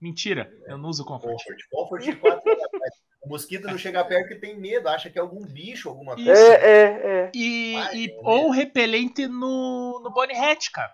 Mentira, 0.00 0.52
eu 0.66 0.76
não 0.76 0.90
uso 0.90 1.04
comfort. 1.04 1.30
Comfort. 1.30 1.60
Comfort 1.70 2.02
de 2.04 2.16
quatro 2.16 2.50
anos 2.50 2.64
atrás. 2.64 2.94
O 3.22 3.28
mosquito 3.28 3.68
não 3.68 3.78
chega 3.78 4.04
perto 4.04 4.32
e 4.32 4.40
tem 4.40 4.58
medo, 4.58 4.88
acha 4.88 5.08
que 5.08 5.16
é 5.16 5.22
algum 5.22 5.46
bicho, 5.46 5.88
alguma 5.88 6.14
Isso. 6.14 6.24
coisa. 6.24 6.54
É, 6.54 6.56
é, 6.56 7.06
é. 7.06 7.30
E, 7.34 7.72
Vai, 7.74 7.96
e- 7.96 8.06
meu 8.08 8.20
ou 8.24 8.50
repelente 8.50 9.28
no, 9.28 10.00
no 10.02 10.10
Bonnie 10.10 10.36
Hat, 10.36 10.70
cara. 10.72 10.92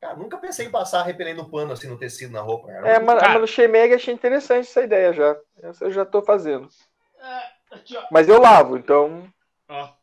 Cara, 0.00 0.14
nunca 0.14 0.36
pensei 0.38 0.66
em 0.66 0.70
passar 0.70 1.02
repelendo 1.02 1.48
pano 1.48 1.72
assim 1.72 1.88
no 1.88 1.98
tecido 1.98 2.32
na 2.32 2.40
roupa. 2.40 2.68
Cara. 2.68 2.88
É, 2.88 2.98
mas, 3.00 3.18
Cara. 3.18 3.32
mas 3.32 3.40
no 3.40 3.46
Shemeg 3.48 3.94
achei 3.94 4.14
interessante 4.14 4.68
essa 4.68 4.82
ideia 4.82 5.12
já. 5.12 5.36
Essa 5.62 5.86
eu 5.86 5.90
já 5.90 6.04
tô 6.04 6.22
fazendo. 6.22 6.68
É, 7.20 7.74
aqui, 7.74 7.96
ó. 7.96 8.04
Mas 8.12 8.28
eu 8.28 8.38
lavo, 8.40 8.76
então. 8.76 9.26
Ó. 9.68 9.97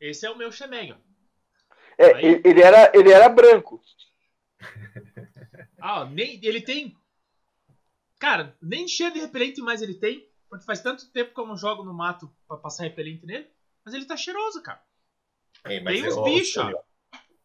Esse 0.00 0.26
é 0.26 0.30
o 0.30 0.36
meu 0.36 0.50
ó. 0.92 0.96
É, 1.98 2.14
Aí. 2.14 2.40
ele, 2.44 2.62
era, 2.62 2.90
ele 2.94 3.12
era 3.12 3.28
branco. 3.28 3.80
Ah, 5.80 6.00
ó, 6.02 6.04
nem, 6.06 6.38
ele 6.44 6.60
tem. 6.60 6.96
Cara, 8.18 8.56
nem 8.60 8.86
cheiro 8.88 9.14
de 9.14 9.20
repelente 9.20 9.60
mais 9.60 9.82
ele 9.82 9.94
tem. 9.94 10.28
Porque 10.48 10.64
faz 10.64 10.80
tanto 10.80 11.10
tempo 11.12 11.32
que 11.32 11.40
eu 11.40 11.46
não 11.46 11.56
jogo 11.56 11.84
no 11.84 11.94
mato 11.94 12.30
pra 12.48 12.56
passar 12.56 12.82
repelente 12.84 13.24
nele. 13.24 13.48
Mas 13.84 13.94
ele 13.94 14.04
tá 14.04 14.16
cheiroso, 14.16 14.62
cara. 14.62 14.82
Ei, 15.66 15.80
mas 15.80 16.00
Tem 16.00 16.08
uns 16.10 16.24
bichos, 16.24 16.56
ó. 16.64 16.82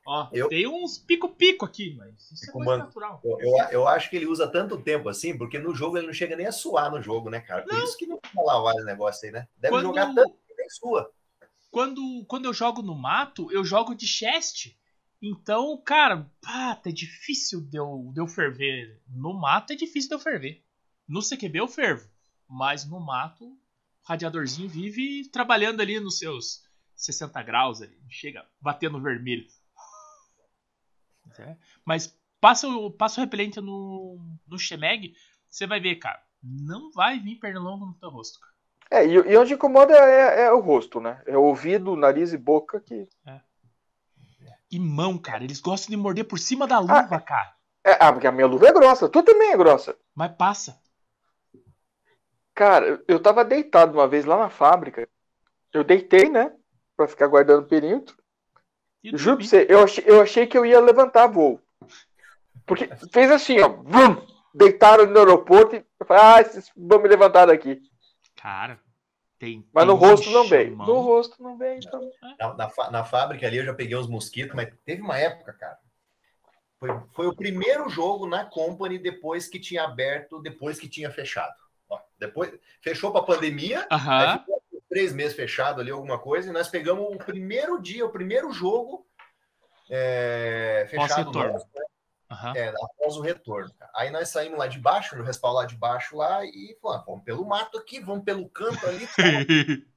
Ó, 0.08 0.30
Eu- 0.32 0.50
tem 0.50 0.68
uns 0.68 0.98
pico-pico 1.00 1.66
aqui, 1.66 1.96
mas 1.98 2.32
isso 2.32 2.50
é 2.50 2.54
coisa 2.54 2.78
natural. 2.78 3.20
Eu, 3.24 3.40
eu, 3.40 3.58
eu 3.72 3.88
acho 3.88 4.10
que 4.10 4.16
ele 4.16 4.28
usa 4.28 4.48
tanto 4.48 4.80
tempo 4.82 5.10
assim, 5.10 5.36
porque 5.38 5.58
no 5.58 5.74
jogo 5.74 5.98
ele 5.98 6.06
não 6.08 6.14
chega 6.14 6.36
nem 6.36 6.46
a 6.46 6.52
suar 6.52 6.92
no 6.92 7.02
jogo, 7.02 7.30
né, 7.30 7.40
cara? 7.42 7.64
Por 7.64 7.74
Não. 7.74 7.84
isso 7.84 7.98
que 7.98 8.06
não 8.06 8.20
vai 8.34 8.46
lavar 8.46 8.76
esse 8.76 8.86
negócio 8.86 9.26
aí, 9.26 9.32
né? 9.32 9.48
Deve 9.58 9.74
Quando- 9.74 9.88
jogar 9.88 10.14
tanto 10.14 10.38
que 10.48 10.54
nem 10.56 10.70
sua. 10.70 11.12
Quando, 11.76 12.24
quando 12.30 12.46
eu 12.46 12.54
jogo 12.54 12.82
no 12.82 12.96
mato, 12.96 13.52
eu 13.52 13.62
jogo 13.66 13.94
de 13.94 14.08
chest. 14.08 14.74
Então, 15.22 15.78
cara, 15.84 16.32
pá, 16.40 16.80
é 16.86 16.90
difícil 16.90 17.60
de 17.60 17.76
eu, 17.78 18.12
de 18.14 18.22
eu 18.22 18.28
ferver. 18.30 19.04
No 19.10 19.34
mato 19.34 19.74
é 19.74 19.76
difícil 19.76 20.08
de 20.08 20.16
eu 20.16 20.20
ferver. 20.20 20.64
No 21.06 21.20
CQB 21.22 21.60
eu 21.60 21.68
fervo. 21.68 22.10
Mas 22.48 22.86
no 22.86 22.98
mato, 23.02 23.44
o 23.46 23.60
radiadorzinho 24.04 24.70
vive 24.70 25.28
trabalhando 25.28 25.82
ali 25.82 26.00
nos 26.00 26.18
seus 26.18 26.64
60 26.96 27.44
graus 27.44 27.82
ali. 27.82 28.00
Chega 28.08 28.48
batendo 28.62 29.02
vermelho. 29.02 29.46
É. 31.38 31.58
Mas 31.84 32.18
passa, 32.40 32.70
o- 32.70 32.90
passa 32.90 33.20
o 33.20 33.24
repelente 33.26 33.60
no, 33.60 34.18
no 34.48 34.58
Shemeg, 34.58 35.14
você 35.50 35.68
vai 35.68 35.82
ver, 35.82 35.98
cara. 35.98 36.24
Não 36.42 36.90
vai 36.94 37.20
vir 37.20 37.36
pernilongo 37.36 37.86
no 37.86 37.96
teu 37.96 38.10
rosto, 38.10 38.40
cara. 38.40 38.55
É, 38.90 39.06
e, 39.06 39.14
e 39.14 39.38
onde 39.38 39.54
incomoda 39.54 39.94
é, 39.94 40.44
é 40.44 40.52
o 40.52 40.60
rosto, 40.60 41.00
né? 41.00 41.22
É 41.26 41.38
o 41.38 41.44
ouvido, 41.44 41.96
nariz 41.96 42.34
e 42.34 42.38
boca 42.38 42.80
que. 42.80 43.08
E 44.72 44.80
mão, 44.80 45.18
cara. 45.18 45.44
Eles 45.44 45.60
gostam 45.60 45.90
de 45.90 45.98
morder 45.98 46.26
por 46.26 46.40
cima 46.40 46.68
da 46.68 46.80
luva, 46.80 47.20
cara. 47.20 47.54
É, 47.84 47.98
ah, 48.00 48.12
porque 48.12 48.28
a 48.28 48.32
minha 48.32 48.48
luva 48.48 48.68
é 48.68 48.74
grossa, 48.74 49.08
tu 49.08 49.22
também 49.22 49.52
é 49.52 49.58
grossa. 49.58 49.96
Mas 50.14 50.32
passa. 50.36 50.80
Cara, 52.54 53.04
eu- 53.08 53.20
tava 53.20 53.44
deitado 53.44 53.94
uma 53.98 54.08
vez 54.08 54.26
lá 54.26 54.38
na 54.38 54.50
fábrica. 54.50 55.08
Eu 55.74 55.84
deitei, 55.84 56.30
né? 56.30 56.54
Pra 56.96 57.08
ficar 57.08 57.28
guardando 57.28 57.64
o 57.64 57.68
perímetro. 57.68 58.16
Juro 59.04 59.38
pra 59.38 59.46
você, 59.46 59.68
eu 59.70 59.84
achei, 59.84 60.04
eu 60.08 60.22
achei 60.22 60.48
que 60.48 60.58
eu 60.58 60.66
ia 60.66 60.80
levantar 60.80 61.28
voo. 61.28 61.62
Porque 62.66 62.90
fez 63.12 63.30
assim, 63.30 63.60
ó. 63.60 63.70
Vum, 63.70 64.26
deitaram 64.54 65.06
no 65.06 65.20
aeroporto 65.20 65.76
e 65.76 65.86
eu 66.00 66.06
falei, 66.06 66.24
ah, 66.24 66.62
vão 66.76 67.00
me 67.00 67.08
levantar 67.08 67.46
daqui. 67.46 67.82
Cara, 68.46 68.80
tem. 69.40 69.68
Mas 69.74 69.86
tem 69.86 69.92
no 69.92 70.00
rosto 70.00 70.30
não 70.30 70.48
mano. 70.48 70.94
No 70.94 71.00
rosto 71.02 71.42
não 71.42 71.58
veio, 71.58 71.80
então. 71.80 72.12
Na, 72.38 72.54
na, 72.54 72.92
na 72.92 73.04
fábrica 73.04 73.48
ali 73.48 73.58
eu 73.58 73.66
já 73.66 73.74
peguei 73.74 73.98
uns 73.98 74.08
mosquitos, 74.08 74.54
mas 74.54 74.72
teve 74.86 75.02
uma 75.02 75.18
época, 75.18 75.52
cara. 75.54 75.80
Foi, 76.80 76.90
foi 77.16 77.26
o 77.26 77.36
primeiro 77.36 77.90
jogo 77.90 78.28
na 78.28 78.46
Company 78.46 79.00
depois 79.00 79.48
que 79.48 79.60
tinha 79.60 79.84
aberto, 79.84 80.40
depois 80.44 80.80
que 80.80 80.88
tinha 80.88 81.10
fechado. 81.10 81.56
Ó, 81.90 82.00
depois 82.20 82.54
fechou 82.82 83.12
para 83.12 83.24
pandemia, 83.24 83.80
aí 83.90 83.98
Aham. 83.98 84.38
ficou 84.38 84.62
três 84.88 85.12
meses 85.12 85.36
fechado 85.36 85.82
ali, 85.82 85.90
alguma 85.90 86.20
coisa, 86.20 86.52
e 86.52 86.54
nós 86.54 86.68
pegamos 86.68 87.16
o 87.16 87.18
primeiro 87.18 87.82
dia, 87.82 88.06
o 88.06 88.12
primeiro 88.12 88.52
jogo 88.52 89.08
é, 89.90 90.86
fechado 90.88 91.32
nosso, 91.32 91.66
né? 91.74 91.82
Aham. 92.32 92.54
É, 92.56 92.70
após 92.70 93.16
o 93.18 93.22
retorno. 93.22 93.72
cara. 93.78 93.92
Aí 93.96 94.10
nós 94.10 94.30
saímos 94.30 94.58
lá 94.58 94.68
de 94.68 94.80
baixo, 94.80 95.16
no 95.16 95.24
respaldo 95.24 95.60
lá 95.60 95.66
de 95.66 95.76
baixo 95.76 96.18
lá, 96.18 96.44
e 96.44 96.76
falamos, 96.82 97.04
"Ah, 97.04 97.06
vamos 97.08 97.24
pelo 97.24 97.46
mato 97.46 97.78
aqui, 97.78 98.00
vamos 98.00 98.24
pelo 98.24 98.50
canto 98.50 98.86
ali. 98.88 99.08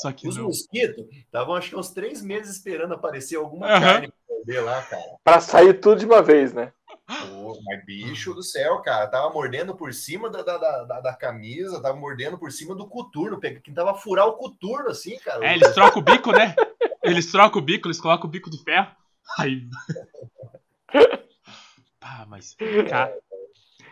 Só 0.00 0.12
que 0.12 0.28
Os 0.28 0.36
não. 0.36 0.44
mosquitos 0.44 1.06
estavam, 1.10 1.54
acho 1.54 1.70
que 1.70 1.76
uns 1.76 1.90
três 1.90 2.22
meses 2.22 2.56
esperando 2.56 2.94
aparecer 2.94 3.36
alguma 3.36 3.66
Aham. 3.66 3.80
carne 3.80 4.12
pra 4.46 4.62
lá, 4.62 4.82
cara. 4.82 5.02
Pra 5.24 5.40
sair 5.40 5.74
tudo 5.80 6.00
de 6.00 6.06
uma 6.06 6.22
vez, 6.22 6.52
né? 6.52 6.72
Pô, 7.06 7.58
mas 7.64 7.84
bicho 7.84 8.34
do 8.34 8.42
céu, 8.42 8.80
cara, 8.82 9.06
tava 9.06 9.30
mordendo 9.32 9.74
por 9.74 9.92
cima 9.94 10.28
da, 10.30 10.42
da, 10.42 10.56
da, 10.84 11.00
da- 11.00 11.14
camisa, 11.16 11.80
tava 11.80 11.96
mordendo 11.96 12.38
por 12.38 12.50
cima 12.52 12.74
do 12.74 12.86
coturno, 12.88 13.40
que 13.40 13.72
tava 13.72 13.94
furar 13.94 14.26
o 14.26 14.34
coturno 14.36 14.88
assim, 14.90 15.18
cara. 15.18 15.44
É, 15.46 15.54
eles 15.54 15.72
trocam 15.74 16.00
o 16.00 16.04
bico, 16.04 16.32
né? 16.32 16.54
Eles 17.02 17.30
trocam 17.30 17.60
o 17.60 17.64
bico, 17.64 17.86
eles 17.88 18.00
colocam 18.00 18.26
o 18.26 18.30
bico 18.30 18.50
de 18.50 18.62
ferro. 18.62 18.90
Aí. 19.38 19.68
Pá, 22.16 22.26
mas. 22.28 22.56
Cara. 22.90 23.18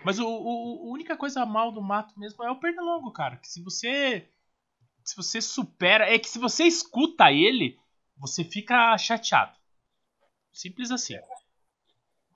Mas 0.04 0.18
o, 0.18 0.26
o- 0.26 0.88
a 0.88 0.92
única 0.92 1.16
coisa 1.16 1.44
mal 1.46 1.72
do 1.72 1.80
mato 1.82 2.18
mesmo 2.18 2.44
é 2.44 2.50
o 2.50 2.60
pernilongo, 2.60 3.12
cara. 3.12 3.36
Que 3.36 3.48
se 3.48 3.62
você. 3.62 4.28
Se 5.04 5.16
você 5.16 5.40
supera. 5.40 6.12
É 6.12 6.18
que 6.18 6.28
se 6.28 6.38
você 6.38 6.64
escuta 6.64 7.32
ele, 7.32 7.78
você 8.16 8.44
fica 8.44 8.96
chateado. 8.98 9.56
Simples 10.52 10.90
assim. 10.90 11.14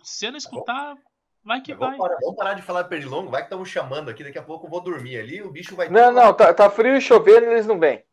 Se 0.02 0.18
você 0.18 0.30
não 0.30 0.38
escutar, 0.38 0.96
vai 1.42 1.60
que 1.60 1.74
vai. 1.74 1.96
Vamos 1.96 1.98
parar, 1.98 2.18
vamos 2.20 2.36
parar 2.36 2.54
de 2.54 2.62
falar 2.62 2.82
de 2.82 2.88
pernilongo, 2.88 3.30
vai 3.30 3.42
que 3.42 3.46
estamos 3.46 3.68
chamando 3.68 4.08
aqui, 4.08 4.24
daqui 4.24 4.38
a 4.38 4.42
pouco 4.42 4.66
eu 4.66 4.70
vou 4.70 4.80
dormir 4.80 5.18
ali, 5.18 5.42
o 5.42 5.50
bicho 5.50 5.74
vai... 5.74 5.88
Não, 5.88 6.12
não, 6.12 6.32
tá, 6.34 6.52
tá 6.52 6.70
frio 6.70 6.96
e 6.96 7.00
chovendo, 7.00 7.46
eles 7.46 7.66
não 7.66 7.78
vêm. 7.78 8.04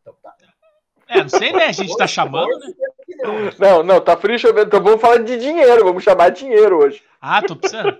Então 0.00 0.14
tá. 0.22 0.36
É, 1.08 1.22
não 1.22 1.28
sei, 1.28 1.52
né? 1.52 1.64
A 1.66 1.72
gente 1.72 1.96
tá 1.96 2.06
chamando, 2.06 2.58
né? 2.58 2.72
Não. 3.58 3.82
Não, 3.82 4.00
tá 4.00 4.16
frio 4.16 4.38
chovendo. 4.38 4.66
Então 4.66 4.82
vamos 4.82 5.00
falar 5.00 5.18
de 5.18 5.38
dinheiro, 5.38 5.84
vamos 5.84 6.02
chamar 6.02 6.30
de 6.30 6.40
dinheiro 6.40 6.78
hoje. 6.78 7.02
Ah, 7.20 7.42
tô 7.42 7.56
precisando. 7.56 7.98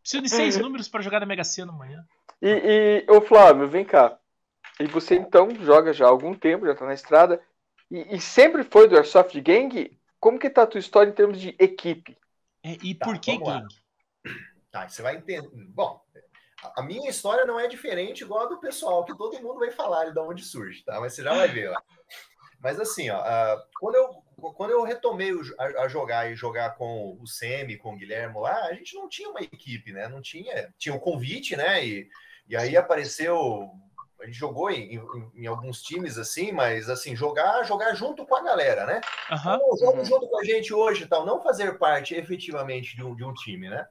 Preciso 0.00 0.22
de 0.22 0.28
seis 0.28 0.56
números 0.56 0.88
pra 0.88 1.02
jogar 1.02 1.20
na 1.20 1.26
Mega 1.26 1.44
Sena 1.44 1.72
amanhã. 1.72 2.04
E, 2.40 3.04
e 3.06 3.12
ô 3.12 3.20
Flávio, 3.20 3.68
vem 3.68 3.84
cá. 3.84 4.18
E 4.78 4.86
você 4.86 5.14
então 5.14 5.50
joga 5.56 5.92
já 5.92 6.06
há 6.06 6.08
algum 6.08 6.34
tempo, 6.34 6.66
já 6.66 6.74
tá 6.74 6.86
na 6.86 6.94
estrada. 6.94 7.40
E, 7.90 8.16
e 8.16 8.20
sempre 8.20 8.64
foi 8.64 8.88
do 8.88 8.96
Airsoft 8.96 9.38
Gang? 9.40 9.98
Como 10.18 10.38
que 10.38 10.48
tá 10.48 10.62
a 10.62 10.66
tua 10.66 10.80
história 10.80 11.10
em 11.10 11.14
termos 11.14 11.38
de 11.40 11.54
equipe? 11.58 12.16
É, 12.62 12.76
e 12.82 12.94
Tá, 12.94 13.04
por 13.06 13.18
que 13.18 13.38
lá. 13.38 13.60
gang? 13.60 13.74
Tá, 14.70 14.88
você 14.88 15.02
vai 15.02 15.16
entender. 15.16 15.48
Bom, 15.68 16.00
a- 16.76 16.82
minha 16.82 17.10
história 17.10 17.44
não 17.44 17.58
é 17.58 17.66
diferente 17.68 18.22
igual 18.22 18.44
a 18.44 18.48
do 18.48 18.58
pessoal, 18.58 19.04
que 19.04 19.16
todo 19.16 19.40
mundo 19.42 19.58
vai 19.58 19.70
falar 19.70 20.10
de 20.10 20.18
onde 20.18 20.42
surge, 20.44 20.84
tá? 20.84 21.00
Mas 21.00 21.14
você 21.14 21.22
já 21.22 21.34
vai 21.34 21.48
ver 21.48 21.70
lá. 21.70 21.82
Mas 22.60 22.78
assim, 22.78 23.10
ó, 23.10 23.16
ah, 23.16 23.62
quando, 23.78 23.94
eu, 23.96 24.19
quando 24.40 24.70
eu 24.70 24.82
retomei 24.82 25.32
a, 25.58 25.82
a 25.84 25.88
jogar 25.88 26.30
e 26.30 26.34
jogar 26.36 26.76
com 26.76 27.16
o 27.20 27.26
Semi, 27.26 27.76
com 27.76 27.94
o 27.94 27.96
Guilhermo 27.96 28.40
lá, 28.40 28.66
a 28.66 28.74
gente 28.74 28.94
não 28.94 29.08
tinha 29.08 29.28
uma 29.30 29.40
equipe, 29.42 29.92
né? 29.92 30.08
Não 30.08 30.20
tinha. 30.22 30.72
Tinha 30.78 30.94
um 30.94 30.98
convite, 30.98 31.56
né? 31.56 31.84
E, 31.84 32.08
e 32.48 32.56
aí 32.56 32.76
apareceu. 32.76 33.70
A 34.20 34.26
gente 34.26 34.36
jogou 34.38 34.70
em, 34.70 34.96
em- 34.96 35.30
em 35.34 35.46
alguns 35.46 35.82
times 35.82 36.18
assim, 36.18 36.52
mas 36.52 36.90
assim, 36.90 37.16
jogar, 37.16 37.62
jogar 37.64 37.94
junto 37.94 38.26
com 38.26 38.34
a 38.36 38.42
galera, 38.42 38.84
né? 38.86 39.00
Então, 39.54 39.76
joga 39.78 39.98
Uhum. 39.98 40.04
junto 40.04 40.28
com 40.28 40.38
a 40.38 40.44
gente 40.44 40.74
hoje 40.74 41.04
e 41.04 41.06
tal, 41.06 41.24
não 41.24 41.42
fazer 41.42 41.78
parte 41.78 42.14
efetivamente 42.14 42.96
de 42.96 43.02
um, 43.04 43.14
de 43.16 43.24
um 43.24 43.32
time, 43.34 43.68
né? 43.70 43.86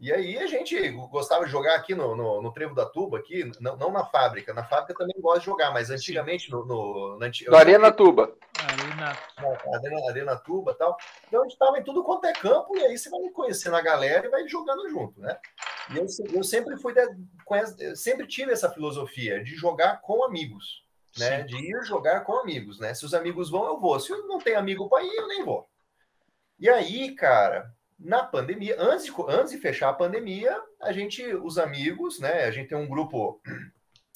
E 0.00 0.12
aí 0.12 0.36
a 0.36 0.46
gente 0.48 0.90
gostava 1.10 1.44
de 1.44 1.50
jogar 1.52 1.76
aqui 1.76 1.94
no, 1.94 2.16
no, 2.16 2.42
no 2.42 2.52
Trevo 2.52 2.74
da 2.74 2.84
Tuba, 2.84 3.18
aqui, 3.18 3.48
não, 3.60 3.76
não 3.76 3.92
na 3.92 4.04
fábrica. 4.04 4.52
Na 4.52 4.64
fábrica 4.64 4.94
também 4.98 5.14
gosto 5.20 5.40
de 5.40 5.46
jogar, 5.46 5.70
mas 5.72 5.90
antigamente 5.90 6.50
no, 6.50 6.64
no, 6.66 7.18
na, 7.20 7.28
Do 7.28 7.56
Arena 7.56 7.92
Tuba. 7.92 8.32
Arena. 8.64 9.16
na 9.38 9.76
Arena, 9.78 10.08
Arena 10.10 10.36
Tuba 10.36 10.72
e 10.72 10.74
tal. 10.74 10.96
Então 11.26 11.40
a 11.40 11.44
gente 11.44 11.58
tava 11.58 11.78
em 11.78 11.84
tudo 11.84 12.04
quanto 12.04 12.26
é 12.26 12.32
campo, 12.32 12.76
e 12.76 12.84
aí 12.84 12.96
você 12.96 13.10
vai 13.10 13.20
conhecendo 13.30 13.76
a 13.76 13.80
galera 13.80 14.26
e 14.26 14.30
vai 14.30 14.46
jogando 14.48 14.88
junto, 14.88 15.20
né? 15.20 15.38
E 15.90 15.98
eu, 15.98 16.06
eu 16.32 16.42
sempre 16.42 16.76
fui 16.78 16.94
eu 17.78 17.96
sempre 17.96 18.26
tive 18.26 18.52
essa 18.52 18.70
filosofia 18.70 19.42
de 19.42 19.54
jogar 19.54 20.00
com 20.00 20.24
amigos, 20.24 20.84
né? 21.18 21.40
Sim. 21.40 21.46
De 21.46 21.56
ir 21.56 21.84
jogar 21.84 22.20
com 22.20 22.38
amigos, 22.38 22.78
né? 22.78 22.94
Se 22.94 23.04
os 23.04 23.14
amigos 23.14 23.50
vão, 23.50 23.66
eu 23.66 23.80
vou. 23.80 23.98
Se 23.98 24.12
eu 24.12 24.26
não 24.26 24.38
tenho 24.38 24.58
amigo 24.58 24.88
para 24.88 25.02
ir, 25.02 25.14
eu 25.14 25.28
nem 25.28 25.44
vou. 25.44 25.68
E 26.58 26.68
aí, 26.68 27.14
cara, 27.14 27.74
na 27.98 28.24
pandemia, 28.24 28.76
antes 28.78 29.06
de, 29.06 29.12
antes 29.28 29.52
de 29.52 29.58
fechar 29.58 29.88
a 29.88 29.94
pandemia, 29.94 30.60
a 30.80 30.92
gente, 30.92 31.24
os 31.34 31.58
amigos, 31.58 32.18
né? 32.18 32.44
A 32.44 32.50
gente 32.50 32.68
tem 32.68 32.78
um 32.78 32.88
grupo, 32.88 33.40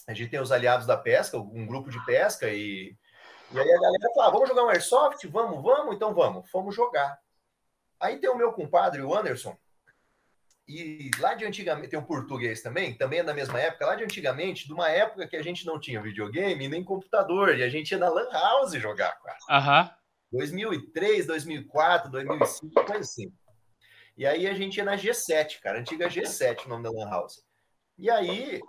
a 0.07 0.15
gente 0.15 0.31
tem 0.31 0.41
os 0.41 0.53
aliados 0.53 0.87
da 0.87 0.97
pesca, 0.97 1.39
um 1.39 1.67
grupo 1.67 1.91
de 1.91 2.05
pesca 2.05 2.49
e 2.49 2.97
e 3.53 3.61
aí 3.61 3.73
a 3.73 3.81
galera 3.81 4.11
fala, 4.15 4.27
ah, 4.27 4.31
vamos 4.31 4.49
jogar 4.49 4.65
um 4.65 4.69
Airsoft? 4.69 5.27
Vamos, 5.29 5.63
vamos? 5.63 5.95
Então 5.95 6.15
vamos. 6.15 6.51
Fomos 6.51 6.75
jogar. 6.75 7.19
Aí 8.01 8.19
tem 8.19 8.29
o 8.29 8.37
meu 8.37 8.53
compadre, 8.53 9.03
o 9.03 9.15
Anderson, 9.15 9.57
e 10.69 11.11
lá 11.21 11.35
de 11.35 11.45
antigamente, 11.45 11.89
tem 11.89 11.99
um 11.99 12.05
português 12.05 12.61
também, 12.61 12.93
também 12.93 13.21
é 13.21 13.23
da 13.23 13.33
mesma 13.33 13.61
época, 13.61 13.87
lá 13.87 13.95
de 13.95 14.03
antigamente, 14.03 14.67
de 14.67 14.73
uma 14.73 14.89
época 14.89 15.27
que 15.29 15.37
a 15.37 15.43
gente 15.43 15.65
não 15.65 15.79
tinha 15.79 16.03
videogame 16.03 16.69
nem 16.69 16.83
computador, 16.83 17.57
e 17.57 17.63
a 17.63 17.69
gente 17.69 17.93
ia 17.93 17.99
na 17.99 18.09
Lan 18.09 18.29
House 18.33 18.73
jogar, 18.73 19.17
cara. 19.21 19.39
Aham. 19.49 19.91
2003, 20.33 21.27
2004, 21.27 22.11
2005, 22.11 22.85
coisa 22.85 23.01
assim. 23.01 23.33
E 24.17 24.27
aí 24.27 24.49
a 24.49 24.55
gente 24.55 24.77
ia 24.79 24.85
na 24.85 24.97
G7, 24.97 25.61
cara, 25.61 25.79
antiga 25.79 26.09
G7, 26.09 26.67
o 26.67 26.69
nome 26.69 26.83
da 26.83 26.91
Lan 26.91 27.11
House. 27.11 27.45
E 27.97 28.11
aí, 28.11 28.61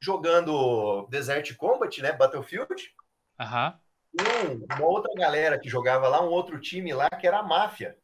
jogando 0.00 1.08
Desert 1.10 1.56
Combat, 1.56 2.00
né, 2.00 2.12
Battlefield, 2.12 2.94
Aham. 3.38 3.78
Um- 4.20 4.64
uma 4.76 4.86
outra 4.86 5.12
galera 5.16 5.58
que 5.58 5.68
jogava 5.68 6.08
lá, 6.08 6.22
um 6.22 6.30
outro 6.30 6.58
time 6.60 6.92
lá, 6.92 7.08
que 7.10 7.26
era 7.26 7.38
a 7.38 7.42
máfia, 7.42 7.96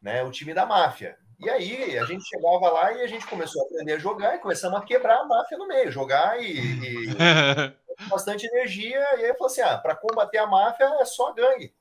né? 0.00 0.22
O 0.22 0.30
time 0.30 0.52
da 0.54 0.66
máfia. 0.66 1.16
E 1.40 1.50
aí 1.50 1.98
a 1.98 2.04
gente 2.04 2.24
chegava 2.26 2.70
lá 2.70 2.92
e 2.92 3.02
a 3.02 3.06
gente 3.06 3.26
começou 3.26 3.62
a 3.62 3.66
aprender 3.66 3.94
a 3.94 3.98
jogar 3.98 4.36
e 4.36 4.38
começamos 4.38 4.78
a 4.78 4.84
quebrar 4.84 5.18
a 5.20 5.24
máfia 5.24 5.58
no 5.58 5.66
meio, 5.66 5.90
jogar 5.90 6.40
e, 6.40 6.46
e 6.46 7.06
com 7.14 7.16
bastante 8.08 8.46
energia. 8.46 9.00
E 9.18 9.24
aí 9.24 9.32
falou 9.34 9.46
assim: 9.46 9.60
ah, 9.62 9.76
para 9.78 9.96
combater 9.96 10.38
a 10.38 10.46
máfia 10.46 10.84
é 11.00 11.04
só 11.04 11.32
gangue. 11.32 11.74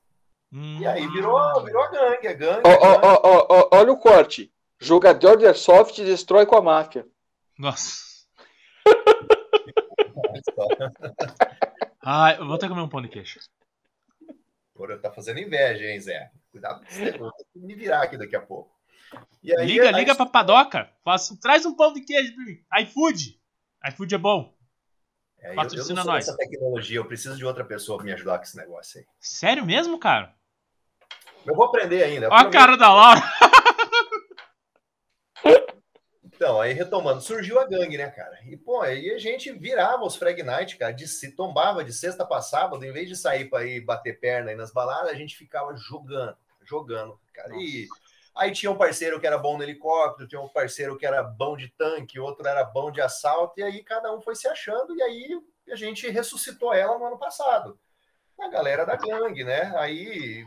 E 0.52 0.86
aí 0.86 1.08
virou, 1.08 1.64
virou 1.64 1.82
a 1.84 1.88
gangue, 1.90 2.28
a 2.28 2.34
gangue. 2.34 2.62
Ó, 2.66 2.70
a 2.70 2.74
ó, 2.74 2.78
gangue. 3.00 3.20
ó, 3.24 3.48
ó, 3.50 3.70
olha 3.78 3.92
o 3.92 3.98
corte. 3.98 4.52
Jogador 4.80 5.38
de 5.38 5.46
Airsoft 5.46 5.98
destrói 6.04 6.46
com 6.46 6.56
a 6.56 6.62
máfia. 6.62 7.08
Nossa. 7.58 8.02
Ah, 12.04 12.34
eu 12.38 12.46
vou 12.46 12.56
até 12.56 12.68
comer 12.68 12.82
um 12.82 12.90
pão 12.90 13.02
de 13.02 13.08
queijo. 13.08 13.40
Porra, 14.74 14.98
tá 14.98 15.12
fazendo 15.12 15.40
inveja, 15.40 15.86
hein, 15.86 16.00
Zé? 16.00 16.32
Cuidado 16.52 16.80
com 16.84 16.92
você, 16.92 17.18
vou 17.18 17.32
me 17.56 17.76
virar 17.76 18.04
aqui 18.04 18.18
daqui 18.18 18.36
a 18.36 18.42
pouco. 18.42 18.72
Aí, 19.58 19.66
Liga, 19.66 19.88
aí- 19.90 19.94
liga 19.94 20.16
pra 20.16 20.26
padoca. 20.26 20.90
Assim, 21.06 21.36
traz 21.38 21.66
um 21.66 21.76
pão 21.76 21.94
de 21.94 22.02
queijo 22.02 22.34
pra 22.36 22.44
mim. 22.46 22.60
iFood. 22.82 23.40
iFood 23.90 24.16
é 24.16 24.18
bom. 24.18 24.54
É, 25.40 25.48
eu, 25.48 25.52
eu 25.52 25.56
Patrocina 25.56 25.96
não 25.96 26.04
sou 26.04 26.14
nós. 26.14 26.26
dessa 26.26 26.38
tecnologia, 26.38 26.98
eu 26.98 27.06
preciso 27.06 27.38
de 27.38 27.46
outra 27.46 27.64
pessoa 27.64 27.98
para 27.98 28.06
me 28.06 28.14
ajudar 28.14 28.38
com 28.38 28.44
esse 28.46 28.58
negócio 28.58 29.00
aí. 29.00 29.06
Sério 29.20 29.66
mesmo, 29.66 30.00
cara? 30.00 30.34
Eu 31.46 31.54
vou 31.56 31.66
aprender 31.66 32.02
ainda. 32.04 32.30
Ó 32.30 32.34
a 32.34 32.50
cara 32.50 32.76
da 32.78 32.92
Laura. 32.94 33.22
Então, 36.36 36.60
aí 36.60 36.74
retomando, 36.74 37.22
surgiu 37.22 37.60
a 37.60 37.66
gangue, 37.66 37.98
né, 37.98 38.10
cara? 38.10 38.40
E, 38.46 38.58
pô, 38.58 38.82
aí 38.82 39.12
a 39.12 39.20
gente 39.20 39.52
virava 39.52 40.04
os 40.04 40.16
Frag 40.16 40.42
Night, 40.42 40.78
cara, 40.78 40.92
de, 40.92 41.08
se 41.08 41.32
tombava 41.32 41.84
de 41.84 41.94
sexta 41.94 42.26
para 42.26 42.42
sábado, 42.42 42.84
em 42.84 42.92
vez 42.92 43.08
de 43.08 43.16
sair 43.16 43.50
para 43.50 43.66
ir 43.66 43.82
bater 43.82 44.20
perna 44.20 44.50
aí 44.50 44.56
nas 44.56 44.72
baladas, 44.72 45.12
a 45.12 45.16
gente 45.16 45.38
ficava 45.38 45.76
jogando, 45.76 46.36
jogando, 46.64 47.20
cara. 47.34 47.56
E 47.56 47.88
aí 48.36 48.52
tinha 48.52 48.72
um 48.72 48.78
parceiro 48.78 49.20
que 49.20 49.28
era 49.28 49.38
bom 49.38 49.58
no 49.58 49.64
helicóptero, 49.64 50.28
tinha 50.28 50.42
um 50.42 50.50
parceiro 50.50 50.98
que 50.98 51.06
era 51.06 51.22
bom 51.22 51.56
de 51.56 51.70
tanque, 51.70 52.20
outro 52.20 52.48
era 52.48 52.64
bom 52.64 52.92
de 52.92 53.00
assalto, 53.00 53.60
e 53.60 53.64
aí 53.64 53.84
cada 53.84 54.14
um 54.14 54.22
foi 54.22 54.36
se 54.36 54.48
achando, 54.48 54.96
e 54.96 55.04
aí 55.04 55.40
a 55.72 55.76
gente 55.76 56.10
ressuscitou 56.10 56.74
ela 56.74 56.98
no 56.98 57.06
ano 57.06 57.20
passado. 57.20 57.80
A 58.40 58.48
galera 58.48 58.86
da 58.86 58.96
gangue, 58.96 59.44
né? 59.44 59.72
Aí 59.78 60.46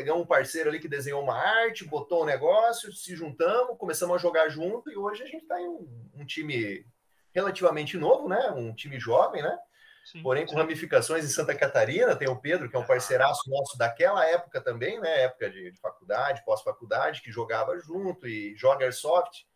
pegamos 0.00 0.22
um 0.22 0.26
parceiro 0.26 0.70
ali 0.70 0.80
que 0.80 0.88
desenhou 0.88 1.22
uma 1.22 1.36
arte, 1.36 1.84
botou 1.84 2.22
um 2.22 2.26
negócio, 2.26 2.90
se 2.90 3.14
juntamos, 3.14 3.76
começamos 3.76 4.16
a 4.16 4.18
jogar 4.18 4.48
junto 4.48 4.90
e 4.90 4.96
hoje 4.96 5.22
a 5.22 5.26
gente 5.26 5.42
está 5.42 5.60
em 5.60 5.68
um, 5.68 6.10
um, 6.14 6.24
time 6.24 6.86
relativamente 7.34 7.98
novo, 7.98 8.26
né? 8.26 8.50
Um 8.52 8.74
time 8.74 8.98
jovem, 8.98 9.42
né? 9.42 9.58
Sim, 10.06 10.22
Porém, 10.22 10.46
com 10.46 10.52
sim. 10.52 10.56
ramificações 10.56 11.22
em 11.22 11.28
Santa 11.28 11.54
Catarina, 11.54 12.16
tem 12.16 12.28
o 12.30 12.40
Pedro, 12.40 12.70
que 12.70 12.74
é 12.74 12.78
um 12.78 12.86
parceiraço 12.86 13.42
nosso 13.50 13.76
daquela 13.76 14.26
época 14.26 14.58
também, 14.58 14.98
né? 14.98 15.24
Época 15.24 15.50
de, 15.50 15.70
de 15.70 15.78
faculdade, 15.78 16.42
pós-faculdade, 16.46 17.20
que 17.20 17.30
jogava 17.30 17.78
junto 17.78 18.26
e 18.26 18.56
joga 18.56 18.86
Airsoft. 18.86 19.46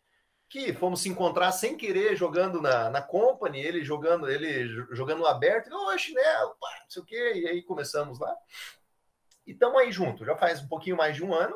Que 0.47 0.73
fomos 0.73 1.01
se 1.01 1.09
encontrar 1.09 1.51
sem 1.53 1.75
querer 1.75 2.15
jogando 2.15 2.61
na, 2.61 2.87
na 2.91 3.01
Company, 3.01 3.59
ele 3.59 3.83
jogando, 3.83 4.29
ele 4.29 4.67
jogando 4.91 5.25
aberto, 5.25 5.73
ô, 5.73 5.97
chinelo, 5.97 6.55
pá, 6.61 6.69
não 6.83 6.89
sei 6.89 7.01
o 7.01 7.05
quê, 7.05 7.33
e 7.33 7.47
aí 7.47 7.63
começamos 7.63 8.19
lá. 8.19 8.31
E 9.45 9.51
estamos 9.51 9.79
aí 9.79 9.91
junto, 9.91 10.25
já 10.25 10.35
faz 10.35 10.61
um 10.61 10.67
pouquinho 10.67 10.97
mais 10.97 11.15
de 11.15 11.23
um 11.23 11.33
ano, 11.33 11.55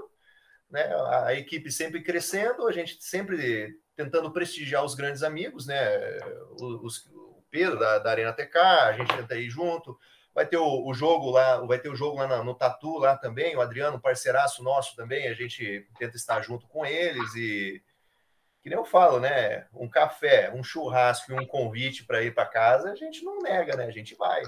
né? 0.70 0.84
A, 1.24 1.34
equipe 1.34 1.72
sempre 1.72 2.04
crescendo, 2.04 2.68
a 2.68 2.72
gente 2.72 3.04
sempre 3.04 3.76
tentando 3.96 4.32
prestigiar 4.32 4.86
os 4.86 4.96
grandes 4.96 5.24
amigos, 5.24 5.66
né? 5.66 5.90
Os, 6.60 7.06
o 7.08 7.44
Pedro 7.50 7.80
da, 7.80 8.00
da, 8.00 8.12
Arena 8.12 8.34
TK, 8.34 8.58
a 8.58 8.94
gente 8.94 9.16
tenta 9.16 9.36
ir 9.36 9.50
junto. 9.50 9.98
Vai 10.34 10.46
ter 10.46 10.58
o, 10.58 10.88
o 10.88 10.94
jogo 10.94 11.32
lá, 11.32 11.58
vai 11.66 11.80
ter 11.80 11.90
o 11.90 11.96
jogo 11.96 12.18
lá 12.18 12.28
no, 12.28 12.44
no 12.44 12.56
Tatu 12.56 13.00
lá 13.00 13.18
também, 13.18 13.56
o 13.56 13.62
Adriano, 13.62 14.00
parceiraço 14.00 14.64
nosso 14.64 14.96
também, 14.96 15.28
a 15.28 15.34
gente 15.34 15.88
tenta 15.98 16.16
estar 16.16 16.42
junto 16.42 16.68
com 16.68 16.86
eles 16.86 17.36
e 17.36 17.84
que 18.62 18.70
nem 18.70 18.78
eu 18.78 18.86
falo, 18.86 19.20
né? 19.20 19.68
Um 19.74 19.90
café, 19.90 20.52
um 20.54 20.64
churrasco 20.64 21.32
e 21.32 21.36
um 21.36 21.46
convite 21.46 22.06
para 22.06 22.22
ir 22.22 22.34
para 22.34 22.46
casa, 22.46 22.92
a 22.92 22.96
gente 22.96 23.24
não 23.24 23.40
nega, 23.40 23.76
né? 23.76 23.86
A 23.86 23.92
gente 23.92 24.16
vai. 24.16 24.44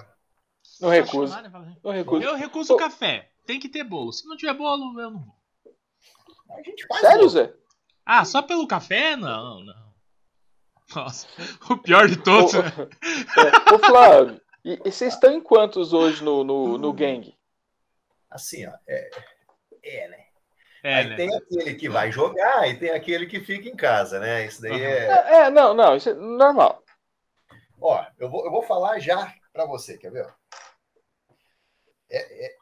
Não 0.79 0.89
recuso. 0.89 1.35
Não 1.83 1.91
recuso. 1.91 2.23
Eu 2.23 2.35
recuso 2.35 2.73
o 2.73 2.77
café. 2.77 3.30
Tem 3.51 3.59
que 3.59 3.67
ter 3.67 3.83
bolo. 3.83 4.13
Se 4.13 4.25
não 4.25 4.37
tiver 4.37 4.53
bolo, 4.53 4.97
eu 4.97 5.11
não 5.11 5.19
vou. 5.19 5.35
Sério, 7.01 7.17
bolo. 7.17 7.29
Zé? 7.29 7.53
Ah, 8.05 8.23
só 8.23 8.41
pelo 8.41 8.65
café? 8.65 9.17
Não, 9.17 9.59
não. 9.59 9.93
Nossa, 10.95 11.27
o 11.69 11.75
pior 11.75 12.07
de 12.07 12.15
todos. 12.15 12.53
Ô, 12.53 12.61
é, 12.61 13.75
ô 13.75 13.79
Flávio, 13.79 14.41
e, 14.63 14.79
e, 14.85 14.89
vocês 14.89 15.15
estão 15.15 15.33
em 15.33 15.41
quantos 15.41 15.91
hoje 15.91 16.23
no, 16.23 16.45
no, 16.45 16.77
no 16.77 16.93
gang? 16.93 17.37
Assim, 18.29 18.65
ó, 18.65 18.71
é, 18.87 19.09
é 19.83 20.07
né? 20.07 20.25
É, 20.81 20.95
Aí 20.95 21.09
né? 21.09 21.15
tem 21.17 21.35
aquele 21.35 21.75
que 21.75 21.89
vai 21.89 22.09
jogar 22.09 22.69
e 22.69 22.79
tem 22.79 22.91
aquele 22.91 23.25
que 23.25 23.41
fica 23.41 23.67
em 23.67 23.75
casa, 23.75 24.17
né? 24.17 24.45
Isso 24.45 24.61
daí 24.61 24.71
Uhum. 24.71 24.77
é. 24.77 25.07
É, 25.07 25.35
é, 25.41 25.49
não, 25.49 25.73
não, 25.73 25.97
isso 25.97 26.07
é 26.07 26.13
normal. 26.13 26.81
Ó, 27.81 28.01
eu 28.17 28.29
vou, 28.29 28.45
eu 28.45 28.51
vou 28.51 28.63
falar 28.63 28.97
já 28.99 29.35
para 29.51 29.65
você, 29.65 29.97
quer 29.97 30.11
ver? 30.11 30.33
É, 32.09 32.60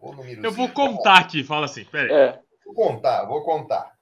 O 0.00 0.14
Eu 0.44 0.52
vou 0.52 0.68
contar 0.68 1.18
aqui, 1.18 1.42
fala 1.42 1.66
assim, 1.66 1.84
peraí. 1.84 2.10
É. 2.12 2.40
Vou 2.64 2.74
contar, 2.74 3.24
vou 3.24 3.42
contar. 3.42 3.92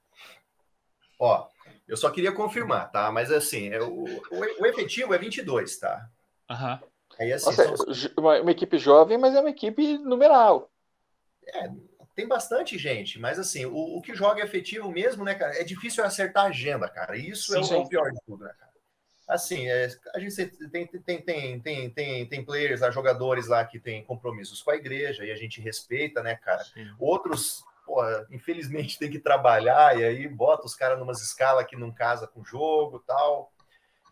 Ó, 1.19 1.47
eu 1.87 1.97
só 1.97 2.11
queria 2.11 2.31
confirmar, 2.31 2.91
tá? 2.91 3.11
Mas 3.11 3.31
assim, 3.31 3.69
é, 3.69 3.81
o, 3.81 4.05
o, 4.05 4.39
o 4.61 4.65
efetivo 4.65 5.13
é 5.13 5.17
22, 5.17 5.77
tá? 5.79 6.07
Aham. 6.49 6.79
Aí 7.19 7.33
assim, 7.33 7.45
Nossa, 7.47 7.93
são- 7.93 8.13
uma, 8.17 8.41
uma 8.41 8.51
equipe 8.51 8.77
jovem, 8.77 9.17
mas 9.17 9.33
é 9.35 9.39
uma 9.39 9.49
equipe 9.49 9.97
numeral. 9.99 10.69
é, 11.47 11.69
tem 12.15 12.27
bastante 12.27 12.77
gente, 12.77 13.19
mas 13.19 13.39
assim, 13.39 13.65
o, 13.65 13.75
o 13.97 14.01
que 14.01 14.13
joga 14.15 14.43
efetivo 14.43 14.91
mesmo, 14.91 15.23
né, 15.23 15.35
cara? 15.35 15.59
É 15.59 15.63
difícil 15.63 16.03
acertar 16.03 16.45
a 16.45 16.47
agenda, 16.49 16.89
cara. 16.89 17.15
Isso 17.17 17.55
é, 17.55 17.59
o, 17.59 17.63
Sim, 17.63 17.73
é 17.73 17.77
o 17.77 17.83
sim. 17.83 17.89
pior 17.89 18.11
de 18.11 18.19
tudo, 18.25 18.43
né, 18.43 18.53
cara? 18.57 18.66
Assim, 19.27 19.67
é, 19.67 19.89
a 20.15 20.19
gente 20.19 20.35
tem, 20.69 20.87
tem, 20.87 21.21
tem, 21.21 21.59
tem, 21.59 21.89
tem, 21.89 22.25
tem 22.25 22.45
players 22.45 22.79
lá, 22.79 22.89
jogadores 22.89 23.47
lá 23.47 23.65
que 23.65 23.77
tem 23.77 24.03
compromissos 24.05 24.61
com 24.61 24.71
a 24.71 24.75
igreja 24.75 25.25
e 25.25 25.31
a 25.31 25.35
gente 25.35 25.59
respeita, 25.59 26.23
né, 26.23 26.35
cara? 26.35 26.63
Sim. 26.63 26.89
Outros, 26.97 27.61
porra, 27.85 28.25
infelizmente 28.31 28.97
tem 28.99 29.11
que 29.11 29.19
trabalhar 29.19 29.99
e 29.99 30.03
aí 30.05 30.27
bota 30.29 30.65
os 30.65 30.75
caras 30.75 30.97
numas 30.97 31.21
escalas 31.21 31.65
que 31.65 31.75
não 31.75 31.91
casa 31.91 32.25
com 32.25 32.39
o 32.39 32.45
jogo 32.45 33.03
tal. 33.05 33.51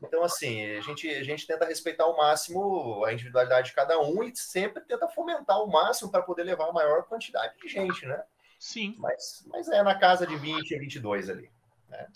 Então, 0.04 0.22
assim, 0.22 0.76
a 0.76 0.82
gente, 0.82 1.10
a 1.10 1.24
gente 1.24 1.48
tenta 1.48 1.66
respeitar 1.66 2.04
ao 2.04 2.18
máximo 2.18 3.06
a 3.06 3.14
individualidade 3.14 3.70
de 3.70 3.74
cada 3.74 3.98
um 3.98 4.22
e 4.22 4.36
sempre 4.36 4.84
tenta 4.84 5.08
fomentar 5.08 5.56
ao 5.56 5.68
máximo 5.68 6.12
para 6.12 6.22
poder 6.22 6.44
levar 6.44 6.68
a 6.68 6.74
maior 6.74 7.04
quantidade 7.04 7.54
de 7.58 7.70
gente, 7.70 8.06
né? 8.06 8.22
Sim. 8.60 8.96
Mas, 8.98 9.46
mas 9.48 9.70
é 9.70 9.82
na 9.82 9.96
casa 9.98 10.28
de 10.28 10.36
20 10.36 10.76
a 10.76 10.80
22 10.80 11.30
ali. 11.30 11.50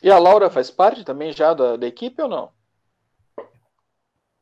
E 0.04 0.12
a 0.12 0.20
Laura 0.20 0.50
faz 0.50 0.70
parte 0.70 1.06
também 1.06 1.32
já 1.32 1.54
da, 1.54 1.78
da 1.78 1.88
equipe 1.88 2.22
ou 2.22 2.28
não? 2.28 2.59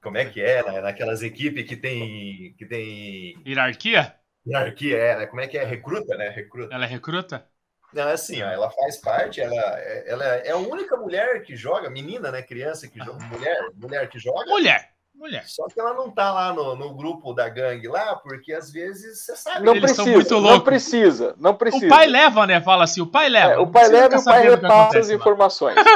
Como 0.01 0.17
é 0.17 0.25
que 0.25 0.41
é, 0.41 0.63
né? 0.63 0.81
Naquelas 0.81 1.21
equipes 1.21 1.67
que 1.67 1.75
tem, 1.75 2.53
que 2.57 2.65
tem 2.65 3.35
Hierarquia? 3.45 4.15
hierarquia, 4.45 4.97
é, 4.97 5.17
né? 5.19 5.27
Como 5.27 5.41
é 5.41 5.47
que 5.47 5.57
é? 5.57 5.63
Recruta, 5.63 6.15
né? 6.17 6.29
Recruta. 6.29 6.73
Ela 6.73 6.85
é 6.85 6.87
recruta? 6.87 7.49
Não, 7.93 8.09
é 8.09 8.13
assim, 8.13 8.41
ó, 8.41 8.49
ela 8.49 8.69
faz 8.69 8.97
parte, 8.97 9.39
ela, 9.41 9.55
é- 9.79 10.03
ela 10.07 10.25
é 10.25 10.51
a 10.51 10.57
única 10.57 10.97
mulher 10.97 11.41
que 11.41 11.55
joga, 11.55 11.89
menina, 11.89 12.31
né? 12.31 12.41
Criança 12.41 12.87
que 12.87 12.99
joga, 12.99 13.23
mulher, 13.25 13.57
mulher 13.75 14.09
que 14.09 14.19
joga. 14.19 14.45
Mulher. 14.45 14.96
Mulher. 15.17 15.45
Só 15.47 15.65
que 15.67 15.79
ela 15.79 15.95
não 15.95 16.11
tá 16.11 16.31
lá 16.31 16.53
no, 16.53 16.75
no 16.75 16.93
grupo 16.93 17.33
da 17.33 17.49
gangue 17.49 17.87
lá, 17.87 18.15
porque 18.15 18.53
às 18.53 18.71
vezes 18.71 19.25
você 19.25 19.35
sabe. 19.35 19.65
Não 19.65 19.75
Eles 19.75 19.91
são 19.91 20.05
precisa, 20.05 20.15
muito 20.15 20.33
não 20.35 20.41
loucos. 20.41 20.63
precisa, 20.63 21.35
não 21.39 21.55
precisa. 21.55 21.85
O 21.87 21.89
pai 21.89 22.05
leva, 22.05 22.45
né? 22.45 22.61
Fala 22.61 22.83
assim, 22.83 23.01
o 23.01 23.07
pai 23.07 23.27
leva. 23.27 23.53
É, 23.53 23.57
o 23.57 23.65
pai 23.65 23.87
leva 23.87 24.15
e 24.15 24.19
ficar 24.19 24.31
o 24.31 24.33
pai 24.33 24.49
repassa 24.49 24.99
as 24.99 25.09
informações. 25.09 25.75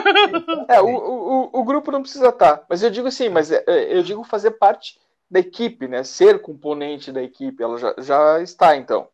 É, 0.67 0.81
o, 0.81 0.87
o, 0.87 1.49
o 1.53 1.63
grupo 1.63 1.91
não 1.91 2.01
precisa 2.01 2.29
estar. 2.29 2.63
Mas 2.67 2.81
eu 2.81 2.89
digo 2.89 3.07
assim, 3.07 3.29
mas 3.29 3.51
é, 3.51 3.63
é, 3.67 3.97
eu 3.97 4.03
digo 4.03 4.23
fazer 4.23 4.51
parte 4.51 4.99
da 5.29 5.39
equipe, 5.39 5.87
né? 5.87 6.03
Ser 6.03 6.41
componente 6.41 7.11
da 7.11 7.21
equipe. 7.21 7.61
Ela 7.61 7.77
já, 7.77 7.93
já 7.97 8.41
está, 8.41 8.75
então. 8.75 9.07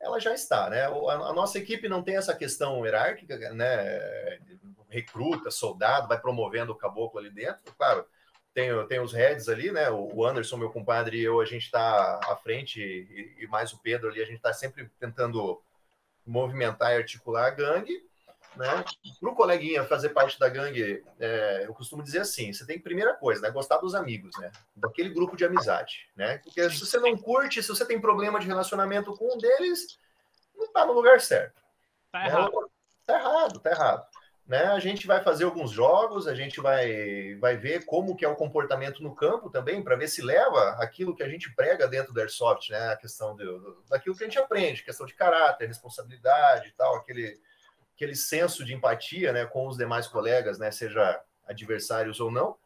ela 0.00 0.20
já 0.20 0.32
está, 0.32 0.70
né? 0.70 0.84
A, 0.84 1.12
a 1.12 1.32
nossa 1.32 1.58
equipe 1.58 1.88
não 1.88 2.02
tem 2.02 2.16
essa 2.16 2.34
questão 2.34 2.84
hierárquica, 2.84 3.36
né? 3.52 4.38
Recruta, 4.88 5.50
soldado, 5.50 6.08
vai 6.08 6.20
promovendo 6.20 6.72
o 6.72 6.76
caboclo 6.76 7.18
ali 7.18 7.30
dentro. 7.30 7.74
Claro, 7.76 8.04
tem, 8.54 8.86
tem 8.86 9.00
os 9.00 9.12
heads 9.12 9.48
ali, 9.48 9.70
né? 9.70 9.90
O 9.90 10.24
Anderson, 10.24 10.56
meu 10.56 10.70
compadre, 10.70 11.18
e 11.18 11.24
eu, 11.24 11.40
a 11.40 11.44
gente 11.44 11.64
está 11.64 12.20
à 12.24 12.36
frente, 12.36 12.80
e, 12.80 13.44
e 13.44 13.46
mais 13.46 13.72
o 13.72 13.78
Pedro 13.78 14.08
ali, 14.08 14.20
a 14.20 14.26
gente 14.26 14.36
está 14.36 14.52
sempre 14.52 14.90
tentando 14.98 15.60
movimentar 16.26 16.92
e 16.92 16.96
articular 16.96 17.46
a 17.46 17.50
gangue. 17.50 18.08
Né? 18.56 18.84
Para 19.20 19.30
o 19.30 19.34
coleguinha 19.34 19.84
fazer 19.84 20.08
parte 20.08 20.38
da 20.38 20.48
gangue, 20.48 21.04
é, 21.20 21.64
eu 21.66 21.72
costumo 21.72 22.02
dizer 22.02 22.20
assim: 22.20 22.52
você 22.52 22.66
tem 22.66 22.76
que, 22.76 22.82
primeira 22.82 23.14
coisa, 23.14 23.40
né, 23.40 23.50
gostar 23.50 23.78
dos 23.78 23.94
amigos, 23.94 24.36
né? 24.38 24.50
Daquele 24.74 25.10
grupo 25.10 25.36
de 25.36 25.44
amizade, 25.44 26.08
né? 26.16 26.38
Porque 26.38 26.68
se 26.68 26.80
você 26.80 26.98
não 26.98 27.16
curte, 27.16 27.62
se 27.62 27.68
você 27.68 27.86
tem 27.86 28.00
problema 28.00 28.40
de 28.40 28.48
relacionamento 28.48 29.16
com 29.16 29.34
um 29.34 29.38
deles, 29.38 29.98
não 30.56 30.64
está 30.64 30.84
no 30.84 30.92
lugar 30.92 31.20
certo. 31.20 31.62
Tá 32.10 32.18
né? 32.18 32.26
errado. 32.26 32.70
Tá 33.06 33.18
errado, 33.18 33.60
tá 33.60 33.70
errado. 33.70 34.06
Né? 34.50 34.64
A 34.64 34.80
gente 34.80 35.06
vai 35.06 35.22
fazer 35.22 35.44
alguns 35.44 35.70
jogos, 35.70 36.26
a 36.26 36.34
gente 36.34 36.60
vai, 36.60 37.36
vai 37.36 37.56
ver 37.56 37.84
como 37.84 38.16
que 38.16 38.24
é 38.24 38.28
o 38.28 38.34
comportamento 38.34 39.00
no 39.00 39.14
campo 39.14 39.48
também, 39.48 39.80
para 39.80 39.94
ver 39.94 40.08
se 40.08 40.20
leva 40.20 40.70
aquilo 40.80 41.14
que 41.14 41.22
a 41.22 41.28
gente 41.28 41.54
prega 41.54 41.86
dentro 41.86 42.12
do 42.12 42.18
Airsoft, 42.18 42.68
né? 42.68 42.88
A 42.88 42.96
questão 42.96 43.36
do, 43.36 43.80
daquilo 43.88 44.16
que 44.16 44.24
a 44.24 44.26
gente 44.26 44.40
aprende, 44.40 44.82
questão 44.82 45.06
de 45.06 45.14
caráter, 45.14 45.68
responsabilidade 45.68 46.66
e 46.66 46.72
tal, 46.72 46.96
aquele, 46.96 47.40
aquele 47.94 48.16
senso 48.16 48.64
de 48.64 48.74
empatia 48.74 49.32
né, 49.32 49.46
com 49.46 49.68
os 49.68 49.76
demais 49.76 50.08
colegas, 50.08 50.58
né? 50.58 50.72
Seja 50.72 51.22
adversários 51.46 52.18
ou 52.18 52.28
não. 52.28 52.56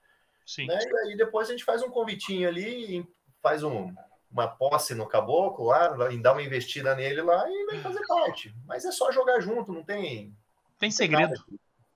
Sim. 0.47 0.67
Né? 0.67 0.79
E 0.83 0.99
aí 1.01 1.17
depois 1.19 1.49
a 1.49 1.53
gente 1.53 1.67
faz 1.67 1.83
um 1.83 1.91
convitinho 1.91 2.49
ali, 2.49 3.07
faz 3.43 3.63
um, 3.63 3.95
uma 4.33 4.49
posse 4.49 4.95
no 4.95 5.07
caboclo 5.07 5.67
lá, 5.67 5.89
dá 6.23 6.33
uma 6.33 6.43
investida 6.43 6.95
nele 6.95 7.21
lá 7.21 7.45
e 7.47 7.67
vem 7.67 7.83
fazer 7.83 8.07
parte. 8.07 8.55
Mas 8.65 8.87
é 8.87 8.91
só 8.91 9.13
jogar 9.13 9.39
junto, 9.41 9.71
não 9.71 9.85
tem 9.85 10.35
Tem 10.79 10.91
segredo. 10.91 11.35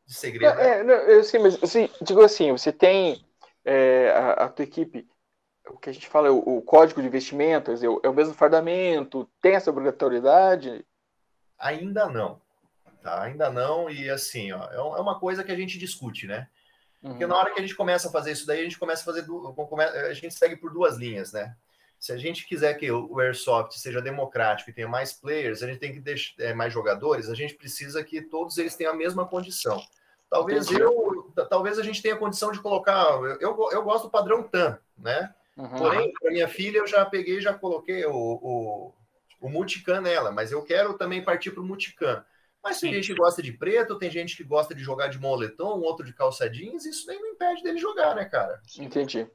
De 0.09 0.15
segredo. 0.15 0.57
né? 0.57 0.81
É, 0.81 0.83
não, 0.83 0.95
eu 0.95 1.23
sei, 1.23 1.39
mas 1.39 1.63
assim, 1.63 1.91
digo 2.01 2.23
assim, 2.23 2.51
você 2.51 2.73
tem 2.73 3.23
é, 3.65 4.11
a, 4.11 4.33
a 4.45 4.49
tua 4.49 4.65
equipe, 4.65 5.07
o 5.69 5.77
que 5.77 5.91
a 5.91 5.93
gente 5.93 6.09
fala, 6.09 6.29
é 6.29 6.31
o, 6.31 6.39
o 6.39 6.63
código 6.63 7.03
de 7.03 7.11
vestimentas, 7.11 7.83
é 7.83 7.89
o, 7.89 8.01
é 8.03 8.09
o 8.09 8.15
mesmo 8.15 8.33
fardamento, 8.33 9.29
tem 9.43 9.55
essa 9.55 9.71
obrigatoriedade? 9.71 10.83
Ainda 11.59 12.09
não. 12.09 12.41
Tá? 13.03 13.23
Ainda 13.23 13.51
não, 13.51 13.91
e 13.91 14.09
assim, 14.09 14.51
ó, 14.51 14.65
é 14.73 14.77
é 14.77 15.01
uma 15.01 15.21
coisa 15.21 15.45
que 15.45 15.53
a 15.53 15.57
gente 15.57 15.79
discute, 15.79 16.27
né? 16.27 16.49
Porque 17.01 17.27
na 17.27 17.37
hora 17.37 17.53
que 17.53 17.61
a 17.61 17.63
gente 17.63 17.77
começa 17.77 18.09
a 18.09 18.11
fazer 18.11 18.33
isso 18.33 18.45
daí, 18.45 18.61
a 18.61 18.65
gente 18.65 18.79
começa 18.79 19.03
a 19.03 19.05
fazer. 19.05 19.25
A 20.09 20.13
gente 20.15 20.35
segue 20.35 20.57
por 20.57 20.73
duas 20.73 20.97
linhas, 20.97 21.33
né? 21.33 21.55
Se 21.97 22.13
a 22.13 22.17
gente 22.17 22.45
quiser 22.45 22.75
que 22.75 22.91
o 22.91 23.21
Airsoft 23.21 23.79
seja 23.79 24.01
democrático 24.01 24.71
e 24.71 24.73
tenha 24.73 24.89
mais 24.89 25.13
players, 25.13 25.63
a 25.63 25.69
gente 25.69 25.79
tem 25.79 25.93
que 25.93 26.01
deixar 26.01 26.35
é, 26.41 26.53
mais 26.53 26.73
jogadores, 26.73 27.29
a 27.29 27.35
gente 27.37 27.55
precisa 27.55 28.03
que 28.03 28.21
todos 28.21 28.59
eles 28.59 28.75
tenham 28.75 28.93
a 28.93 28.97
mesma 28.97 29.27
condição. 29.27 29.81
Talvez 30.31 30.67
Entendi. 30.67 30.83
eu, 30.83 31.33
ta- 31.35 31.47
talvez 31.47 31.79
a 31.79 31.83
gente 31.83 32.03
tenha 32.03 32.17
condição 32.17 32.53
de 32.53 32.61
colocar. 32.61 33.05
Eu, 33.23 33.39
eu, 33.41 33.69
eu 33.73 33.83
gosto 33.83 34.05
do 34.05 34.11
padrão 34.11 34.43
TAM, 34.43 34.79
né? 34.97 35.35
Uhum. 35.57 35.77
Porém, 35.77 36.13
para 36.13 36.31
minha 36.31 36.49
filha, 36.49 36.79
eu 36.79 36.87
já 36.87 37.05
peguei 37.05 37.41
já 37.41 37.53
coloquei 37.55 38.05
o, 38.05 38.13
o, 38.13 38.95
o 39.41 39.49
multicam 39.49 40.01
nela, 40.01 40.31
mas 40.31 40.53
eu 40.53 40.63
quero 40.63 40.95
também 40.95 41.25
partir 41.25 41.51
para 41.51 41.63
o 41.63 41.67
multicam. 41.67 42.23
Mas 42.63 42.79
tem 42.81 42.91
Sim. 42.91 42.97
gente 42.97 43.15
que 43.15 43.19
gosta 43.19 43.43
de 43.43 43.53
preto, 43.53 43.99
tem 43.99 44.11
gente 44.11 44.37
que 44.37 44.45
gosta 44.45 44.75
de 44.75 44.83
jogar 44.83 45.09
de 45.09 45.19
moletom, 45.19 45.81
outro 45.81 46.05
de 46.05 46.13
calça 46.13 46.51
jeans, 46.51 46.85
isso 46.85 47.07
nem 47.07 47.19
não 47.21 47.29
impede 47.29 47.63
dele 47.63 47.79
jogar, 47.79 48.15
né, 48.15 48.25
cara? 48.25 48.61
Entendi. 48.79 49.27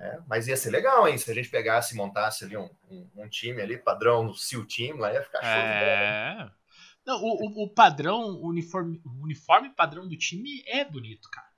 É, 0.00 0.18
mas 0.26 0.48
ia 0.48 0.56
ser 0.56 0.70
legal, 0.70 1.06
hein? 1.06 1.18
Se 1.18 1.30
a 1.30 1.34
gente 1.34 1.50
pegasse 1.50 1.94
e 1.94 1.96
montasse 1.96 2.44
ali 2.44 2.56
um, 2.56 2.70
um, 2.90 3.10
um 3.16 3.28
time 3.28 3.60
ali, 3.60 3.76
padrão 3.76 4.32
SEAL 4.32 4.64
Team, 4.64 4.96
lá 4.96 5.12
ia 5.12 5.22
ficar 5.22 5.40
show 5.40 5.50
de 5.50 5.68
bola. 5.68 6.50
É. 6.50 6.61
Não, 7.04 7.20
o, 7.22 7.64
o- 7.64 7.68
padrão, 7.68 8.20
o 8.40 8.48
uniforme, 8.48 9.00
o 9.04 9.22
uniforme 9.24 9.70
padrão 9.70 10.08
do 10.08 10.16
time 10.16 10.62
é 10.66 10.84
bonito, 10.84 11.28
cara. 11.30 11.48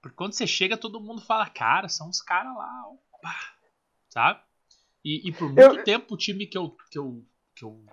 Porque 0.00 0.16
quando 0.16 0.32
você 0.32 0.46
chega, 0.46 0.76
todo 0.76 1.00
mundo 1.00 1.22
fala, 1.22 1.48
cara, 1.48 1.88
são 1.88 2.08
os 2.08 2.20
caras 2.20 2.52
lá, 2.56 2.88
opa, 2.88 3.34
sabe? 4.08 4.40
E, 5.04 5.28
e 5.28 5.32
por 5.32 5.48
muito 5.52 5.60
Eu- 5.78 5.84
tempo 5.84 6.14
o 6.14 6.16
time 6.18 6.46
que 6.46 6.58
eu, 6.58 6.76
que, 6.90 6.98
eu, 6.98 7.24
que 7.54 7.64
eu 7.64 7.84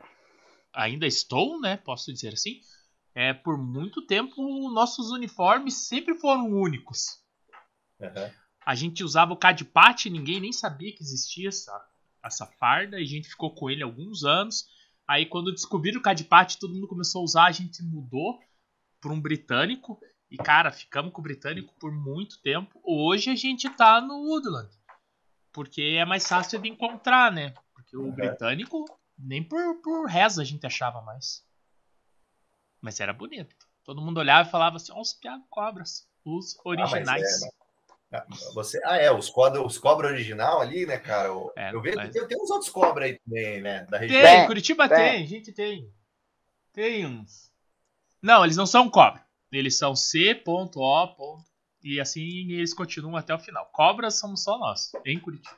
ainda 0.74 1.06
estou, 1.06 1.60
né? 1.62 1.78
Posso 1.78 2.12
dizer 2.12 2.34
assim, 2.34 2.62
é 3.14 3.34
por 3.34 3.58
muito 3.58 4.06
tempo 4.08 4.70
nossos 4.72 5.12
uniformes 5.12 5.88
sempre 5.88 6.16
foram 6.16 6.48
únicos. 6.52 7.22
Aham. 8.02 8.32
A 8.66 8.76
gente 8.76 9.04
usava 9.04 9.34
o 9.34 9.38
Cadpat, 9.38 10.10
ninguém 10.10 10.40
nem 10.40 10.52
sabia 10.54 10.92
que 10.96 11.02
existia 11.04 11.50
essa, 11.50 11.88
essa 12.24 12.46
farda, 12.46 13.00
e 13.00 13.04
a 13.04 13.08
gente 13.08 13.28
ficou 13.30 13.54
com 13.54 13.70
ele 13.70 13.84
alguns 13.84 14.24
anos. 14.24 14.68
Aí 15.10 15.26
quando 15.26 15.52
descobriram 15.52 16.00
o 16.00 16.04
Cadpat, 16.04 16.60
todo 16.60 16.76
mundo 16.76 16.88
começou 16.88 17.22
a 17.22 17.24
usar, 17.24 17.46
a 17.46 17.52
gente 17.52 17.82
mudou 17.82 18.40
para 19.02 19.12
um 19.12 19.20
britânico. 19.20 20.00
E 20.30 20.38
cara, 20.38 20.72
ficamos 20.72 21.12
com 21.12 21.20
o 21.20 21.24
britânico 21.24 21.74
por 21.80 21.92
muito 21.92 22.40
tempo. 22.44 22.80
Hoje 22.84 23.32
a 23.32 23.36
gente 23.36 23.68
tá 23.72 24.00
no 24.00 24.14
Woodland. 24.28 24.70
Porque 25.52 25.82
é 26.00 26.06
mais 26.06 26.28
fácil 26.28 26.62
de 26.62 26.70
encontrar, 26.70 27.32
né? 27.32 27.56
Porque 27.74 27.98
o 27.98 28.04
Uhum. 28.04 28.12
britânico, 28.12 28.86
nem 29.18 29.44
por, 29.44 29.82
por 29.82 30.06
reza 30.08 30.44
a 30.44 30.46
gente 30.46 30.68
achava 30.68 31.02
mais. 31.02 31.44
Mas 32.80 33.00
era 33.00 33.12
bonito. 33.12 33.56
Todo 33.84 34.04
mundo 34.04 34.20
olhava 34.20 34.48
e 34.48 34.52
falava 34.52 34.76
assim, 34.76 34.92
ó, 34.92 35.02
os 35.02 35.14
piados 35.14 35.48
cobras, 35.50 36.08
os 36.24 36.56
Ah, 36.60 36.62
mas 36.66 36.84
originais. 36.84 37.08
é, 37.24 37.46
mas- 37.46 37.54
ah, 37.59 37.59
Você, 38.56 38.82
ah, 38.86 38.98
é, 38.98 39.12
os 39.12 39.30
cobra, 39.30 39.62
os 39.64 39.78
cobra 39.78 40.08
original 40.08 40.60
ali, 40.62 40.86
né, 40.86 40.98
cara? 40.98 41.32
O- 41.32 41.52
É, 41.56 41.72
eu 41.74 41.80
vejo 41.82 41.96
mas- 41.98 42.12
tem, 42.12 42.28
tem 42.28 42.42
uns 42.42 42.50
outros 42.50 42.70
cobra 42.72 43.06
aí 43.06 43.20
também, 43.20 43.62
né? 43.62 43.86
Da 43.86 43.98
região. 44.00 44.20
Tem, 44.22 44.38
Tem, 44.38 44.48
Curitiba 44.48 44.90
tem. 44.90 44.98
tem, 44.98 45.28
gente 45.28 45.52
tem. 45.54 45.94
Tem 46.74 47.06
uns. 47.06 47.52
Não, 48.22 48.44
eles 48.44 48.58
não 48.58 48.66
são 48.66 48.90
cobra. 48.90 49.24
Eles 49.52 49.78
são 49.78 49.96
C.O. 49.96 51.44
E 51.84 52.00
assim 52.00 52.52
eles 52.52 52.74
continuam 52.74 53.16
até 53.16 53.34
o 53.34 53.40
final. 53.40 53.66
Cobras 53.72 54.20
somos 54.20 54.44
só 54.44 54.58
nós, 54.58 54.92
em 55.06 55.20
Curitiba. 55.20 55.56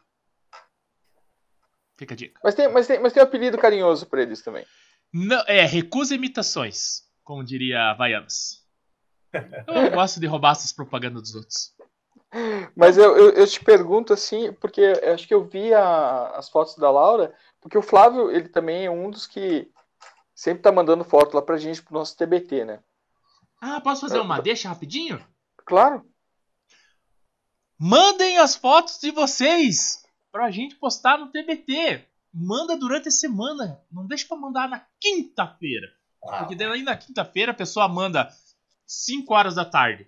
Fica 1.98 2.14
a 2.14 2.18
dica. 2.18 2.40
Mas 2.44 2.56
tem, 2.56 2.68
mas, 2.72 2.88
tem, 2.88 3.00
mas 3.00 3.14
tem 3.14 3.22
um 3.22 3.26
apelido 3.26 3.58
carinhoso 3.58 4.06
pra 4.08 4.22
eles 4.22 4.42
também. 4.42 4.66
Não, 5.14 5.42
é, 5.48 5.66
recusa 5.66 6.16
imitações, 6.16 7.04
como 7.24 7.44
diria 7.44 7.92
Havaianas. 7.92 8.62
Eu 9.34 9.92
gosto 9.92 10.20
de 10.20 10.26
roubar 10.28 10.52
essas 10.52 10.74
propagandas 10.74 11.22
dos 11.24 11.36
outros. 11.36 11.74
Mas 12.76 12.98
eu, 12.98 13.18
eu, 13.18 13.30
eu 13.32 13.48
te 13.48 13.64
pergunto 13.64 14.14
assim, 14.14 14.54
porque 14.54 14.80
eu 14.82 15.14
acho 15.14 15.28
que 15.28 15.34
eu 15.34 15.44
vi 15.44 15.74
a- 15.74 16.28
as 16.36 16.50
fotos 16.50 16.76
da 16.78 16.90
Laura, 16.90 17.36
porque 17.60 17.78
o 17.78 17.82
Flávio, 17.82 18.32
ele 18.32 18.48
também 18.48 18.86
é 18.86 18.92
um 18.92 19.12
dos 19.12 19.28
que 19.28 19.70
sempre 20.34 20.64
tá 20.64 20.72
mandando 20.72 21.04
foto 21.04 21.34
lá 21.36 21.42
pra 21.42 21.58
gente 21.58 21.82
pro 21.84 21.94
nosso 21.94 22.16
TBT, 22.18 22.64
né? 22.66 22.80
Ah, 23.60 23.82
posso 23.82 24.02
fazer 24.02 24.20
uma 24.20 24.42
deixa 24.42 24.70
rapidinho? 24.70 25.24
Claro. 25.66 26.06
Mandem 27.78 28.38
as 28.38 28.56
fotos 28.56 29.00
de 29.00 29.12
vocês 29.12 30.04
pra 30.32 30.52
gente 30.52 30.76
postar 30.76 31.18
no 31.18 31.32
TBT. 31.32 32.06
Manda 32.34 32.78
durante 32.78 33.08
a 33.10 33.12
semana. 33.12 33.82
Não 33.92 34.06
deixa 34.06 34.28
pra 34.28 34.38
mandar 34.38 34.70
na 34.70 34.86
quinta-feira. 35.00 35.88
Porque 36.40 36.56
daí 36.56 36.82
na 36.84 36.96
quinta-feira 36.96 37.52
a 37.52 37.56
pessoa 37.56 37.88
manda 37.88 38.30
5 38.86 39.34
horas 39.34 39.56
da 39.56 39.66
tarde. 39.66 40.08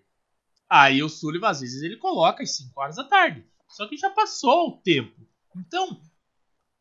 Aí 0.76 1.04
o 1.04 1.08
Sullivan, 1.10 1.50
às 1.50 1.62
vezes, 1.62 1.84
ele 1.84 1.98
coloca 1.98 2.42
às 2.42 2.58
5 2.58 2.82
horas 2.82 2.96
da 2.96 3.04
tarde. 3.04 3.46
Só 3.68 3.88
que 3.88 3.96
já 3.96 4.10
passou 4.10 4.70
o 4.70 4.78
tempo. 4.78 5.22
Então, 5.56 6.02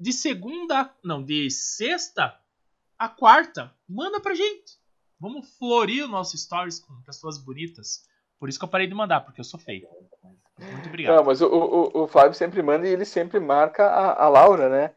de 0.00 0.14
segunda. 0.14 0.90
Não, 1.04 1.22
de 1.22 1.50
sexta 1.50 2.34
a 2.98 3.06
quarta, 3.06 3.70
manda 3.86 4.18
pra 4.18 4.32
gente. 4.32 4.80
Vamos 5.20 5.46
florir 5.58 6.06
o 6.06 6.08
nosso 6.08 6.38
stories 6.38 6.80
com 6.80 7.02
pessoas 7.02 7.36
bonitas. 7.36 8.08
Por 8.38 8.48
isso 8.48 8.58
que 8.58 8.64
eu 8.64 8.68
parei 8.68 8.86
de 8.86 8.94
mandar, 8.94 9.20
porque 9.20 9.42
eu 9.42 9.44
sou 9.44 9.60
feio. 9.60 9.86
Muito 10.58 10.88
obrigado. 10.88 11.16
Não, 11.16 11.24
mas 11.24 11.42
o, 11.42 11.48
o, 11.48 12.04
o 12.04 12.08
Flávio 12.08 12.32
sempre 12.32 12.62
manda 12.62 12.88
e 12.88 12.92
ele 12.92 13.04
sempre 13.04 13.38
marca 13.40 13.86
a, 13.86 14.24
a 14.24 14.28
Laura, 14.30 14.70
né? 14.70 14.94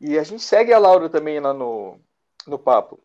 E 0.00 0.16
a 0.16 0.22
gente 0.22 0.44
segue 0.44 0.72
a 0.72 0.78
Laura 0.78 1.08
também 1.08 1.40
lá 1.40 1.52
no, 1.52 1.98
no 2.46 2.56
papo. 2.56 3.02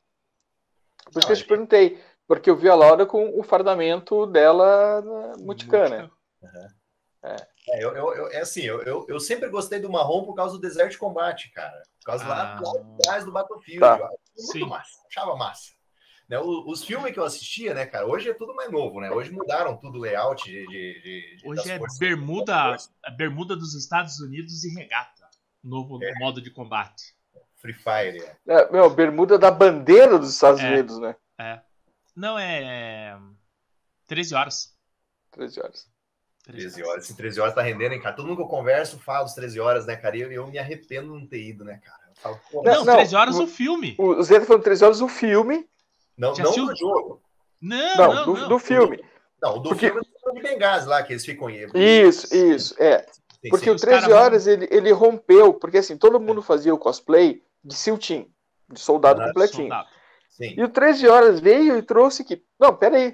Por 1.12 1.18
isso 1.18 1.26
que 1.28 1.34
eu 1.34 1.38
te 1.38 1.46
perguntei, 1.46 2.00
porque 2.28 2.50
eu 2.50 2.56
vi 2.56 2.70
a 2.70 2.76
Laura 2.76 3.06
com 3.06 3.40
o 3.40 3.44
fardamento 3.44 4.26
dela 4.26 5.02
na 5.02 5.38
Multicana. 5.44 6.12
É, 7.24 7.84
eu, 7.84 7.96
eu, 7.96 8.14
eu- 8.16 8.32
é 8.32 8.42
assim, 8.42 8.62
eu, 8.62 8.82
eu, 8.84 9.06
eu 9.08 9.20
sempre 9.20 9.48
gostei 9.50 9.80
do 9.80 9.90
marrom 9.90 10.26
por 10.26 10.34
causa 10.36 10.56
do 10.56 10.60
Desert 10.62 10.98
Combat, 10.98 11.50
cara. 11.52 11.82
Por 12.02 12.06
causa 12.06 12.28
lá, 12.28 12.58
Ah. 12.58 12.62
lá 12.62 12.96
atrás 13.00 13.24
do 13.24 13.32
Battlefield. 13.32 13.80
Tá. 13.80 13.98
Muito 13.98 14.52
Sim. 14.52 14.66
massa, 14.68 15.00
achava 15.08 15.36
massa. 15.38 15.72
Né, 16.28 16.38
o- 16.40 16.70
os 16.70 16.84
filmes 16.84 17.14
que 17.14 17.20
eu 17.20 17.24
assistia, 17.24 17.74
né, 17.74 17.86
cara, 17.86 18.06
hoje 18.08 18.30
é 18.30 18.34
tudo 18.34 18.54
mais 18.56 18.70
novo, 18.72 19.00
né? 19.00 19.10
Hoje 19.12 19.32
mudaram 19.32 19.78
tudo 19.78 19.98
o 19.98 20.02
layout 20.02 20.44
de. 20.44 20.66
de- 20.68 21.02
de- 21.38 21.48
Hoje 21.50 21.70
é 21.72 21.78
forças. 21.78 21.98
bermuda, 22.00 22.76
a 23.06 23.12
bermuda 23.12 23.56
dos 23.56 23.74
Estados 23.76 24.20
Unidos 24.20 24.64
e 24.66 24.74
regata. 24.74 25.24
Novo 25.64 26.04
É. 26.04 26.12
modo 26.20 26.42
de 26.42 26.50
combate. 26.52 27.14
Free 27.62 27.74
Fire. 27.74 28.22
é. 28.22 28.54
É, 28.54 28.72
meu, 28.72 28.90
bermuda 28.90 29.38
da 29.40 29.50
bandeira 29.50 30.20
dos 30.20 30.34
Estados 30.34 30.60
É. 30.62 30.68
Unidos, 30.70 31.00
né? 31.00 31.16
É. 31.40 31.62
Não, 32.16 32.38
é. 32.38 33.18
13 34.08 34.36
horas. 34.36 34.74
13 35.32 35.60
horas. 35.62 35.88
13 36.44 36.84
horas. 36.84 37.06
Esse 37.06 37.16
13 37.16 37.40
horas 37.40 37.56
tá 37.56 37.62
rendendo, 37.62 37.94
hein, 37.94 38.02
cara? 38.02 38.16
Todo 38.16 38.26
mundo 38.28 38.38
que 38.38 38.44
eu 38.44 38.48
converso 38.48 39.00
fala 39.00 39.24
dos 39.24 39.34
13 39.34 39.60
horas, 39.60 39.86
né, 39.86 39.96
cara? 39.96 40.18
E 40.18 40.22
eu, 40.22 40.32
eu 40.32 40.48
me 40.48 40.60
arrependo 40.60 41.14
de 41.14 41.20
não 41.22 41.28
ter 41.28 41.42
ido, 41.42 41.64
né, 41.64 41.80
cara? 41.84 42.00
Eu 42.10 42.16
falo, 42.16 42.40
pô, 42.52 42.64
Não, 42.64 42.84
Não, 42.86 42.96
13 42.96 43.16
horas 43.16 43.36
o- 43.38 43.44
o 43.44 43.48
filme. 43.48 43.96
O 43.98 44.22
Zé 44.22 44.40
tá 44.40 44.46
falando 44.46 44.64
13 44.64 44.84
horas 44.84 45.02
o 45.02 45.08
filme. 45.08 45.68
não, 46.18 46.36
Já 46.36 46.44
não 46.44 46.52
assistiu? 46.52 46.68
do 46.68 46.76
jogo. 46.78 47.24
Não, 47.62 47.96
Não, 47.96 48.14
não, 48.14 48.26
do, 48.26 48.34
não. 48.42 48.50
do 48.50 48.60
filme. 48.60 49.04
Não, 49.42 49.60
do 49.62 49.70
Porque- 49.70 49.90
filme 49.90 50.02
de 50.36 50.42
Benghazi 50.42 50.88
lá, 50.88 51.02
que 51.02 51.14
eles 51.14 51.26
ficam 51.26 51.50
em. 51.50 51.66
Isso, 51.74 52.34
isso, 52.36 52.76
é. 52.82 53.06
Sim, 53.42 53.50
Porque 53.50 53.66
sim. 53.66 53.72
o 53.72 53.76
os 53.76 53.82
13 53.82 54.02
caras 54.02 54.14
vão- 54.16 54.24
horas 54.26 54.48
ele, 54.48 54.68
ele 54.72 54.92
rompeu, 54.92 55.54
porque 55.54 55.78
assim, 55.78 55.98
todo 55.98 56.20
mundo 56.20 56.42
fazia 56.42 56.74
o 56.74 56.78
cosplay 56.78 57.42
de 57.64 57.76
Team, 57.76 58.28
de 58.70 58.80
soldado 58.80 59.22
Ah, 59.22 59.28
completinho. 59.28 59.64
Soldado. 59.70 59.90
Sim. 60.34 60.56
E 60.58 60.64
o 60.64 60.70
13 60.70 61.08
horas 61.08 61.40
veio 61.40 61.78
e 61.78 61.84
trouxe 61.84 62.24
que. 62.24 62.44
Não, 62.60 62.76
peraí. 62.76 63.14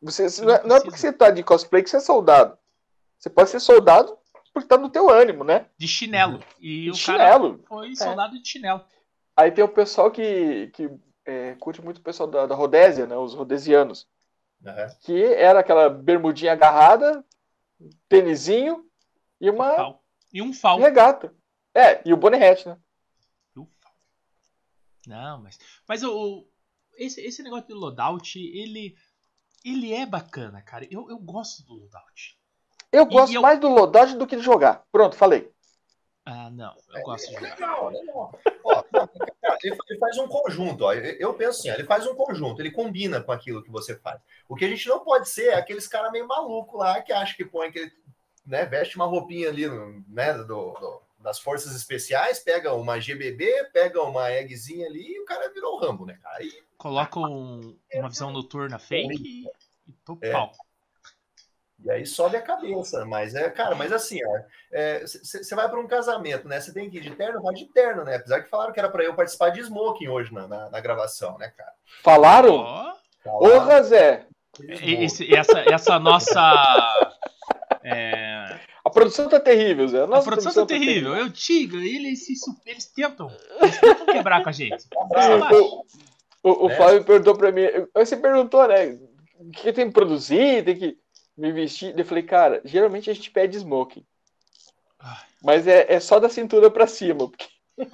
Você, 0.00 0.28
Você 0.28 0.42
não, 0.44 0.54
é, 0.54 0.60
não 0.62 0.68
não 0.68 0.76
é 0.76 0.80
porque 0.80 0.98
você 0.98 1.12
tá 1.12 1.30
de 1.30 1.42
cosplay 1.42 1.82
que 1.82 1.90
você 1.90 1.98
é 1.98 2.00
soldado. 2.00 2.58
Você 3.18 3.28
pode 3.30 3.50
ser 3.50 3.60
soldado 3.60 4.18
porque 4.52 4.68
tá 4.68 4.78
no 4.78 4.88
teu 4.88 5.10
ânimo, 5.10 5.44
né? 5.44 5.66
De 5.76 5.86
chinelo. 5.88 6.42
E 6.60 6.88
o 6.88 6.94
De 6.94 7.04
cara 7.04 7.18
chinelo. 7.24 7.60
É. 7.62 7.66
foi 7.66 7.96
soldado 7.96 8.40
de 8.40 8.48
chinelo. 8.48 8.82
Aí 9.36 9.50
tem 9.50 9.64
o 9.64 9.68
pessoal 9.68 10.10
que, 10.10 10.68
que 10.68 10.88
é, 11.26 11.54
curte 11.56 11.82
muito 11.82 11.98
o 11.98 12.02
pessoal 12.02 12.28
da, 12.28 12.46
da 12.46 12.54
Rodésia, 12.54 13.06
né? 13.06 13.16
Os 13.16 13.34
rodesianos. 13.34 14.06
Aham. 14.64 14.88
Que 15.00 15.24
era 15.34 15.60
aquela 15.60 15.90
bermudinha 15.90 16.52
agarrada, 16.52 17.24
tênisinho 18.08 18.84
e 19.40 19.50
uma 19.50 19.74
Fal. 19.74 20.04
E 20.32 20.40
um 20.40 20.52
fal. 20.52 20.78
regata. 20.78 21.34
É, 21.74 22.00
e 22.04 22.12
o 22.12 22.16
bonnet, 22.16 22.66
né? 22.68 22.78
Não, 25.06 25.42
mas. 25.42 25.58
Mas 25.88 26.02
o. 26.02 26.10
o- 26.12 26.48
esse, 26.96 27.20
esse 27.20 27.42
negócio 27.42 27.66
de 27.66 27.74
loadout, 27.74 28.38
ele. 28.38 28.96
Ele 29.64 29.92
é 29.94 30.04
bacana, 30.04 30.60
cara. 30.62 30.86
Eu, 30.90 31.08
eu 31.10 31.18
gosto 31.18 31.64
do 31.64 31.74
loadout. 31.74 32.38
Eu 32.92 33.02
E 33.04 33.06
gosto 33.06 33.34
eu- 33.34 33.42
mais 33.42 33.58
do 33.58 33.68
loadout 33.68 34.14
do 34.16 34.26
que 34.26 34.36
de 34.36 34.42
jogar. 34.42 34.84
Pronto, 34.92 35.16
falei. 35.16 35.50
Ah, 36.26 36.50
não. 36.50 36.74
Eu 36.94 37.02
gosto 37.02 37.28
de 37.28 37.36
É 37.36 37.40
jogar. 37.40 37.54
legal, 37.54 37.88
legal. 37.90 38.40
Ó, 38.64 38.82
ele 39.62 39.76
ele 39.90 39.98
faz 39.98 40.16
um 40.18 40.28
conjunto, 40.28 40.84
ó. 40.84 40.92
Eu 40.92 41.34
penso 41.34 41.58
assim, 41.60 41.70
ó, 41.70 41.74
ele 41.74 41.84
faz 41.84 42.06
um 42.06 42.14
conjunto, 42.14 42.60
ele 42.62 42.70
combina 42.70 43.20
com 43.22 43.32
aquilo 43.32 43.62
que 43.62 43.70
você 43.70 43.96
faz. 43.98 44.20
O 44.48 44.54
que 44.56 44.64
a 44.64 44.68
gente 44.68 44.88
não 44.88 45.00
pode 45.00 45.28
ser 45.28 45.48
é 45.48 45.54
aqueles 45.54 45.86
caras 45.88 46.12
meio 46.12 46.26
maluco 46.28 46.76
lá 46.78 47.02
que 47.02 47.12
acham 47.12 47.36
que 47.36 47.44
põe 47.44 47.68
aquele, 47.68 47.92
né, 48.46 48.64
veste 48.64 48.96
uma 48.96 49.04
roupinha 49.06 49.48
ali, 49.48 49.64
né, 50.08 50.32
do, 50.34 50.44
do- 50.44 51.02
das 51.24 51.40
forças 51.40 51.74
especiais, 51.74 52.38
pega 52.38 52.74
uma 52.74 53.00
GBB, 53.00 53.70
pega 53.72 54.02
uma 54.02 54.30
eggzinha 54.30 54.86
ali 54.86 55.14
e 55.14 55.20
o 55.20 55.24
cara 55.24 55.48
virou 55.52 55.74
o 55.74 55.78
Rambo, 55.80 56.04
né, 56.04 56.18
cara? 56.22 56.36
Aí, 56.36 56.52
Coloca 56.76 57.18
um- 57.18 57.76
uma 57.94 58.08
visão 58.10 58.30
noturna 58.30 58.78
fake 58.78 59.14
e, 59.14 59.90
e 59.90 59.92
tô 60.04 60.18
É. 60.20 60.32
pau. 60.32 60.52
E 61.82 61.90
aí 61.90 62.06
sobe 62.06 62.36
a 62.36 62.42
cabeça, 62.42 63.04
mas 63.04 63.34
é, 63.34 63.50
cara, 63.50 63.74
mas 63.74 63.92
assim, 63.92 64.18
você 64.70 65.52
é, 65.52 65.56
vai 65.56 65.68
para 65.68 65.80
um 65.80 65.86
casamento, 65.86 66.46
né? 66.46 66.60
Você 66.60 66.72
tem 66.72 66.88
que 66.88 66.98
ir 66.98 67.00
de 67.00 67.10
terno, 67.14 67.42
vai 67.42 67.54
de 67.54 67.66
terno, 67.66 68.04
né? 68.04 68.16
Apesar 68.16 68.42
que 68.42 68.48
falaram 68.48 68.72
que 68.72 68.78
era 68.80 68.88
para 68.88 69.04
eu 69.04 69.14
participar 69.14 69.50
de 69.50 69.60
smoking 69.60 70.08
hoje 70.08 70.32
na, 70.32 70.46
na, 70.46 70.70
na 70.70 70.80
gravação, 70.80 71.36
né, 71.38 71.52
cara? 71.56 71.72
Falaram? 72.02 72.94
Porra, 73.22 73.82
Zé! 73.82 74.26
Esse, 74.60 75.34
essa, 75.34 75.60
essa 75.60 75.98
nossa. 75.98 76.40
É... 77.86 78.23
A 78.94 79.00
produção 79.00 79.28
tá 79.28 79.40
terrível, 79.40 79.88
Zé. 79.88 79.98
A, 79.98 80.04
a 80.04 80.06
produção, 80.06 80.24
produção 80.24 80.52
tá, 80.54 80.60
tá 80.60 80.66
terrível. 80.66 81.10
terrível. 81.10 81.16
Eu 81.16 81.28
digo, 81.28 81.76
eles, 81.78 82.28
eles 82.64 82.86
tentam. 82.86 83.28
Eles 83.60 83.80
tentam 83.80 84.06
quebrar 84.06 84.40
com 84.44 84.50
a 84.50 84.52
gente. 84.52 84.86
o, 84.94 85.84
o, 86.48 86.66
o 86.66 86.70
é. 86.70 86.76
Flávio 86.76 87.04
perguntou 87.04 87.36
pra 87.36 87.50
mim. 87.50 87.62
Você 87.92 88.16
perguntou, 88.16 88.68
né? 88.68 88.96
O 89.40 89.50
que 89.50 89.72
tem 89.72 89.88
que 89.88 89.92
produzir? 89.92 90.64
Tem 90.64 90.76
que 90.76 90.96
me 91.36 91.50
vestir. 91.50 91.98
Eu 91.98 92.04
falei, 92.04 92.22
cara, 92.22 92.60
geralmente 92.64 93.10
a 93.10 93.14
gente 93.14 93.32
pede 93.32 93.56
smoking. 93.56 94.06
Mas 95.42 95.66
é, 95.66 95.92
é 95.92 95.98
só 95.98 96.20
da 96.20 96.28
cintura 96.28 96.70
pra 96.70 96.86
cima. 96.86 97.28
Porque... 97.28 97.48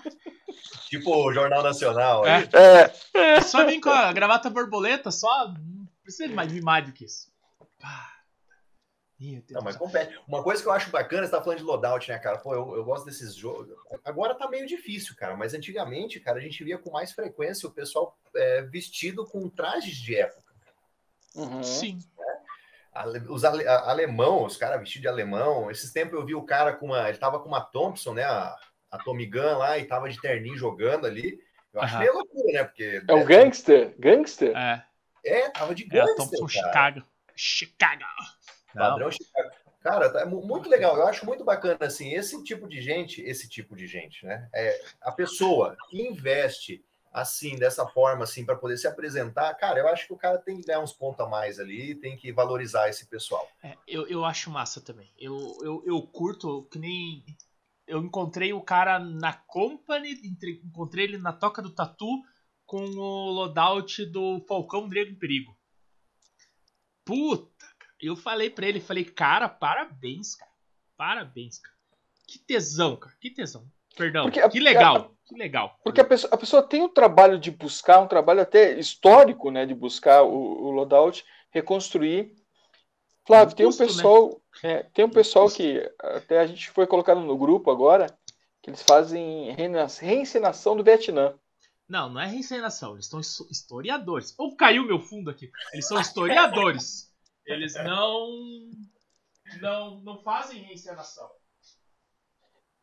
Tipo 0.90 1.16
o 1.16 1.32
Jornal 1.32 1.62
Nacional. 1.62 2.26
É. 2.26 2.46
é. 2.52 2.92
é. 3.14 3.40
Só 3.40 3.64
vem 3.64 3.80
com 3.80 3.88
a 3.88 4.12
gravata 4.12 4.50
borboleta, 4.50 5.10
só. 5.10 5.48
Não 5.48 5.88
precisa 6.02 6.28
de 6.46 6.60
mais 6.60 6.84
do 6.84 6.92
que 6.92 7.06
isso. 7.06 7.30
Não, 9.50 9.60
mas 9.60 9.76
compete. 9.76 10.18
Uma 10.26 10.42
coisa 10.42 10.62
que 10.62 10.68
eu 10.68 10.72
acho 10.72 10.90
bacana, 10.90 11.26
você 11.26 11.30
tá 11.30 11.42
falando 11.42 11.58
de 11.58 11.64
loadout, 11.64 12.08
né, 12.08 12.18
cara? 12.18 12.38
Pô, 12.38 12.54
eu, 12.54 12.76
eu 12.76 12.84
gosto 12.84 13.04
desses 13.04 13.34
jogos. 13.34 13.68
Agora 14.02 14.34
tá 14.34 14.48
meio 14.48 14.66
difícil, 14.66 15.14
cara, 15.14 15.36
mas 15.36 15.52
antigamente, 15.52 16.18
cara, 16.20 16.38
a 16.38 16.40
gente 16.40 16.64
via 16.64 16.78
com 16.78 16.90
mais 16.90 17.12
frequência 17.12 17.68
o 17.68 17.72
pessoal 17.72 18.16
é, 18.34 18.62
vestido 18.62 19.26
com 19.26 19.46
trajes 19.50 19.96
de 19.96 20.16
época. 20.16 20.54
Uhum. 21.34 21.62
Sim. 21.62 21.98
Os 23.28 23.44
ale, 23.44 23.66
alemão, 23.68 24.44
os 24.44 24.56
caras 24.56 24.80
vestidos 24.80 25.02
de 25.02 25.08
alemão. 25.08 25.70
Esses 25.70 25.92
tempos 25.92 26.14
eu 26.14 26.24
vi 26.24 26.34
o 26.34 26.42
cara 26.42 26.72
com 26.72 26.86
uma. 26.86 27.08
Ele 27.08 27.18
tava 27.18 27.38
com 27.40 27.48
uma 27.48 27.60
Thompson, 27.60 28.14
né? 28.14 28.24
A, 28.24 28.56
a 28.90 28.98
Tommy 28.98 29.26
Gun 29.26 29.58
lá, 29.58 29.78
e 29.78 29.84
tava 29.84 30.08
de 30.08 30.20
terninho 30.20 30.56
jogando 30.56 31.06
ali. 31.06 31.38
Eu 31.74 31.82
acho 31.82 31.94
uhum. 31.94 32.00
meio 32.00 32.14
loucura, 32.14 32.52
né? 32.52 32.64
Porque. 32.64 33.02
É 33.06 33.14
o 33.14 33.24
gangster? 33.24 33.94
Gangster? 33.98 34.56
É. 34.56 34.82
É, 35.24 35.50
tava 35.50 35.74
de 35.74 35.84
gangster. 35.84 36.08
É, 36.08 36.12
a 36.12 36.16
Thompson 36.16 36.48
Chicago. 36.48 37.02
Chicago. 37.36 38.04
Padrão. 38.74 39.10
Chicago. 39.10 39.50
Cara, 39.80 40.10
tá 40.10 40.26
muito 40.26 40.68
legal. 40.68 40.96
Eu 40.96 41.06
acho 41.06 41.24
muito 41.24 41.42
bacana 41.42 41.78
assim 41.80 42.12
esse 42.12 42.42
tipo 42.44 42.68
de 42.68 42.82
gente, 42.82 43.22
esse 43.22 43.48
tipo 43.48 43.74
de 43.74 43.86
gente, 43.86 44.26
né? 44.26 44.48
É 44.54 44.80
a 45.00 45.10
pessoa 45.10 45.76
que 45.88 46.02
investe 46.02 46.84
assim, 47.12 47.56
dessa 47.56 47.86
forma, 47.86 48.24
assim, 48.24 48.44
para 48.44 48.56
poder 48.56 48.76
se 48.76 48.86
apresentar, 48.86 49.52
cara, 49.54 49.80
eu 49.80 49.88
acho 49.88 50.06
que 50.06 50.12
o 50.12 50.18
cara 50.18 50.38
tem 50.38 50.60
que 50.60 50.66
ganhar 50.66 50.80
uns 50.80 50.92
pontos 50.92 51.20
a 51.20 51.28
mais 51.28 51.58
ali, 51.58 51.94
tem 51.94 52.16
que 52.16 52.32
valorizar 52.32 52.88
esse 52.88 53.06
pessoal. 53.06 53.48
É, 53.62 53.76
eu, 53.86 54.06
eu 54.06 54.24
acho 54.24 54.50
massa 54.50 54.80
também. 54.80 55.10
Eu, 55.18 55.58
eu, 55.62 55.82
eu 55.84 56.02
curto 56.02 56.64
que 56.70 56.78
nem. 56.78 57.24
Eu 57.86 58.00
encontrei 58.04 58.52
o 58.52 58.62
cara 58.62 59.00
na 59.00 59.32
Company, 59.32 60.12
encontrei 60.64 61.06
ele 61.06 61.18
na 61.18 61.32
Toca 61.32 61.60
do 61.60 61.74
Tatu 61.74 62.06
com 62.64 62.84
o 62.84 63.30
loadout 63.32 64.06
do 64.06 64.44
Falcão 64.46 64.86
Negro 64.86 65.12
em 65.12 65.18
Perigo. 65.18 65.56
Puta, 67.04 67.66
eu 68.00 68.16
falei 68.16 68.50
pra 68.50 68.66
ele, 68.66 68.80
falei, 68.80 69.04
cara, 69.04 69.48
parabéns, 69.48 70.34
cara. 70.34 70.50
Parabéns, 70.96 71.58
cara. 71.58 71.74
Que 72.26 72.38
tesão, 72.38 72.96
cara. 72.96 73.14
Que 73.20 73.30
tesão. 73.30 73.66
Perdão. 73.96 74.24
Porque, 74.24 74.48
que 74.48 74.60
legal. 74.60 75.14
Que 75.26 75.36
legal. 75.36 75.78
Porque 75.84 76.00
a 76.00 76.04
pessoa, 76.04 76.32
a 76.32 76.36
pessoa 76.36 76.62
tem 76.62 76.82
o 76.82 76.88
trabalho 76.88 77.38
de 77.38 77.50
buscar, 77.50 78.00
um 78.00 78.08
trabalho 78.08 78.40
até 78.40 78.78
histórico, 78.78 79.50
né? 79.50 79.66
De 79.66 79.74
buscar 79.74 80.22
o, 80.22 80.28
o 80.28 80.70
loadout, 80.70 81.24
reconstruir. 81.50 82.32
Flávio, 83.26 83.54
tem 83.54 83.66
um 83.66 83.76
pessoal. 83.76 84.40
Né? 84.62 84.72
É, 84.72 84.82
tem 84.82 85.04
um 85.04 85.10
pessoal 85.10 85.48
que 85.48 85.88
até 86.00 86.40
a 86.40 86.46
gente 86.46 86.70
foi 86.70 86.86
colocado 86.86 87.20
no 87.20 87.36
grupo 87.36 87.70
agora, 87.70 88.06
que 88.62 88.70
eles 88.70 88.82
fazem 88.82 89.54
reencenação 89.54 90.76
do 90.76 90.84
Vietnã. 90.84 91.34
Não, 91.88 92.08
não 92.08 92.20
é 92.20 92.26
reencenação, 92.26 92.94
eles 92.94 93.06
são 93.06 93.20
historiadores. 93.20 94.34
Ou 94.38 94.56
caiu 94.56 94.84
meu 94.84 95.00
fundo 95.00 95.30
aqui. 95.30 95.50
Eles 95.72 95.86
são 95.86 95.98
historiadores. 96.00 97.09
Eles 97.52 97.74
não 97.74 98.70
não 99.60 100.00
não 100.00 100.22
fazem 100.22 100.62
reencenação. 100.62 101.30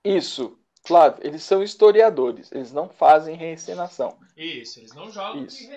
Isso. 0.03 0.59
Flávio, 0.86 1.20
eles 1.28 1.43
são 1.43 1.61
historiadores, 1.61 2.49
eles 2.49 2.72
não 2.72 2.88
fazem 2.88 3.36
reencenação. 3.36 4.18
Isso, 4.38 4.80
eles 4.80 4.93
não 4.93 5.11
jogam 5.11 5.43
Isso. 5.43 5.70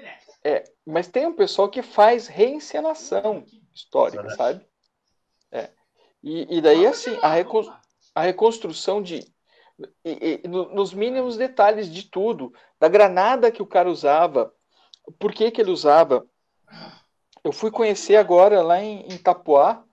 É, 0.45 0.63
mas 0.87 1.09
tem 1.09 1.27
um 1.27 1.35
pessoal 1.35 1.69
que 1.69 1.83
faz 1.83 2.29
reencenação 2.29 3.45
histórica, 3.75 4.31
sabe? 4.31 4.65
É. 5.51 5.71
E, 6.23 6.59
e 6.59 6.61
daí, 6.61 6.87
assim, 6.87 7.19
a, 7.23 7.29
recon, 7.29 7.63
a 8.15 8.23
reconstrução 8.23 9.03
de. 9.03 9.21
E, 10.05 10.41
e, 10.45 10.49
no, 10.49 10.73
nos 10.73 10.93
mínimos 10.95 11.37
detalhes 11.37 11.93
de 11.93 12.05
tudo, 12.05 12.53
da 12.79 12.89
granada 12.89 13.51
que 13.51 13.63
o 13.63 13.67
cara 13.67 13.91
usava, 13.91 14.55
por 15.19 15.33
que, 15.33 15.51
que 15.51 15.61
ele 15.61 15.71
usava. 15.71 16.25
Eu 17.43 17.53
fui 17.53 17.71
conhecer 17.71 18.17
agora 18.17 18.63
lá 18.63 18.81
em, 18.83 19.03
em 19.03 19.15
Itapuá, 19.15 19.85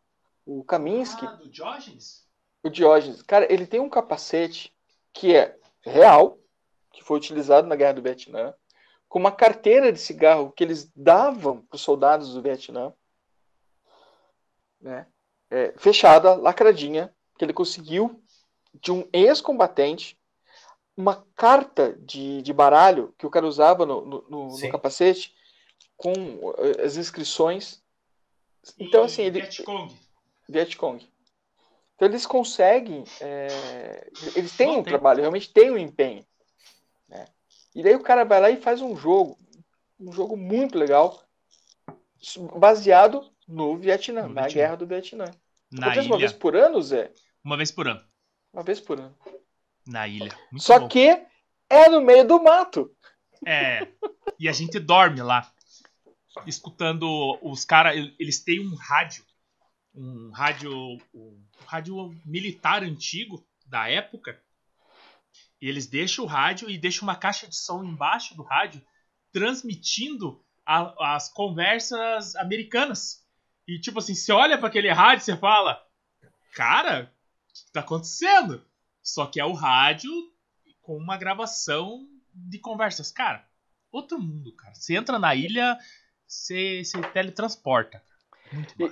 o 0.45 0.63
Kaminsky. 0.63 1.25
Ah, 1.25 1.31
do 1.31 1.49
Diógenes? 1.49 2.27
O 2.63 2.69
Diógenes. 2.69 3.21
Cara, 3.21 3.51
ele 3.51 3.65
tem 3.65 3.79
um 3.79 3.89
capacete 3.89 4.75
que 5.13 5.35
é 5.35 5.57
real, 5.81 6.37
que 6.91 7.03
foi 7.03 7.17
utilizado 7.17 7.67
na 7.67 7.75
Guerra 7.75 7.93
do 7.93 8.01
Vietnã, 8.01 8.53
com 9.07 9.19
uma 9.19 9.31
carteira 9.31 9.91
de 9.91 9.99
cigarro 9.99 10.51
que 10.51 10.63
eles 10.63 10.91
davam 10.95 11.61
para 11.61 11.75
os 11.75 11.81
soldados 11.81 12.33
do 12.33 12.41
Vietnã, 12.41 12.93
né? 14.81 15.07
É, 15.49 15.73
fechada, 15.77 16.35
lacradinha, 16.35 17.13
que 17.37 17.45
ele 17.45 17.53
conseguiu 17.53 18.21
de 18.73 18.91
um 18.91 19.07
ex-combatente, 19.13 20.19
uma 20.95 21.25
carta 21.35 21.93
de, 22.01 22.41
de 22.41 22.51
baralho 22.51 23.13
que 23.17 23.25
o 23.25 23.29
cara 23.29 23.47
usava 23.47 23.85
no, 23.85 24.05
no, 24.05 24.25
no, 24.29 24.57
no 24.57 24.71
capacete, 24.71 25.33
com 25.97 26.13
eh, 26.59 26.83
as 26.83 26.95
inscrições. 26.95 27.81
Então, 28.79 29.03
assim, 29.03 29.23
ele. 29.23 29.41
Vietcong. 29.41 29.95
Vietcong. 30.47 31.05
Então 31.97 32.07
eles 32.07 32.27
conseguem, 32.27 33.03
é, 33.19 34.07
eles 34.35 34.55
têm 34.55 34.67
Bom, 34.67 34.73
um 34.73 34.83
tem. 34.83 34.91
trabalho, 34.93 35.21
realmente 35.21 35.51
têm 35.51 35.71
um 35.71 35.77
empenho. 35.79 36.23
Né? 37.09 37.25
E 37.73 37.81
daí 37.81 37.95
o 37.95 38.03
cara 38.03 38.23
vai 38.23 38.39
lá 38.39 38.51
e 38.51 38.61
faz 38.61 38.83
um 38.83 38.95
jogo, 38.95 39.35
um 39.99 40.11
jogo 40.11 40.37
muito 40.37 40.77
legal, 40.77 41.19
baseado 42.55 43.27
no 43.47 43.75
Vietnã, 43.77 44.27
no 44.27 44.33
na 44.35 44.41
Vietnã. 44.41 44.61
guerra 44.61 44.75
do 44.75 44.85
Vietnã. 44.85 45.25
Na 45.71 45.91
ilha. 45.91 46.03
uma 46.03 46.19
vez 46.19 46.31
por 46.31 46.55
ano, 46.55 46.79
Zé? 46.83 47.11
Uma 47.43 47.57
vez 47.57 47.71
por 47.71 47.87
ano. 47.87 48.05
Uma 48.53 48.61
vez 48.61 48.79
por 48.79 48.99
ano. 48.99 49.17
Na 49.87 50.07
ilha. 50.07 50.37
Muito 50.51 50.63
Só 50.63 50.79
bom. 50.79 50.87
que 50.87 51.19
é 51.67 51.89
no 51.89 51.99
meio 51.99 52.27
do 52.27 52.41
mato. 52.41 52.95
É. 53.43 53.87
E 54.39 54.47
a 54.47 54.51
gente 54.51 54.79
dorme 54.79 55.21
lá. 55.23 55.51
Escutando 56.45 57.38
os 57.41 57.65
caras. 57.65 57.95
Eles 58.19 58.39
têm 58.39 58.59
um 58.59 58.75
rádio 58.75 59.23
um 59.97 60.29
rádio, 60.29 60.71
um 61.13 61.43
rádio 61.65 62.15
militar 62.23 62.83
antigo 62.83 63.43
da 63.65 63.89
época. 63.89 64.39
E 65.59 65.67
eles 65.67 65.88
deixam 65.88 66.23
o 66.23 66.27
rádio 66.27 66.69
e 66.69 66.77
deixam 66.77 67.07
uma 67.07 67.15
caixa 67.15 67.47
de 67.47 67.55
som 67.55 67.83
embaixo 67.83 68.35
do 68.35 68.43
rádio 68.43 68.81
transmitindo 69.31 70.43
a, 70.63 71.15
as 71.15 71.29
conversas 71.29 72.35
americanas. 72.35 73.25
E 73.67 73.79
tipo 73.79 73.99
assim, 73.99 74.13
você 74.13 74.31
olha 74.31 74.57
para 74.57 74.67
aquele 74.67 74.91
rádio 74.91 75.23
e 75.23 75.25
você 75.25 75.38
fala: 75.38 75.83
Cara, 76.53 77.11
o 77.49 77.65
que 77.65 77.71
tá 77.71 77.79
acontecendo? 77.79 78.63
Só 79.01 79.25
que 79.25 79.39
é 79.39 79.45
o 79.45 79.53
rádio 79.53 80.11
com 80.81 80.95
uma 80.95 81.17
gravação 81.17 82.07
de 82.33 82.59
conversas. 82.59 83.11
Cara, 83.11 83.47
outro 83.91 84.19
mundo, 84.19 84.53
cara. 84.53 84.75
Você 84.75 84.95
entra 84.95 85.17
na 85.17 85.33
ilha, 85.33 85.77
você, 86.28 86.84
você 86.84 87.01
teletransporta. 87.13 88.01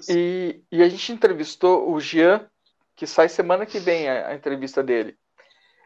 E, 0.10 0.64
e, 0.72 0.84
a 0.84 0.90
gente 0.90 1.12
entrevistou 1.12 1.92
o 1.92 2.00
Jean, 2.00 2.50
que 2.96 3.06
sai 3.06 3.30
semana 3.30 3.66
que 3.66 3.80
vem 3.80 4.10
a, 4.10 4.30
a 4.30 4.36
entrevista 4.36 4.84
dele. 4.84 5.18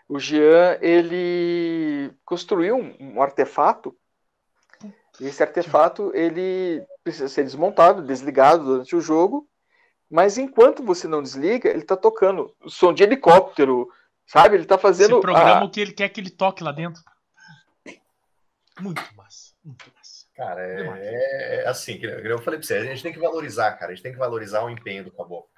O 0.08 0.20
Jean, 0.20 0.78
ele 0.82 2.12
construiu 2.26 2.76
um, 2.76 2.95
um 3.00 3.22
artefato, 3.22 3.95
e 5.20 5.28
esse 5.28 5.43
artefato 5.43 6.12
ele 6.16 6.84
precisa 7.04 7.28
ser 7.28 7.43
desmontado, 7.43 8.02
desligado 8.02 8.64
durante 8.64 8.95
o 8.95 9.02
jogo, 9.02 9.47
mas 10.10 10.38
enquanto 10.38 10.84
você 10.84 11.08
não 11.08 11.22
desliga, 11.22 11.70
ele 11.70 11.82
está 11.82 11.95
tocando 11.95 12.56
som 12.68 12.93
de 12.93 13.04
helicóptero, 13.04 13.88
sabe? 14.26 14.56
Ele 14.56 14.64
está 14.64 14.78
fazendo. 14.78 15.18
Você 15.18 15.22
programa 15.22 15.62
a... 15.62 15.64
o 15.66 15.70
que 15.70 15.80
ele 15.80 15.91
quer 15.91 16.10
que 16.10 16.20
ele 16.20 16.32
toque 16.32 16.64
lá 16.64 16.72
dentro. 16.72 17.02
Muito 18.80 19.02
massa, 19.16 19.54
muito 19.64 19.86
massa. 19.93 19.99
Cara, 20.40 20.66
é, 20.66 21.64
é 21.64 21.68
assim, 21.68 21.98
que 21.98 22.06
eu 22.06 22.40
falei 22.40 22.58
pra 22.58 22.66
você, 22.66 22.76
a 22.76 22.86
gente 22.86 23.04
tem 23.04 23.12
que 23.12 23.20
valorizar, 23.20 23.74
cara, 23.74 23.92
a 23.92 23.94
gente 23.94 24.02
tem 24.02 24.14
que 24.14 24.18
valorizar 24.18 24.64
o 24.64 24.70
empenho 24.70 25.04
do 25.04 25.12
caboclo. 25.12 25.50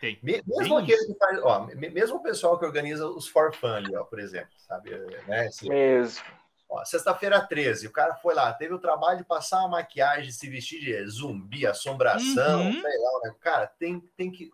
Tem. 0.00 0.18
Mesmo 0.20 0.76
aquele 0.76 1.06
que 1.06 1.14
faz, 1.14 1.40
ó, 1.40 1.68
mesmo 1.76 2.16
o 2.16 2.22
pessoal 2.22 2.58
que 2.58 2.64
organiza 2.64 3.06
os 3.06 3.28
for 3.28 3.54
fun 3.54 3.72
ali, 3.72 3.94
ó, 3.94 4.02
por 4.02 4.18
exemplo, 4.18 4.50
sabe? 4.66 4.90
Né? 5.28 5.46
Esse, 5.46 5.68
mesmo. 5.68 6.24
Sexta-feira 6.84 7.40
13, 7.40 7.86
o 7.86 7.92
cara 7.92 8.16
foi 8.16 8.34
lá, 8.34 8.52
teve 8.52 8.74
o 8.74 8.78
trabalho 8.80 9.18
de 9.18 9.24
passar 9.24 9.60
uma 9.60 9.68
maquiagem, 9.68 10.32
se 10.32 10.50
vestir 10.50 10.80
de 10.80 11.06
zumbi, 11.08 11.64
assombração, 11.64 12.62
Uhum. 12.66 12.72
sei 12.72 12.98
lá, 12.98 13.20
né? 13.22 13.34
Cara, 13.40 13.68
tem, 13.78 14.00
tem 14.16 14.32
que. 14.32 14.50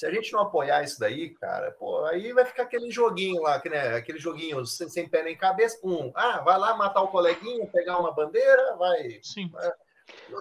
Se 0.00 0.06
a 0.06 0.10
gente 0.10 0.32
não 0.32 0.40
apoiar 0.40 0.82
isso 0.82 0.98
daí, 0.98 1.28
cara, 1.28 1.72
pô, 1.72 2.06
aí 2.06 2.32
vai 2.32 2.46
ficar 2.46 2.62
aquele 2.62 2.90
joguinho 2.90 3.42
lá, 3.42 3.60
que, 3.60 3.68
né, 3.68 3.96
aquele 3.96 4.18
joguinho 4.18 4.64
sem, 4.64 4.88
sem 4.88 5.06
pé 5.06 5.22
nem 5.22 5.36
cabeça. 5.36 5.78
Um, 5.84 6.10
ah, 6.14 6.40
vai 6.40 6.56
lá 6.56 6.74
matar 6.74 7.02
o 7.02 7.08
coleguinha, 7.08 7.66
pegar 7.66 7.98
uma 7.98 8.10
bandeira, 8.10 8.76
vai. 8.78 9.20
Sim. 9.22 9.52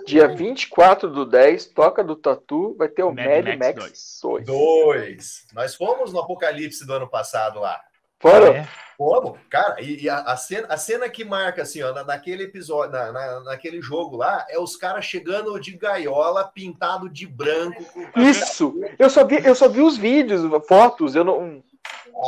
Dia 0.05 0.29
24 0.29 1.09
do 1.09 1.25
10, 1.25 1.65
toca 1.73 2.01
do 2.01 2.15
Tatu, 2.15 2.73
vai 2.77 2.87
ter 2.87 3.03
o 3.03 3.11
Mad 3.11 3.25
Mad, 3.25 3.59
Max 3.59 3.75
Max 3.83 4.19
2. 4.21 4.45
Dois. 4.45 5.45
Nós 5.53 5.75
fomos 5.75 6.13
no 6.13 6.21
Apocalipse 6.21 6.87
do 6.87 6.93
ano 6.93 7.09
passado 7.09 7.59
lá. 7.59 7.83
Fora, 8.17 8.59
É. 8.59 8.67
Como? 8.99 9.37
Cara, 9.49 9.81
e, 9.81 10.03
e 10.03 10.09
a, 10.09 10.17
a 10.17 10.35
cena, 10.35 10.67
a 10.69 10.75
cena 10.75 11.07
que 11.07 11.23
marca, 11.23 11.61
assim, 11.61 11.81
ó, 11.81 11.93
na- 11.93 12.03
naquele 12.03 12.43
episódio, 12.43 12.91
na, 12.91 13.13
na- 13.13 13.39
naquele 13.45 13.81
jogo 13.81 14.17
lá, 14.17 14.45
é 14.49 14.59
os 14.59 14.75
caras 14.75 15.05
chegando 15.05 15.57
de 15.57 15.71
gaiola, 15.77 16.43
pintado 16.53 17.07
de 17.09 17.25
branco. 17.25 17.81
com- 17.93 18.19
isso! 18.19 18.73
Eu 18.99 19.09
só, 19.09 19.23
vi, 19.23 19.37
eu 19.41 19.55
só 19.55 19.69
vi 19.69 19.79
os 19.81 19.95
vídeos, 19.95 20.41
fotos, 20.67 21.15
eu 21.15 21.23
não. 21.23 21.63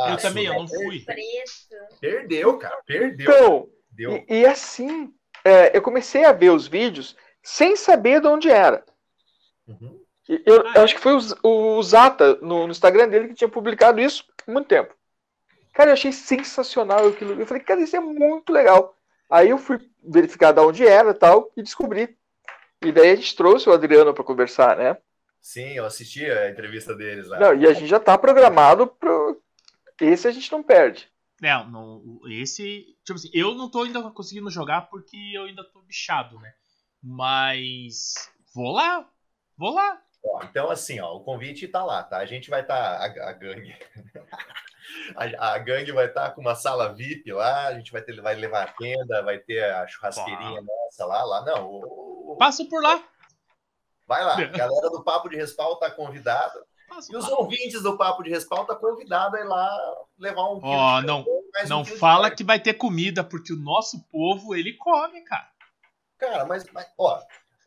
Ah, 0.02 0.12
Eu 0.12 0.16
também, 0.16 0.46
eu 0.46 0.54
não 0.54 0.66
fui. 0.66 1.04
Perdeu, 2.00 2.56
cara, 2.56 2.78
perdeu. 2.86 3.30
Então, 3.30 3.68
perdeu. 3.94 4.24
e, 4.26 4.40
e 4.40 4.46
assim, 4.46 5.12
é, 5.44 5.76
eu 5.76 5.82
comecei 5.82 6.24
a 6.24 6.32
ver 6.32 6.50
os 6.52 6.66
vídeos 6.66 7.14
sem 7.42 7.76
saber 7.76 8.22
de 8.22 8.28
onde 8.28 8.48
era. 8.50 8.82
Uhum. 9.68 10.00
E 10.26 10.42
Eu, 10.46 10.66
Ah, 10.68 10.72
eu 10.76 10.80
é? 10.80 10.84
acho 10.84 10.94
que 10.94 11.00
foi 11.02 11.12
o, 11.42 11.76
o 11.76 11.82
Zata 11.82 12.36
no, 12.36 12.64
no 12.66 12.70
Instagram 12.70 13.08
dele 13.10 13.28
que 13.28 13.34
tinha 13.34 13.48
publicado 13.48 14.00
isso 14.00 14.24
há 14.48 14.50
muito 14.50 14.68
tempo. 14.68 14.94
Cara, 15.72 15.90
eu 15.90 15.94
achei 15.94 16.12
sensacional 16.12 17.08
aquilo. 17.08 17.40
Eu 17.40 17.46
falei, 17.46 17.62
cara, 17.62 17.80
isso 17.80 17.96
é 17.96 18.00
muito 18.00 18.52
legal. 18.52 18.96
Aí 19.30 19.48
eu 19.48 19.58
fui 19.58 19.78
verificar 20.02 20.52
de 20.52 20.60
onde 20.60 20.86
era 20.86 21.10
e 21.10 21.14
tal 21.14 21.50
e 21.56 21.62
descobri. 21.62 22.16
E 22.82 22.92
daí 22.92 23.10
a 23.10 23.16
gente 23.16 23.34
trouxe 23.34 23.68
o 23.68 23.72
Adriano 23.72 24.12
para 24.12 24.24
conversar, 24.24 24.76
né? 24.76 24.98
Sim, 25.40 25.72
eu 25.72 25.84
assisti 25.84 26.24
a 26.30 26.50
entrevista 26.50 26.94
deles 26.94 27.28
lá. 27.28 27.38
Não, 27.38 27.54
e 27.54 27.66
a 27.66 27.72
gente 27.72 27.86
já 27.86 27.98
tá 27.98 28.18
programado 28.18 28.86
pro. 28.86 29.40
Esse 30.00 30.28
a 30.28 30.30
gente 30.30 30.50
não 30.52 30.62
perde. 30.62 31.08
Não, 31.40 31.68
não, 31.68 32.20
esse. 32.30 32.96
Tipo 33.04 33.18
assim, 33.18 33.30
eu 33.32 33.54
não 33.54 33.70
tô 33.70 33.82
ainda 33.82 34.02
conseguindo 34.10 34.50
jogar 34.50 34.82
porque 34.82 35.16
eu 35.34 35.44
ainda 35.44 35.64
tô 35.64 35.80
bichado, 35.82 36.38
né? 36.38 36.52
Mas. 37.02 38.14
Vou 38.54 38.72
lá! 38.72 39.08
Vou 39.56 39.74
lá! 39.74 40.00
Ó, 40.24 40.44
então, 40.44 40.70
assim, 40.70 41.00
ó, 41.00 41.16
o 41.16 41.24
convite 41.24 41.66
tá 41.66 41.84
lá, 41.84 42.02
tá? 42.04 42.18
A 42.18 42.26
gente 42.26 42.50
vai 42.50 42.60
estar. 42.60 42.76
a, 42.76 43.30
a 43.30 43.32
gangue. 43.32 43.74
a, 45.16 45.52
a 45.54 45.58
gangue 45.58 45.92
vai 45.92 46.06
estar 46.06 46.30
com 46.30 46.40
uma 46.40 46.54
sala 46.54 46.92
VIP 46.92 47.32
lá, 47.32 47.66
a 47.68 47.74
gente 47.74 47.90
vai, 47.92 48.02
ter, 48.02 48.20
vai 48.20 48.34
levar 48.34 48.64
a 48.64 48.72
tenda, 48.72 49.22
vai 49.22 49.38
ter 49.38 49.62
a 49.64 49.86
churrasqueirinha 49.86 50.60
nossa 50.62 51.04
lá, 51.06 51.24
lá. 51.24 51.44
Não, 51.44 51.66
o- 51.66 52.32
o- 52.32 52.36
Passo 52.36 52.68
por 52.68 52.82
lá! 52.82 53.02
vai 54.06 54.24
lá. 54.24 54.34
A 54.42 54.46
galera 54.46 54.90
do 54.90 55.02
Papo 55.04 55.28
de 55.28 55.36
Respaldo 55.36 55.78
tá 55.80 55.90
convidada. 55.90 56.64
E 57.10 57.16
os 57.16 57.26
ouvintes 57.30 57.82
do 57.82 57.96
Papo 57.96 58.22
de 58.22 58.28
Respaldo 58.28 58.66
tá 58.66 58.76
convidado 58.76 59.36
a 59.36 59.40
ir 59.40 59.44
lá 59.44 59.78
levar 60.18 60.42
um 60.50 60.60
Ó, 60.62 61.00
de 61.00 61.06
não- 61.06 61.20
um 61.22 61.68
Não 61.68 61.82
de 61.82 61.96
fala 61.96 62.30
que 62.30 62.44
vai 62.44 62.60
ter 62.60 62.74
comida, 62.74 63.24
porque 63.24 63.52
o 63.52 63.56
nosso 63.56 64.02
povo, 64.10 64.54
ele 64.54 64.74
come, 64.74 65.22
cara. 65.22 65.48
Cara, 66.18 66.44
mas, 66.44 66.64
mas, 66.72 66.86
ó, 66.98 67.18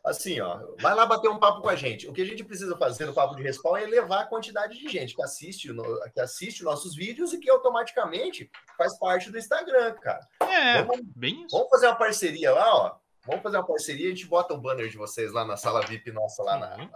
assim, 0.06 0.39
ó, 0.39 0.60
vai 0.80 0.93
lá 0.95 1.06
bater 1.06 1.30
um 1.30 1.39
papo 1.39 1.62
com 1.62 1.70
a 1.70 1.76
gente. 1.76 2.08
O 2.08 2.14
que 2.14 2.22
a 2.22 2.26
gente 2.26 2.43
precisa 2.43 2.78
fazer 2.78 3.06
no 3.06 3.14
Papo 3.14 3.36
de 3.36 3.43
Respawn 3.43 3.78
é 3.78 3.86
levar 3.86 4.22
a 4.22 4.26
quantidade 4.28 4.78
de 4.80 4.88
gente 4.88 5.16
que 5.16 5.24
assiste, 5.24 5.72
no- 5.74 6.01
que 6.12 6.20
assiste 6.20 6.64
nossos 6.64 6.95
vídeos 6.95 7.34
e 7.34 7.39
que 7.39 7.49
automaticamente 7.49 8.49
faz 8.78 8.97
parte 8.97 9.30
do 9.32 9.38
Instagram, 9.38 9.93
cara. 9.95 10.26
É, 10.41 10.84
Vamos, 10.84 11.01
bem 11.16 11.43
isso. 11.45 11.56
vamos 11.58 11.70
fazer 11.70 11.88
uma 11.88 11.95
parceria 11.95 12.51
lá, 12.53 12.76
ó. 12.76 12.95
Vamos 13.26 13.41
fazer 13.41 13.58
uma 13.58 13.66
parceria, 13.68 14.08
a 14.08 14.10
gente 14.12 14.28
bota 14.28 14.53
o 14.53 14.58
banner 14.62 14.88
de 14.88 14.97
vocês 14.97 15.32
lá 15.34 15.43
na 15.43 15.58
sala 15.58 15.82
VIP 15.86 16.12
nossa 16.12 16.43
lá 16.43 16.58
na. 16.58 16.78
Uhum. 16.78 16.89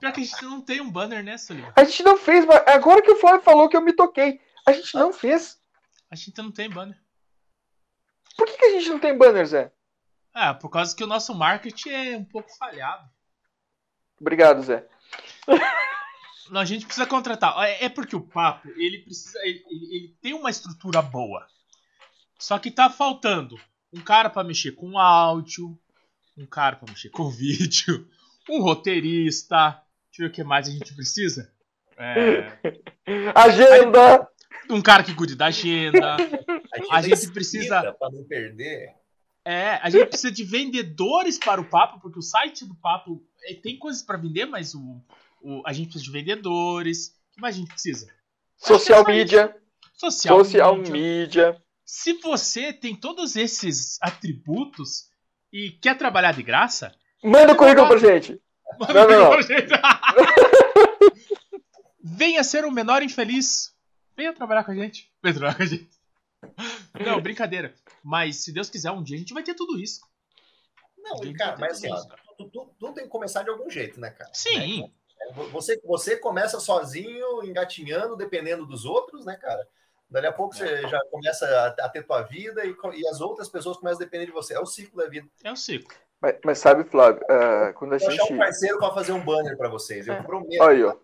Pior 0.00 0.12
que 0.12 0.20
a 0.20 0.24
gente 0.24 0.42
não 0.44 0.60
tem 0.60 0.80
um 0.80 0.90
banner, 0.90 1.22
né, 1.22 1.38
Sullivan? 1.38 1.72
A 1.76 1.84
gente 1.84 2.02
não 2.02 2.16
fez, 2.16 2.44
mas 2.44 2.62
agora 2.66 3.00
que 3.00 3.10
o 3.12 3.16
Flávio 3.16 3.40
falou 3.42 3.68
que 3.68 3.76
eu 3.76 3.80
me 3.80 3.92
toquei. 3.92 4.40
A 4.66 4.72
gente 4.72 4.92
não 4.96 5.12
fez. 5.12 5.60
A 6.10 6.16
gente 6.16 6.36
não 6.42 6.50
tem 6.50 6.68
banner. 6.68 6.98
Por 8.36 8.46
que, 8.46 8.56
que 8.56 8.64
a 8.64 8.70
gente 8.72 8.88
não 8.88 8.98
tem 8.98 9.16
banner, 9.16 9.46
Zé? 9.46 9.72
Ah, 10.32 10.54
por 10.54 10.68
causa 10.70 10.94
que 10.94 11.02
o 11.04 11.06
nosso 11.06 11.34
marketing 11.34 11.88
é 11.90 12.16
um 12.16 12.24
pouco 12.24 12.48
falhado. 12.56 13.08
Obrigado, 14.20 14.62
Zé. 14.62 14.86
Não, 16.50 16.60
a 16.60 16.64
gente 16.64 16.84
precisa 16.84 17.06
contratar. 17.06 17.56
É 17.64 17.84
é 17.84 17.88
porque 17.88 18.14
o 18.16 18.20
papo, 18.20 18.68
ele 18.76 18.98
precisa. 18.98 19.38
Ele, 19.44 19.62
ele- 19.70 20.16
tem 20.20 20.34
uma 20.34 20.50
estrutura 20.50 21.00
boa. 21.02 21.46
Só 22.38 22.58
que 22.58 22.70
tá 22.70 22.88
faltando 22.90 23.58
um 23.92 24.00
cara 24.00 24.30
pra 24.30 24.44
mexer 24.44 24.72
com 24.72 24.98
áudio, 24.98 25.78
um 26.36 26.46
cara 26.46 26.76
pra 26.76 26.88
mexer 26.90 27.10
com 27.10 27.28
vídeo, 27.30 28.08
um 28.48 28.60
roteirista. 28.62 29.82
Deixa 30.10 30.22
eu 30.22 30.26
ver 30.26 30.26
o 30.26 30.32
que 30.32 30.44
mais 30.44 30.68
a 30.68 30.70
gente 30.70 30.94
precisa. 30.94 31.52
É, 31.96 32.58
Agenda! 33.34 34.26
um 34.70 34.80
cara 34.80 35.02
que 35.02 35.14
cuide 35.14 35.34
da 35.36 35.46
agenda. 35.46 36.16
A 36.90 37.02
gente 37.02 37.30
precisa- 37.32 37.92
Pra 37.94 38.10
não 38.10 38.24
perder. 38.24 38.94
É, 39.44 39.74
a 39.82 39.88
gente 39.90 40.06
precisa 40.06 40.30
de 40.30 40.44
vendedores 40.44 41.38
para 41.38 41.60
o 41.60 41.64
papo, 41.68 41.98
porque 42.00 42.18
o 42.18 42.22
site 42.22 42.64
do 42.66 42.74
papo 42.74 43.22
é, 43.44 43.54
tem 43.54 43.78
coisas 43.78 44.02
para 44.02 44.18
vender, 44.18 44.44
mas 44.46 44.74
o, 44.74 45.00
o- 45.42 45.62
a 45.66 45.72
gente 45.72 45.86
precisa 45.88 46.04
de 46.04 46.10
vendedores. 46.10 47.08
O 47.30 47.34
que 47.36 47.40
mais 47.40 47.54
a 47.56 47.58
gente 47.58 47.68
precisa? 47.68 48.06
Social 48.56 49.04
media. 49.06 49.56
Social, 49.94 50.44
Social 50.44 50.76
media. 50.76 50.92
media. 50.92 51.62
Se 51.84 52.12
você 52.14 52.72
tem 52.72 52.94
todos 52.94 53.34
esses 53.36 53.98
atributos 54.02 55.08
e 55.52 55.70
quer 55.72 55.96
trabalhar 55.96 56.32
de 56.32 56.42
graça, 56.42 56.94
Manda 57.22 57.52
o 57.52 57.56
currículo 57.56 57.88
pra 57.88 57.98
gente. 57.98 58.40
manda 58.78 58.94
Não, 58.94 59.08
não, 59.08 59.20
não. 59.24 59.30
pra 59.30 59.42
gente. 59.42 59.70
Venha 62.02 62.42
ser 62.44 62.64
o 62.64 62.70
menor 62.70 63.02
infeliz. 63.02 63.74
Venha 64.16 64.32
trabalhar 64.32 64.64
com 64.64 64.72
a 64.72 64.74
gente. 64.74 65.10
Venha 65.22 65.34
trabalhar 65.34 65.56
com 65.56 65.62
a 65.62 65.66
gente. 65.66 65.88
Não, 67.04 67.20
brincadeira. 67.20 67.74
Mas 68.02 68.36
se 68.44 68.52
Deus 68.52 68.70
quiser, 68.70 68.90
um 68.90 69.02
dia 69.02 69.16
a 69.16 69.18
gente 69.18 69.34
vai 69.34 69.42
ter 69.42 69.54
tudo 69.54 69.78
isso. 69.78 70.00
Não, 70.98 71.16
gente 71.18 71.36
cara, 71.36 71.56
mas 71.58 71.82
assim, 71.84 71.90
tudo 72.36 72.70
tudo 72.78 72.94
tem 72.94 73.04
que 73.04 73.10
começar 73.10 73.42
de 73.42 73.50
algum 73.50 73.68
jeito, 73.70 73.98
né, 74.00 74.10
cara? 74.10 74.30
Sim. 74.34 74.82
Né? 74.82 74.90
Você, 75.52 75.80
você 75.84 76.16
começa 76.16 76.58
sozinho, 76.60 77.44
engatinhando, 77.44 78.16
dependendo 78.16 78.66
dos 78.66 78.84
outros, 78.84 79.24
né, 79.24 79.36
cara? 79.36 79.66
Dali 80.10 80.26
a 80.26 80.32
pouco 80.32 80.56
você 80.56 80.82
já 80.88 81.00
começa 81.10 81.46
a, 81.46 81.86
a 81.86 81.88
ter 81.88 82.04
tua 82.04 82.22
vida 82.22 82.64
e, 82.64 82.74
e 82.94 83.08
as 83.08 83.20
outras 83.20 83.48
pessoas 83.48 83.76
começam 83.76 84.00
a 84.00 84.04
depender 84.04 84.26
de 84.26 84.32
você. 84.32 84.54
É 84.54 84.60
o 84.60 84.66
ciclo 84.66 85.00
da 85.02 85.08
vida. 85.08 85.28
É 85.44 85.52
o 85.52 85.56
ciclo. 85.56 85.94
Mas, 86.20 86.36
mas 86.44 86.58
sabe, 86.58 86.84
Flávio, 86.84 87.22
ah, 87.30 87.72
quando 87.74 87.94
a 87.94 87.98
Vou 87.98 88.08
achar 88.08 88.22
gente. 88.22 88.32
um 88.34 88.38
parceiro 88.38 88.78
para 88.78 88.94
fazer 88.94 89.12
um 89.12 89.24
banner 89.24 89.56
para 89.56 89.68
vocês. 89.68 90.06
Eu 90.08 90.22
prometo. 90.24 90.60
Olha 90.60 90.74
aí, 90.74 90.84
ó. 90.84 90.96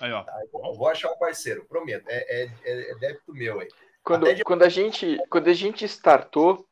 Aí, 0.00 0.12
ó. 0.12 0.22
tá? 0.22 0.32
Eu 0.54 0.74
Vou 0.74 0.88
achar 0.88 1.10
um 1.10 1.18
parceiro, 1.18 1.64
prometo. 1.64 2.08
É, 2.08 2.44
é, 2.44 2.50
é- 2.64 2.90
é 2.92 2.94
débito 2.94 3.34
meu 3.34 3.60
aí. 3.60 3.68
Quando, 4.02 4.34
de- 4.34 4.44
quando, 4.44 4.62
a 4.62 4.68
gente, 4.68 5.18
quando 5.30 5.48
a 5.48 5.52
gente 5.52 5.84
startou, 5.84 6.66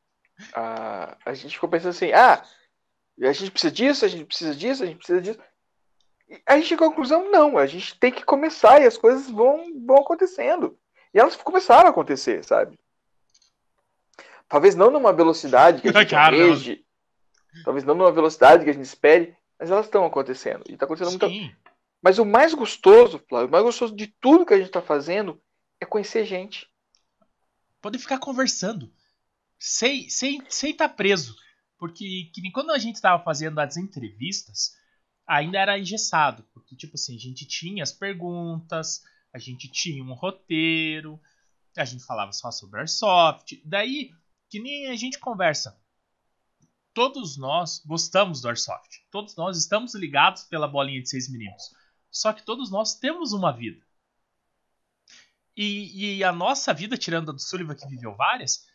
a, 0.54 1.16
a 1.24 1.34
gente 1.34 1.54
ficou 1.54 1.68
pensando 1.68 1.90
assim, 1.90 2.12
ah, 2.12 2.42
a 3.22 3.32
gente 3.32 3.50
precisa 3.50 3.72
disso, 3.72 4.04
a 4.04 4.08
gente 4.08 4.24
precisa 4.24 4.54
disso, 4.54 4.82
a 4.82 4.86
gente 4.86 4.96
precisa 4.96 5.20
disso. 5.20 5.38
E 6.28 6.40
a 6.46 6.56
gente 6.56 6.68
chegou 6.68 6.86
à 6.86 6.90
conclusão, 6.90 7.30
não, 7.30 7.58
a 7.58 7.66
gente 7.66 7.98
tem 7.98 8.12
que 8.12 8.24
começar 8.24 8.80
e 8.80 8.86
as 8.86 8.96
coisas 8.96 9.30
vão, 9.30 9.66
vão 9.84 9.98
acontecendo. 9.98 10.78
E 11.12 11.18
elas 11.18 11.36
começaram 11.36 11.88
a 11.88 11.90
acontecer, 11.90 12.44
sabe? 12.44 12.78
Talvez 14.48 14.74
não 14.74 14.90
numa 14.90 15.12
velocidade 15.12 15.82
que 15.82 15.88
a 15.88 15.92
gente 16.00 16.14
almeje, 16.14 16.84
talvez 17.64 17.84
não 17.84 17.94
numa 17.94 18.12
velocidade 18.12 18.64
que 18.64 18.70
a 18.70 18.72
gente 18.72 18.84
espere, 18.84 19.36
mas 19.58 19.70
elas 19.70 19.86
estão 19.86 20.04
acontecendo. 20.04 20.64
E 20.68 20.72
está 20.74 20.86
acontecendo 20.86 21.10
muito 21.10 21.28
Sim. 21.28 21.54
mas 22.02 22.18
o 22.18 22.24
mais 22.24 22.54
gostoso, 22.54 23.20
Flávio, 23.28 23.48
o 23.48 23.50
mais 23.50 23.64
gostoso 23.64 23.94
de 23.94 24.06
tudo 24.06 24.46
que 24.46 24.54
a 24.54 24.56
gente 24.56 24.68
está 24.68 24.80
fazendo 24.80 25.40
é 25.80 25.84
conhecer 25.84 26.24
gente. 26.24 26.69
Poder 27.80 27.98
ficar 27.98 28.18
conversando. 28.18 28.92
Sem 29.58 30.06
estar 30.06 30.16
sem, 30.16 30.42
sem 30.48 30.76
tá 30.76 30.88
preso. 30.88 31.34
Porque 31.78 32.30
que 32.34 32.50
quando 32.50 32.70
a 32.70 32.78
gente 32.78 32.96
estava 32.96 33.22
fazendo 33.22 33.58
as 33.58 33.76
entrevistas, 33.76 34.76
ainda 35.26 35.58
era 35.58 35.78
engessado. 35.78 36.44
Porque, 36.52 36.76
tipo 36.76 36.94
assim, 36.94 37.16
a 37.16 37.18
gente 37.18 37.46
tinha 37.46 37.82
as 37.82 37.92
perguntas, 37.92 39.02
a 39.32 39.38
gente 39.38 39.70
tinha 39.70 40.02
um 40.02 40.12
roteiro, 40.12 41.20
a 41.76 41.84
gente 41.84 42.04
falava 42.04 42.32
só 42.32 42.50
sobre 42.50 42.80
Airsoft. 42.80 43.60
Daí, 43.64 44.10
que 44.48 44.60
nem 44.60 44.88
a 44.88 44.96
gente 44.96 45.18
conversa. 45.18 45.80
Todos 46.92 47.36
nós 47.36 47.82
gostamos 47.86 48.40
do 48.40 48.48
Airsoft. 48.48 48.98
Todos 49.10 49.36
nós 49.36 49.56
estamos 49.56 49.94
ligados 49.94 50.42
pela 50.44 50.66
bolinha 50.66 51.00
de 51.00 51.08
seis 51.08 51.30
meninos. 51.30 51.74
Só 52.10 52.32
que 52.32 52.44
todos 52.44 52.70
nós 52.70 52.94
temos 52.98 53.32
uma 53.32 53.52
vida. 53.52 53.80
E, 55.62 56.16
e 56.16 56.24
a 56.24 56.32
nossa 56.32 56.72
vida, 56.72 56.96
tirando 56.96 57.30
a 57.30 57.34
do 57.34 57.38
Sullivan, 57.38 57.74
que 57.74 57.86
viveu 57.86 58.14
várias, 58.16 58.66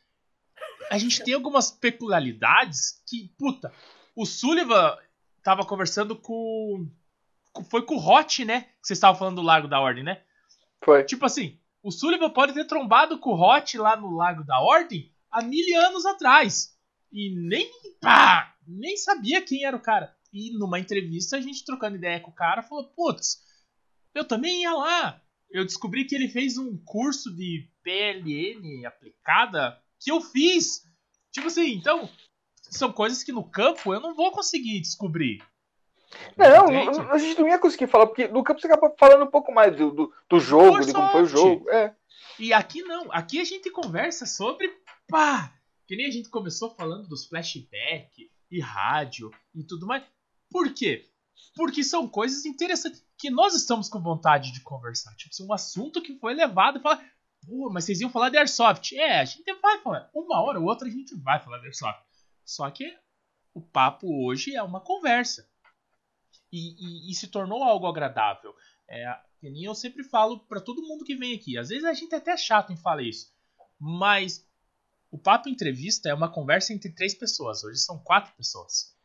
a 0.92 1.00
gente 1.00 1.24
tem 1.24 1.34
algumas 1.34 1.72
peculiaridades 1.72 3.02
que, 3.08 3.34
puta, 3.40 3.74
o 4.16 4.24
Sullivan 4.24 4.96
tava 5.42 5.66
conversando 5.66 6.16
com. 6.16 6.88
Foi 7.72 7.82
com 7.82 7.96
o 7.96 8.08
Hot, 8.08 8.46
né? 8.46 8.62
Que 8.62 8.86
vocês 8.88 8.98
estavam 8.98 9.18
falando 9.18 9.38
do 9.38 9.42
Lago 9.42 9.68
da 9.68 9.80
Ordem, 9.80 10.04
né? 10.04 10.22
Foi. 10.84 11.04
Tipo 11.04 11.26
assim, 11.26 11.60
o 11.82 11.90
Sullivan 11.90 12.30
pode 12.30 12.54
ter 12.54 12.66
trombado 12.66 13.18
com 13.18 13.32
o 13.32 13.42
Hot 13.42 13.76
lá 13.80 13.96
no 13.96 14.16
Lago 14.16 14.44
da 14.44 14.60
Ordem 14.60 15.12
há 15.32 15.42
mil 15.42 15.82
anos 15.88 16.06
atrás. 16.06 16.78
E 17.12 17.34
nem, 17.36 17.68
pá, 18.00 18.56
nem 18.68 18.96
sabia 18.96 19.42
quem 19.42 19.66
era 19.66 19.76
o 19.76 19.82
cara. 19.82 20.16
E 20.32 20.56
numa 20.56 20.78
entrevista, 20.78 21.36
a 21.36 21.42
gente 21.42 21.66
trocando 21.66 21.96
ideia 21.96 22.20
com 22.20 22.30
o 22.30 22.36
cara, 22.36 22.62
falou: 22.62 22.94
Putz, 22.96 23.42
eu 24.14 24.24
também 24.24 24.62
ia 24.62 24.72
lá. 24.72 25.25
Eu 25.50 25.66
descobri 25.66 26.06
que 26.06 26.16
ele 26.16 26.28
fez 26.28 26.58
um 26.58 26.78
curso 26.84 27.34
de 27.34 27.70
PLN 27.84 28.86
aplicada 28.86 29.80
que 30.00 30.12
eu 30.12 30.22
fiz. 30.22 30.84
Tipo 31.32 31.48
assim, 31.48 31.74
então, 31.74 32.10
são 32.62 32.92
coisas 32.92 33.24
que 33.24 33.32
no 33.32 33.44
campo 33.44 33.94
eu 33.94 34.00
não 34.00 34.16
vou 34.16 34.32
conseguir 34.32 34.80
descobrir. 34.82 35.42
Não, 36.38 36.68
não, 36.68 37.12
a 37.12 37.18
gente 37.18 37.40
não 37.40 37.48
ia 37.48 37.60
conseguir 37.60 37.88
falar, 37.88 38.08
porque 38.08 38.28
no 38.28 38.44
campo 38.44 38.60
você 38.60 38.68
acaba 38.68 38.94
falando 38.98 39.26
um 39.26 39.32
pouco 39.32 39.52
mais 39.54 39.76
do, 39.76 39.92
do, 39.92 40.14
do 40.30 40.40
jogo, 40.40 40.80
de 40.80 40.94
como 40.94 41.10
foi 41.10 41.24
o 41.24 41.28
jogo. 41.28 41.70
É. 41.70 41.96
E 42.40 42.54
aqui 42.54 42.82
não, 42.84 43.12
aqui 43.12 43.40
a 43.40 43.44
gente 43.44 43.70
conversa 43.70 44.26
sobre 44.26 44.72
pá, 45.08 45.54
que 45.88 45.96
nem 45.96 46.06
a 46.06 46.12
gente 46.12 46.30
começou 46.30 46.70
falando 46.76 47.08
dos 47.08 47.26
flashback 47.26 48.30
e 48.52 48.60
rádio 48.60 49.32
e 49.54 49.64
tudo 49.64 49.86
mais. 49.86 50.04
Por 50.50 50.74
quê? 50.74 51.10
Porque 51.56 51.84
são 51.84 52.08
coisas 52.08 52.46
interessantes 52.46 53.06
que 53.26 53.32
nós 53.32 53.56
estamos 53.56 53.90
com 53.90 54.00
vontade 54.00 54.52
de 54.52 54.62
conversar. 54.62 55.16
Tipo, 55.16 55.34
um 55.44 55.52
assunto 55.52 56.00
que 56.00 56.20
foi 56.20 56.36
levado 56.36 56.78
e 56.78 56.82
fala, 56.82 57.04
pô, 57.44 57.72
mas 57.72 57.84
vocês 57.84 58.00
iam 58.00 58.12
falar 58.12 58.30
de 58.30 58.38
Airsoft. 58.38 58.96
É, 58.96 59.20
a 59.20 59.26
gente 59.26 59.52
vai 59.56 59.82
falar. 59.82 60.12
Uma 60.14 60.42
hora 60.42 60.60
ou 60.60 60.68
outra 60.68 60.88
a 60.88 60.92
gente 60.92 61.16
vai 61.16 61.40
falar 61.40 61.58
de 61.58 61.66
Airsoft. 61.66 62.04
Só 62.44 62.70
que 62.70 62.96
o 63.52 63.62
papo 63.62 64.08
hoje 64.24 64.56
é 64.56 64.62
uma 64.62 64.80
conversa. 64.80 65.50
E, 66.52 67.08
e, 67.08 67.12
e 67.12 67.16
se 67.16 67.28
tornou 67.28 67.64
algo 67.64 67.88
agradável. 67.88 68.54
É, 68.88 69.18
eu 69.42 69.74
sempre 69.74 70.04
falo 70.04 70.42
para 70.42 70.62
todo 70.62 70.84
mundo 70.84 71.04
que 71.04 71.16
vem 71.16 71.34
aqui. 71.34 71.58
Às 71.58 71.70
vezes 71.70 71.84
a 71.84 71.96
gente 71.96 72.14
é 72.14 72.20
até 72.20 72.38
chato 72.38 72.72
em 72.72 72.78
falar 72.78 73.02
isso. 73.02 73.34
Mas 73.80 74.48
o 75.10 75.18
papo 75.18 75.50
entrevista 75.50 76.10
é 76.10 76.14
uma 76.14 76.32
conversa 76.32 76.74
entre 76.74 76.94
três 76.94 77.16
pessoas. 77.16 77.64
Hoje 77.64 77.80
são 77.80 77.98
quatro 77.98 78.36
pessoas. 78.36 78.96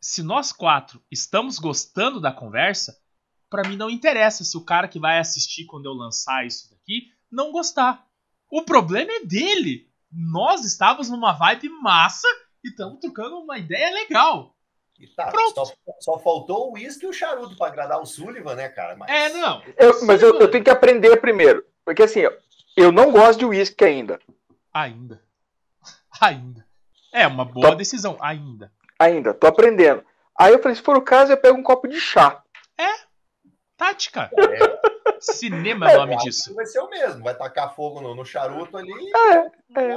Se 0.00 0.22
nós 0.22 0.50
quatro 0.50 1.04
estamos 1.10 1.58
gostando 1.58 2.22
da 2.22 2.32
conversa, 2.32 2.98
para 3.50 3.68
mim 3.68 3.76
não 3.76 3.90
interessa 3.90 4.44
se 4.44 4.56
o 4.56 4.64
cara 4.64 4.88
que 4.88 5.00
vai 5.00 5.18
assistir 5.18 5.66
quando 5.66 5.86
eu 5.86 5.92
lançar 5.92 6.46
isso 6.46 6.70
daqui 6.70 7.12
não 7.30 7.52
gostar. 7.52 8.06
O 8.50 8.62
problema 8.62 9.10
é 9.12 9.24
dele. 9.24 9.88
Nós 10.10 10.64
estávamos 10.64 11.10
numa 11.10 11.32
vibe 11.32 11.68
massa 11.68 12.26
e 12.64 12.68
estamos 12.68 12.98
trocando 13.00 13.38
uma 13.38 13.58
ideia 13.58 13.92
legal. 13.92 14.54
E 14.98 15.06
tá, 15.08 15.28
Pronto. 15.28 15.66
Só, 15.66 15.74
só 16.00 16.18
faltou 16.18 16.68
o 16.68 16.72
uísque 16.74 17.06
e 17.06 17.08
o 17.08 17.12
charuto 17.12 17.56
para 17.56 17.68
agradar 17.68 18.00
o 18.00 18.06
Sullivan, 18.06 18.54
né, 18.54 18.68
cara? 18.68 18.96
Mas... 18.96 19.10
É, 19.10 19.32
não. 19.32 19.62
Eu, 19.76 20.04
mas 20.04 20.22
eu, 20.22 20.38
eu, 20.38 20.50
tenho 20.50 20.64
que 20.64 20.70
aprender 20.70 21.16
primeiro. 21.20 21.64
Porque 21.84 22.02
assim, 22.02 22.20
eu 22.76 22.92
não 22.92 23.10
gosto 23.10 23.38
de 23.38 23.46
uísque 23.46 23.84
ainda. 23.84 24.20
Ainda. 24.72 25.22
Ainda. 26.20 26.66
É 27.12 27.26
uma 27.26 27.44
boa 27.44 27.70
tô... 27.70 27.74
decisão, 27.76 28.16
ainda. 28.20 28.70
Ainda, 28.98 29.34
tô 29.34 29.46
aprendendo. 29.46 30.04
Aí 30.38 30.52
eu 30.52 30.62
falei, 30.62 30.76
se 30.76 30.82
for 30.82 30.96
o 30.96 31.02
caso, 31.02 31.32
eu 31.32 31.36
pego 31.36 31.58
um 31.58 31.62
copo 31.62 31.88
de 31.88 31.98
chá. 31.98 32.42
É. 32.78 33.09
Tática. 33.80 34.30
É. 34.36 35.20
Cinema 35.20 35.90
é 35.90 35.96
o 35.96 36.00
nome 36.00 36.18
disso. 36.18 36.54
Vai 36.54 36.66
ser 36.66 36.80
o 36.80 36.90
mesmo, 36.90 37.24
vai 37.24 37.34
tacar 37.34 37.74
fogo 37.74 38.02
no, 38.02 38.14
no 38.14 38.26
charuto 38.26 38.76
ali. 38.76 38.92
É, 39.16 39.80
é. 39.80 39.96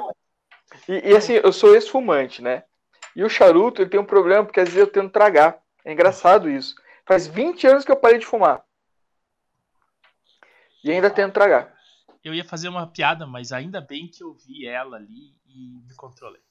E, 0.88 1.12
e, 1.12 1.18
assim, 1.18 1.34
eu 1.34 1.52
sou 1.52 1.74
ex-fumante, 1.76 2.42
né? 2.42 2.64
E 3.14 3.26
o 3.26 3.30
charuto 3.30 3.82
ele 3.82 3.90
tem 3.90 4.00
um 4.00 4.06
problema, 4.06 4.46
porque 4.46 4.62
às 4.62 4.70
vezes 4.70 4.80
eu 4.80 4.88
tento 4.88 5.12
tragar. 5.12 5.62
É 5.84 5.92
engraçado 5.92 6.50
isso. 6.50 6.76
Faz 7.06 7.28
20 7.28 7.68
anos 7.68 7.84
que 7.84 7.92
eu 7.92 7.98
parei 7.98 8.20
de 8.20 8.26
fumar. 8.26 8.64
E 10.82 10.90
ainda 10.90 11.10
tento 11.10 11.34
tragar. 11.34 11.76
Eu 12.24 12.34
ia 12.34 12.46
fazer 12.46 12.70
uma 12.70 12.88
piada, 12.88 13.28
mas 13.28 13.52
ainda 13.52 13.82
bem 13.82 14.08
que 14.08 14.24
eu 14.24 14.34
vi 14.34 14.66
ela 14.66 14.96
ali 14.96 15.36
e 15.46 15.82
me 15.86 15.94
controlei. 15.98 16.42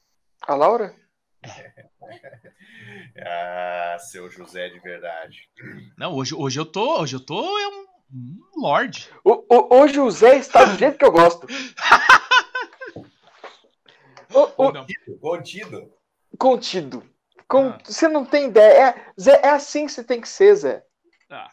A 0.42 0.54
Laura? 0.54 0.94
ah, 3.26 3.96
seu 3.98 4.30
José 4.30 4.68
de 4.68 4.78
verdade. 4.80 5.48
Não, 5.96 6.14
hoje, 6.14 6.34
hoje 6.34 6.60
eu 6.60 6.66
tô. 6.66 7.00
Hoje 7.00 7.16
eu 7.16 7.20
tô 7.20 7.58
é 7.58 7.68
um, 7.68 7.86
um 8.12 8.60
lorde. 8.60 9.08
O, 9.24 9.44
o, 9.48 9.80
hoje 9.80 9.98
o 9.98 10.10
Zé 10.10 10.36
está 10.36 10.64
do 10.64 10.76
jeito 10.78 10.98
que 10.98 11.04
eu 11.04 11.12
gosto. 11.12 11.46
o, 14.32 14.42
o, 14.42 14.72
contido, 14.72 15.18
contido. 15.18 15.92
Contido. 16.38 17.02
Com, 17.48 17.68
ah. 17.68 17.78
Você 17.84 18.06
não 18.08 18.24
tem 18.24 18.48
ideia. 18.48 18.90
É, 18.90 19.12
Zé, 19.20 19.40
é 19.42 19.50
assim 19.50 19.84
que 19.86 19.92
você 19.92 20.04
tem 20.04 20.20
que 20.20 20.28
ser, 20.28 20.54
Zé. 20.54 20.86
Tá. 21.28 21.52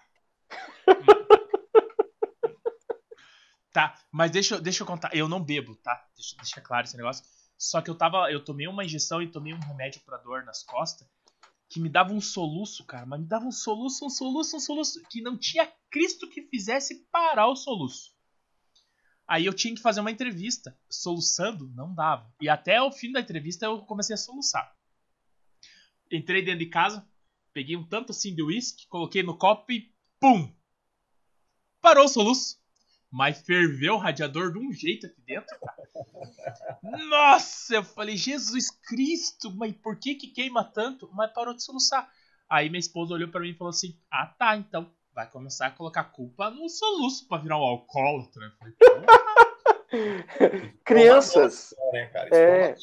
tá, 3.73 3.95
mas 4.11 4.29
deixa, 4.31 4.61
deixa 4.61 4.83
eu 4.83 4.87
contar. 4.87 5.09
Eu 5.13 5.27
não 5.27 5.43
bebo, 5.43 5.75
tá? 5.75 6.05
Deixa, 6.15 6.37
deixa 6.37 6.61
claro 6.61 6.85
esse 6.85 6.95
negócio. 6.95 7.25
Só 7.59 7.81
que 7.81 7.89
eu 7.89 7.95
tava. 7.95 8.31
Eu 8.31 8.41
tomei 8.41 8.67
uma 8.67 8.85
injeção 8.85 9.21
e 9.21 9.27
tomei 9.27 9.53
um 9.53 9.59
remédio 9.59 9.99
pra 10.05 10.17
dor 10.17 10.45
nas 10.45 10.63
costas. 10.63 11.05
Que 11.67 11.79
me 11.79 11.89
dava 11.89 12.13
um 12.13 12.21
soluço, 12.21 12.85
cara. 12.85 13.05
Mas 13.05 13.19
me 13.19 13.27
dava 13.27 13.45
um 13.45 13.51
soluço, 13.51 14.05
um 14.05 14.09
soluço, 14.09 14.55
um 14.55 14.59
soluço. 14.61 15.03
Que 15.09 15.21
não 15.21 15.37
tinha 15.37 15.69
Cristo 15.91 16.29
que 16.29 16.41
fizesse 16.43 17.05
parar 17.11 17.47
o 17.47 17.57
soluço. 17.57 18.15
Aí 19.27 19.45
eu 19.45 19.53
tinha 19.53 19.75
que 19.75 19.81
fazer 19.81 19.99
uma 19.99 20.09
entrevista. 20.09 20.75
Soluçando, 20.89 21.69
não 21.75 21.93
dava. 21.93 22.33
E 22.41 22.47
até 22.47 22.81
o 22.81 22.91
fim 22.93 23.11
da 23.11 23.19
entrevista 23.19 23.65
eu 23.65 23.79
comecei 23.79 24.13
a 24.13 24.17
soluçar. 24.17 24.73
Entrei 26.09 26.41
dentro 26.41 26.59
de 26.59 26.65
casa, 26.65 27.07
peguei 27.53 27.75
um 27.75 27.85
tanto 27.85 28.11
assim 28.11 28.33
de 28.33 28.41
uísque, 28.41 28.87
coloquei 28.87 29.21
no 29.21 29.37
copo 29.37 29.71
e 29.71 29.93
pum! 30.19 30.51
Parou 31.79 32.05
o 32.05 32.09
soluço. 32.09 32.58
Mas 33.11 33.41
ferveu 33.41 33.95
o 33.95 33.97
radiador 33.97 34.51
de 34.51 34.59
um 34.59 34.71
jeito 34.71 35.07
aqui 35.07 35.21
dentro, 35.25 35.57
cara. 35.59 36.79
Nossa, 37.09 37.75
eu 37.75 37.83
falei, 37.83 38.15
Jesus 38.15 38.69
Cristo, 38.69 39.51
mas 39.55 39.75
por 39.75 39.97
que 39.97 40.15
que 40.15 40.27
queima 40.27 40.63
tanto? 40.63 41.09
Mas 41.13 41.33
parou 41.33 41.53
de 41.53 41.63
soluçar. 41.63 42.07
Aí 42.47 42.69
minha 42.69 42.79
esposa 42.79 43.13
olhou 43.13 43.29
para 43.29 43.41
mim 43.41 43.49
e 43.49 43.57
falou 43.57 43.71
assim: 43.71 43.99
Ah, 44.11 44.27
tá, 44.27 44.55
então 44.55 44.91
vai 45.13 45.29
começar 45.29 45.67
a 45.67 45.71
colocar 45.71 46.03
culpa 46.05 46.49
no 46.49 46.69
soluço 46.69 47.27
para 47.27 47.41
virar 47.41 47.57
um 47.57 47.63
alcoólatra. 47.63 48.45
Eu 48.45 48.51
falei, 48.57 48.75
Crianças, 50.85 51.73
né, 51.91 52.11
é, 52.31 52.75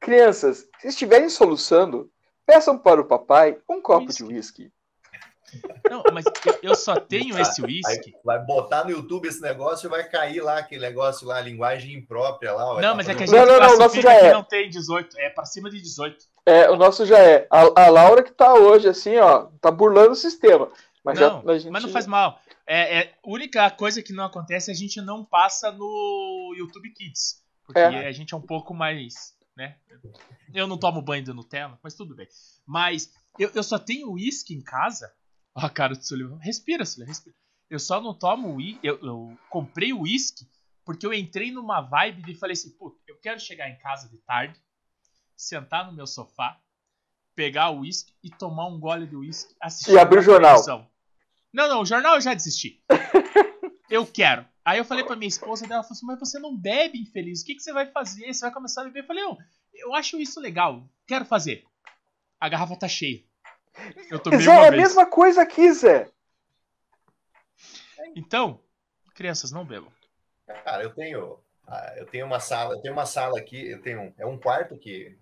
crianças, 0.00 0.66
se 0.80 0.88
estiverem 0.88 1.28
soluçando, 1.28 2.10
peçam 2.46 2.78
para 2.78 3.00
o 3.00 3.06
papai 3.06 3.60
um 3.68 3.80
copo 3.82 4.06
whisky. 4.06 4.24
de 4.24 4.32
uísque. 4.32 4.72
Não, 5.90 6.02
mas 6.12 6.24
eu, 6.46 6.58
eu 6.62 6.74
só 6.74 6.96
tenho 6.96 7.38
esse 7.38 7.62
uísque. 7.62 8.14
Vai 8.24 8.38
botar 8.44 8.84
no 8.84 8.90
YouTube 8.90 9.28
esse 9.28 9.40
negócio 9.40 9.86
e 9.86 9.90
vai 9.90 10.08
cair 10.08 10.40
lá 10.40 10.58
aquele 10.58 10.80
negócio 10.80 11.26
lá, 11.26 11.38
a 11.38 11.40
linguagem 11.42 11.94
imprópria 11.94 12.52
lá. 12.52 12.80
Não, 12.80 12.96
mas 12.96 13.08
é 13.08 13.14
que 13.14 13.24
a 13.24 13.26
gente 13.26 13.34
não, 13.34 13.46
não, 13.46 13.60
não, 13.60 13.74
o 13.74 13.78
nosso 13.78 14.00
já 14.00 14.12
é. 14.14 14.32
não 14.32 14.42
tem 14.42 14.68
18, 14.68 15.18
é 15.18 15.30
para 15.30 15.44
cima 15.44 15.70
de 15.70 15.80
18. 15.80 16.24
É, 16.46 16.70
o 16.70 16.76
nosso 16.76 17.04
já 17.06 17.18
é. 17.18 17.46
A, 17.50 17.84
a 17.84 17.88
Laura 17.88 18.22
que 18.22 18.32
tá 18.32 18.54
hoje 18.54 18.88
assim, 18.88 19.16
ó, 19.16 19.48
tá 19.60 19.70
burlando 19.70 20.12
o 20.12 20.16
sistema. 20.16 20.70
Mas, 21.04 21.18
não, 21.18 21.42
já, 21.44 21.58
gente... 21.58 21.70
mas 21.70 21.82
não 21.82 21.90
faz 21.90 22.06
mal. 22.06 22.40
É, 22.66 22.98
é, 22.98 23.14
a 23.24 23.28
única 23.28 23.70
coisa 23.70 24.02
que 24.02 24.12
não 24.12 24.24
acontece 24.24 24.70
é 24.70 24.74
a 24.74 24.76
gente 24.76 25.00
não 25.00 25.24
passa 25.24 25.70
no 25.72 26.54
YouTube 26.56 26.90
Kids. 26.90 27.42
Porque 27.64 27.78
é. 27.78 28.06
a 28.06 28.12
gente 28.12 28.34
é 28.34 28.36
um 28.36 28.42
pouco 28.42 28.74
mais. 28.74 29.34
Né? 29.56 29.76
Eu 30.54 30.66
não 30.66 30.78
tomo 30.78 31.02
banho 31.02 31.24
de 31.24 31.32
Nutella, 31.32 31.78
mas 31.82 31.94
tudo 31.94 32.14
bem. 32.14 32.26
Mas 32.66 33.12
eu, 33.38 33.50
eu 33.54 33.62
só 33.62 33.78
tenho 33.78 34.12
uísque 34.12 34.54
em 34.54 34.60
casa. 34.60 35.12
Ó, 35.56 35.66
a 35.66 35.70
cara 35.70 35.94
do 35.94 36.04
Sullivan. 36.04 36.38
Respira, 36.38 36.84
Sullivan, 36.84 37.08
respira. 37.08 37.36
Eu 37.68 37.78
só 37.78 38.00
não 38.00 38.14
tomo 38.14 38.54
uísque. 38.54 38.86
Eu, 38.86 38.98
eu 39.02 39.38
comprei 39.48 39.92
uísque 39.92 40.46
porque 40.84 41.06
eu 41.06 41.12
entrei 41.12 41.50
numa 41.50 41.80
vibe 41.80 42.22
de 42.22 42.34
falei 42.34 42.54
assim: 42.54 42.70
pô, 42.70 42.98
eu 43.06 43.16
quero 43.20 43.40
chegar 43.40 43.68
em 43.68 43.78
casa 43.78 44.08
de 44.08 44.18
tarde, 44.18 44.60
sentar 45.36 45.86
no 45.86 45.92
meu 45.92 46.06
sofá, 46.06 46.60
pegar 47.34 47.70
o 47.70 47.80
uísque 47.80 48.12
e 48.22 48.30
tomar 48.30 48.66
um 48.66 48.78
gole 48.78 49.06
de 49.06 49.16
uísque. 49.16 49.54
E 49.88 49.98
abrir 49.98 50.18
o 50.18 50.22
jornal. 50.22 50.62
Televisão. 50.62 50.90
Não, 51.52 51.68
não, 51.68 51.82
o 51.82 51.86
jornal 51.86 52.14
eu 52.14 52.20
já 52.20 52.34
desisti. 52.34 52.82
eu 53.90 54.06
quero. 54.06 54.46
Aí 54.64 54.78
eu 54.78 54.84
falei 54.84 55.04
pra 55.04 55.16
minha 55.16 55.28
esposa 55.28 55.66
dela, 55.66 55.82
falou 55.82 55.96
assim, 55.96 56.06
mas 56.06 56.18
você 56.18 56.38
não 56.38 56.56
bebe, 56.56 56.98
infeliz, 56.98 57.42
o 57.42 57.44
que, 57.44 57.56
que 57.56 57.62
você 57.62 57.72
vai 57.72 57.90
fazer? 57.90 58.32
Você 58.32 58.40
vai 58.40 58.52
começar 58.52 58.82
a 58.82 58.84
beber? 58.84 59.00
Eu 59.00 59.06
falei, 59.06 59.24
eu, 59.24 59.36
eu 59.74 59.94
acho 59.94 60.20
isso 60.20 60.40
legal, 60.40 60.88
quero 61.06 61.24
fazer. 61.24 61.64
A 62.40 62.48
garrafa 62.48 62.76
tá 62.76 62.88
cheia. 62.88 63.22
Eu 64.10 64.18
tomei 64.18 64.40
Zé, 64.40 64.50
uma 64.50 64.66
é 64.66 64.68
a 64.68 64.72
mesma 64.72 65.06
coisa 65.06 65.42
aqui, 65.42 65.72
Zé. 65.72 66.10
Então, 68.14 68.60
crianças, 69.14 69.50
não 69.50 69.64
bebam. 69.64 69.90
Cara, 70.64 70.82
eu 70.82 70.94
tenho, 70.94 71.42
ah, 71.66 71.94
eu 71.96 72.06
tenho 72.06 72.26
uma 72.26 72.40
sala, 72.40 72.74
eu 72.74 72.80
tenho 72.80 72.92
uma 72.92 73.06
sala 73.06 73.38
aqui, 73.38 73.70
eu 73.70 73.80
tenho, 73.80 74.14
é 74.18 74.26
um 74.26 74.38
quarto 74.38 74.76
que 74.76 75.18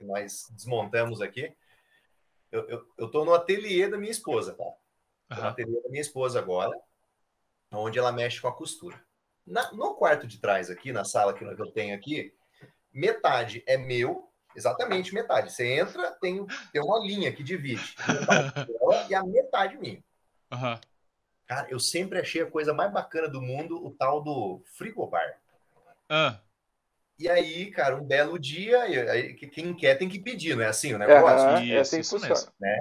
nós 0.00 0.46
desmontamos 0.50 1.20
aqui. 1.20 1.54
Eu, 2.50 2.68
eu, 2.68 2.86
eu 2.98 3.10
tô 3.10 3.24
no 3.24 3.34
ateliê 3.34 3.88
da 3.88 3.98
minha 3.98 4.10
esposa, 4.10 4.54
tá? 4.54 4.64
uhum. 5.36 5.42
na 5.42 5.48
ateliê 5.48 5.82
da 5.82 5.88
minha 5.88 6.00
esposa 6.00 6.38
agora, 6.38 6.78
onde 7.72 7.98
ela 7.98 8.12
mexe 8.12 8.40
com 8.40 8.48
a 8.48 8.54
costura. 8.54 9.02
Na, 9.46 9.72
no 9.72 9.94
quarto 9.94 10.26
de 10.26 10.38
trás 10.38 10.70
aqui, 10.70 10.92
na 10.92 11.04
sala 11.04 11.34
que 11.34 11.44
eu 11.44 11.70
tenho 11.72 11.94
aqui, 11.94 12.34
metade 12.92 13.62
é 13.66 13.76
meu, 13.76 14.31
exatamente 14.54 15.14
metade. 15.14 15.52
Você 15.52 15.66
entra, 15.66 16.10
tem, 16.20 16.44
tem 16.72 16.82
uma 16.82 16.98
linha 16.98 17.32
que 17.32 17.42
divide 17.42 17.94
dela 18.06 19.06
e 19.08 19.14
a 19.14 19.22
metade 19.22 19.76
minha. 19.76 20.02
Uhum. 20.52 20.78
Cara, 21.46 21.66
eu 21.70 21.78
sempre 21.78 22.18
achei 22.18 22.42
a 22.42 22.50
coisa 22.50 22.72
mais 22.72 22.92
bacana 22.92 23.28
do 23.28 23.40
mundo 23.40 23.84
o 23.84 23.90
tal 23.90 24.22
do 24.22 24.62
frigobar. 24.76 25.38
Uh. 26.10 26.38
E 27.18 27.28
aí, 27.28 27.70
cara, 27.70 27.96
um 27.96 28.04
belo 28.04 28.38
dia, 28.38 28.80
quem 29.52 29.74
quer 29.74 29.96
tem 29.96 30.08
que 30.08 30.18
pedir, 30.18 30.56
não 30.56 30.64
é 30.64 30.68
assim 30.68 30.92
o 30.94 30.98
negócio? 30.98 31.48
Uhum, 31.48 31.72
é 31.72 31.78
assim 31.78 32.00
que 32.00 32.08
funciona. 32.08 32.52
Né? 32.58 32.78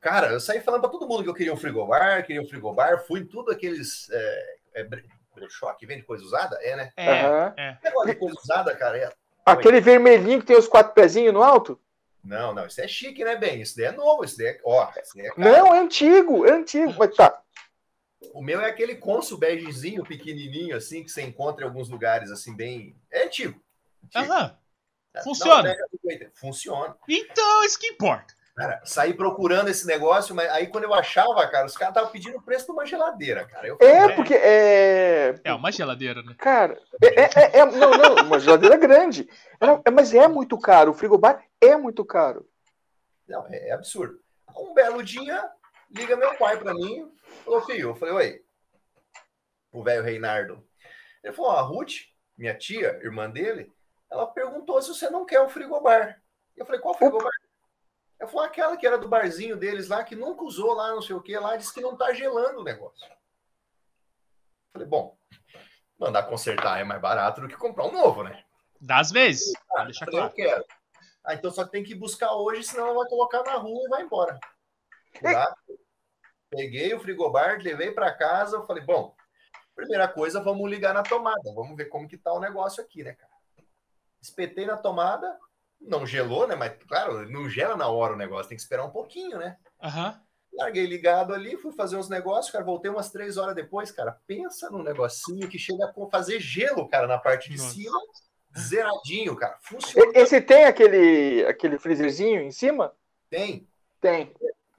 Cara, 0.00 0.32
eu 0.32 0.40
saí 0.40 0.60
falando 0.60 0.80
para 0.80 0.90
todo 0.90 1.06
mundo 1.06 1.22
que 1.22 1.28
eu 1.30 1.34
queria 1.34 1.52
um 1.52 1.56
frigobar, 1.56 2.24
queria 2.26 2.42
um 2.42 2.48
frigobar, 2.48 3.06
fui 3.06 3.20
em 3.20 3.26
tudo 3.26 3.52
aqueles 3.52 4.10
é, 4.10 4.56
é, 4.74 4.88
brechó 5.34 5.72
que 5.74 5.86
vende 5.86 6.02
coisa 6.02 6.24
usada, 6.24 6.58
é, 6.60 6.76
né? 6.76 6.92
É, 6.96 7.28
uhum. 7.28 7.52
é. 7.56 7.78
Negócio 7.82 8.10
de 8.10 8.18
coisa 8.18 8.36
usada, 8.42 8.76
cara, 8.76 8.98
é... 8.98 9.12
Aquele 9.44 9.80
vermelhinho 9.80 10.40
que 10.40 10.46
tem 10.46 10.56
os 10.56 10.68
quatro 10.68 10.94
pezinhos 10.94 11.34
no 11.34 11.42
alto? 11.42 11.78
Não, 12.22 12.54
não, 12.54 12.66
isso 12.66 12.80
é 12.80 12.88
chique, 12.88 13.22
né, 13.22 13.36
bem? 13.36 13.60
Isso 13.60 13.76
daí 13.76 13.86
é 13.86 13.92
novo, 13.92 14.24
isso 14.24 14.38
daí 14.38 14.46
é. 14.46 14.60
Ó, 14.64 14.90
isso 15.02 15.16
daí 15.16 15.26
é 15.26 15.32
não, 15.36 15.74
é 15.74 15.78
antigo, 15.78 16.46
é 16.46 16.52
antigo, 16.52 16.94
mas 16.98 17.14
tá. 17.14 17.42
O 18.32 18.42
meu 18.42 18.60
é 18.60 18.70
aquele 18.70 18.94
consul 18.94 19.36
begezinho, 19.36 20.02
pequenininho, 20.02 20.74
assim, 20.74 21.04
que 21.04 21.10
você 21.10 21.22
encontra 21.22 21.64
em 21.64 21.68
alguns 21.68 21.90
lugares, 21.90 22.30
assim, 22.30 22.56
bem. 22.56 22.96
É 23.10 23.26
antigo. 23.26 23.62
Aham. 24.14 24.56
Funciona. 25.22 25.76
Não, 25.76 26.30
funciona. 26.34 26.96
Então, 27.08 27.64
isso 27.64 27.78
que 27.78 27.88
importa. 27.88 28.34
Cara, 28.54 28.80
saí 28.84 29.12
procurando 29.12 29.68
esse 29.68 29.84
negócio, 29.84 30.32
mas 30.32 30.48
aí 30.50 30.68
quando 30.68 30.84
eu 30.84 30.94
achava, 30.94 31.46
cara, 31.48 31.66
os 31.66 31.76
caras 31.76 31.90
estavam 31.90 32.12
pedindo 32.12 32.38
o 32.38 32.42
preço 32.42 32.66
de 32.66 32.70
uma 32.72 32.86
geladeira, 32.86 33.44
cara. 33.46 33.66
Eu 33.66 33.76
falei, 33.76 33.92
é, 33.92 34.08
porque 34.14 34.34
é. 34.34 35.40
É 35.42 35.52
uma 35.52 35.72
geladeira, 35.72 36.22
né? 36.22 36.36
Cara, 36.38 36.80
é, 37.02 37.20
é, 37.20 37.30
é, 37.34 37.58
é 37.58 37.64
não, 37.66 37.90
não, 37.90 38.14
uma 38.26 38.38
geladeira 38.38 38.76
grande. 38.76 39.28
É, 39.84 39.90
mas 39.90 40.14
é 40.14 40.28
muito 40.28 40.56
caro. 40.56 40.92
O 40.92 40.94
frigobar 40.94 41.44
é 41.60 41.76
muito 41.76 42.04
caro. 42.04 42.48
Não, 43.26 43.44
é, 43.48 43.70
é 43.70 43.72
absurdo. 43.72 44.20
Um 44.56 44.72
belo 44.72 45.02
dia, 45.02 45.50
liga 45.90 46.16
meu 46.16 46.34
pai 46.36 46.56
para 46.56 46.74
mim, 46.74 47.12
falou, 47.44 47.60
filho, 47.62 47.90
eu 47.90 47.94
falei, 47.96 48.14
oi, 48.14 48.44
o 49.72 49.82
velho 49.82 50.04
Reinardo. 50.04 50.64
Ele 51.24 51.32
falou, 51.32 51.50
a 51.50 51.60
Ruth, 51.60 51.94
minha 52.38 52.56
tia, 52.56 53.00
irmã 53.02 53.28
dele, 53.28 53.72
ela 54.08 54.28
perguntou 54.28 54.80
se 54.80 54.90
você 54.90 55.10
não 55.10 55.26
quer 55.26 55.40
um 55.40 55.48
frigobar. 55.48 56.22
Eu 56.56 56.64
falei, 56.64 56.80
qual 56.80 56.94
frigobar? 56.94 57.32
Falei, 58.28 58.48
aquela 58.48 58.76
que 58.76 58.86
era 58.86 58.98
do 58.98 59.08
barzinho 59.08 59.56
deles 59.56 59.88
lá, 59.88 60.04
que 60.04 60.14
nunca 60.14 60.44
usou 60.44 60.74
lá, 60.74 60.92
não 60.92 61.02
sei 61.02 61.14
o 61.14 61.22
que, 61.22 61.36
lá, 61.38 61.56
disse 61.56 61.72
que 61.72 61.80
não 61.80 61.96
tá 61.96 62.12
gelando 62.12 62.60
o 62.60 62.64
negócio. 62.64 63.04
Eu 63.06 63.16
falei, 64.72 64.88
bom, 64.88 65.16
mandar 65.98 66.24
consertar 66.24 66.80
é 66.80 66.84
mais 66.84 67.00
barato 67.00 67.40
do 67.40 67.48
que 67.48 67.56
comprar 67.56 67.86
um 67.86 67.92
novo, 67.92 68.22
né? 68.22 68.44
Das 68.80 69.10
vezes. 69.10 69.52
Ah, 69.76 69.84
deixa 69.84 70.06
claro. 70.06 70.26
Eu 70.26 70.32
quero. 70.32 70.64
Ah, 71.24 71.34
então 71.34 71.50
só 71.50 71.66
tem 71.66 71.82
que 71.82 71.94
buscar 71.94 72.34
hoje, 72.34 72.64
senão 72.64 72.88
ela 72.88 72.98
vai 72.98 73.08
colocar 73.08 73.42
na 73.42 73.54
rua 73.54 73.82
e 73.86 73.88
vai 73.88 74.02
embora. 74.02 74.38
Lá, 75.22 75.54
peguei 76.50 76.92
o 76.92 77.00
frigobar, 77.00 77.60
levei 77.62 77.92
para 77.92 78.14
casa, 78.14 78.56
eu 78.56 78.66
falei, 78.66 78.84
bom, 78.84 79.14
primeira 79.74 80.06
coisa, 80.06 80.42
vamos 80.42 80.70
ligar 80.70 80.92
na 80.92 81.02
tomada, 81.02 81.52
vamos 81.54 81.76
ver 81.76 81.86
como 81.86 82.08
que 82.08 82.18
tá 82.18 82.32
o 82.32 82.40
negócio 82.40 82.82
aqui, 82.82 83.02
né, 83.02 83.14
cara? 83.14 83.32
Espetei 84.20 84.66
na 84.66 84.76
tomada, 84.76 85.38
não 85.80 86.06
gelou, 86.06 86.46
né? 86.46 86.54
Mas, 86.54 86.72
claro, 86.88 87.28
não 87.30 87.48
gela 87.48 87.76
na 87.76 87.88
hora 87.88 88.14
o 88.14 88.16
negócio, 88.16 88.48
tem 88.48 88.56
que 88.56 88.62
esperar 88.62 88.84
um 88.84 88.90
pouquinho, 88.90 89.38
né? 89.38 89.56
Uhum. 89.82 90.14
Larguei 90.56 90.86
ligado 90.86 91.34
ali, 91.34 91.56
fui 91.56 91.72
fazer 91.72 91.96
uns 91.96 92.08
negócios, 92.08 92.52
cara, 92.52 92.64
voltei 92.64 92.90
umas 92.90 93.10
três 93.10 93.36
horas 93.36 93.54
depois, 93.54 93.90
cara, 93.90 94.18
pensa 94.26 94.70
num 94.70 94.82
negocinho 94.82 95.48
que 95.48 95.58
chega 95.58 95.84
a 95.86 96.10
fazer 96.10 96.38
gelo, 96.38 96.88
cara, 96.88 97.06
na 97.06 97.18
parte 97.18 97.50
de 97.50 97.56
Nossa. 97.56 97.74
cima, 97.74 98.00
zeradinho, 98.56 99.34
cara, 99.34 99.58
funciona. 99.60 100.12
Esse 100.14 100.40
tem 100.40 100.64
aquele, 100.64 101.44
aquele 101.46 101.78
freezerzinho 101.78 102.40
em 102.40 102.52
cima? 102.52 102.94
Tem. 103.28 103.68
Tem. 104.00 104.32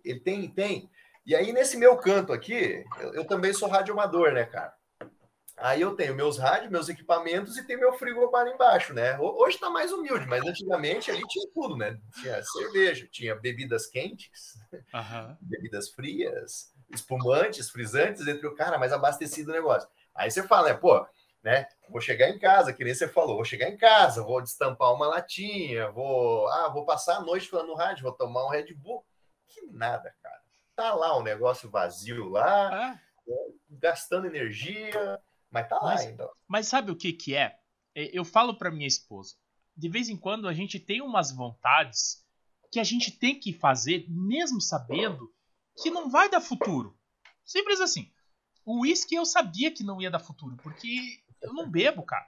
Ele 0.03 0.19
tem, 0.19 0.47
tem. 0.47 0.89
E 1.25 1.35
aí, 1.35 1.51
nesse 1.51 1.75
meu 1.75 1.97
canto 1.97 2.31
aqui, 2.31 2.85
eu, 2.99 3.15
eu 3.15 3.25
também 3.25 3.51
sou 3.51 3.67
radioamador, 3.67 4.31
né, 4.31 4.45
cara? 4.45 4.73
Aí 5.57 5.81
eu 5.81 5.95
tenho 5.95 6.13
meus 6.15 6.37
rádios, 6.37 6.69
meus 6.69 6.89
equipamentos 6.89 7.57
e 7.57 7.65
tem 7.65 7.77
meu 7.77 7.93
frigobar 7.93 8.45
embaixo, 8.47 8.93
né? 8.93 9.17
Hoje 9.19 9.57
tá 9.57 9.69
mais 9.69 9.91
humilde, 9.91 10.25
mas 10.27 10.45
antigamente 10.45 11.09
ali 11.09 11.21
tinha 11.27 11.47
tudo, 11.53 11.77
né? 11.77 11.97
Tinha 12.21 12.43
cerveja, 12.43 13.07
tinha 13.09 13.35
bebidas 13.35 13.87
quentes, 13.87 14.57
uhum. 14.93 15.37
bebidas 15.41 15.89
frias, 15.91 16.73
espumantes, 16.91 17.69
frisantes, 17.69 18.27
entre 18.27 18.45
o 18.45 18.55
cara, 18.55 18.77
mais 18.77 18.91
abastecido 18.91 19.51
o 19.51 19.53
negócio. 19.53 19.87
Aí 20.13 20.29
você 20.29 20.43
fala, 20.43 20.69
né, 20.69 20.73
pô, 20.73 21.07
né? 21.41 21.67
Vou 21.89 22.01
chegar 22.01 22.27
em 22.29 22.37
casa, 22.37 22.73
que 22.73 22.83
nem 22.83 22.93
você 22.93 23.07
falou, 23.07 23.35
vou 23.35 23.45
chegar 23.45 23.69
em 23.69 23.77
casa, 23.77 24.23
vou 24.23 24.41
destampar 24.41 24.93
uma 24.93 25.07
latinha, 25.07 25.89
vou, 25.91 26.49
ah, 26.49 26.69
vou 26.69 26.85
passar 26.85 27.17
a 27.17 27.21
noite 27.21 27.47
falando 27.47 27.67
no 27.67 27.75
rádio, 27.75 28.03
vou 28.03 28.11
tomar 28.11 28.45
um 28.45 28.49
Red 28.49 28.73
Bull. 28.73 29.05
Que 29.47 29.61
nada, 29.67 30.13
cara. 30.21 30.41
Tá 30.75 30.93
lá 30.93 31.15
o 31.15 31.21
um 31.21 31.23
negócio 31.23 31.69
vazio 31.69 32.27
lá, 32.27 32.99
é. 33.27 33.33
gastando 33.69 34.27
energia, 34.27 35.17
mas 35.55 35.69
tá 35.69 35.77
lá 35.77 35.93
mas, 35.93 36.01
ainda. 36.01 36.29
Mas 36.45 36.67
sabe 36.67 36.91
o 36.91 36.95
que 36.95 37.13
que 37.13 37.33
é? 37.33 37.57
eu 37.95 38.25
falo 38.25 38.57
para 38.57 38.69
minha 38.69 38.85
esposa. 38.85 39.35
De 39.75 39.87
vez 39.87 40.09
em 40.09 40.17
quando 40.17 40.49
a 40.49 40.53
gente 40.53 40.77
tem 40.77 41.01
umas 41.01 41.31
vontades 41.31 42.25
que 42.69 42.77
a 42.77 42.83
gente 42.83 43.09
tem 43.09 43.39
que 43.39 43.53
fazer, 43.53 44.05
mesmo 44.09 44.59
sabendo 44.59 45.33
que 45.81 45.89
não 45.89 46.09
vai 46.09 46.29
dar 46.29 46.41
futuro. 46.41 46.99
Simples 47.45 47.79
assim. 47.79 48.11
O 48.65 48.81
uísque 48.81 49.15
eu 49.15 49.25
sabia 49.25 49.71
que 49.71 49.81
não 49.81 50.01
ia 50.01 50.11
dar 50.11 50.19
futuro, 50.19 50.57
porque 50.57 51.23
eu 51.41 51.53
não 51.53 51.69
bebo, 51.69 52.03
cara. 52.03 52.27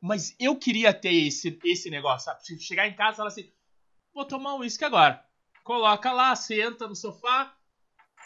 Mas 0.00 0.34
eu 0.40 0.58
queria 0.58 0.92
ter 0.92 1.14
esse, 1.14 1.56
esse 1.64 1.88
negócio, 1.88 2.24
sabe? 2.24 2.60
Chegar 2.60 2.88
em 2.88 2.96
casa 2.96 3.12
e 3.12 3.16
falar 3.18 3.28
assim: 3.28 3.52
vou 4.12 4.24
tomar 4.24 4.54
um 4.54 4.60
uísque 4.60 4.84
agora. 4.84 5.24
Coloca 5.62 6.12
lá, 6.12 6.34
senta 6.34 6.88
no 6.88 6.96
sofá. 6.96 7.56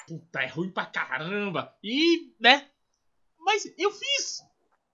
Puta, 0.07 0.41
é 0.41 0.47
ruim 0.47 0.71
pra 0.71 0.87
caramba. 0.87 1.77
E, 1.83 2.35
né? 2.41 2.70
Mas 3.41 3.65
eu 3.79 3.91
fiz. 3.91 4.45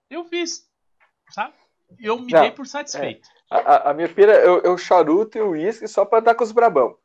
Eu 0.09 0.25
fiz. 0.25 0.67
Sabe? 1.29 1.53
Eu 1.99 2.19
me 2.19 2.31
Não, 2.31 2.41
dei 2.41 2.51
por 2.51 2.65
satisfeito. 2.65 3.29
É. 3.51 3.55
A, 3.55 3.91
a, 3.91 3.93
minha 3.93 4.09
pira, 4.09 4.33
eu, 4.35 4.61
eu 4.61 4.77
charuto 4.77 5.37
e 5.37 5.41
o 5.41 5.51
uísque 5.51 5.87
só 5.87 6.03
pra 6.03 6.19
dar 6.19 6.35
com 6.35 6.43
os 6.43 6.51
brabão. 6.51 6.97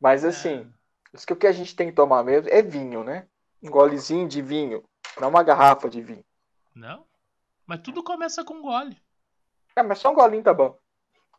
Mas 0.00 0.24
assim, 0.24 0.70
é. 1.12 1.16
isso 1.16 1.26
que 1.26 1.32
o 1.32 1.36
que 1.36 1.46
a 1.46 1.52
gente 1.52 1.74
tem 1.74 1.88
que 1.88 1.94
tomar 1.94 2.22
mesmo 2.22 2.48
é 2.50 2.62
vinho, 2.62 3.02
né? 3.02 3.26
Um 3.62 3.70
golezinho 3.70 4.28
de 4.28 4.42
vinho. 4.42 4.84
Não 5.18 5.28
uma 5.28 5.42
garrafa 5.42 5.88
de 5.88 6.00
vinho. 6.00 6.24
Não? 6.74 7.06
Mas 7.66 7.80
tudo 7.80 8.02
começa 8.02 8.44
com 8.44 8.62
gole. 8.62 8.96
É, 9.76 9.82
mas 9.82 9.98
só 9.98 10.10
um 10.10 10.14
golinho 10.14 10.42
tá 10.42 10.52
bom. 10.52 10.76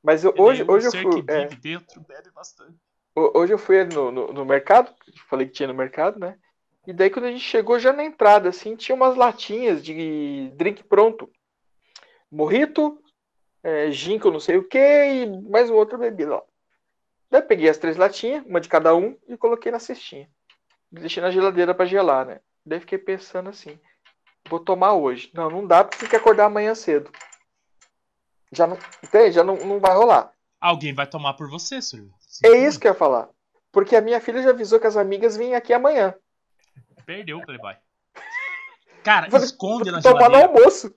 Mas 0.04 0.24
eu, 0.24 0.34
hoje, 0.38 0.64
hoje 0.68 0.88
eu 0.88 0.92
fui. 0.92 1.24
É, 1.28 1.46
dentro, 1.48 2.02
bebe 2.02 2.32
bastante. 2.32 2.76
Hoje 3.14 3.54
eu 3.54 3.58
fui 3.58 3.84
no, 3.84 4.12
no, 4.12 4.34
no 4.34 4.46
mercado, 4.46 4.94
falei 5.30 5.46
que 5.46 5.54
tinha 5.54 5.68
no 5.68 5.74
mercado, 5.74 6.18
né? 6.18 6.40
E 6.86 6.94
daí 6.94 7.10
quando 7.10 7.26
a 7.26 7.32
gente 7.32 7.44
chegou 7.44 7.78
já 7.78 7.94
na 7.94 8.04
entrada, 8.04 8.50
assim, 8.50 8.76
tinha 8.76 8.96
umas 8.96 9.16
latinhas 9.16 9.84
de 9.84 10.52
drink 10.56 10.84
pronto. 10.84 11.30
Morrito, 12.32 13.00
é, 13.64 13.92
gin 13.92 14.18
não 14.18 14.40
sei 14.40 14.58
o 14.58 14.68
que, 14.68 14.80
e 14.80 15.42
mais 15.50 15.70
uma 15.70 15.80
outra 15.80 15.98
bebida 15.98 16.36
lá. 16.36 16.44
Daí 17.30 17.42
peguei 17.42 17.70
as 17.70 17.78
três 17.78 17.98
latinhas, 17.98 18.46
uma 18.46 18.60
de 18.60 18.68
cada 18.68 18.96
um, 18.96 19.18
e 19.28 19.38
coloquei 19.38 19.72
na 19.72 19.80
cestinha. 19.80 20.30
Deixei 20.92 21.22
na 21.22 21.32
geladeira 21.32 21.74
para 21.74 21.86
gelar, 21.86 22.26
né? 22.26 22.40
Daí 22.66 22.80
fiquei 22.80 22.98
pensando 22.98 23.50
assim, 23.50 23.80
vou 24.50 24.60
tomar 24.60 24.94
hoje. 24.94 25.32
Não, 25.34 25.50
não 25.50 25.66
dá 25.66 25.84
porque 25.84 26.00
tem 26.00 26.10
que 26.10 26.16
acordar 26.16 26.46
amanhã 26.46 26.76
cedo. 26.76 27.12
Já 28.52 28.68
não, 28.68 28.78
entende? 29.04 29.32
Já 29.32 29.44
não, 29.44 29.56
não 29.56 29.80
vai 29.80 29.96
rolar. 29.96 30.34
Alguém 30.60 30.94
vai 30.94 31.08
tomar 31.08 31.36
por 31.36 31.50
você, 31.50 31.82
senhor. 31.82 32.10
É 32.44 32.50
isso 32.50 32.80
que 32.80 32.88
eu 32.88 32.92
ia 32.92 32.98
falar. 32.98 33.30
Porque 33.72 33.96
a 33.96 34.02
minha 34.02 34.20
filha 34.20 34.44
já 34.44 34.50
avisou 34.50 34.80
que 34.80 34.88
as 34.88 34.98
amigas 34.98 35.38
vêm 35.38 35.56
aqui 35.56 35.74
amanhã. 35.74 36.14
Perdeu 37.06 37.38
o 37.40 37.46
Playboy. 37.46 37.76
Cara, 39.04 39.28
esconde 39.44 39.92
na 39.92 40.02
tomar 40.02 40.20
geladeira. 40.20 40.48
no 40.48 40.60
almoço. 40.60 40.96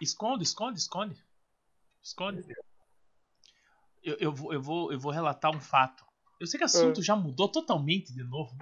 Esconde, 0.00 0.42
esconde, 0.42 0.78
esconde. 0.78 1.24
Esconde. 2.02 2.44
Eu, 4.02 4.16
eu, 4.18 4.32
vou, 4.32 4.52
eu, 4.52 4.60
vou, 4.60 4.92
eu 4.92 4.98
vou 4.98 5.12
relatar 5.12 5.54
um 5.54 5.60
fato. 5.60 6.04
Eu 6.38 6.46
sei 6.46 6.58
que 6.58 6.64
o 6.64 6.66
assunto 6.66 7.00
é. 7.00 7.02
já 7.02 7.16
mudou 7.16 7.48
totalmente 7.48 8.12
de 8.12 8.22
novo. 8.22 8.54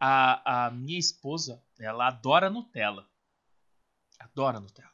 A, 0.00 0.66
a 0.66 0.70
minha 0.70 0.98
esposa, 0.98 1.62
ela 1.78 2.08
adora 2.08 2.48
Nutella. 2.48 3.06
Adora 4.18 4.58
Nutella. 4.58 4.90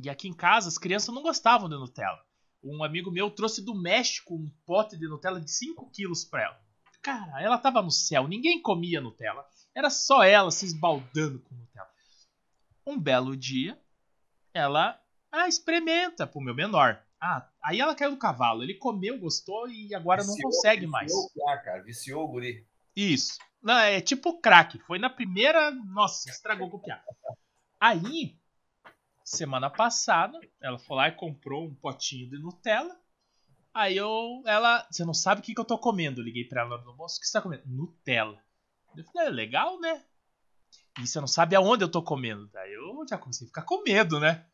E 0.00 0.08
aqui 0.08 0.28
em 0.28 0.32
casa 0.32 0.68
as 0.68 0.78
crianças 0.78 1.14
não 1.14 1.22
gostavam 1.22 1.68
de 1.68 1.76
Nutella. 1.76 2.24
Um 2.62 2.82
amigo 2.82 3.10
meu 3.10 3.30
trouxe 3.30 3.62
do 3.62 3.74
México 3.74 4.34
um 4.34 4.50
pote 4.64 4.96
de 4.96 5.06
Nutella 5.06 5.40
de 5.40 5.50
5 5.50 5.90
quilos 5.90 6.24
pra 6.24 6.42
ela. 6.42 6.67
Cara, 7.02 7.40
ela 7.42 7.58
tava 7.58 7.82
no 7.82 7.90
céu, 7.90 8.26
ninguém 8.26 8.60
comia 8.60 9.00
Nutella. 9.00 9.46
Era 9.74 9.90
só 9.90 10.22
ela 10.22 10.50
se 10.50 10.66
esbaldando 10.66 11.40
com 11.40 11.54
Nutella. 11.54 11.88
Um 12.86 12.98
belo 12.98 13.36
dia, 13.36 13.78
ela 14.52 15.00
ah, 15.30 15.46
experimenta 15.46 16.26
pro 16.26 16.40
meu 16.40 16.54
menor. 16.54 17.02
Ah, 17.20 17.48
aí 17.62 17.80
ela 17.80 17.94
caiu 17.94 18.12
do 18.12 18.16
cavalo. 18.16 18.62
Ele 18.62 18.74
comeu, 18.74 19.18
gostou 19.18 19.68
e 19.68 19.94
agora 19.94 20.22
viciou, 20.22 20.36
não 20.36 20.44
consegue 20.44 20.86
viciou, 20.86 20.92
mais. 20.92 21.12
Ah, 21.48 21.58
cara, 21.58 21.82
viciou 21.82 22.24
o 22.24 22.28
guri. 22.28 22.66
Isso. 22.96 23.38
Não, 23.62 23.78
é 23.78 24.00
tipo 24.00 24.40
crack. 24.40 24.78
Foi 24.80 24.98
na 24.98 25.10
primeira. 25.10 25.70
Nossa, 25.70 26.30
estragou 26.30 26.68
o 26.68 26.78
piá. 26.78 27.02
Aí, 27.80 28.36
semana 29.24 29.68
passada, 29.68 30.38
ela 30.60 30.78
foi 30.78 30.96
lá 30.96 31.08
e 31.08 31.12
comprou 31.12 31.66
um 31.66 31.74
potinho 31.74 32.30
de 32.30 32.38
Nutella. 32.38 32.98
Aí 33.78 33.96
eu, 33.96 34.42
ela, 34.44 34.84
você 34.90 35.04
não 35.04 35.14
sabe 35.14 35.40
o 35.40 35.44
que, 35.44 35.54
que 35.54 35.60
eu 35.60 35.64
tô 35.64 35.78
comendo. 35.78 36.20
Liguei 36.20 36.42
pra 36.42 36.62
ela 36.62 36.82
no 36.82 36.90
almoço, 36.90 37.16
o 37.16 37.20
que 37.20 37.26
você 37.28 37.32
tá 37.32 37.40
comendo? 37.40 37.62
Nutella. 37.64 38.42
Eu 38.96 39.04
falei, 39.04 39.28
é 39.28 39.30
legal, 39.30 39.78
né? 39.78 40.02
E 41.00 41.06
você 41.06 41.20
não 41.20 41.28
sabe 41.28 41.54
aonde 41.54 41.84
eu 41.84 41.88
tô 41.88 42.02
comendo. 42.02 42.48
Daí 42.52 42.72
eu 42.72 43.06
já 43.08 43.16
comecei 43.16 43.44
a 43.44 43.48
ficar 43.48 43.62
com 43.62 43.84
medo, 43.84 44.18
né? 44.18 44.44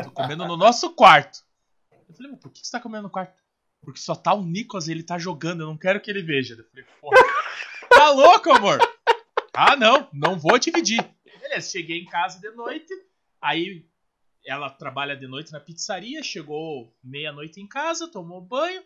Tô 0.00 0.08
comendo 0.12 0.46
no 0.46 0.56
nosso 0.56 0.94
quarto. 0.94 1.44
Eu 2.08 2.14
falei, 2.14 2.36
por 2.36 2.52
que 2.52 2.64
você 2.64 2.70
tá 2.70 2.78
comendo 2.78 3.02
no 3.02 3.10
quarto? 3.10 3.34
Porque 3.82 3.98
só 3.98 4.14
tá 4.14 4.32
o 4.32 4.44
Nicolas, 4.44 4.86
ele 4.86 5.02
tá 5.02 5.18
jogando, 5.18 5.62
eu 5.62 5.66
não 5.66 5.76
quero 5.76 6.00
que 6.00 6.08
ele 6.08 6.22
veja. 6.22 6.54
Eu 6.54 6.64
falei, 6.70 6.84
porra, 7.00 7.16
tá 7.88 8.10
louco, 8.10 8.52
amor? 8.52 8.78
Ah, 9.52 9.74
não, 9.74 10.08
não 10.12 10.38
vou 10.38 10.60
dividir. 10.60 11.04
Beleza, 11.40 11.72
cheguei 11.72 12.02
em 12.02 12.06
casa 12.06 12.38
de 12.38 12.50
noite, 12.52 12.94
aí 13.42 13.84
ela 14.46 14.70
trabalha 14.70 15.16
de 15.16 15.26
noite 15.26 15.52
na 15.52 15.60
pizzaria, 15.60 16.22
chegou 16.22 16.94
meia-noite 17.02 17.60
em 17.60 17.66
casa, 17.66 18.10
tomou 18.10 18.40
banho, 18.40 18.82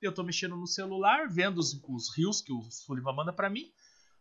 eu 0.00 0.12
tô 0.12 0.22
mexendo 0.22 0.56
no 0.56 0.66
celular, 0.66 1.28
vendo 1.28 1.58
os, 1.58 1.72
os 1.88 2.16
rios 2.16 2.40
que 2.40 2.52
o 2.52 2.62
Sullivan 2.70 3.12
manda 3.12 3.32
pra 3.32 3.50
mim. 3.50 3.70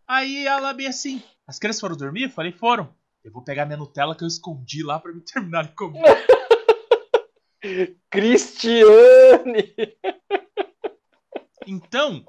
Aí 0.07 0.45
ela 0.45 0.73
bem 0.73 0.87
assim, 0.87 1.21
as 1.45 1.59
crianças 1.59 1.81
foram 1.81 1.95
dormir? 1.95 2.23
Eu 2.23 2.29
falei, 2.29 2.51
foram. 2.51 2.95
Eu 3.23 3.31
vou 3.31 3.43
pegar 3.43 3.65
minha 3.65 3.77
Nutella 3.77 4.15
que 4.15 4.23
eu 4.23 4.27
escondi 4.27 4.81
lá 4.83 4.99
pra 4.99 5.11
me 5.11 5.21
terminar 5.25 5.65
de 5.65 5.73
comer. 5.73 6.01
Cristiane! 8.09 9.75
Então, 11.65 12.25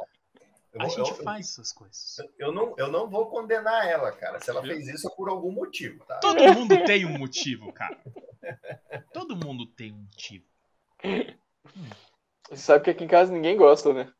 Eu, 0.78 0.86
a 0.86 0.88
gente 0.88 1.10
eu- 1.10 1.16
faz 1.22 1.46
essas 1.48 1.72
coisas. 1.72 2.16
eu 2.38 2.52
não, 2.52 2.74
eu 2.78 2.88
não 2.90 3.08
vou 3.08 3.26
condenar 3.30 3.86
ela, 3.86 4.12
cara. 4.12 4.40
Se 4.40 4.50
ela 4.50 4.62
fez 4.62 4.86
isso 4.88 5.08
é 5.08 5.14
por 5.16 5.28
algum 5.28 5.50
motivo, 5.52 6.04
tá? 6.04 6.18
Todo 6.20 6.40
mundo 6.54 6.84
tem 6.84 7.04
um 7.04 7.18
motivo, 7.18 7.72
cara. 7.72 7.98
Todo 9.12 9.36
mundo 9.36 9.66
tem 9.66 9.92
um 9.92 9.98
motivo. 10.02 10.44
Você 12.48 12.56
sabe 12.56 12.84
que 12.84 12.90
aqui 12.90 13.04
em 13.04 13.08
casa 13.08 13.32
ninguém 13.32 13.56
gosta, 13.56 13.92
né? 13.92 14.12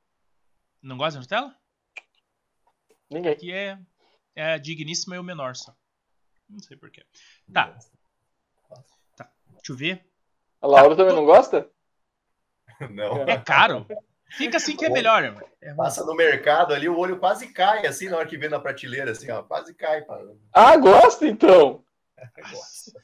Não 0.83 0.97
gosta 0.97 1.19
de 1.19 1.25
Nutella? 1.25 1.55
Ninguém. 3.11 3.33
Aqui 3.33 3.53
é, 3.53 3.79
é 4.35 4.53
a 4.53 4.59
digníssima 4.59 5.17
e 5.17 5.19
o 5.19 5.25
menor 5.25 5.57
só. 5.57 5.75
Não 6.49 6.61
sei 6.61 6.77
porquê. 6.77 7.05
Tá. 7.53 7.79
Deixa 9.55 9.73
eu 9.73 9.77
ver. 9.77 10.07
A 10.61 10.67
Laura 10.67 10.97
também 10.97 11.15
não 11.15 11.25
gosta? 11.25 11.71
Não. 12.91 13.23
É 13.23 13.39
caro. 13.39 13.87
Fica 14.31 14.57
assim 14.59 14.77
que 14.77 14.85
é 14.85 14.91
melhor, 14.91 15.23
mano. 15.33 15.47
É. 15.61 15.75
Passa 15.75 16.05
no 16.05 16.15
mercado 16.15 16.75
ali, 16.75 16.89
o 16.89 16.97
olho 16.99 17.19
quase 17.19 17.49
cai, 17.49 17.87
assim, 17.87 18.09
na 18.09 18.19
hora 18.19 18.29
que 18.29 18.37
vê 18.37 18.49
na 18.49 18.61
prateleira, 18.61 19.11
assim, 19.13 19.31
ó. 19.31 19.43
Quase 19.43 19.75
cai. 19.75 20.05
Ah, 20.53 20.77
gosta 20.77 21.27
então! 21.27 21.83
Gosta. 22.51 23.01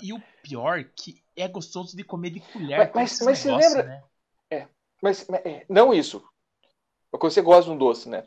E 0.00 0.12
o 0.12 0.22
pior 0.42 0.82
que 0.96 1.22
é 1.36 1.46
gostoso 1.46 1.94
de 1.94 2.02
comer 2.02 2.30
de 2.30 2.40
colher. 2.40 2.90
Mas- 2.94 3.20
mas- 3.20 3.38
você 3.38 3.52
lembra- 3.52 3.82
né? 3.82 4.02
Mas, 5.02 5.26
mas, 5.28 5.40
é, 5.44 5.66
não 5.68 5.92
isso. 5.92 6.24
Porque 7.10 7.26
você 7.30 7.42
gosta 7.42 7.64
de 7.64 7.70
um 7.70 7.78
doce, 7.78 8.08
né? 8.08 8.24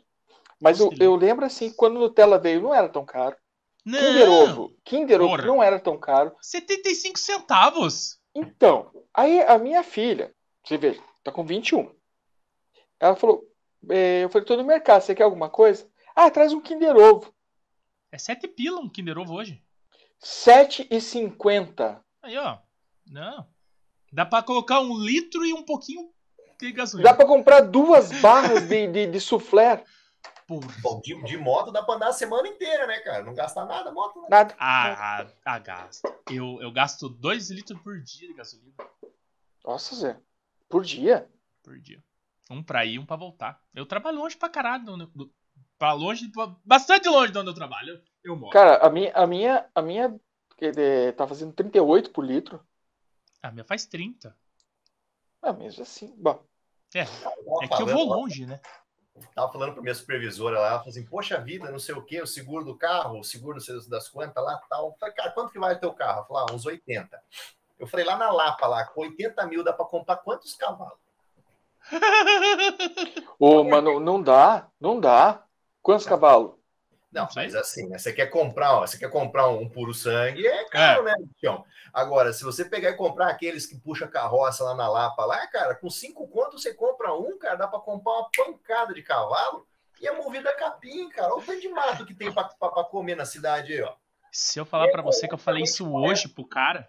Mas 0.60 0.78
eu, 0.78 0.90
eu 1.00 1.16
lembro 1.16 1.44
assim, 1.44 1.72
quando 1.72 1.96
o 1.96 2.00
Nutella 2.00 2.38
veio, 2.38 2.60
não 2.62 2.72
era 2.74 2.88
tão 2.88 3.04
caro. 3.04 3.36
Kinder 3.84 4.26
Não! 4.28 4.42
Ovo. 4.44 4.76
Kinder 4.84 5.20
Ovo 5.20 5.36
não 5.38 5.62
era 5.62 5.80
tão 5.80 5.98
caro. 5.98 6.36
75 6.40 7.18
centavos! 7.18 8.18
Então, 8.34 8.90
aí 9.12 9.40
a 9.42 9.58
minha 9.58 9.82
filha, 9.82 10.32
você 10.64 10.76
vê, 10.76 11.00
tá 11.22 11.32
com 11.32 11.44
21. 11.44 11.94
Ela 12.98 13.16
falou, 13.16 13.42
é, 13.88 14.24
eu 14.24 14.28
falei, 14.28 14.46
tô 14.46 14.56
no 14.56 14.64
mercado, 14.64 15.02
você 15.02 15.14
quer 15.14 15.24
alguma 15.24 15.48
coisa? 15.48 15.90
Ah, 16.14 16.30
traz 16.30 16.52
um 16.52 16.60
Kinder 16.60 16.96
Ovo. 16.96 17.32
É 18.12 18.18
7 18.18 18.48
pila 18.48 18.80
um 18.80 18.88
Kinder 18.88 19.18
Ovo 19.18 19.34
hoje. 19.34 19.62
7,50. 20.22 22.02
Aí, 22.22 22.36
ó. 22.36 22.58
Não. 23.06 23.46
Dá 24.12 24.26
pra 24.26 24.42
colocar 24.42 24.80
um 24.80 24.98
litro 24.98 25.44
e 25.44 25.52
um 25.52 25.62
pouquinho 25.62 26.10
de 26.58 26.72
gasolina. 26.72 27.08
Dá 27.08 27.16
pra 27.16 27.26
comprar 27.26 27.60
duas 27.60 28.12
barras 28.20 28.68
de, 28.68 28.86
de, 28.88 29.06
de 29.06 29.20
soufflé. 29.20 29.82
Porra. 30.46 30.68
Bom, 30.82 31.00
de, 31.00 31.22
de 31.22 31.36
moto 31.36 31.70
dá 31.70 31.82
pra 31.82 31.94
andar 31.94 32.08
a 32.08 32.12
semana 32.12 32.48
inteira, 32.48 32.86
né, 32.86 32.98
cara? 33.00 33.22
Não 33.22 33.34
gastar 33.34 33.64
nada, 33.66 33.92
moto, 33.92 34.20
né? 34.20 34.26
Nada. 34.28 34.54
Ah, 34.58 35.22
ah, 35.22 35.26
ah, 35.44 35.58
gasto. 35.58 36.12
Eu, 36.28 36.58
eu 36.60 36.72
gasto 36.72 37.08
2 37.08 37.50
litros 37.50 37.80
por 37.80 38.00
dia 38.02 38.28
de 38.28 38.34
gasolina. 38.34 38.74
Nossa, 39.64 39.94
Zé. 39.94 40.20
Por 40.70 40.84
dia? 40.84 41.28
Por 41.62 41.78
dia. 41.78 42.02
Um 42.48 42.62
pra 42.62 42.84
ir, 42.86 42.98
um 42.98 43.04
pra 43.04 43.16
voltar. 43.16 43.62
Eu 43.74 43.84
trabalho 43.84 44.18
longe 44.18 44.36
pra 44.36 44.48
caralho. 44.48 44.84
do- 44.84 45.06
do- 45.08 45.34
Pra 45.78 45.92
longe, 45.92 46.28
pra- 46.30 46.54
bastante 46.64 47.08
longe 47.08 47.32
de 47.32 47.38
onde 47.38 47.48
eu 47.50 47.54
trabalho. 47.54 47.94
Eu, 47.94 48.32
eu 48.32 48.36
moro. 48.36 48.52
Cara, 48.52 48.76
a 48.86 48.90
minha, 48.90 49.10
a 49.14 49.26
minha, 49.26 49.66
a 49.74 49.80
minha 49.82 50.20
é, 50.60 51.12
tá 51.12 51.26
fazendo 51.26 51.52
38 51.54 52.10
por 52.10 52.22
litro. 52.24 52.62
A 53.42 53.50
minha 53.50 53.64
faz 53.64 53.86
30. 53.86 54.36
Ah, 55.42 55.52
mesmo 55.54 55.82
assim. 55.82 56.14
Bom, 56.18 56.44
É, 56.94 57.00
é 57.00 57.68
que 57.68 57.82
eu 57.82 57.86
vou 57.86 58.04
longe, 58.04 58.44
né? 58.46 58.60
Tava 59.34 59.50
falando 59.52 59.72
pra 59.72 59.82
minha 59.82 59.94
supervisora 59.94 60.58
lá, 60.58 60.68
ela 60.68 60.78
falou 60.78 60.90
assim, 60.90 61.04
poxa 61.06 61.40
vida, 61.40 61.70
não 61.70 61.78
sei 61.78 61.94
o 61.94 62.02
quê, 62.02 62.20
o 62.22 62.26
seguro 62.26 62.64
do 62.64 62.76
carro, 62.76 63.18
o 63.20 63.24
seguro 63.24 63.54
não 63.54 63.60
sei 63.60 63.78
das 63.88 64.08
quantas 64.08 64.42
lá 64.44 64.58
tal. 64.68 64.88
Eu 64.90 64.96
falei, 64.98 65.14
cara, 65.14 65.30
quanto 65.32 65.50
que 65.52 65.58
vai 65.58 65.74
o 65.74 65.80
teu 65.80 65.92
carro? 65.94 66.18
Ela 66.18 66.26
falou, 66.26 66.46
ah, 66.48 66.52
uns 66.54 66.66
80. 66.66 67.22
Eu 67.80 67.86
falei, 67.86 68.04
lá 68.04 68.14
na 68.16 68.30
Lapa, 68.30 68.66
lá, 68.66 68.84
com 68.84 69.00
80 69.00 69.46
mil 69.46 69.64
dá 69.64 69.72
pra 69.72 69.86
comprar 69.86 70.18
quantos 70.18 70.54
cavalos? 70.54 70.98
Ô, 73.38 73.64
mano, 73.64 73.98
não 73.98 74.22
dá. 74.22 74.68
Não 74.78 75.00
dá. 75.00 75.42
Quantos 75.80 76.06
cavalos? 76.06 76.60
Não, 77.10 77.26
mas 77.34 77.56
assim, 77.56 77.88
né? 77.88 77.98
Você 77.98 78.12
quer 78.12 78.26
comprar, 78.26 78.74
ó, 78.76 78.86
você 78.86 78.98
quer 78.98 79.10
comprar 79.10 79.48
um 79.48 79.68
puro 79.68 79.92
sangue, 79.92 80.46
é 80.46 80.64
caro, 80.68 81.02
né, 81.02 81.14
bichão? 81.18 81.64
Agora, 81.92 82.32
se 82.32 82.44
você 82.44 82.64
pegar 82.64 82.90
e 82.90 82.96
comprar 82.96 83.28
aqueles 83.28 83.66
que 83.66 83.80
puxa 83.80 84.06
carroça 84.06 84.62
lá 84.62 84.74
na 84.74 84.88
Lapa, 84.88 85.24
lá, 85.24 85.44
cara, 85.48 85.74
com 85.74 85.90
cinco 85.90 86.28
contos 86.28 86.62
você 86.62 86.72
compra 86.72 87.12
um, 87.14 87.36
cara, 87.36 87.56
dá 87.56 87.66
pra 87.66 87.80
comprar 87.80 88.12
uma 88.12 88.30
pancada 88.30 88.94
de 88.94 89.02
cavalo 89.02 89.66
e 90.00 90.06
é 90.06 90.12
movida 90.12 90.50
a 90.50 90.54
capim, 90.54 91.08
cara. 91.08 91.34
Olha 91.34 91.42
o 91.42 91.46
tanto 91.46 91.60
de 91.60 91.68
mato 91.68 92.06
que 92.06 92.14
tem 92.14 92.30
pra 92.32 92.44
comer 92.84 93.16
na 93.16 93.24
cidade 93.24 93.72
aí, 93.72 93.82
ó. 93.82 93.94
Se 94.30 94.60
eu 94.60 94.64
falar 94.64 94.88
pra 94.92 95.02
você 95.02 95.26
que 95.26 95.34
eu 95.34 95.38
falei 95.38 95.64
isso 95.64 95.92
hoje 95.92 96.28
pro 96.28 96.46
cara, 96.46 96.88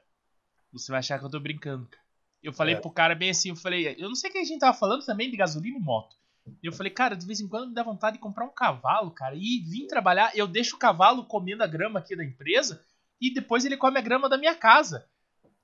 você 0.72 0.92
vai 0.92 1.00
achar 1.00 1.20
que 1.20 1.26
eu 1.26 1.30
tô 1.30 1.40
brincando. 1.40 1.88
cara. 1.88 2.02
Eu 2.44 2.52
falei 2.54 2.76
É. 2.76 2.80
pro 2.80 2.90
cara 2.92 3.14
bem 3.14 3.30
assim, 3.30 3.50
eu 3.50 3.56
falei, 3.56 3.96
eu 4.00 4.08
não 4.10 4.16
sei 4.16 4.30
o 4.30 4.34
que 4.34 4.40
a 4.40 4.44
gente 4.44 4.60
tava 4.60 4.76
falando 4.78 5.06
também 5.06 5.30
de 5.30 5.38
gasolina 5.38 5.78
e 5.78 5.82
moto. 5.82 6.16
E 6.64 6.66
eu 6.68 6.74
falei, 6.74 6.92
cara, 6.92 7.16
de 7.16 7.26
vez 7.26 7.40
em 7.40 7.48
quando 7.48 7.68
me 7.70 7.74
dá 7.76 7.84
vontade 7.84 8.18
de 8.18 8.22
comprar 8.22 8.46
um 8.46 8.50
cavalo, 8.54 9.12
cara, 9.12 9.36
e 9.36 9.60
vir 9.60 9.86
trabalhar. 9.88 10.36
Eu 10.36 10.48
deixo 10.48 10.76
o 10.76 10.80
cavalo 10.80 11.24
comendo 11.26 11.64
a 11.64 11.68
grama 11.68 12.00
aqui 12.00 12.16
da 12.16 12.24
empresa 12.26 12.84
e 13.22 13.32
depois 13.32 13.64
ele 13.64 13.78
come 13.78 14.00
a 14.00 14.02
grama 14.02 14.28
da 14.28 14.38
minha 14.40 14.56
casa. 14.56 15.08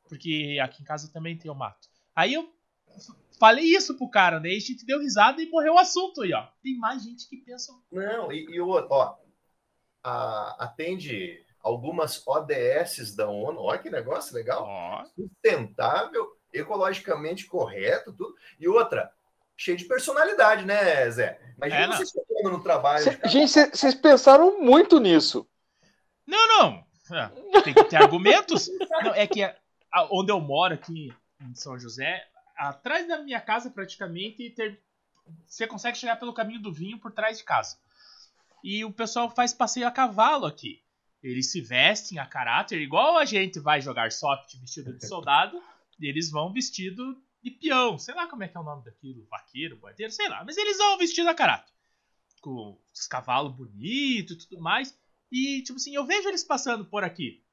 Porque 0.07 0.59
aqui 0.61 0.83
em 0.83 0.85
casa 0.85 1.11
também 1.11 1.35
tem 1.35 1.49
o 1.49 1.55
mato. 1.55 1.87
Aí 2.15 2.33
eu 2.35 2.47
falei 3.39 3.65
isso 3.65 3.97
pro 3.97 4.07
cara, 4.09 4.39
né? 4.39 4.49
E 4.49 4.57
a 4.57 4.59
gente 4.59 4.85
deu 4.85 4.99
risada 4.99 5.41
e 5.41 5.49
morreu 5.49 5.73
o 5.73 5.79
assunto 5.79 6.21
aí, 6.21 6.31
ó. 6.33 6.47
Tem 6.61 6.77
mais 6.77 7.03
gente 7.03 7.27
que 7.27 7.37
pensa. 7.37 7.73
Não, 7.91 8.31
e, 8.31 8.45
e 8.45 8.61
o 8.61 8.67
outro, 8.67 8.89
ó, 8.91 9.17
a- 10.03 10.55
atende 10.65 11.43
algumas 11.61 12.25
ODS 12.25 13.15
da 13.15 13.27
ONU, 13.29 13.59
olha 13.61 13.79
que 13.79 13.89
negócio 13.89 14.33
legal. 14.35 14.67
Sustentável, 15.15 16.27
ecologicamente 16.53 17.45
correto, 17.45 18.13
tudo. 18.13 18.35
E 18.59 18.67
outra, 18.67 19.11
cheio 19.55 19.77
de 19.77 19.85
personalidade, 19.85 20.65
né, 20.65 21.09
Zé? 21.09 21.39
Imagina 21.57 21.81
É, 21.83 21.87
não. 21.87 21.97
você 21.97 22.05
chegando 22.05 22.57
no 22.57 22.63
trabalho. 22.63 23.03
Cê- 23.03 23.19
gente, 23.29 23.49
cê- 23.51 23.69
vocês 23.69 23.95
pensaram 23.95 24.59
muito 24.61 24.99
nisso. 24.99 25.47
Não, 26.25 26.47
não. 26.59 26.87
É, 27.09 27.61
tem 27.61 27.73
que 27.73 27.83
ter 27.85 27.95
argumentos. 27.95 28.69
Não, 29.03 29.13
é 29.13 29.25
que 29.25 29.41
a- 29.43 29.55
a- 29.91 30.07
onde 30.11 30.31
eu 30.31 30.39
moro 30.41 30.73
aqui 30.73 31.13
em 31.41 31.55
São 31.55 31.79
José, 31.79 32.21
atrás 32.57 33.07
da 33.07 33.19
minha 33.19 33.39
casa 33.39 33.69
praticamente, 33.69 34.49
ter- 34.51 34.81
você 35.45 35.65
consegue 35.67 35.97
chegar 35.97 36.17
pelo 36.17 36.33
caminho 36.33 36.61
do 36.61 36.71
vinho 36.71 36.99
por 36.99 37.11
trás 37.11 37.37
de 37.37 37.43
casa. 37.43 37.77
E 38.63 38.83
o 38.83 38.91
pessoal 38.91 39.29
faz 39.29 39.53
passeio 39.53 39.87
a 39.87 39.91
cavalo 39.91 40.45
aqui. 40.45 40.81
Eles 41.21 41.51
se 41.51 41.61
vestem 41.61 42.19
a 42.19 42.25
caráter, 42.25 42.79
igual 42.79 43.17
a 43.17 43.25
gente 43.25 43.59
vai 43.59 43.81
jogar 43.81 44.11
soft 44.11 44.55
vestido 44.59 44.93
de 44.93 45.07
soldado, 45.07 45.61
e 45.99 46.07
eles 46.07 46.29
vão 46.29 46.53
vestido 46.53 47.19
de 47.41 47.51
peão. 47.51 47.97
Sei 47.97 48.13
lá 48.13 48.27
como 48.27 48.43
é 48.43 48.47
que 48.47 48.55
é 48.55 48.59
o 48.59 48.63
nome 48.63 48.83
daquilo, 48.83 49.25
vaqueiro, 49.29 49.77
boiadeiro, 49.77 50.11
sei 50.11 50.29
lá. 50.29 50.43
Mas 50.45 50.57
eles 50.57 50.77
vão 50.77 50.97
vestido 50.97 51.29
a 51.29 51.33
caráter. 51.33 51.73
Com 52.41 52.77
os 52.93 53.07
cavalos 53.07 53.53
bonitos 53.53 54.35
e 54.35 54.47
tudo 54.47 54.61
mais. 54.61 54.97
E, 55.31 55.61
tipo 55.63 55.77
assim, 55.77 55.93
eu 55.93 56.05
vejo 56.05 56.27
eles 56.29 56.43
passando 56.43 56.85
por 56.85 57.03
aqui. 57.03 57.43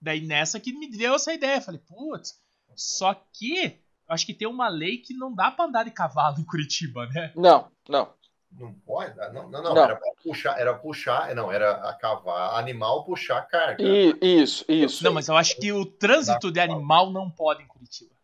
Daí 0.00 0.20
nessa 0.20 0.60
que 0.60 0.72
me 0.72 0.90
deu 0.90 1.14
essa 1.14 1.32
ideia. 1.32 1.60
Falei, 1.60 1.80
putz, 1.80 2.38
só 2.74 3.14
que 3.32 3.78
acho 4.08 4.26
que 4.26 4.34
tem 4.34 4.48
uma 4.48 4.68
lei 4.68 4.98
que 4.98 5.14
não 5.14 5.34
dá 5.34 5.50
pra 5.50 5.64
andar 5.64 5.84
de 5.84 5.90
cavalo 5.90 6.38
em 6.38 6.44
Curitiba, 6.44 7.06
né? 7.06 7.32
Não, 7.34 7.70
não. 7.88 8.12
Não 8.58 8.72
pode? 8.72 9.18
Ah, 9.20 9.32
Não, 9.32 9.48
não, 9.50 9.62
não, 9.62 9.74
Não. 9.74 9.84
Era 9.84 9.96
pra 9.96 10.10
puxar, 10.22 10.58
era 10.60 10.74
puxar, 10.74 11.34
não, 11.34 11.50
era 11.50 11.72
a 11.88 11.94
cavalo, 11.94 12.56
animal 12.56 13.04
puxar 13.04 13.42
carga. 13.42 13.82
I- 13.82 14.16
isso, 14.22 14.64
isso. 14.68 15.02
Não, 15.02 15.12
mas 15.12 15.26
eu 15.28 15.36
acho 15.36 15.56
que 15.56 15.72
o 15.72 15.84
trânsito 15.84 16.52
de 16.52 16.60
animal 16.60 17.10
não 17.10 17.28
pode 17.30 17.62
em 17.62 17.66
Curitiba. 17.66 18.14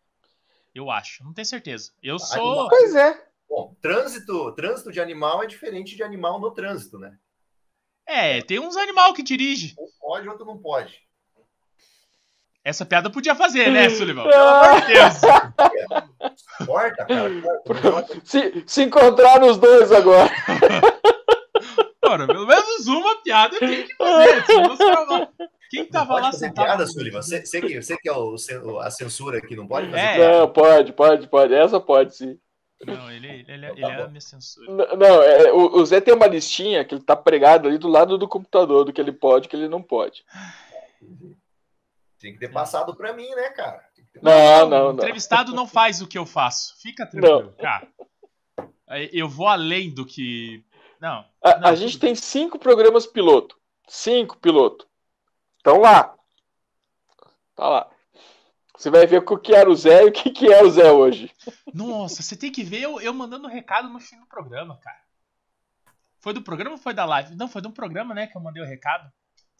Eu 0.73 0.89
acho, 0.89 1.23
não 1.23 1.33
tenho 1.33 1.45
certeza. 1.45 1.91
Eu 2.01 2.17
sou. 2.17 2.41
Animal. 2.41 2.69
Pois 2.69 2.95
é. 2.95 3.25
Bom, 3.49 3.75
trânsito, 3.81 4.53
trânsito 4.53 4.89
de 4.91 5.01
animal 5.01 5.43
é 5.43 5.47
diferente 5.47 5.95
de 5.97 6.03
animal 6.03 6.39
no 6.39 6.51
trânsito, 6.51 6.97
né? 6.97 7.17
É, 8.05 8.41
tem 8.41 8.59
uns 8.59 8.77
animal 8.77 9.13
que 9.13 9.21
dirige. 9.21 9.75
Um 9.77 9.87
pode, 9.99 10.29
outro 10.29 10.45
não 10.45 10.57
pode. 10.57 11.01
Essa 12.63 12.85
piada 12.85 13.09
podia 13.09 13.33
fazer, 13.33 13.71
né, 13.71 13.89
Sullivan? 13.89 14.23
Pelo 14.23 14.35
amor 14.47 14.81
de 14.81 14.87
Deus. 14.93 15.21
Corta, 16.65 17.05
cara. 17.05 18.07
Se, 18.23 18.63
se 18.67 18.83
encontraram 18.83 19.47
os 19.49 19.57
dois 19.57 19.91
agora. 19.91 20.29
Ora, 22.05 22.27
pelo 22.27 22.45
menos 22.45 22.87
uma 22.87 23.21
piada 23.23 23.57
tenho 23.57 23.85
que 23.87 23.95
fazer. 23.95 24.43
Quem 25.69 25.85
tava 25.85 26.19
lá 26.19 26.31
sentado? 26.31 26.65
piada, 26.65 26.85
Sullivan? 26.85 27.21
Você, 27.21 27.45
você 27.45 27.61
que, 27.61 27.81
você 27.81 27.97
que 27.97 28.09
é 28.09 28.13
o, 28.13 28.35
a 28.79 28.91
censura 28.91 29.37
aqui, 29.37 29.55
não 29.55 29.65
pode 29.67 29.89
fazer 29.89 30.01
É. 30.01 30.15
piada? 30.17 30.39
Não, 30.39 30.47
pode, 30.49 30.93
pode, 30.93 31.27
pode. 31.27 31.53
Essa 31.53 31.79
pode, 31.79 32.15
sim. 32.15 32.37
Não, 32.85 33.11
ele, 33.11 33.27
ele, 33.27 33.45
ele, 33.47 33.67
Então 33.77 33.89
tá 33.89 33.95
é 33.95 34.03
a 34.03 34.07
minha 34.07 34.19
censura. 34.21 34.67
N- 34.71 34.97
Não, 34.97 35.23
é, 35.23 35.51
o, 35.53 35.77
o 35.77 35.85
Zé 35.85 36.01
tem 36.01 36.13
uma 36.13 36.27
listinha 36.27 36.83
que 36.83 36.95
ele 36.95 37.03
tá 37.03 37.15
pregado 37.15 37.67
ali 37.67 37.77
do 37.77 37.87
lado 37.87 38.17
do 38.17 38.27
computador, 38.27 38.83
do 38.83 38.91
que 38.91 38.99
ele 38.99 39.11
pode 39.11 39.45
e 39.45 39.49
que 39.49 39.55
ele 39.55 39.69
não 39.69 39.81
pode. 39.81 40.23
Tem 42.21 42.33
que 42.33 42.39
ter 42.39 42.49
passado 42.49 42.95
pra 42.95 43.13
mim, 43.13 43.27
né, 43.31 43.49
cara? 43.49 43.83
Não, 44.21 44.67
o 44.67 44.69
não, 44.69 44.93
não. 44.93 44.93
entrevistado 44.93 45.53
não 45.53 45.67
faz 45.67 46.01
o 46.01 46.07
que 46.07 46.17
eu 46.17 46.25
faço. 46.25 46.75
Fica 46.79 47.05
tranquilo, 47.07 47.53
cara. 47.59 47.87
Eu 49.11 49.27
vou 49.27 49.47
além 49.47 49.91
do 49.91 50.05
que. 50.05 50.63
Não. 50.99 51.25
A, 51.41 51.57
Não, 51.57 51.69
a 51.69 51.75
gente 51.75 51.93
tudo 51.93 52.01
tem 52.01 52.13
cinco 52.13 52.59
programas 52.59 53.07
piloto. 53.07 53.57
Cinco 53.87 54.37
piloto. 54.37 54.87
Estão 55.57 55.79
lá. 55.79 56.15
Tá 57.55 57.67
lá. 57.67 57.89
Você 58.77 58.89
vai 58.91 59.07
ver 59.07 59.23
o 59.25 59.37
que 59.39 59.55
era 59.55 59.69
o 59.69 59.75
Zé 59.75 60.03
e 60.03 60.09
o 60.09 60.11
que, 60.11 60.29
que 60.29 60.51
é 60.51 60.63
o 60.63 60.69
Zé 60.69 60.91
hoje. 60.91 61.31
Nossa, 61.73 62.21
você 62.21 62.35
tem 62.35 62.51
que 62.51 62.63
ver 62.63 62.81
eu, 62.81 62.99
eu 63.01 63.13
mandando 63.13 63.47
recado 63.47 63.89
no 63.89 63.99
fim 63.99 64.19
do 64.19 64.27
programa, 64.27 64.77
cara. 64.77 65.01
Foi 66.19 66.33
do 66.33 66.41
programa 66.41 66.75
ou 66.75 66.81
foi 66.81 66.93
da 66.93 67.05
live? 67.05 67.35
Não, 67.35 67.47
foi 67.47 67.61
de 67.61 67.67
um 67.67 67.71
programa, 67.71 68.13
né, 68.13 68.27
que 68.27 68.37
eu 68.37 68.41
mandei 68.41 68.61
o 68.61 68.65
recado 68.65 69.11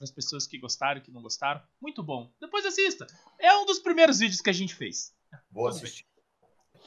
para 0.02 0.06
as 0.06 0.12
pessoas 0.12 0.48
que 0.48 0.58
gostaram 0.58 1.00
e 1.00 1.04
que 1.04 1.12
não 1.12 1.22
gostaram. 1.22 1.62
Muito 1.80 2.02
bom. 2.02 2.32
Depois 2.42 2.66
assista. 2.66 3.06
É 3.38 3.56
um 3.56 3.66
dos 3.68 3.78
primeiros 3.78 4.18
vídeos 4.18 4.42
que 4.42 4.50
a 4.50 4.54
gente 4.54 4.74
fez. 4.74 5.14
Vou 5.52 5.68
assistir. 5.68 6.08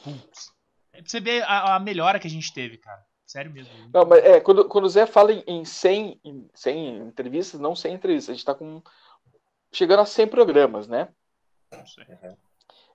Putz. 0.03 0.53
É 0.93 1.01
pra 1.01 1.09
você 1.09 1.21
ver 1.21 1.45
a, 1.45 1.77
a 1.77 1.81
melhora 1.81 2.19
que 2.19 2.27
a 2.27 2.31
gente 2.31 2.53
teve, 2.53 2.77
cara. 2.77 3.07
Sério 3.25 3.53
mesmo. 3.53 3.73
Não, 3.93 4.05
mas 4.05 4.25
é, 4.25 4.41
quando, 4.41 4.69
quando 4.69 4.85
o 4.85 4.89
Zé 4.89 5.07
fala 5.07 5.33
em, 5.33 5.45
em 5.47 5.65
100, 5.65 6.21
em 6.25 6.51
100 6.55 6.97
entrevistas, 6.99 7.61
não 7.61 7.77
100 7.77 7.95
entrevistas. 7.95 8.33
A 8.33 8.35
gente 8.35 8.45
tá 8.45 8.55
com. 8.55 8.83
Chegando 9.73 10.01
a 10.01 10.07
100 10.07 10.27
programas, 10.27 10.89
né? 10.89 11.09
Não 11.71 11.87
sei. 11.87 12.05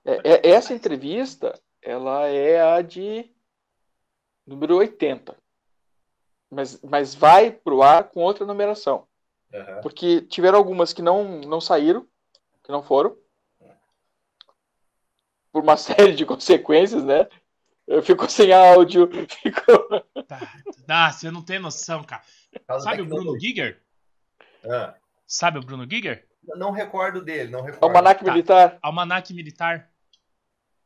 É, 0.04 0.48
é- 0.48 0.50
essa 0.50 0.74
entrevista, 0.74 1.58
ela 1.80 2.26
é 2.26 2.60
a 2.60 2.82
de 2.82 3.30
número 4.46 4.76
80. 4.76 5.34
Mas, 6.50 6.80
mas 6.82 7.14
vai 7.14 7.50
pro 7.50 7.82
ar 7.82 8.04
com 8.04 8.20
outra 8.20 8.44
numeração. 8.44 9.06
Aham. 9.52 9.80
Porque 9.82 10.22
tiveram 10.22 10.58
algumas 10.58 10.92
que 10.92 11.02
não, 11.02 11.40
não 11.40 11.60
saíram, 11.60 12.06
que 12.62 12.70
não 12.70 12.82
foram. 12.82 13.16
Por 15.52 15.62
uma 15.62 15.76
série 15.78 16.14
de 16.14 16.24
consequências, 16.24 17.02
né? 17.04 17.28
Ficou 18.04 18.28
sem 18.28 18.52
áudio, 18.52 19.08
ficou. 19.42 20.00
Tá. 20.28 20.40
Ah, 20.88 21.10
você 21.12 21.30
não 21.30 21.42
tem 21.42 21.58
noção, 21.58 22.04
cara. 22.04 22.22
Sabe 22.80 23.02
o 23.02 23.06
Bruno. 23.06 23.38
Giger? 23.38 23.82
Ah, 24.64 24.94
Sabe 25.26 25.58
o 25.58 25.62
Bruno 25.62 25.88
Giger? 25.88 26.28
não 26.56 26.70
recordo 26.70 27.22
dele, 27.22 27.50
não 27.50 27.62
recordo. 27.62 27.84
Almanac 27.84 28.24
Tá. 28.24 28.30
Militar. 28.30 28.78
Almanac 28.82 29.32
Militar. 29.34 29.90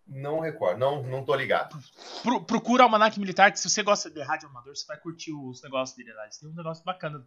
Não 0.07 0.39
recordo, 0.41 0.79
não, 0.79 1.03
não 1.03 1.25
tô 1.25 1.35
ligado. 1.35 1.79
Pro- 2.23 2.45
procura 2.45 2.83
Almanac 2.85 3.19
Militar, 3.19 3.51
que 3.53 3.59
se 3.59 3.71
você 3.71 3.83
gosta 3.83 4.11
de 4.11 4.21
rádio 4.23 4.49
amador, 4.49 4.77
você 4.77 4.87
vai 4.87 4.99
curtir 4.99 5.33
os 5.33 5.63
negócios 5.63 5.97
dele 5.97 6.13
lá. 6.13 6.25
Eles 6.25 6.39
têm 6.39 6.49
um 6.51 6.55
negócio 6.55 6.85
bacana 6.85 7.27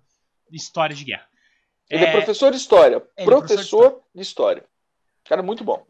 história 0.51 0.95
de 0.95 1.03
guerra. 1.03 1.27
Ele 1.89 2.03
é, 2.05 2.09
É, 2.09 2.11
professor 2.11 2.51
de 2.51 2.57
história. 2.57 3.05
é, 3.15 3.23
professor 3.25 4.01
de 4.13 4.21
história. 4.21 4.65
Cara, 5.25 5.41
muito 5.43 5.63
bom. 5.63 5.85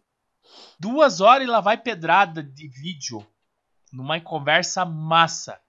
Duas 0.79 1.21
horas 1.21 1.47
e 1.47 1.49
lá 1.49 1.59
vai 1.59 1.77
pedrada 1.77 2.41
de 2.43 2.67
vídeo 2.67 3.25
numa 3.91 4.19
conversa 4.21 4.85
massa. 4.85 5.59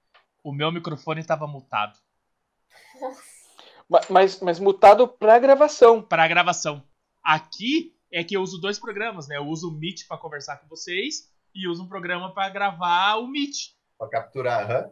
O 0.45 0.53
meu 0.53 0.71
microfone 0.71 1.25
tava 1.25 1.47
mutado 1.47 1.99
Ma- 3.89 4.01
Mas, 4.11 4.41
mas 4.41 4.59
mutado 4.59 5.09
pra 5.09 5.39
gravação. 5.39 6.03
para 6.03 6.29
gravação. 6.29 6.83
Aqui 7.23 7.95
é 8.13 8.23
que 8.23 8.37
eu 8.37 8.43
uso 8.43 8.61
dois 8.61 8.79
programas, 8.79 9.27
né? 9.29 9.37
Eu 9.37 9.47
uso 9.47 9.69
o 9.71 9.73
Meet 9.73 10.07
para 10.07 10.19
conversar 10.19 10.59
com 10.59 10.69
vocês 10.69 11.31
e 11.55 11.67
uso 11.69 11.83
um 11.85 11.89
programa 11.89 12.33
para 12.33 12.49
gravar 12.51 13.17
o 13.17 13.27
Meet. 13.27 13.73
Pra 13.99 14.09
capturar, 14.09 14.71
aham. 14.71 14.91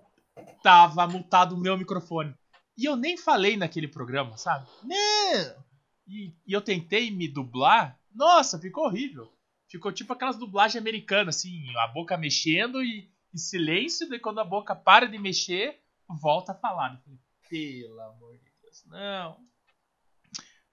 Tava 0.63 1.07
mutado 1.07 1.55
o 1.55 1.59
meu 1.59 1.77
microfone. 1.77 2.35
E 2.77 2.85
eu 2.85 2.97
nem 2.97 3.17
falei 3.17 3.57
naquele 3.57 3.89
programa, 3.89 4.37
sabe? 4.37 4.69
Não! 4.83 5.65
E, 6.07 6.33
e 6.47 6.53
eu 6.53 6.61
tentei 6.61 7.11
me 7.11 7.27
dublar. 7.27 7.99
Nossa, 8.15 8.59
ficou 8.59 8.85
horrível. 8.85 9.33
Ficou 9.69 9.93
tipo 9.93 10.13
aquelas 10.13 10.37
dublagens 10.37 10.81
americanas, 10.81 11.37
assim, 11.37 11.65
a 11.79 11.89
boca 11.89 12.17
mexendo 12.17 12.83
e, 12.83 13.11
e 13.35 13.39
silêncio, 13.39 14.09
daí 14.09 14.21
quando 14.21 14.41
a 14.41 14.45
boca 14.45 14.77
para 14.77 15.07
de 15.07 15.19
mexer, 15.19 15.81
volta 16.21 16.53
a 16.53 16.55
falar. 16.55 16.95
Eu 16.95 17.01
falei, 17.49 17.83
pelo 17.83 18.01
amor 18.01 18.37
de 18.39 18.53
Deus, 18.63 18.85
não. 18.87 19.37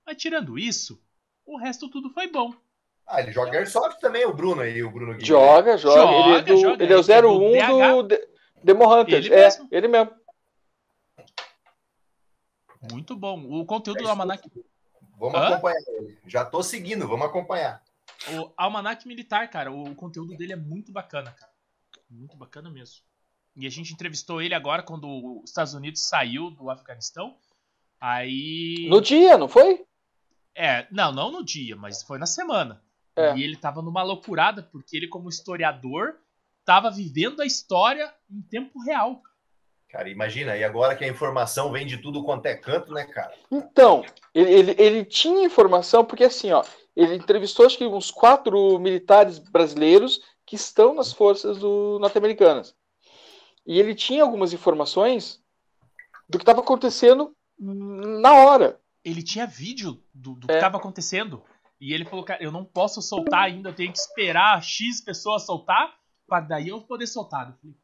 Mas 0.06 0.18
tirando 0.18 0.60
isso, 0.60 1.02
o 1.46 1.58
resto 1.58 1.90
tudo 1.90 2.12
foi 2.12 2.28
bom. 2.28 2.54
Ah, 3.08 3.22
ele 3.22 3.32
joga 3.32 3.58
Airsoft 3.58 4.00
também, 4.00 4.26
o 4.26 4.34
Bruno 4.34 4.62
aí, 4.62 4.82
o 4.84 4.92
Bruno 4.92 5.14
Guilherme. 5.18 5.26
Joga, 5.26 5.78
joga. 5.78 6.02
Joga, 6.02 6.14
ele 6.14 6.38
é, 6.38 6.42
do, 6.42 6.58
joga. 6.58 6.84
Ele 6.84 6.94
é 6.94 6.98
o 6.98 7.00
Ele 7.00 7.60
é 7.60 7.68
do 7.68 8.00
01 8.00 8.08
do, 8.08 8.18
Demo 8.64 8.94
Hunters. 8.94 9.26
Ele 9.26 9.36
é, 9.36 9.44
mesmo. 9.44 9.68
ele 9.72 9.88
mesmo. 9.88 10.12
Muito 12.91 13.15
bom. 13.15 13.45
O 13.49 13.65
conteúdo 13.65 13.99
É 13.99 14.03
do. 14.03 14.10
Almanac, 14.10 14.49
Vamos 15.18 15.39
Hã? 15.39 15.47
acompanhar 15.49 15.81
ele. 15.88 16.18
Já 16.26 16.43
tô 16.43 16.61
seguindo, 16.64 17.07
vamos 17.07 17.26
acompanhar. 17.26 17.81
o 18.30 18.51
Almanac 18.57 19.07
Militar, 19.07 19.49
cara, 19.49 19.72
o 19.72 19.95
conteúdo 19.95 20.35
dele 20.35 20.53
é 20.53 20.57
muito 20.57 20.91
bacana, 20.91 21.31
cara. 21.31 21.51
Muito 22.10 22.35
bacana 22.35 22.69
mesmo. 22.69 23.03
E 23.55 23.68
a 23.68 23.69
gente 23.69 23.93
entrevistou 23.93 24.41
ele 24.41 24.53
agora 24.55 24.81
quando 24.84 25.07
os 25.41 25.49
Estados 25.49 25.73
Unidos 25.73 26.01
saiu 26.01 26.49
do 26.49 26.69
Afeganistão. 26.69 27.38
Aí. 27.99 28.88
No 28.89 28.99
dia, 28.99 29.38
não 29.38 29.47
foi? 29.47 29.85
É, 30.55 30.88
não, 30.91 31.11
não 31.11 31.31
no 31.31 31.43
dia, 31.43 31.76
mas 31.76 32.03
foi 32.03 32.18
na 32.18 32.26
semana. 32.26 32.81
É. 33.15 33.35
E 33.38 33.43
ele 33.43 33.55
tava 33.55 33.81
numa 33.81 34.03
loucurada, 34.03 34.64
porque 34.64 34.97
ele, 34.97 35.07
como 35.07 35.30
historiador, 35.30 36.15
tava 36.65 36.89
vivendo 36.89 37.41
a 37.41 37.45
história 37.45 38.14
em 38.30 38.41
tempo 38.41 38.81
real. 38.81 39.22
Cara, 39.94 40.10
imagina, 40.10 40.57
e 40.57 40.64
agora 40.64 40.95
que 40.95 41.06
a 41.06 41.07
informação 41.07 41.72
vem 41.72 41.86
de 41.86 41.99
tudo 41.99 42.24
quanto 42.24 42.48
é 42.48 42.56
canto, 42.56 42.91
né, 42.91 43.06
cara? 43.06 43.32
Então, 43.52 44.03
ele, 44.34 44.52
ele, 44.52 44.76
ele 44.80 45.06
tinha 45.06 45.45
informação, 45.45 46.03
porque 46.03 46.24
assim, 46.24 46.52
ó, 46.52 46.64
ele 46.95 47.14
entrevistou 47.14 47.64
acho 47.64 47.78
que 47.78 47.86
uns 47.86 48.10
quatro 48.10 48.80
militares 48.80 49.38
brasileiros 49.38 50.20
que 50.48 50.56
estão 50.56 50.95
nas 50.95 51.14
forças 51.14 51.60
do- 51.60 51.99
norte-americanas. 52.02 52.76
E 53.68 53.80
ele 53.80 53.94
tinha 53.94 54.24
algumas 54.24 54.52
informações 54.52 55.40
do 56.28 56.40
que 56.40 56.41
estava 56.44 56.61
acontecendo 56.61 57.36
na 57.60 58.34
hora. 58.34 58.80
Ele 59.06 59.22
tinha 59.22 59.45
vídeo 59.45 60.03
do, 60.11 60.34
do 60.34 60.52
É. 60.52 60.56
que 60.56 60.60
tava 60.60 60.78
acontecendo. 60.78 61.44
E 61.80 61.94
ele 61.94 62.03
falou, 62.06 62.26
cara, 62.26 62.41
eu 62.44 62.52
não 62.52 62.65
posso 62.65 62.99
soltar 62.99 63.44
ainda, 63.44 63.70
eu 63.70 63.76
tenho 63.76 63.91
que 63.91 63.99
esperar 63.99 64.60
X 64.64 65.02
pessoas 65.02 65.45
soltar, 65.45 65.94
pra 66.28 66.40
daí 66.40 66.70
eu 66.70 66.82
poder 66.82 67.06
soltar. 67.06 67.49
Eu 67.49 67.53
falei, 67.61 67.76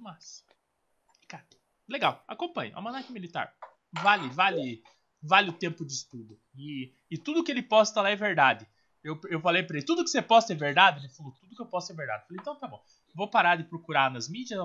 muito 0.00 0.02
massa. 0.02 0.42
Cara, 1.28 1.44
legal, 1.88 2.24
acompanhe. 2.26 2.72
Almanac 2.72 3.12
Militar. 3.12 3.54
Vale, 3.92 4.28
vale, 4.30 4.82
vale 5.22 5.50
o 5.50 5.52
tempo 5.52 5.84
de 5.84 5.92
estudo. 5.92 6.40
E, 6.56 6.92
e 7.10 7.18
tudo 7.18 7.44
que 7.44 7.52
ele 7.52 7.62
posta 7.62 8.00
lá 8.00 8.10
é 8.10 8.16
verdade. 8.16 8.66
Eu, 9.04 9.18
eu 9.28 9.40
falei 9.40 9.62
pra 9.62 9.76
ele, 9.76 9.86
tudo 9.86 10.04
que 10.04 10.10
você 10.10 10.20
posta 10.20 10.52
é 10.52 10.56
verdade? 10.56 11.00
Ele 11.00 11.08
falou, 11.08 11.32
tudo 11.32 11.54
que 11.54 11.62
eu 11.62 11.66
posto 11.66 11.92
é 11.92 11.94
verdade. 11.94 12.22
Eu 12.22 12.26
falei, 12.28 12.40
então 12.40 12.56
tá 12.56 12.66
bom. 12.66 12.82
Vou 13.14 13.28
parar 13.28 13.56
de 13.56 13.64
procurar 13.64 14.10
nas 14.10 14.28
mídias. 14.28 14.60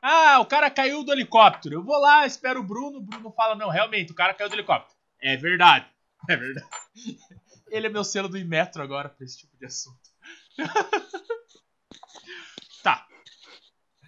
Ah, 0.00 0.38
o 0.40 0.46
cara 0.46 0.70
caiu 0.70 1.02
do 1.02 1.12
helicóptero. 1.12 1.76
Eu 1.76 1.84
vou 1.84 1.98
lá, 1.98 2.26
espero 2.26 2.60
o 2.60 2.64
Bruno. 2.64 2.98
O 2.98 3.02
Bruno 3.02 3.30
fala, 3.32 3.54
não, 3.54 3.68
realmente, 3.68 4.12
o 4.12 4.14
cara 4.14 4.34
caiu 4.34 4.48
do 4.48 4.54
helicóptero. 4.54 4.96
É 5.20 5.36
verdade. 5.36 5.86
É 6.28 6.36
verdade. 6.36 6.68
Ele 7.68 7.86
é 7.86 7.90
meu 7.90 8.04
selo 8.04 8.28
do 8.28 8.38
Imetro 8.38 8.82
agora 8.82 9.08
pra 9.08 9.24
esse 9.24 9.38
tipo 9.38 9.56
de 9.56 9.66
assunto. 9.66 9.98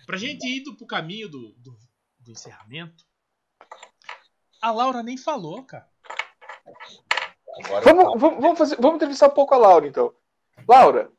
tá. 0.06 0.12
Pra 0.12 0.16
gente 0.16 0.46
ir 0.46 0.62
pro 0.76 0.86
caminho 0.86 1.28
do, 1.28 1.52
do, 1.58 1.76
do 2.20 2.30
encerramento, 2.32 3.04
a 4.60 4.70
Laura 4.70 5.02
nem 5.02 5.16
falou, 5.16 5.62
cara. 5.64 5.88
Vamos, 7.84 7.84
falo. 8.04 8.18
vamos, 8.18 8.40
vamos, 8.40 8.58
fazer, 8.58 8.76
vamos 8.76 8.96
entrevistar 8.96 9.28
um 9.28 9.34
pouco 9.34 9.54
a 9.54 9.58
Laura, 9.58 9.86
então. 9.86 10.12
Laura, 10.68 11.10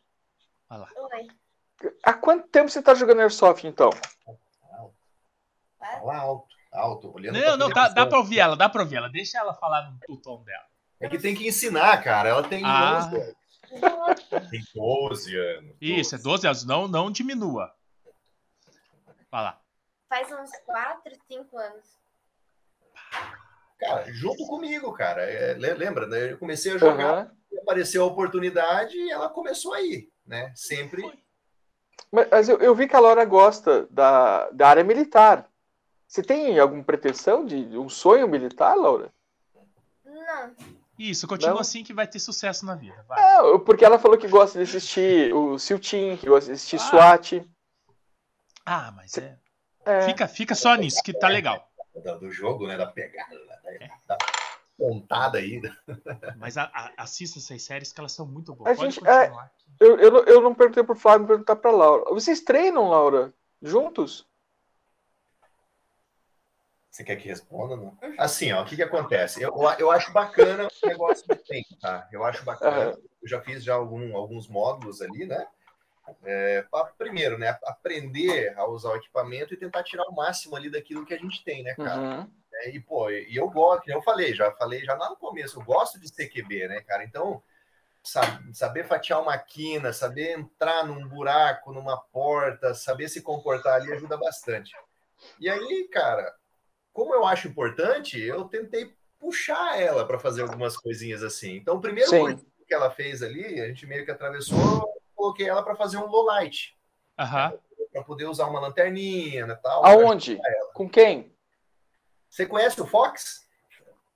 Oi. 0.70 1.28
há 2.04 2.14
quanto 2.14 2.48
tempo 2.50 2.70
você 2.70 2.80
está 2.80 2.94
jogando 2.94 3.22
Airsoft, 3.22 3.64
então? 3.66 3.90
Fala 5.80 6.18
alto, 6.18 6.48
alto, 6.72 7.14
olhando 7.16 7.36
Não, 7.36 7.42
pra 7.42 7.58
não, 7.58 7.68
tá, 7.70 7.74
televisão. 7.74 7.96
dá 7.96 8.06
pra 8.08 8.18
ouvir 8.20 8.40
ela, 8.40 8.56
dá 8.58 8.70
pra 8.70 8.82
ouvir 8.82 8.96
ela. 8.98 9.10
Deixa 9.10 9.38
ela 9.38 9.54
falar 9.54 9.90
no, 10.10 10.18
tom 10.18 10.44
dela. 10.44 10.66
É 11.00 11.08
que 11.08 11.18
tem 11.20 11.36
que 11.36 11.48
ensinar, 11.48 12.04
cara. 12.04 12.30
Ela 12.30 12.44
tem 12.44 12.62
Ah. 12.66 13.06
11 13.08 13.16
anos. 13.16 13.36
Tem 14.50 14.64
12 14.76 15.36
anos. 15.38 15.76
Isso, 15.80 16.16
é 16.16 16.18
12 16.18 16.48
anos. 16.48 16.66
Não, 16.66 16.88
não 16.88 17.12
diminua. 17.12 17.72
Vai 19.32 19.44
lá. 19.44 19.60
Faz 20.10 20.32
uns 20.32 20.52
4, 20.66 21.14
5 21.28 21.58
anos. 21.58 21.86
Cara, 23.80 24.06
junto 24.12 24.46
comigo, 24.48 24.92
cara. 24.94 25.22
É, 25.24 25.54
le- 25.54 25.74
lembra, 25.74 26.08
né? 26.08 26.32
Eu 26.32 26.38
comecei 26.38 26.74
a 26.74 26.78
jogar, 26.78 27.14
Aham. 27.14 27.32
apareceu 27.62 28.04
a 28.04 28.08
oportunidade 28.08 28.96
e 28.98 29.12
ela 29.12 29.30
começou 29.30 29.74
aí, 29.74 30.10
né? 30.26 30.52
Sempre. 30.56 31.04
Mas, 32.12 32.28
mas 32.32 32.50
eu, 32.50 32.58
eu 32.60 32.74
vi 32.74 32.88
que 32.88 32.96
a 32.96 33.00
Laura 33.00 33.24
gosta 33.26 33.86
da, 33.92 34.50
da 34.52 34.68
área 34.70 34.84
militar. 34.84 35.48
Você 36.08 36.24
tem 36.24 36.58
alguma 36.58 36.84
pretensão 36.84 37.46
de 37.46 37.78
um 37.78 37.90
sonho 37.90 38.28
militar, 38.28 38.76
Laura? 38.76 39.12
Não. 40.06 40.56
Isso, 40.98 41.28
continua 41.28 41.56
Não? 41.56 41.62
assim 41.62 41.84
que 41.84 41.94
vai 41.94 42.08
ter 42.08 42.18
sucesso 42.20 42.66
na 42.66 42.74
vida. 42.76 43.04
Vai. 43.08 43.20
É, 43.22 43.58
porque 43.60 43.86
ela 43.86 44.00
falou 44.00 44.18
que 44.18 44.28
gosta 44.28 44.58
de 44.58 44.64
assistir 44.64 45.32
o 45.34 45.60
Seal 45.60 45.80
Team, 45.80 46.18
que 46.18 46.28
gosta 46.28 46.48
de 46.48 46.54
assistir 46.54 46.78
Ah. 46.78 46.80
SWAT. 46.80 47.46
Ah, 48.70 48.92
mas 48.94 49.18
é. 49.18 49.38
É. 49.86 50.02
Fica, 50.02 50.28
fica 50.28 50.54
só 50.54 50.76
nisso, 50.76 51.02
que 51.02 51.14
tá 51.14 51.30
legal. 51.30 51.72
Do, 51.96 52.20
do 52.20 52.32
jogo, 52.32 52.68
né? 52.68 52.76
Da 52.76 52.86
pegada, 52.86 53.34
da, 53.46 53.56
da 54.08 54.18
pontada 54.78 55.38
aí. 55.38 55.62
né? 55.62 55.74
Mas 56.36 56.58
a, 56.58 56.64
a, 56.66 56.92
assista 57.04 57.40
essas 57.40 57.64
séries 57.64 57.94
que 57.94 58.00
elas 58.02 58.12
são 58.12 58.26
muito 58.26 58.52
A 58.52 58.56
boas. 58.56 58.78
Pode 58.78 58.92
gente- 58.92 59.00
continuar. 59.00 59.44
aqui. 59.46 59.66
Eu, 59.80 59.98
eu, 60.00 60.12
não- 60.12 60.24
eu 60.26 60.42
não 60.42 60.54
perguntei 60.54 60.84
pro 60.84 60.96
Flávio, 60.96 61.20
vou 61.26 61.28
perguntar 61.30 61.56
pra 61.56 61.72
Laura. 61.72 62.04
Vocês 62.14 62.42
treinam, 62.42 62.90
Laura? 62.90 63.34
Juntos? 63.62 64.28
Você 66.92 67.04
quer 67.04 67.16
que 67.16 67.28
responda? 67.28 67.76
Não? 67.78 67.98
Assim, 68.18 68.52
ó, 68.52 68.64
o 68.64 68.66
que, 68.66 68.76
que 68.76 68.84
acontece? 68.84 69.42
Eu, 69.42 69.54
eu 69.80 69.90
acho 69.92 70.12
bacana 70.12 70.68
o 70.84 70.88
negócio 70.88 71.24
que 71.26 71.36
tem, 71.36 71.64
tá? 71.80 72.08
Eu 72.12 72.24
acho 72.26 72.44
bacana. 72.44 72.98
Eu 73.22 73.28
já 73.30 73.40
fiz 73.42 73.64
já 73.64 73.76
algum, 73.76 74.16
alguns 74.18 74.48
módulos 74.48 75.02
ali, 75.02 75.26
né? 75.26 75.48
É, 76.24 76.62
pra, 76.70 76.86
primeiro, 76.86 77.38
né? 77.38 77.58
Aprender 77.66 78.54
a 78.58 78.68
usar 78.68 78.92
o 78.92 78.96
equipamento 78.96 79.54
e 79.54 79.58
tentar 79.58 79.84
tirar 79.84 80.04
o 80.08 80.16
máximo 80.16 80.56
ali 80.56 80.70
daquilo 80.70 81.06
que 81.06 81.14
a 81.14 81.18
gente 81.18 81.44
tem, 81.44 81.64
né, 81.64 81.74
cara? 81.76 82.00
Uhum. 82.00 82.32
É, 82.54 82.70
e, 82.72 82.80
pô, 82.80 83.10
e 83.10 83.36
eu 83.36 83.50
gosto, 83.50 83.88
eu 83.90 84.02
falei, 84.02 84.34
já 84.34 84.52
falei 84.52 84.84
já 84.84 84.96
lá 84.96 85.10
no 85.10 85.18
começo, 85.18 85.60
eu 85.60 85.64
gosto 85.64 86.00
de 86.00 86.10
CQB, 86.10 86.68
né, 86.68 86.82
cara? 86.82 87.04
Então, 87.04 87.42
sabe, 88.04 88.56
saber 88.56 88.86
fatiar 88.86 89.22
uma 89.22 89.38
quina, 89.38 89.94
saber 89.94 90.38
entrar 90.38 90.86
num 90.86 91.08
buraco, 91.08 91.74
numa 91.74 91.98
porta, 91.98 92.74
saber 92.74 93.10
se 93.10 93.22
comportar 93.22 93.76
ali 93.76 93.92
ajuda 93.92 94.18
bastante. 94.18 94.72
E 95.40 95.50
aí, 95.50 95.88
cara, 95.92 96.34
como 96.94 97.14
eu 97.14 97.26
acho 97.26 97.48
importante, 97.48 98.20
eu 98.20 98.46
tentei 98.46 98.96
puxar 99.20 99.80
ela 99.80 100.06
para 100.06 100.20
fazer 100.20 100.42
algumas 100.42 100.78
coisinhas 100.78 101.24
assim. 101.24 101.56
Então, 101.56 101.76
o 101.76 101.82
primeiro 101.82 102.10
que 102.68 102.74
ela 102.74 102.92
fez 102.92 103.24
ali, 103.24 103.62
a 103.62 103.68
gente 103.68 103.86
meio 103.86 104.04
que 104.04 104.12
atravessou, 104.12 104.97
coloquei 105.28 105.50
ela 105.50 105.64
para 105.64 105.76
fazer 105.76 105.98
um 105.98 106.08
low 106.08 106.26
light, 106.26 106.78
Aham. 107.20 107.54
para 107.92 108.04
poder 108.04 108.26
usar 108.26 108.48
uma 108.48 108.60
lanterninha, 108.60 109.46
né, 109.46 109.56
tal. 109.56 109.86
Aonde? 109.86 110.40
Com 110.74 110.90
quem? 110.90 111.34
Você 112.30 112.46
conhece 112.46 112.82
o 112.82 112.86
Fox? 112.86 113.46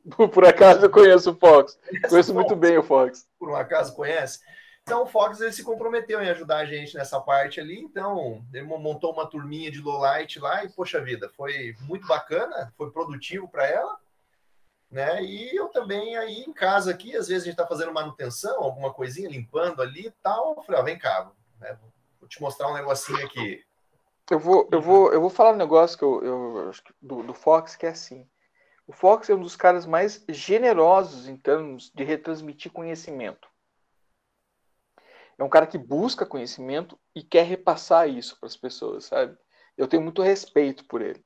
Por 0.34 0.46
acaso 0.46 0.86
eu 0.86 0.90
conheço 0.90 1.32
o 1.32 1.36
Fox. 1.36 1.78
Conheço 2.10 2.34
muito 2.34 2.56
bem 2.56 2.78
o 2.78 2.84
Fox. 2.84 3.28
por 3.38 3.50
um 3.50 3.56
acaso 3.56 3.96
conhece. 3.96 4.40
Então 4.82 5.04
o 5.04 5.06
Fox 5.06 5.40
ele 5.40 5.52
se 5.52 5.64
comprometeu 5.64 6.22
em 6.24 6.30
ajudar 6.30 6.58
a 6.58 6.66
gente 6.66 6.96
nessa 6.96 7.20
parte 7.22 7.60
ali, 7.60 7.80
então 7.80 8.44
ele 8.52 8.64
montou 8.66 9.14
uma 9.14 9.28
turminha 9.30 9.70
de 9.70 9.80
lowlight 9.80 10.40
lá 10.40 10.64
e 10.64 10.70
poxa 10.70 11.00
vida, 11.00 11.30
foi 11.38 11.76
muito 11.82 12.08
bacana, 12.08 12.74
foi 12.76 12.90
produtivo 12.90 13.48
para 13.48 13.68
ela, 13.68 14.00
né? 14.92 15.24
E 15.24 15.56
eu 15.56 15.70
também 15.70 16.18
aí 16.18 16.42
em 16.42 16.52
casa 16.52 16.92
aqui, 16.92 17.16
às 17.16 17.30
vezes 17.30 17.44
a 17.44 17.46
gente 17.46 17.54
está 17.54 17.66
fazendo 17.66 17.94
manutenção, 17.94 18.62
alguma 18.62 18.94
coisinha, 18.94 19.30
limpando 19.30 19.82
ali 19.82 20.08
e 20.08 20.12
tal, 20.22 20.56
eu 20.58 20.64
falei, 20.64 20.82
ó, 20.82 20.84
vem 20.84 21.00
cá, 21.00 21.32
né? 21.60 21.78
vou 22.20 22.28
te 22.28 22.42
mostrar 22.42 22.70
um 22.70 22.74
negocinho 22.74 23.26
aqui. 23.26 23.64
Eu 24.30 24.40
vou, 24.40 24.68
eu 24.72 24.82
vou, 24.82 25.14
eu 25.14 25.22
vou 25.22 25.30
falar 25.30 25.54
um 25.54 25.58
negócio 25.58 25.98
que 25.98 26.04
eu, 26.04 26.24
eu 26.24 26.72
do, 27.02 27.24
do 27.24 27.34
Fox 27.34 27.76
que 27.76 27.86
é 27.86 27.90
assim. 27.90 28.28
O 28.86 28.94
Fox 28.94 29.30
é 29.30 29.36
um 29.36 29.42
dos 29.42 29.56
caras 29.56 29.86
mais 29.86 30.24
generosos 30.28 31.28
em 31.28 31.38
termos 31.38 31.90
de 31.94 32.04
retransmitir 32.04 32.72
conhecimento. 32.72 33.50
É 35.38 35.44
um 35.44 35.50
cara 35.50 35.66
que 35.66 35.78
busca 35.78 36.26
conhecimento 36.26 37.00
e 37.16 37.24
quer 37.24 37.46
repassar 37.46 38.08
isso 38.08 38.38
para 38.40 38.48
as 38.48 38.56
pessoas, 38.56 39.06
sabe? 39.06 39.38
Eu 39.78 39.88
tenho 39.88 40.04
muito 40.04 40.22
respeito 40.22 40.86
por 40.86 41.02
ele. 41.02 41.24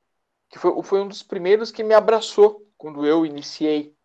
Que 0.50 0.58
foi, 0.58 0.82
foi 0.84 1.02
um 1.02 1.08
dos 1.08 1.22
primeiros 1.22 1.72
que 1.72 1.84
me 1.84 1.94
abraçou 1.94 2.65
quando 2.78 3.06
eu 3.06 3.26
iniciei 3.26 3.96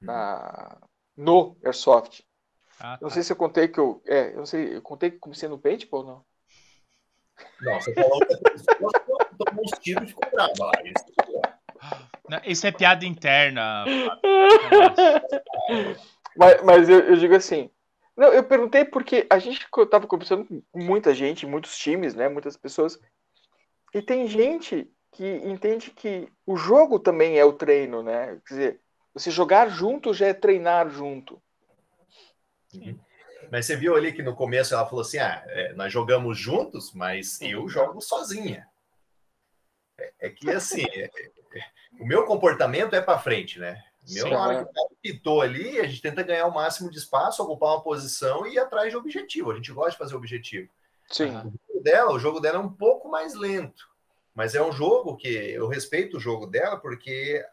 na, 0.00 0.78
no 1.16 1.56
Airsoft. 1.64 2.22
Ah, 2.78 2.98
não 3.00 3.08
tá. 3.08 3.14
sei 3.14 3.22
se 3.22 3.32
eu 3.32 3.36
contei 3.36 3.68
que 3.68 3.78
eu. 3.78 4.02
É, 4.06 4.32
eu 4.32 4.38
não 4.38 4.46
sei, 4.46 4.76
eu 4.76 4.82
contei 4.82 5.10
que 5.10 5.18
comecei 5.18 5.48
no 5.48 5.58
paintball 5.58 6.00
ou 6.00 6.06
não? 6.06 6.24
Não, 7.60 7.80
você 7.80 7.92
falou 7.94 8.20
que 8.20 8.36
tomou 9.44 9.64
uns 9.64 9.78
tiros 9.80 10.04
e 10.04 10.06
ficou 10.06 10.28
lá. 10.32 10.48
Isso, 10.84 11.04
Não, 12.28 12.40
Isso 12.44 12.66
é 12.66 12.72
piada 12.72 13.04
interna. 13.04 13.84
Mas, 16.36 16.62
mas 16.62 16.88
eu, 16.88 17.00
eu 17.00 17.16
digo 17.16 17.34
assim. 17.34 17.70
Não, 18.16 18.32
eu 18.32 18.44
perguntei 18.44 18.84
porque 18.84 19.26
a 19.30 19.38
gente 19.38 19.66
estava 19.78 20.06
conversando 20.06 20.44
com 20.46 20.62
muita 20.74 21.14
gente, 21.14 21.46
muitos 21.46 21.76
times, 21.76 22.14
né? 22.14 22.28
Muitas 22.28 22.56
pessoas. 22.56 22.98
E 23.94 24.02
tem 24.02 24.26
gente 24.28 24.90
que 25.20 25.36
entende 25.44 25.90
que 25.90 26.32
o 26.46 26.56
jogo 26.56 26.98
também 26.98 27.38
é 27.38 27.44
o 27.44 27.52
treino, 27.52 28.02
né? 28.02 28.40
Quer 28.46 28.54
dizer, 28.54 28.80
você 29.12 29.30
jogar 29.30 29.68
junto 29.68 30.14
já 30.14 30.28
é 30.28 30.32
treinar 30.32 30.88
junto. 30.88 31.42
Mas 33.52 33.66
você 33.66 33.76
viu 33.76 33.94
ali 33.94 34.14
que 34.14 34.22
no 34.22 34.34
começo 34.34 34.72
ela 34.72 34.86
falou 34.86 35.02
assim: 35.02 35.18
ah, 35.18 35.44
é, 35.48 35.74
nós 35.74 35.92
jogamos 35.92 36.38
juntos, 36.38 36.94
mas 36.94 37.38
eu 37.42 37.68
jogo 37.68 38.00
sozinha. 38.00 38.66
É, 39.98 40.12
é 40.20 40.30
que 40.30 40.50
assim, 40.50 40.86
é- 40.86 41.04
é- 41.04 41.30
o 42.00 42.06
meu 42.06 42.24
comportamento 42.24 42.96
é 42.96 43.02
para 43.02 43.18
frente, 43.18 43.58
né? 43.58 43.78
Meu, 44.08 44.24
Sim. 44.24 44.30
na 44.30 44.42
hora 44.42 44.64
que 44.64 44.70
o 44.70 44.72
cara 44.72 44.88
pitou 45.02 45.42
ali, 45.42 45.78
a 45.80 45.86
gente 45.86 46.00
tenta 46.00 46.22
ganhar 46.22 46.46
o 46.46 46.54
máximo 46.54 46.90
de 46.90 46.96
espaço, 46.96 47.42
ocupar 47.42 47.74
uma 47.74 47.82
posição 47.82 48.46
e 48.46 48.54
ir 48.54 48.58
atrás 48.58 48.88
de 48.88 48.96
objetivo. 48.96 49.50
A 49.50 49.54
gente 49.54 49.70
gosta 49.70 49.90
de 49.90 49.98
fazer 49.98 50.16
objetivo. 50.16 50.70
Sim. 51.10 51.28
O 51.28 51.52
jogo 51.68 51.82
dela, 51.82 52.12
o 52.12 52.18
jogo 52.18 52.40
dela 52.40 52.56
é 52.56 52.60
um 52.62 52.72
pouco 52.72 53.10
mais 53.10 53.34
lento, 53.34 53.89
mas 54.34 54.54
é 54.54 54.62
um 54.62 54.72
jogo 54.72 55.16
que 55.16 55.28
eu 55.28 55.66
respeito 55.68 56.16
o 56.16 56.20
jogo 56.20 56.46
dela 56.46 56.76
porque 56.78 57.44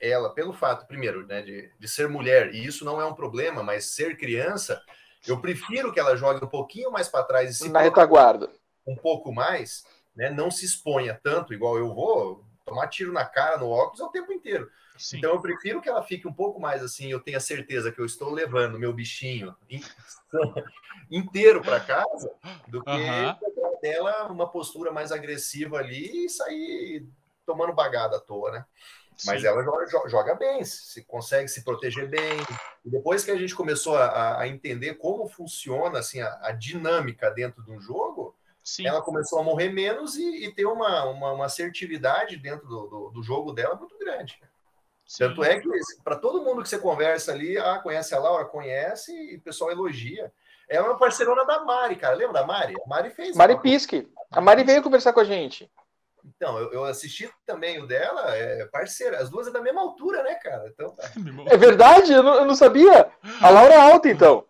ela, 0.00 0.34
pelo 0.34 0.52
fato, 0.52 0.86
primeiro, 0.86 1.26
né, 1.26 1.42
de, 1.42 1.70
de 1.78 1.88
ser 1.88 2.08
mulher, 2.08 2.54
e 2.54 2.64
isso 2.64 2.84
não 2.84 3.00
é 3.00 3.06
um 3.06 3.14
problema, 3.14 3.62
mas 3.62 3.94
ser 3.94 4.16
criança, 4.16 4.82
eu 5.26 5.40
prefiro 5.40 5.92
que 5.92 6.00
ela 6.00 6.16
jogue 6.16 6.44
um 6.44 6.48
pouquinho 6.48 6.90
mais 6.90 7.08
para 7.08 7.24
trás 7.24 7.50
e 7.50 7.54
se 7.54 7.68
Na 7.70 7.80
retaguarda. 7.80 8.50
um 8.86 8.96
pouco 8.96 9.32
mais, 9.32 9.84
né, 10.14 10.30
não 10.30 10.50
se 10.50 10.64
exponha 10.64 11.18
tanto, 11.22 11.54
igual 11.54 11.78
eu 11.78 11.94
vou, 11.94 12.44
tomar 12.66 12.88
tiro 12.88 13.12
na 13.12 13.24
cara, 13.24 13.58
no 13.58 13.68
óculos, 13.70 14.00
é 14.00 14.04
o 14.04 14.10
tempo 14.10 14.32
inteiro. 14.32 14.70
Sim. 14.96 15.18
Então 15.18 15.32
eu 15.32 15.40
prefiro 15.40 15.80
que 15.80 15.88
ela 15.88 16.02
fique 16.02 16.28
um 16.28 16.32
pouco 16.32 16.60
mais 16.60 16.82
assim, 16.82 17.10
eu 17.10 17.20
tenha 17.20 17.40
certeza 17.40 17.90
que 17.90 18.00
eu 18.00 18.06
estou 18.06 18.30
levando 18.30 18.78
meu 18.78 18.92
bichinho 18.92 19.54
in- 19.68 19.82
inteiro 21.10 21.60
para 21.62 21.80
casa, 21.80 22.30
do 22.68 22.82
que. 22.82 22.90
Dela 23.84 24.32
uma 24.32 24.48
postura 24.48 24.90
mais 24.90 25.12
agressiva 25.12 25.76
ali 25.76 26.24
e 26.24 26.30
sair 26.30 27.06
tomando 27.44 27.74
bagada 27.74 28.16
à 28.16 28.20
toa, 28.20 28.50
né? 28.50 28.64
Mas 29.26 29.42
Sim. 29.42 29.46
ela 29.46 29.62
joga, 29.62 29.86
jo- 29.86 30.08
joga 30.08 30.34
bem, 30.34 30.64
se 30.64 31.04
consegue 31.04 31.48
se 31.48 31.62
proteger 31.62 32.08
bem. 32.08 32.40
E 32.84 32.90
depois 32.90 33.24
que 33.24 33.30
a 33.30 33.36
gente 33.36 33.54
começou 33.54 33.96
a, 33.96 34.40
a 34.40 34.48
entender 34.48 34.94
como 34.94 35.28
funciona 35.28 35.98
assim 35.98 36.20
a, 36.20 36.38
a 36.42 36.52
dinâmica 36.52 37.30
dentro 37.30 37.62
de 37.62 37.70
um 37.70 37.80
jogo, 37.80 38.34
Sim. 38.62 38.86
ela 38.86 39.02
começou 39.02 39.38
a 39.38 39.42
morrer 39.42 39.68
menos 39.68 40.16
e, 40.16 40.46
e 40.46 40.52
ter 40.52 40.64
uma, 40.64 41.04
uma, 41.04 41.32
uma 41.32 41.44
assertividade 41.44 42.38
dentro 42.38 42.66
do, 42.66 42.86
do, 42.86 43.10
do 43.10 43.22
jogo 43.22 43.52
dela 43.52 43.76
muito 43.76 43.96
grande. 43.98 44.40
Sim. 45.06 45.18
Tanto 45.18 45.44
é 45.44 45.60
que 45.60 45.68
para 46.02 46.16
todo 46.16 46.42
mundo 46.42 46.62
que 46.62 46.68
você 46.68 46.78
conversa 46.78 47.32
ali, 47.32 47.58
ah, 47.58 47.78
conhece 47.78 48.14
a 48.14 48.18
Laura, 48.18 48.46
conhece, 48.46 49.12
e 49.12 49.36
o 49.36 49.40
pessoal 49.42 49.70
elogia. 49.70 50.32
Ela 50.68 50.86
é 50.86 50.90
uma 50.90 50.98
parceirona 50.98 51.44
da 51.44 51.64
Mari, 51.64 51.96
cara. 51.96 52.14
Lembra 52.14 52.40
da 52.40 52.46
Mari? 52.46 52.74
A 52.74 52.88
Mari 52.88 53.10
fez. 53.10 53.36
Mari 53.36 53.60
Pisque. 53.60 54.08
A 54.30 54.40
Mari 54.40 54.64
veio 54.64 54.82
conversar 54.82 55.12
com 55.12 55.20
a 55.20 55.24
gente. 55.24 55.70
Então, 56.24 56.58
eu, 56.58 56.72
eu 56.72 56.84
assisti 56.84 57.30
também 57.44 57.82
o 57.82 57.86
dela, 57.86 58.34
é 58.34 58.64
parceira. 58.66 59.18
As 59.18 59.28
duas 59.28 59.46
é 59.46 59.50
da 59.50 59.60
mesma 59.60 59.82
altura, 59.82 60.22
né, 60.22 60.34
cara? 60.36 60.66
Então, 60.68 60.94
tá. 60.96 61.04
É 61.52 61.56
verdade? 61.56 62.12
Eu 62.12 62.22
não, 62.22 62.34
eu 62.36 62.44
não 62.46 62.54
sabia. 62.54 63.10
A 63.42 63.50
Laura 63.50 63.74
é 63.74 63.92
alta, 63.92 64.08
então. 64.08 64.46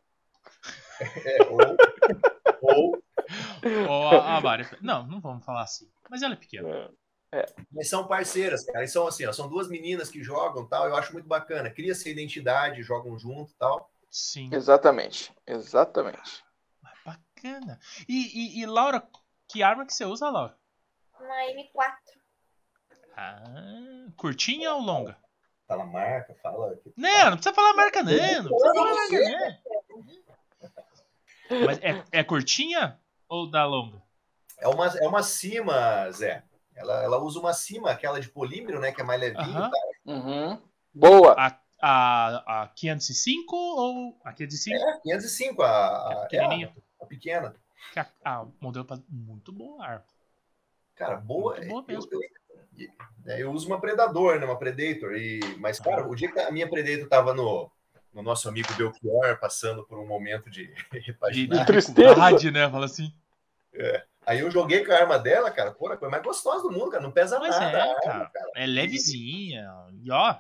É, 1.00 1.38
ou, 1.42 1.58
ou, 2.62 3.02
Ou 3.88 4.08
a, 4.08 4.36
a 4.36 4.40
Mari. 4.40 4.66
Não, 4.80 5.04
não 5.06 5.20
vamos 5.20 5.44
falar 5.44 5.62
assim. 5.62 5.90
Mas 6.08 6.22
ela 6.22 6.34
é 6.34 6.36
pequena. 6.36 6.90
mas 7.72 7.88
são 7.88 8.06
parceiras, 8.06 8.64
cara. 8.64 8.84
E 8.84 8.88
são 8.88 9.08
assim, 9.08 9.26
ó, 9.26 9.32
são 9.32 9.48
duas 9.48 9.68
meninas 9.68 10.08
que 10.08 10.22
jogam 10.22 10.66
tal. 10.66 10.88
Eu 10.88 10.94
acho 10.94 11.12
muito 11.12 11.26
bacana. 11.26 11.70
Cria-se 11.70 12.08
a 12.08 12.12
identidade, 12.12 12.82
jogam 12.84 13.18
junto 13.18 13.52
tal. 13.58 13.90
Sim. 14.14 14.48
Exatamente. 14.52 15.34
Exatamente. 15.44 16.44
Mas 16.80 16.94
Bacana. 17.04 17.80
E, 18.08 18.58
e, 18.58 18.60
e, 18.60 18.66
Laura, 18.66 19.04
que 19.48 19.60
arma 19.60 19.84
que 19.84 19.92
você 19.92 20.04
usa, 20.04 20.30
Laura? 20.30 20.56
Uma 21.18 21.34
M4. 21.46 21.96
Ah, 23.16 24.06
curtinha 24.16 24.72
ou 24.72 24.80
longa? 24.80 25.18
Fala 25.66 25.84
marca, 25.84 26.32
fala. 26.40 26.78
Não, 26.96 27.24
não 27.24 27.32
precisa 27.32 27.52
falar 27.52 27.74
marca, 27.74 28.04
não. 28.04 28.12
Não 28.12 28.18
precisa 28.44 28.72
falar 28.72 28.94
marca, 28.94 29.18
não. 31.50 31.64
Mas 31.66 31.78
é, 31.82 32.04
é 32.12 32.22
curtinha 32.22 33.00
ou 33.28 33.50
da 33.50 33.66
longa? 33.66 34.00
É 34.58 34.68
uma, 34.68 34.86
é 34.86 35.08
uma 35.08 35.24
cima, 35.24 36.08
Zé. 36.12 36.44
Ela, 36.76 37.02
ela 37.02 37.18
usa 37.18 37.40
uma 37.40 37.52
cima, 37.52 37.90
aquela 37.90 38.20
de 38.20 38.28
polímero, 38.28 38.78
né? 38.78 38.92
Que 38.92 39.00
é 39.00 39.04
mais 39.04 39.20
levinho. 39.20 39.58
Aham. 39.58 39.70
tá? 39.70 39.78
Uhum. 40.06 40.62
Boa. 40.94 41.34
A, 41.36 41.58
a, 41.86 42.62
a 42.62 42.68
505 42.68 43.54
ou 43.56 44.18
a 44.24 44.32
505? 44.32 44.76
É, 44.76 45.00
505, 45.00 45.62
a, 45.62 46.26
É 46.32 46.38
a, 46.38 46.42
é 46.54 46.64
a, 46.64 46.72
a 47.02 47.06
pequena. 47.06 47.54
Que 47.92 48.00
a, 48.00 48.06
a 48.24 48.46
modelo 48.60 48.84
pra- 48.84 48.98
muito 49.08 49.52
boa 49.52 49.84
a 49.84 49.88
arma. 49.88 50.04
Cara, 50.94 51.16
boa. 51.16 51.54
Muito 51.56 51.68
boa 51.68 51.84
eu, 51.88 51.94
mesmo. 51.94 52.10
eu- 52.12 52.88
é, 53.26 53.42
eu 53.42 53.52
uso 53.52 53.66
uma 53.66 53.80
Predador, 53.80 54.38
né? 54.38 54.46
Uma 54.46 54.58
Predator. 54.58 55.14
E, 55.16 55.40
mas, 55.58 55.78
cara, 55.78 56.06
o 56.08 56.14
dia 56.14 56.30
que 56.32 56.38
a 56.40 56.50
minha 56.50 56.68
Predator 56.68 57.08
tava 57.08 57.34
no, 57.34 57.70
no 58.12 58.22
nosso 58.22 58.48
amigo 58.48 58.72
Belchior, 58.74 59.38
passando 59.38 59.84
por 59.84 59.98
um 59.98 60.06
momento 60.06 60.48
de 60.50 60.72
repaginar. 60.92 61.58
de 61.60 61.66
tristeza. 61.66 62.50
né? 62.50 62.70
Fala 62.70 62.86
assim. 62.86 63.12
Aí 64.26 64.38
eu 64.40 64.50
joguei 64.50 64.84
com 64.84 64.92
a 64.92 64.96
arma 64.96 65.18
dela, 65.18 65.50
cara, 65.50 65.72
pô, 65.72 65.88
a 65.88 65.96
coisa 65.96 66.10
mais 66.10 66.22
gostosa 66.22 66.62
do 66.62 66.70
mundo, 66.72 66.90
cara, 66.90 67.02
não 67.02 67.10
pesa 67.12 67.38
Pois 67.38 67.50
nada. 67.58 67.76
é, 67.76 67.80
a 67.80 67.84
arma, 67.90 68.00
cara. 68.02 68.30
cara. 68.32 68.50
É 68.54 68.64
levezinha. 68.66 69.68
E 70.02 70.10
ó, 70.10 70.36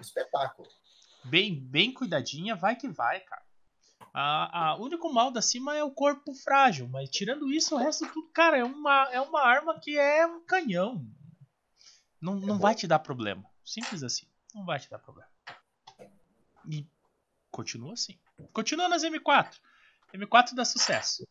Espetáculo. 0.00 0.68
Bem, 1.28 1.54
bem 1.54 1.92
cuidadinha, 1.92 2.56
vai 2.56 2.76
que 2.76 2.88
vai, 2.88 3.20
cara. 3.20 3.42
A, 4.12 4.70
a, 4.70 4.76
o 4.76 4.84
único 4.84 5.12
mal 5.12 5.30
da 5.30 5.42
cima 5.42 5.76
é 5.76 5.84
o 5.84 5.90
corpo 5.90 6.34
frágil, 6.34 6.88
mas 6.88 7.10
tirando 7.10 7.52
isso, 7.52 7.74
o 7.74 7.78
resto 7.78 8.06
tudo, 8.12 8.28
cara, 8.32 8.58
é 8.58 8.64
uma, 8.64 9.08
é 9.12 9.20
uma 9.20 9.42
arma 9.42 9.78
que 9.78 9.96
é 9.96 10.26
um 10.26 10.44
canhão. 10.44 11.06
Não, 12.20 12.34
não 12.34 12.56
bom. 12.56 12.58
vai 12.58 12.74
te 12.74 12.86
dar 12.86 12.98
problema. 12.98 13.44
Simples 13.64 14.02
assim. 14.02 14.26
Não 14.54 14.64
vai 14.64 14.80
te 14.80 14.90
dar 14.90 14.98
problema. 14.98 15.30
E 16.68 16.86
continua 17.50 17.92
assim. 17.92 18.18
Continua 18.52 18.88
nas 18.88 19.04
M4. 19.04 19.60
M4 20.14 20.54
dá 20.54 20.64
sucesso. 20.64 21.26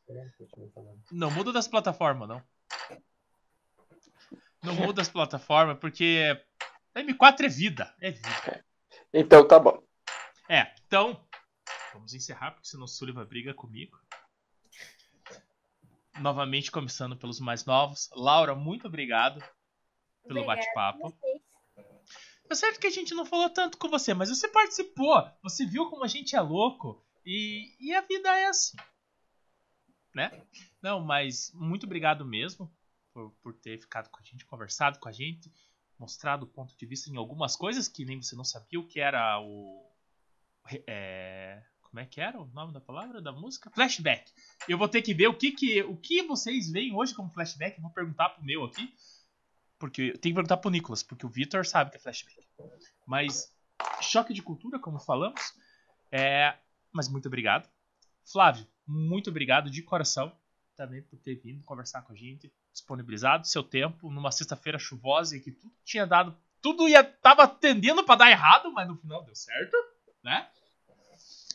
Não 1.11 1.32
muda 1.32 1.52
das 1.52 1.68
plataformas, 1.68 2.30
não. 2.30 2.44
Não 4.64 4.76
muda 4.76 5.02
as 5.02 5.10
plataformas, 5.10 5.78
porque 5.80 6.40
M4 6.95 7.45
é 7.45 7.48
vida. 7.48 7.95
É 7.99 8.11
vida. 8.11 8.65
Então 9.14 9.48
tá 9.48 9.60
bom. 9.60 9.86
É, 10.49 10.74
então, 10.86 11.26
vamos 11.94 12.14
encerrar, 12.14 12.52
porque 12.52 12.68
senão 12.68 12.86
o 12.86 12.88
Sullivan 12.88 13.26
briga 13.26 13.53
comigo. 13.53 13.99
Novamente 16.19 16.72
começando 16.72 17.18
pelos 17.18 17.40
mais 17.40 17.65
novos. 17.65 18.10
Laura, 18.15 18.56
muito 18.56 18.88
obrigado 18.88 19.44
pelo 20.28 20.45
bate-papo. 20.45 21.15
É 22.49 22.56
certo 22.56 22.80
que 22.80 22.88
a 22.88 22.91
gente 22.91 23.14
não 23.14 23.26
falou 23.26 23.49
tanto 23.49 23.78
com 23.78 23.90
você, 23.90 24.14
mas 24.14 24.30
você 24.30 24.48
participou. 24.48 25.30
Você 25.44 25.65
viu 25.65 25.90
como 25.90 26.03
a 26.03 26.07
gente 26.07 26.36
é 26.36 26.41
louco. 26.41 27.06
E, 27.26 27.76
e 27.80 27.94
a 27.94 28.02
vida 28.02 28.30
é 28.38 28.48
assim. 28.48 28.78
Né? 30.15 30.32
Não, 30.82 31.02
mas 31.02 31.52
muito 31.53 31.86
obrigado 31.86 32.26
mesmo 32.26 32.74
por, 33.14 33.32
por 33.44 33.53
ter 33.53 33.80
ficado 33.80 34.10
com 34.10 34.19
a 34.19 34.24
gente, 34.24 34.45
conversado 34.45 34.98
com 34.99 35.10
a 35.10 35.11
gente, 35.11 35.52
mostrado 35.99 36.45
o 36.45 36.49
ponto 36.49 36.76
de 36.76 36.86
vista 36.86 37.10
em 37.10 37.18
algumas 37.18 37.56
coisas 37.56 37.88
que 37.88 38.06
nem 38.06 38.22
você 38.22 38.36
não 38.36 38.45
sabia 38.45 38.80
o 38.80 38.88
que 38.88 38.99
era 38.99 39.40
o. 39.41 39.94
é, 40.88 41.64
como 41.81 41.99
é 41.99 42.06
que 42.06 42.22
era 42.22 42.39
o 42.39 42.45
nome 42.48 42.73
da 42.73 42.81
palavra 42.81 43.22
da 43.22 43.31
música? 43.31 43.72
Flashback. 43.72 44.31
Eu 44.68 44.77
vou 44.77 44.88
ter 44.88 45.02
que 45.02 45.14
ver 45.14 45.27
o 45.27 45.34
que, 45.34 45.52
que, 45.52 45.81
o 45.84 45.95
que 45.95 46.22
vocês 46.23 46.69
veem 46.69 46.94
hoje 46.94 47.14
como 47.14 47.30
flashback. 47.30 47.81
Vou 47.81 47.91
perguntar 47.91 48.30
pro 48.30 48.44
meu 48.44 48.65
aqui. 48.65 48.94
Porque 49.80 50.11
tem 50.14 50.31
que 50.31 50.35
perguntar 50.35 50.57
pro 50.57 50.69
Nicolas, 50.72 51.03
porque 51.03 51.26
o 51.26 51.30
Victor 51.30 51.65
sabe 51.65 51.91
que 51.91 51.98
é 51.98 51.99
flashback. 51.99 52.48
Mas 53.06 53.53
choque 54.02 54.34
de 54.34 54.41
cultura, 54.41 54.80
como 54.80 54.99
falamos. 54.99 55.53
É, 56.11 56.56
mas 56.91 57.07
muito 57.07 57.27
obrigado. 57.27 57.69
Flávio, 58.26 58.68
muito 58.85 59.30
obrigado 59.30 59.69
de 59.69 59.81
coração 59.81 60.35
também 60.76 61.02
por 61.02 61.18
ter 61.19 61.35
vindo 61.35 61.64
conversar 61.64 62.03
com 62.03 62.14
a 62.14 62.15
gente, 62.15 62.53
disponibilizado 62.72 63.48
seu 63.48 63.64
tempo 63.64 64.11
numa 64.11 64.31
sexta-feira 64.31 64.77
chuvosa 64.77 65.35
e 65.35 65.39
que 65.39 65.52
tudo 65.52 65.73
tinha 65.84 66.06
dado, 66.06 66.38
tudo 66.61 66.88
ia 66.88 67.03
tava 67.03 67.48
tendendo 67.48 68.03
para 68.03 68.18
dar 68.18 68.30
errado, 68.30 68.72
mas 68.72 68.88
no 68.88 68.95
final 68.95 69.23
deu 69.23 69.35
certo, 69.35 69.76
né? 70.27 70.45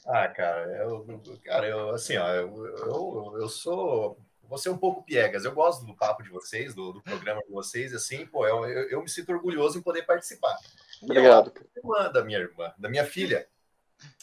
Ah, 0.07 0.27
cara, 0.29 0.67
eu, 0.79 1.23
cara, 1.45 1.69
eu 1.69 1.91
assim, 1.91 2.17
ó, 2.17 2.29
eu, 2.31 2.67
eu, 2.67 3.37
eu 3.41 3.49
sou. 3.49 4.19
Vou 4.49 4.59
ser 4.59 4.71
um 4.71 4.77
pouco 4.77 5.03
piegas. 5.03 5.45
Eu 5.45 5.53
gosto 5.53 5.87
do 5.87 5.95
papo 5.95 6.23
de 6.23 6.29
vocês, 6.29 6.75
do, 6.75 6.93
do 6.93 7.03
programa 7.03 7.41
de 7.43 7.51
vocês, 7.51 7.95
assim, 7.95 8.27
pô, 8.27 8.47
eu, 8.47 8.67
eu, 8.67 8.91
eu 8.91 9.03
me 9.03 9.09
sinto 9.09 9.33
orgulhoso 9.33 9.79
em 9.79 9.83
poder 9.83 10.03
participar. 10.03 10.57
Obrigado. 11.01 11.51
cara. 11.51 11.67
irmã 11.77 12.13
da 12.13 12.25
minha 12.25 12.39
irmã, 12.39 12.73
da 12.77 12.89
minha 12.89 13.05
filha, 13.05 13.47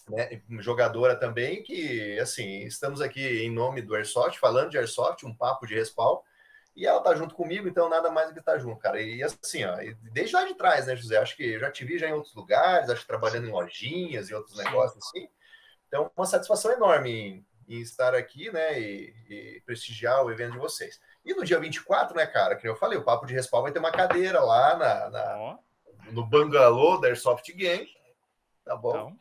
né, 0.08 0.42
jogadora 0.60 1.16
também, 1.16 1.64
que 1.64 2.20
assim, 2.20 2.64
estamos 2.64 3.02
aqui 3.02 3.44
em 3.44 3.52
nome 3.52 3.82
do 3.82 3.96
Airsoft, 3.96 4.40
falando 4.40 4.70
de 4.70 4.78
Airsoft, 4.78 5.26
um 5.26 5.34
papo 5.34 5.66
de 5.66 5.76
respawn, 5.76 6.20
e 6.80 6.86
ela 6.86 7.02
tá 7.02 7.14
junto 7.14 7.36
comigo, 7.36 7.68
então 7.68 7.90
nada 7.90 8.10
mais 8.10 8.30
do 8.30 8.34
que 8.34 8.42
tá 8.42 8.58
junto, 8.58 8.80
cara. 8.80 9.02
E 9.02 9.22
assim, 9.22 9.66
ó, 9.66 9.76
desde 10.14 10.34
lá 10.34 10.46
de 10.46 10.56
trás, 10.56 10.88
né, 10.88 10.96
José? 10.96 11.18
Acho 11.18 11.36
que 11.36 11.44
eu 11.44 11.60
já 11.60 11.70
te 11.70 11.84
vi 11.84 12.00
já 12.00 12.08
em 12.08 12.14
outros 12.14 12.34
lugares, 12.34 12.90
acho 12.90 13.02
que 13.02 13.08
trabalhando 13.08 13.48
em 13.48 13.52
lojinhas 13.52 14.30
e 14.30 14.34
outros 14.34 14.56
negócios 14.56 15.04
assim. 15.06 15.28
Então, 15.90 16.10
uma 16.16 16.26
satisfação 16.26 16.72
enorme 16.72 17.12
em, 17.12 17.46
em 17.68 17.82
estar 17.82 18.16
aqui, 18.16 18.50
né, 18.50 18.80
e, 18.80 19.14
e 19.28 19.62
prestigiar 19.66 20.24
o 20.24 20.32
evento 20.32 20.54
de 20.54 20.58
vocês. 20.58 21.02
E 21.26 21.34
no 21.34 21.44
dia 21.44 21.60
24, 21.60 22.16
né, 22.16 22.26
cara, 22.26 22.56
que 22.56 22.66
eu 22.66 22.78
falei, 22.78 22.98
o 22.98 23.04
Papo 23.04 23.26
de 23.26 23.34
Respawn 23.34 23.64
vai 23.64 23.74
ter 23.74 23.80
uma 23.80 23.92
cadeira 23.92 24.40
lá 24.40 24.78
na, 24.78 25.10
na 25.10 25.60
no 26.14 26.26
bangalô 26.26 26.98
da 26.98 27.10
Airsoft 27.10 27.52
Gang, 27.52 27.86
tá 28.64 28.78
bom? 28.78 28.92
então, 28.92 29.18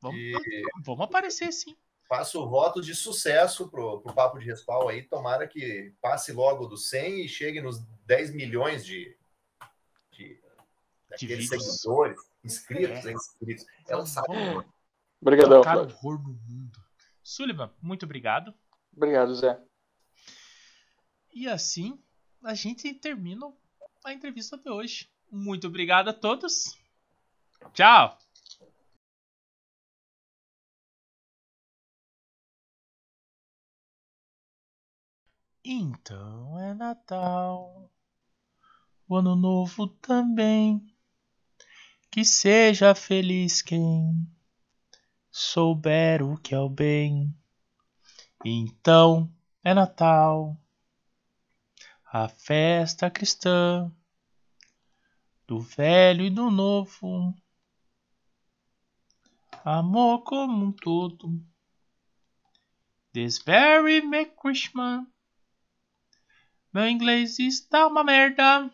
vamos, 0.00 0.18
E 0.18 0.62
vamos 0.82 1.04
aparecer 1.04 1.52
sim. 1.52 1.76
Faço 2.08 2.48
voto 2.48 2.80
de 2.80 2.94
sucesso 2.94 3.68
pro, 3.68 4.00
pro 4.00 4.14
Papo 4.14 4.38
de 4.38 4.46
Respawn 4.46 4.88
aí, 4.88 5.02
tomara 5.02 5.46
que 5.46 5.92
passe 6.00 6.32
logo 6.32 6.66
do 6.66 6.76
100 6.76 7.24
e 7.24 7.28
chegue 7.28 7.60
nos 7.60 7.80
10 8.06 8.34
milhões 8.34 8.84
de, 8.84 9.16
de, 10.12 10.40
vídeos. 11.20 11.48
seguidores, 11.48 12.18
inscritos, 12.44 13.06
É. 13.06 13.12
inscritos. 13.12 13.66
É 13.88 13.96
um 13.96 14.06
salve. 14.06 14.66
Obrigadão, 15.20 15.60
horror 15.60 16.22
no 16.22 16.34
mundo. 16.34 16.78
Sullivan, 17.22 17.72
muito 17.80 18.04
obrigado. 18.04 18.54
Obrigado, 18.94 19.34
Zé. 19.34 19.58
E 21.32 21.48
assim 21.48 21.98
a 22.42 22.54
gente 22.54 22.92
termina 22.94 23.50
a 24.04 24.12
entrevista 24.12 24.58
de 24.58 24.68
hoje. 24.70 25.08
Muito 25.30 25.66
obrigado 25.66 26.08
a 26.08 26.12
todos. 26.12 26.78
Tchau! 27.72 28.18
Então 35.66 36.60
é 36.60 36.74
Natal, 36.74 37.90
o 39.08 39.16
Ano 39.16 39.34
Novo 39.34 39.86
também. 39.86 40.84
Que 42.10 42.22
seja 42.22 42.94
feliz 42.94 43.62
quem 43.62 44.28
souber 45.30 46.22
o 46.22 46.36
que 46.36 46.54
é 46.54 46.58
o 46.58 46.68
bem. 46.68 47.34
Então 48.44 49.32
é 49.64 49.72
Natal 49.72 50.54
a 52.12 52.28
festa 52.28 53.10
cristã 53.10 53.90
do 55.46 55.60
velho 55.60 56.26
e 56.26 56.30
do 56.30 56.50
novo, 56.50 57.34
amor 59.64 60.24
como 60.24 60.66
um 60.66 60.72
todo. 60.72 61.42
This 63.14 63.38
very 63.38 64.02
Merry 64.02 64.30
Christmas. 64.30 65.13
Meu 66.74 66.88
inglês 66.88 67.38
está 67.38 67.86
uma 67.86 68.02
merda. 68.02 68.68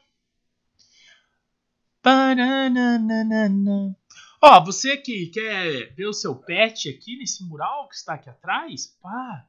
Ó, 4.41 4.65
você 4.65 4.97
que 4.97 5.27
quer 5.27 5.93
ver 5.93 6.07
o 6.07 6.13
seu 6.15 6.35
pet 6.35 6.89
aqui 6.89 7.19
nesse 7.19 7.45
mural 7.45 7.87
que 7.91 7.95
está 7.95 8.15
aqui 8.15 8.31
atrás, 8.31 8.87
pá, 9.03 9.47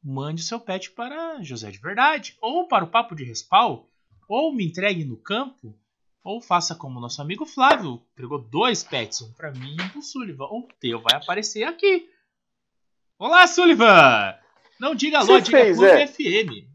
mande 0.00 0.44
seu 0.44 0.60
pet 0.60 0.92
para 0.92 1.42
José 1.42 1.72
de 1.72 1.78
Verdade, 1.78 2.38
ou 2.40 2.68
para 2.68 2.84
o 2.84 2.88
Papo 2.88 3.16
de 3.16 3.24
Respal, 3.24 3.90
ou 4.28 4.54
me 4.54 4.64
entregue 4.64 5.04
no 5.04 5.16
campo, 5.16 5.76
ou 6.22 6.40
faça 6.40 6.76
como 6.76 7.00
nosso 7.00 7.20
amigo 7.20 7.44
Flávio, 7.44 8.00
entregou 8.12 8.38
dois 8.38 8.84
pets, 8.84 9.22
um 9.22 9.32
para 9.32 9.50
mim 9.50 9.76
e 9.76 9.82
um 9.82 9.88
pro 9.88 10.02
Sullivan. 10.02 10.44
O 10.44 10.68
teu 10.78 11.00
vai 11.02 11.16
aparecer 11.16 11.64
aqui. 11.64 12.08
Olá, 13.18 13.44
Sullivan! 13.48 14.36
Não 14.78 14.94
diga 14.94 15.18
alô, 15.18 15.34
Você 15.34 15.40
diga 15.40 15.58
fez, 15.58 15.76
Clube 15.76 15.90
é? 15.90 16.06
FM. 16.06 16.71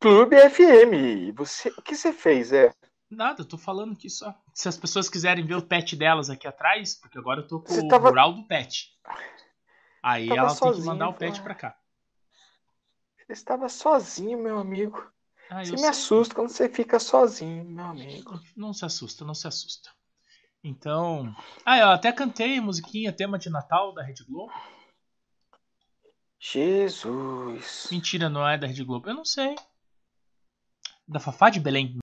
Clube 0.00 0.36
FM. 0.50 1.34
Você... 1.36 1.68
O 1.70 1.82
que 1.82 1.96
você 1.96 2.12
fez, 2.12 2.48
Zé? 2.48 2.72
Nada, 3.10 3.40
eu 3.42 3.46
tô 3.46 3.56
falando 3.58 3.92
aqui 3.94 4.08
só. 4.10 4.34
Se 4.54 4.68
as 4.68 4.76
pessoas 4.76 5.08
quiserem 5.08 5.44
ver 5.44 5.54
o 5.56 5.62
pet 5.66 5.96
delas 5.96 6.28
aqui 6.30 6.46
atrás, 6.46 6.94
porque 6.94 7.18
agora 7.18 7.40
eu 7.40 7.46
tô 7.46 7.60
com 7.60 7.68
Você 7.72 7.80
o 7.80 7.88
tava- 7.88 8.08
mural 8.10 8.32
do 8.34 8.46
pet. 8.46 8.90
Aí 10.02 10.28
ela 10.28 10.48
tem 10.48 10.52
que 10.54 10.58
sozinho, 10.58 10.86
mandar 10.86 11.08
o 11.08 11.14
pet 11.14 11.40
pra 11.42 11.54
cá. 11.54 11.76
Você 13.26 13.32
estava 13.32 13.68
sozinho, 13.68 14.38
meu 14.38 14.58
amigo. 14.58 15.10
Ah, 15.50 15.64
Você 15.64 15.72
me 15.72 15.78
sei. 15.78 15.88
assusta 15.88 16.34
quando 16.34 16.50
você 16.50 16.68
fica 16.68 16.98
sozinho, 17.00 17.64
meu 17.64 17.84
amigo. 17.86 18.38
Não 18.56 18.72
se 18.74 18.84
assusta, 18.84 19.24
não 19.24 19.34
se 19.34 19.48
assusta. 19.48 19.90
Então. 20.62 21.34
Ah, 21.64 21.78
eu 21.78 21.88
até 21.90 22.12
cantei 22.12 22.60
musiquinha, 22.60 23.12
tema 23.12 23.38
de 23.38 23.48
Natal 23.48 23.92
da 23.94 24.02
Rede 24.02 24.24
Globo. 24.24 24.52
Jesus. 26.38 27.88
Mentira, 27.90 28.28
não 28.28 28.46
é 28.46 28.58
da 28.58 28.66
Rede 28.66 28.84
Globo. 28.84 29.08
Eu 29.08 29.14
não 29.14 29.24
sei. 29.24 29.54
Da 31.08 31.18
Fafá 31.18 31.48
de 31.48 31.58
Belém. 31.58 31.94